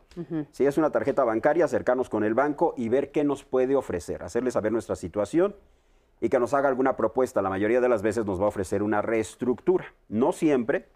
Si 0.51 0.67
es 0.67 0.77
una 0.77 0.91
tarjeta 0.91 1.23
bancaria, 1.23 1.65
acercarnos 1.65 2.09
con 2.09 2.23
el 2.23 2.35
banco 2.35 2.75
y 2.77 2.89
ver 2.89 3.11
qué 3.11 3.23
nos 3.23 3.43
puede 3.43 3.75
ofrecer, 3.75 4.21
hacerle 4.21 4.51
saber 4.51 4.71
nuestra 4.71 4.95
situación 4.95 5.55
y 6.21 6.29
que 6.29 6.37
nos 6.39 6.53
haga 6.53 6.69
alguna 6.69 6.95
propuesta. 6.95 7.41
La 7.41 7.49
mayoría 7.49 7.81
de 7.81 7.89
las 7.89 8.03
veces 8.03 8.25
nos 8.25 8.39
va 8.39 8.45
a 8.45 8.49
ofrecer 8.49 8.83
una 8.83 9.01
reestructura. 9.01 9.85
No 10.09 10.31
siempre, 10.31 10.87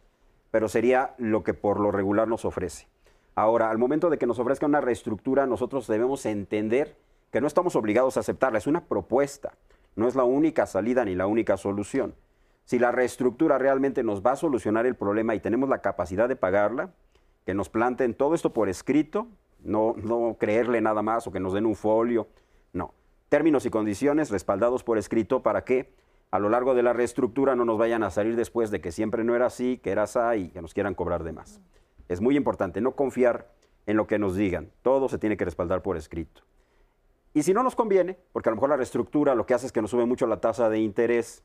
pero 0.54 0.70
sería 0.70 1.16
lo 1.18 1.44
que 1.44 1.56
por 1.56 1.80
lo 1.80 1.90
regular 1.90 2.28
nos 2.28 2.46
ofrece. 2.46 2.88
Ahora, 3.34 3.72
al 3.72 3.80
momento 3.80 4.12
de 4.12 4.20
que 4.20 4.28
nos 4.28 4.38
ofrezca 4.38 4.68
una 4.68 4.82
reestructura, 4.82 5.48
nosotros 5.48 5.88
debemos 5.88 6.28
entender 6.28 6.96
que 7.32 7.42
no 7.42 7.48
estamos 7.48 7.76
obligados 7.76 8.18
a 8.18 8.20
aceptarla, 8.20 8.60
es 8.60 8.68
una 8.68 8.86
propuesta, 8.86 9.54
no 9.96 10.08
es 10.08 10.16
la 10.16 10.26
única 10.26 10.68
salida 10.68 11.06
ni 11.06 11.16
la 11.16 11.26
única 11.26 11.58
solución. 11.58 12.14
Si 12.66 12.78
la 12.78 12.92
reestructura 12.92 13.58
realmente 13.58 14.04
nos 14.04 14.22
va 14.22 14.34
a 14.34 14.36
solucionar 14.36 14.86
el 14.86 14.94
problema 14.94 15.34
y 15.34 15.40
tenemos 15.40 15.70
la 15.70 15.82
capacidad 15.82 16.30
de 16.30 16.36
pagarla, 16.36 16.92
que 17.48 17.56
nos 17.56 17.70
planten 17.70 18.14
todo 18.14 18.36
esto 18.36 18.54
por 18.54 18.70
escrito, 18.70 19.26
no, 19.64 19.96
no 20.04 20.38
creerle 20.40 20.82
nada 20.82 21.02
más 21.02 21.26
o 21.26 21.32
que 21.32 21.40
nos 21.40 21.54
den 21.54 21.66
un 21.66 21.76
folio, 21.76 22.28
no. 22.74 22.94
Términos 23.28 23.66
y 23.66 23.72
condiciones 23.72 24.30
respaldados 24.30 24.84
por 24.84 25.00
escrito 25.00 25.42
para 25.42 25.64
que 25.64 25.92
a 26.34 26.40
lo 26.40 26.50
largo 26.50 26.74
de 26.74 26.82
la 26.82 26.94
reestructura 26.94 27.56
no 27.56 27.64
nos 27.64 27.78
vayan 27.78 28.02
a 28.02 28.10
salir 28.10 28.36
después 28.36 28.72
de 28.72 28.82
que 28.82 28.92
siempre 28.92 29.24
no 29.24 29.36
era 29.36 29.46
así, 29.46 29.78
que 29.78 29.92
era 29.92 30.02
así 30.02 30.20
y 30.36 30.50
que 30.50 30.64
nos 30.64 30.74
quieran 30.74 30.96
cobrar 30.96 31.24
de 31.24 31.32
más. 31.32 31.62
Es 32.10 32.22
muy 32.22 32.36
importante 32.36 32.82
no 32.82 32.94
confiar 32.94 33.52
en 33.86 33.98
lo 33.98 34.08
que 34.08 34.18
nos 34.18 34.36
digan, 34.36 34.72
todo 34.82 35.10
se 35.10 35.20
tiene 35.20 35.38
que 35.38 35.46
respaldar 35.46 35.84
por 35.84 35.96
escrito. 35.96 36.42
Y 37.36 37.44
si 37.44 37.54
no 37.54 37.62
nos 37.62 37.76
conviene, 37.76 38.18
porque 38.32 38.50
a 38.50 38.52
lo 38.52 38.56
mejor 38.56 38.72
la 38.72 38.78
reestructura 38.78 39.36
lo 39.36 39.46
que 39.46 39.54
hace 39.54 39.68
es 39.68 39.72
que 39.72 39.84
nos 39.84 39.92
sube 39.92 40.08
mucho 40.08 40.26
la 40.26 40.42
tasa 40.42 40.70
de 40.70 40.80
interés 40.80 41.44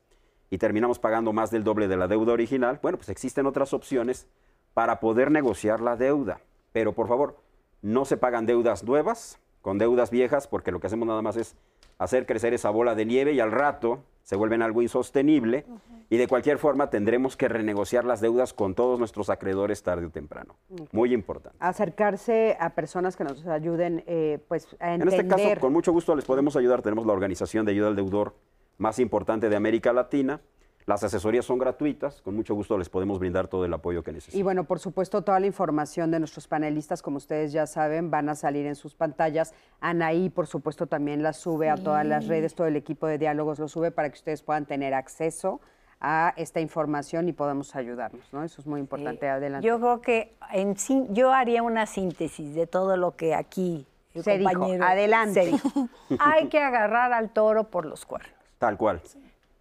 y 0.49 0.57
terminamos 0.57 0.99
pagando 0.99 1.35
más 1.35 1.51
del 1.51 1.65
doble 1.65 1.87
de 1.87 1.99
la 1.99 2.09
deuda 2.09 2.33
original, 2.33 2.79
bueno, 2.81 2.97
pues 2.97 3.11
existen 3.11 3.45
otras 3.45 3.75
opciones 3.75 4.27
para 4.73 5.01
poder 5.01 5.31
negociar 5.31 5.83
la 5.83 5.97
deuda. 5.97 6.41
Pero 6.73 6.95
por 6.95 7.09
favor, 7.09 7.37
no 7.83 8.07
se 8.07 8.17
pagan 8.17 8.47
deudas 8.47 8.85
nuevas 8.85 9.39
con 9.61 9.77
deudas 9.77 10.11
viejas, 10.11 10.49
porque 10.49 10.73
lo 10.73 10.81
que 10.81 10.87
hacemos 10.87 11.07
nada 11.07 11.21
más 11.21 11.37
es 11.37 11.57
hacer 11.99 12.25
crecer 12.25 12.55
esa 12.55 12.71
bola 12.71 12.95
de 12.95 13.05
nieve 13.05 13.35
y 13.35 13.41
al 13.41 13.53
rato 13.53 14.03
se 14.29 14.37
vuelven 14.37 14.61
algo 14.61 14.83
insostenible 14.83 15.65
y 16.11 16.19
de 16.19 16.29
cualquier 16.29 16.59
forma 16.59 16.91
tendremos 16.91 17.35
que 17.35 17.49
renegociar 17.49 18.05
las 18.05 18.21
deudas 18.21 18.53
con 18.53 18.75
todos 18.75 18.99
nuestros 18.99 19.31
acreedores 19.31 19.83
tarde 19.83 20.05
o 20.05 20.11
temprano. 20.11 20.55
Muy 20.93 21.15
importante. 21.15 21.57
Acercarse 21.61 22.55
a 22.61 22.75
personas 22.75 23.17
que 23.17 23.25
nos 23.25 23.47
ayuden 23.47 24.05
eh, 24.07 24.39
pues, 24.47 24.77
a 24.81 24.89
En 24.89 25.01
entender. 25.01 25.21
este 25.21 25.35
caso, 25.35 25.61
con 25.61 25.73
mucho 25.73 25.93
gusto 25.93 26.15
les 26.15 26.27
podemos 26.27 26.57
ayudar. 26.57 26.83
Tenemos 26.83 27.07
la 27.07 27.15
organización 27.15 27.65
de 27.65 27.73
ayuda 27.73 27.89
al 27.89 27.97
deudor 27.97 28.35
más 28.77 28.99
importante 28.99 29.49
de 29.49 29.57
América 29.57 29.95
Latina. 29.95 30.43
Las 30.89 31.05
asesorías 31.05 31.45
son 31.45 31.59
gratuitas. 31.59 32.23
Con 32.23 32.35
mucho 32.35 32.55
gusto 32.55 32.79
les 32.79 32.89
podemos 32.89 33.19
brindar 33.19 33.47
todo 33.47 33.67
el 33.67 33.75
apoyo 33.75 34.03
que 34.03 34.11
necesiten. 34.11 34.41
Y 34.41 34.43
bueno, 34.43 34.65
por 34.65 34.79
supuesto, 34.79 35.21
toda 35.21 35.39
la 35.39 35.45
información 35.45 36.11
de 36.11 36.19
nuestros 36.19 36.49
panelistas, 36.49 37.03
como 37.03 37.19
ustedes 37.19 37.53
ya 37.53 37.67
saben, 37.67 38.11
van 38.11 38.31
a 38.31 38.35
salir 38.35 38.65
en 38.65 38.75
sus 38.75 38.95
pantallas. 38.95 39.53
Anaí, 39.83 40.31
por 40.31 40.47
supuesto, 40.47 40.87
también 40.87 41.23
las 41.23 41.37
sube 41.37 41.69
a 41.69 41.77
todas 41.77 42.07
las 42.07 42.27
redes, 42.27 42.55
todo 42.55 42.67
el 42.69 42.75
equipo 42.75 43.07
de 43.07 43.19
diálogos 43.19 43.59
lo 43.59 43.69
sube 43.69 43.91
para 43.91 44.09
que 44.09 44.15
ustedes 44.15 44.43
puedan 44.43 44.65
tener 44.65 44.95
acceso 44.95 45.61
a 46.01 46.33
esta 46.39 46.59
información 46.61 47.29
y 47.29 47.35
podamos 47.35 47.77
ayudarnos, 47.77 48.33
¿no? 48.33 48.43
Eso 48.43 48.63
es 48.63 48.67
muy 48.67 48.81
importante. 48.81 49.29
Adelante. 49.29 49.67
Yo 49.69 49.79
creo 49.79 50.01
que 50.01 50.37
en 50.53 50.79
sí, 50.79 51.05
yo 51.11 51.35
haría 51.35 51.63
una 51.63 51.85
síntesis 51.85 52.55
de 52.55 52.67
todo 52.67 52.97
lo 52.97 53.15
que 53.15 53.35
aquí 53.35 53.87
el 54.15 54.25
Se 54.25 54.39
dijo. 54.39 54.51
compañero 54.53 54.87
Adelante. 54.87 55.45
se 55.45 55.51
dijo. 55.51 55.89
Hay 56.19 56.49
que 56.49 56.61
agarrar 56.61 57.13
al 57.13 57.29
toro 57.29 57.65
por 57.65 57.85
los 57.85 58.07
cuernos, 58.07 58.33
Tal 58.59 58.79
cual. 58.79 59.03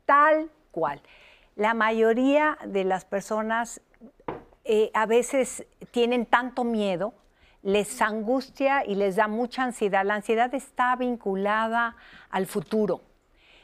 tal 0.06 0.50
cual. 0.78 1.02
La 1.56 1.74
mayoría 1.74 2.56
de 2.66 2.84
las 2.84 3.04
personas 3.04 3.82
eh, 4.64 4.92
a 4.94 5.08
veces 5.08 5.66
tienen 5.90 6.28
tanto 6.28 6.64
miedo, 6.64 7.14
les 7.64 8.00
angustia 8.02 8.86
y 8.86 8.94
les 8.94 9.16
da 9.16 9.28
mucha 9.28 9.64
ansiedad. 9.64 10.06
La 10.06 10.14
ansiedad 10.14 10.54
está 10.54 10.96
vinculada 10.96 11.96
al 12.30 12.46
futuro. 12.46 13.02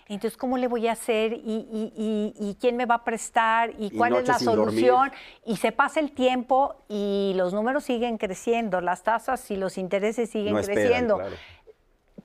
Entonces, 0.08 0.38
¿cómo 0.38 0.58
le 0.58 0.68
voy 0.68 0.88
a 0.88 0.94
hacer? 0.94 1.34
¿Y, 1.34 1.38
y- 1.46 1.94
y- 1.96 2.50
y 2.50 2.56
quién 2.60 2.76
me 2.78 2.86
va 2.86 2.96
a 2.96 3.04
prestar? 3.04 3.74
¿Y 3.78 3.92
cuál 3.92 4.16
es 4.16 4.28
la 4.28 4.38
dormir. 4.40 4.56
solución? 4.88 5.12
Y 5.46 5.58
se 5.58 5.72
pasa 5.72 6.00
el 6.00 6.12
tiempo 6.14 6.76
y 6.90 7.34
los 7.38 7.54
números 7.54 7.84
siguen 7.84 8.18
creciendo, 8.18 8.82
las 8.82 9.04
tasas 9.04 9.50
y 9.52 9.56
los 9.56 9.78
intereses 9.78 10.30
siguen 10.32 10.54
No 10.54 10.60
esperan, 10.60 10.84
creciendo. 10.84 11.16
claro. 11.18 11.36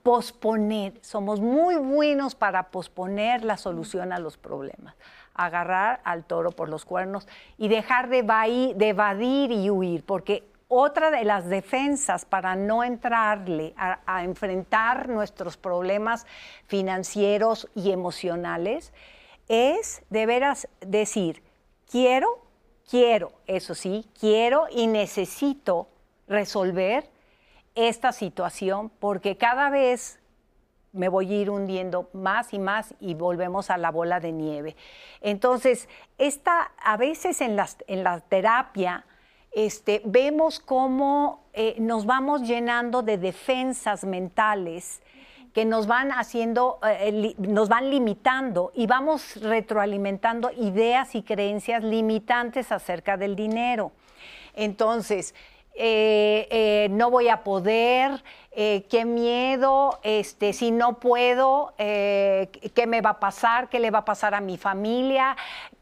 Posponer, 0.03 0.93
somos 1.01 1.41
muy 1.41 1.75
buenos 1.75 2.35
para 2.35 2.71
posponer 2.71 3.43
la 3.43 3.57
solución 3.57 4.13
a 4.13 4.19
los 4.19 4.37
problemas. 4.37 4.95
Agarrar 5.33 6.01
al 6.03 6.25
toro 6.25 6.51
por 6.51 6.69
los 6.69 6.85
cuernos 6.85 7.27
y 7.57 7.67
dejar 7.67 8.09
de, 8.09 8.19
evadir 8.19 9.51
y 9.51 9.69
huir, 9.69 10.05
porque 10.05 10.43
otra 10.67 11.11
de 11.11 11.23
las 11.23 11.47
defensas 11.47 12.25
para 12.25 12.55
no 12.55 12.83
entrarle 12.83 13.73
a, 13.77 13.99
a 14.05 14.23
enfrentar 14.23 15.09
nuestros 15.09 15.57
problemas 15.57 16.25
financieros 16.67 17.67
y 17.75 17.91
emocionales 17.91 18.93
es 19.47 20.03
de 20.09 20.25
veras 20.25 20.67
decir, 20.81 21.41
quiero, 21.89 22.39
quiero, 22.89 23.33
eso 23.47 23.75
sí, 23.75 24.05
quiero 24.19 24.67
y 24.69 24.87
necesito 24.87 25.89
resolver 26.27 27.09
esta 27.75 28.11
situación 28.11 28.91
porque 28.99 29.37
cada 29.37 29.69
vez 29.69 30.19
me 30.91 31.07
voy 31.07 31.31
a 31.31 31.37
ir 31.37 31.49
hundiendo 31.51 32.09
más 32.13 32.53
y 32.53 32.59
más 32.59 32.95
y 32.99 33.13
volvemos 33.13 33.69
a 33.69 33.77
la 33.77 33.91
bola 33.91 34.19
de 34.19 34.31
nieve. 34.31 34.75
Entonces, 35.21 35.87
esta, 36.17 36.71
a 36.83 36.97
veces 36.97 37.41
en, 37.41 37.55
las, 37.55 37.77
en 37.87 38.03
la 38.03 38.19
terapia 38.21 39.05
este, 39.51 40.01
vemos 40.03 40.59
cómo 40.59 41.43
eh, 41.53 41.75
nos 41.79 42.05
vamos 42.05 42.41
llenando 42.41 43.03
de 43.03 43.17
defensas 43.17 44.03
mentales 44.03 45.01
que 45.53 45.65
nos 45.65 45.87
van 45.87 46.11
haciendo, 46.11 46.79
eh, 46.83 47.11
li- 47.11 47.35
nos 47.37 47.69
van 47.69 47.89
limitando 47.89 48.71
y 48.75 48.87
vamos 48.87 49.35
retroalimentando 49.41 50.51
ideas 50.51 51.15
y 51.15 51.23
creencias 51.23 51.83
limitantes 51.83 52.71
acerca 52.71 53.17
del 53.17 53.35
dinero. 53.35 53.91
Entonces, 54.55 55.33
eh, 55.75 56.47
eh, 56.51 56.87
no 56.91 57.09
voy 57.09 57.29
a 57.29 57.43
poder, 57.43 58.23
eh, 58.51 58.85
qué 58.89 59.05
miedo, 59.05 59.99
este, 60.03 60.53
si 60.53 60.71
no 60.71 60.99
puedo, 60.99 61.73
qué 61.77 62.85
me 62.87 63.01
va 63.01 63.11
a 63.11 63.19
pasar, 63.19 63.69
qué 63.69 63.79
le 63.79 63.91
va 63.91 63.99
a 63.99 64.05
pasar 64.05 64.35
a 64.35 64.41
mi 64.41 64.57
familia, 64.57 65.37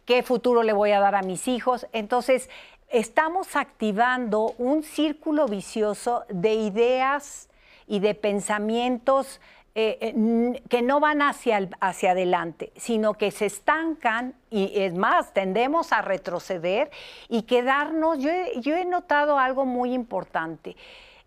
qué 0.06 0.24
futuro 0.24 0.64
le 0.64 0.74
voy 0.74 0.92
a 0.92 1.00
dar 1.00 1.16
a 1.16 1.22
mis 1.22 1.48
hijos. 1.48 1.88
Entonces, 1.94 2.50
estamos 2.90 3.56
activando 3.56 4.54
un 4.58 4.84
círculo 4.84 5.48
vicioso 5.48 6.26
de 6.30 6.54
ideas 6.54 7.50
y 7.88 8.00
de 8.00 8.14
pensamientos 8.14 9.40
eh, 9.80 10.00
eh, 10.02 10.62
que 10.70 10.82
no 10.82 11.00
van 11.00 11.22
hacia, 11.22 11.60
el- 11.60 11.70
hacia 11.82 12.12
adelante, 12.12 12.72
sino 12.76 13.14
que 13.14 13.30
se 13.30 13.46
estancan 13.46 14.34
y 14.50 14.72
es 14.82 14.96
más, 14.96 15.34
tendemos 15.34 15.94
a 15.94 16.02
retroceder 16.02 16.90
y 17.30 17.44
quedarnos. 17.44 18.18
Yo 18.18 18.32
yo 18.60 18.76
he 18.76 18.86
notado 18.86 19.38
algo 19.38 19.66
muy 19.68 19.94
importante. 19.94 20.76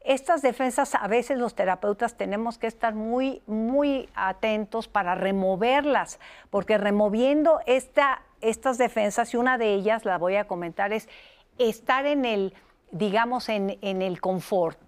Estas 0.02 0.42
defensas 0.42 0.96
a 0.96 1.06
veces 1.06 1.38
los 1.38 1.54
terapeutas 1.54 2.16
tenemos 2.16 2.58
que 2.58 2.66
estar 2.66 2.92
muy, 2.92 3.40
muy 3.46 4.08
atentos 4.16 4.88
para 4.88 5.14
removerlas, 5.14 6.18
porque 6.50 6.76
removiendo 6.76 7.60
esta, 7.66 8.22
estas 8.40 8.78
defensas, 8.78 9.32
y 9.32 9.36
una 9.36 9.58
de 9.58 9.74
ellas, 9.74 10.04
la 10.04 10.18
voy 10.18 10.34
a 10.34 10.48
comentar, 10.48 10.92
es 10.92 11.08
estar 11.58 12.04
en 12.06 12.24
el, 12.24 12.52
digamos, 12.90 13.48
en, 13.48 13.78
en 13.80 14.02
el 14.02 14.20
confort, 14.20 14.78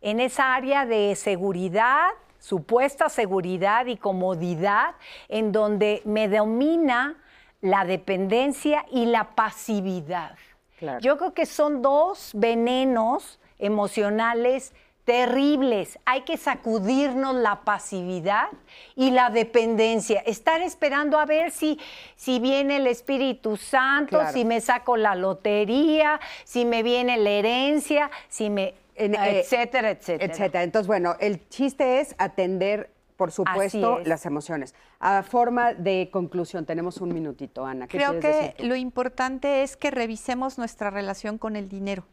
en 0.00 0.18
esa 0.18 0.54
área 0.54 0.86
de 0.86 1.14
seguridad, 1.16 2.08
supuesta 2.42 3.08
seguridad 3.08 3.86
y 3.86 3.96
comodidad, 3.96 4.96
en 5.28 5.52
donde 5.52 6.02
me 6.04 6.26
domina 6.28 7.16
la 7.60 7.84
dependencia 7.84 8.84
y 8.90 9.06
la 9.06 9.30
pasividad. 9.36 10.34
Claro. 10.80 10.98
Yo 10.98 11.16
creo 11.16 11.32
que 11.34 11.46
son 11.46 11.82
dos 11.82 12.32
venenos 12.34 13.38
emocionales 13.60 14.74
terribles. 15.04 15.98
Hay 16.04 16.22
que 16.22 16.36
sacudirnos 16.36 17.36
la 17.36 17.60
pasividad 17.62 18.48
y 18.96 19.12
la 19.12 19.30
dependencia. 19.30 20.20
Estar 20.26 20.60
esperando 20.62 21.20
a 21.20 21.26
ver 21.26 21.52
si, 21.52 21.78
si 22.16 22.40
viene 22.40 22.76
el 22.78 22.88
Espíritu 22.88 23.56
Santo, 23.56 24.18
Claro. 24.18 24.32
si 24.32 24.44
me 24.44 24.60
saco 24.60 24.96
la 24.96 25.14
lotería, 25.14 26.20
si 26.42 26.64
me 26.64 26.82
viene 26.82 27.16
la 27.18 27.30
herencia, 27.30 28.10
si 28.28 28.50
me 28.50 28.74
En- 28.94 29.14
eh, 29.14 29.40
etcétera, 29.40 29.90
etcétera. 29.90 30.32
etcétera. 30.32 30.64
Entonces, 30.64 30.86
bueno, 30.86 31.16
el 31.20 31.48
chiste 31.48 32.00
es 32.00 32.14
atender, 32.18 32.92
por 33.16 33.32
supuesto, 33.32 34.00
es. 34.00 34.08
las 34.08 34.26
emociones. 34.26 34.74
A 35.00 35.22
forma 35.22 35.74
de 35.74 36.10
conclusión, 36.12 36.66
tenemos 36.66 36.98
un 36.98 37.12
minutito, 37.14 37.64
Ana. 37.64 37.86
¿Qué 37.86 37.96
Creo 37.98 38.20
que 38.20 38.54
lo 38.58 38.76
importante 38.76 39.62
es 39.62 39.76
que 39.76 39.90
revisemos 39.90 40.58
nuestra 40.58 40.90
relación 40.90 41.38
con 41.38 41.56
el 41.56 41.68
dinero. 41.68 42.04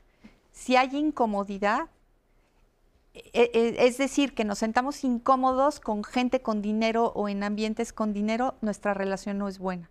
Si 0.52 0.76
hay 0.76 0.96
incomodidad, 0.96 1.88
e- 3.14 3.52
e- 3.54 3.76
es 3.88 3.98
decir, 3.98 4.34
que 4.34 4.46
nos 4.46 4.60
sentamos 4.60 5.04
incómodos 5.04 5.80
con 5.80 6.04
gente 6.04 6.42
con 6.42 6.62
dinero 6.62 7.12
o 7.16 7.28
en 7.28 7.44
ambientes 7.44 7.92
con 7.92 8.14
dinero, 8.14 8.56
nuestra 8.62 8.94
relación 8.94 9.38
no 9.38 9.48
es 9.48 9.60
buena. 9.60 9.90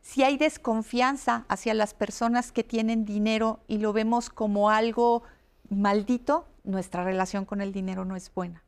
Si 0.00 0.22
hay 0.22 0.36
desconfianza 0.36 1.44
hacia 1.48 1.74
las 1.74 1.94
personas 1.94 2.52
que 2.52 2.64
tienen 2.64 3.04
dinero 3.04 3.60
y 3.66 3.78
lo 3.78 3.92
vemos 3.92 4.30
como 4.30 4.70
algo 4.70 5.22
maldito, 5.70 6.46
nuestra 6.64 7.04
relación 7.04 7.44
con 7.44 7.60
el 7.60 7.72
dinero 7.72 8.04
no 8.04 8.16
es 8.16 8.32
buena. 8.34 8.64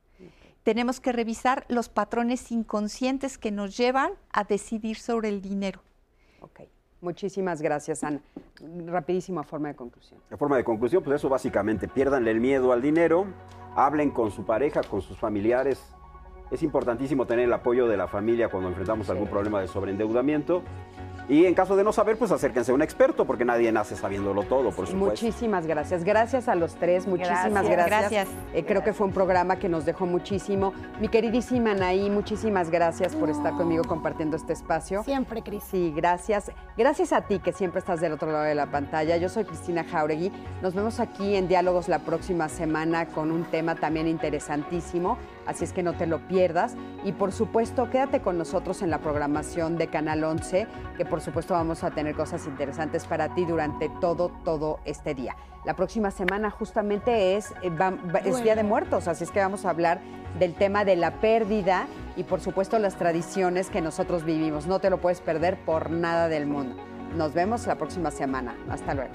Tenemos 0.63 1.01
que 1.01 1.13
revisar 1.13 1.65
los 1.69 1.89
patrones 1.89 2.53
inconscientes 2.53 3.39
que 3.39 3.51
nos 3.51 3.77
llevan 3.77 4.13
a 4.33 4.45
decidir 4.45 4.97
sobre 4.97 5.29
el 5.31 5.41
dinero. 5.41 5.81
Ok. 6.41 6.61
Muchísimas 7.01 7.63
gracias, 7.63 8.05
Ana. 8.05 8.21
Rapidísima 8.87 9.43
forma 9.43 9.69
de 9.69 9.75
conclusión. 9.75 10.21
En 10.31 10.37
forma 10.37 10.59
de 10.59 10.65
conclusión, 10.65 11.03
pues 11.03 11.17
eso 11.17 11.31
básicamente, 11.31 11.89
piérdanle 11.89 12.31
el 12.31 12.41
miedo 12.41 12.73
al 12.73 12.83
dinero, 12.83 13.27
hablen 13.75 14.11
con 14.11 14.31
su 14.31 14.45
pareja, 14.45 14.83
con 14.83 15.01
sus 15.01 15.17
familiares. 15.17 15.83
Es 16.51 16.63
importantísimo 16.63 17.27
tener 17.27 17.47
el 17.47 17.53
apoyo 17.55 17.89
de 17.89 17.97
la 17.97 18.07
familia 18.07 18.51
cuando 18.51 18.69
enfrentamos 18.69 19.09
algún 19.09 19.29
problema 19.29 19.63
de 19.63 19.69
sobreendeudamiento. 19.69 20.63
Y 21.31 21.47
en 21.47 21.55
caso 21.55 21.77
de 21.77 21.85
no 21.85 21.93
saber, 21.93 22.19
pues 22.19 22.33
acérquense 22.33 22.73
a 22.73 22.75
un 22.75 22.83
experto, 22.83 23.25
porque 23.25 23.45
nadie 23.45 23.71
nace 23.71 23.95
sabiéndolo 23.95 24.43
todo, 24.43 24.73
por 24.73 24.89
supuesto. 24.89 24.97
Muchísimas 24.97 25.65
gracias. 25.65 26.03
Gracias 26.03 26.49
a 26.49 26.57
los 26.57 26.75
tres, 26.75 27.07
muchísimas 27.07 27.53
Gracias. 27.53 27.71
gracias. 27.71 28.01
Gracias. 28.11 28.29
Eh, 28.53 28.65
creo 28.65 28.83
que 28.83 28.93
fue 28.93 29.07
un 29.07 29.13
programa 29.13 29.57
que 29.57 29.69
nos 29.69 29.85
dejó 29.85 30.07
muchísimo. 30.07 30.73
Mi 31.01 31.07
queridísima 31.07 31.71
Anaí, 31.71 32.11
muchísimas 32.11 32.69
gracias 32.69 33.15
por 33.15 33.31
estar 33.31 33.53
conmigo 33.53 33.85
compartiendo 33.85 34.37
este 34.37 34.55
espacio. 34.55 35.05
Siempre, 35.05 35.43
Cris. 35.43 35.63
Sí, 35.63 35.93
gracias. 35.95 36.51
Gracias 36.77 37.13
a 37.13 37.21
ti 37.21 37.39
que 37.39 37.53
siempre 37.53 37.79
estás 37.79 38.01
del 38.01 38.13
otro 38.13 38.33
lado 38.33 38.43
de 38.43 38.57
la 38.57 38.67
pantalla. 38.67 39.17
Yo 39.17 39.29
soy 39.29 39.45
Cristina 39.45 39.85
Jauregui. 39.85 40.33
Nos 40.63 40.75
vemos 40.75 40.99
aquí 40.99 41.37
en 41.37 41.47
Diálogos 41.47 41.87
la 41.87 42.01
próxima 42.01 42.49
semana 42.49 43.07
con 43.07 43.31
un 43.31 43.45
tema 43.45 43.77
también 43.77 44.09
interesantísimo, 44.09 45.17
así 45.47 45.63
es 45.63 45.73
que 45.73 45.85
no 45.85 45.93
te 45.93 46.09
lo 46.09 46.27
pierdas. 46.27 46.75
Y 47.05 47.13
por 47.13 47.31
supuesto, 47.31 47.89
quédate 47.89 48.21
con 48.21 48.37
nosotros 48.37 48.83
en 48.83 48.91
la 48.91 48.99
programación 48.99 49.79
de 49.79 49.87
Canal 49.87 50.25
11, 50.25 50.67
que 50.97 51.05
por 51.05 51.20
supuesto 51.21 51.55
vamos 51.55 51.83
a 51.85 51.91
tener 51.91 52.15
cosas 52.15 52.47
interesantes 52.47 53.05
para 53.07 53.35
ti 53.35 53.45
durante 53.45 53.89
todo, 54.01 54.31
todo 54.45 54.81
este 54.85 55.15
día. 55.15 55.37
La 55.65 55.75
próxima 55.75 56.11
semana 56.11 56.51
justamente 56.51 57.37
es, 57.37 57.53
eh, 57.63 57.71
va- 57.71 57.91
va- 57.91 58.21
es 58.21 58.43
Día 58.43 58.55
de 58.57 58.63
Muertos, 58.63 59.09
así 59.09 59.25
es 59.25 59.31
que 59.31 59.41
vamos 59.41 59.65
a 59.67 59.71
hablar 59.71 60.01
del 60.39 60.55
tema 60.55 60.85
de 60.85 60.97
la 60.97 61.21
pérdida 61.21 61.87
y 62.17 62.25
por 62.25 62.41
supuesto 62.41 62.79
las 62.79 62.97
tradiciones 62.97 63.69
que 63.69 63.81
nosotros 63.81 64.25
vivimos. 64.25 64.67
No 64.67 64.79
te 64.79 64.89
lo 64.91 64.99
puedes 65.01 65.21
perder 65.21 65.59
por 65.65 65.91
nada 65.91 66.29
del 66.29 66.47
mundo. 66.47 66.77
Nos 67.15 67.35
vemos 67.35 67.67
la 67.67 67.75
próxima 67.77 68.11
semana. 68.11 68.57
Hasta 68.71 68.95
luego. 68.95 69.13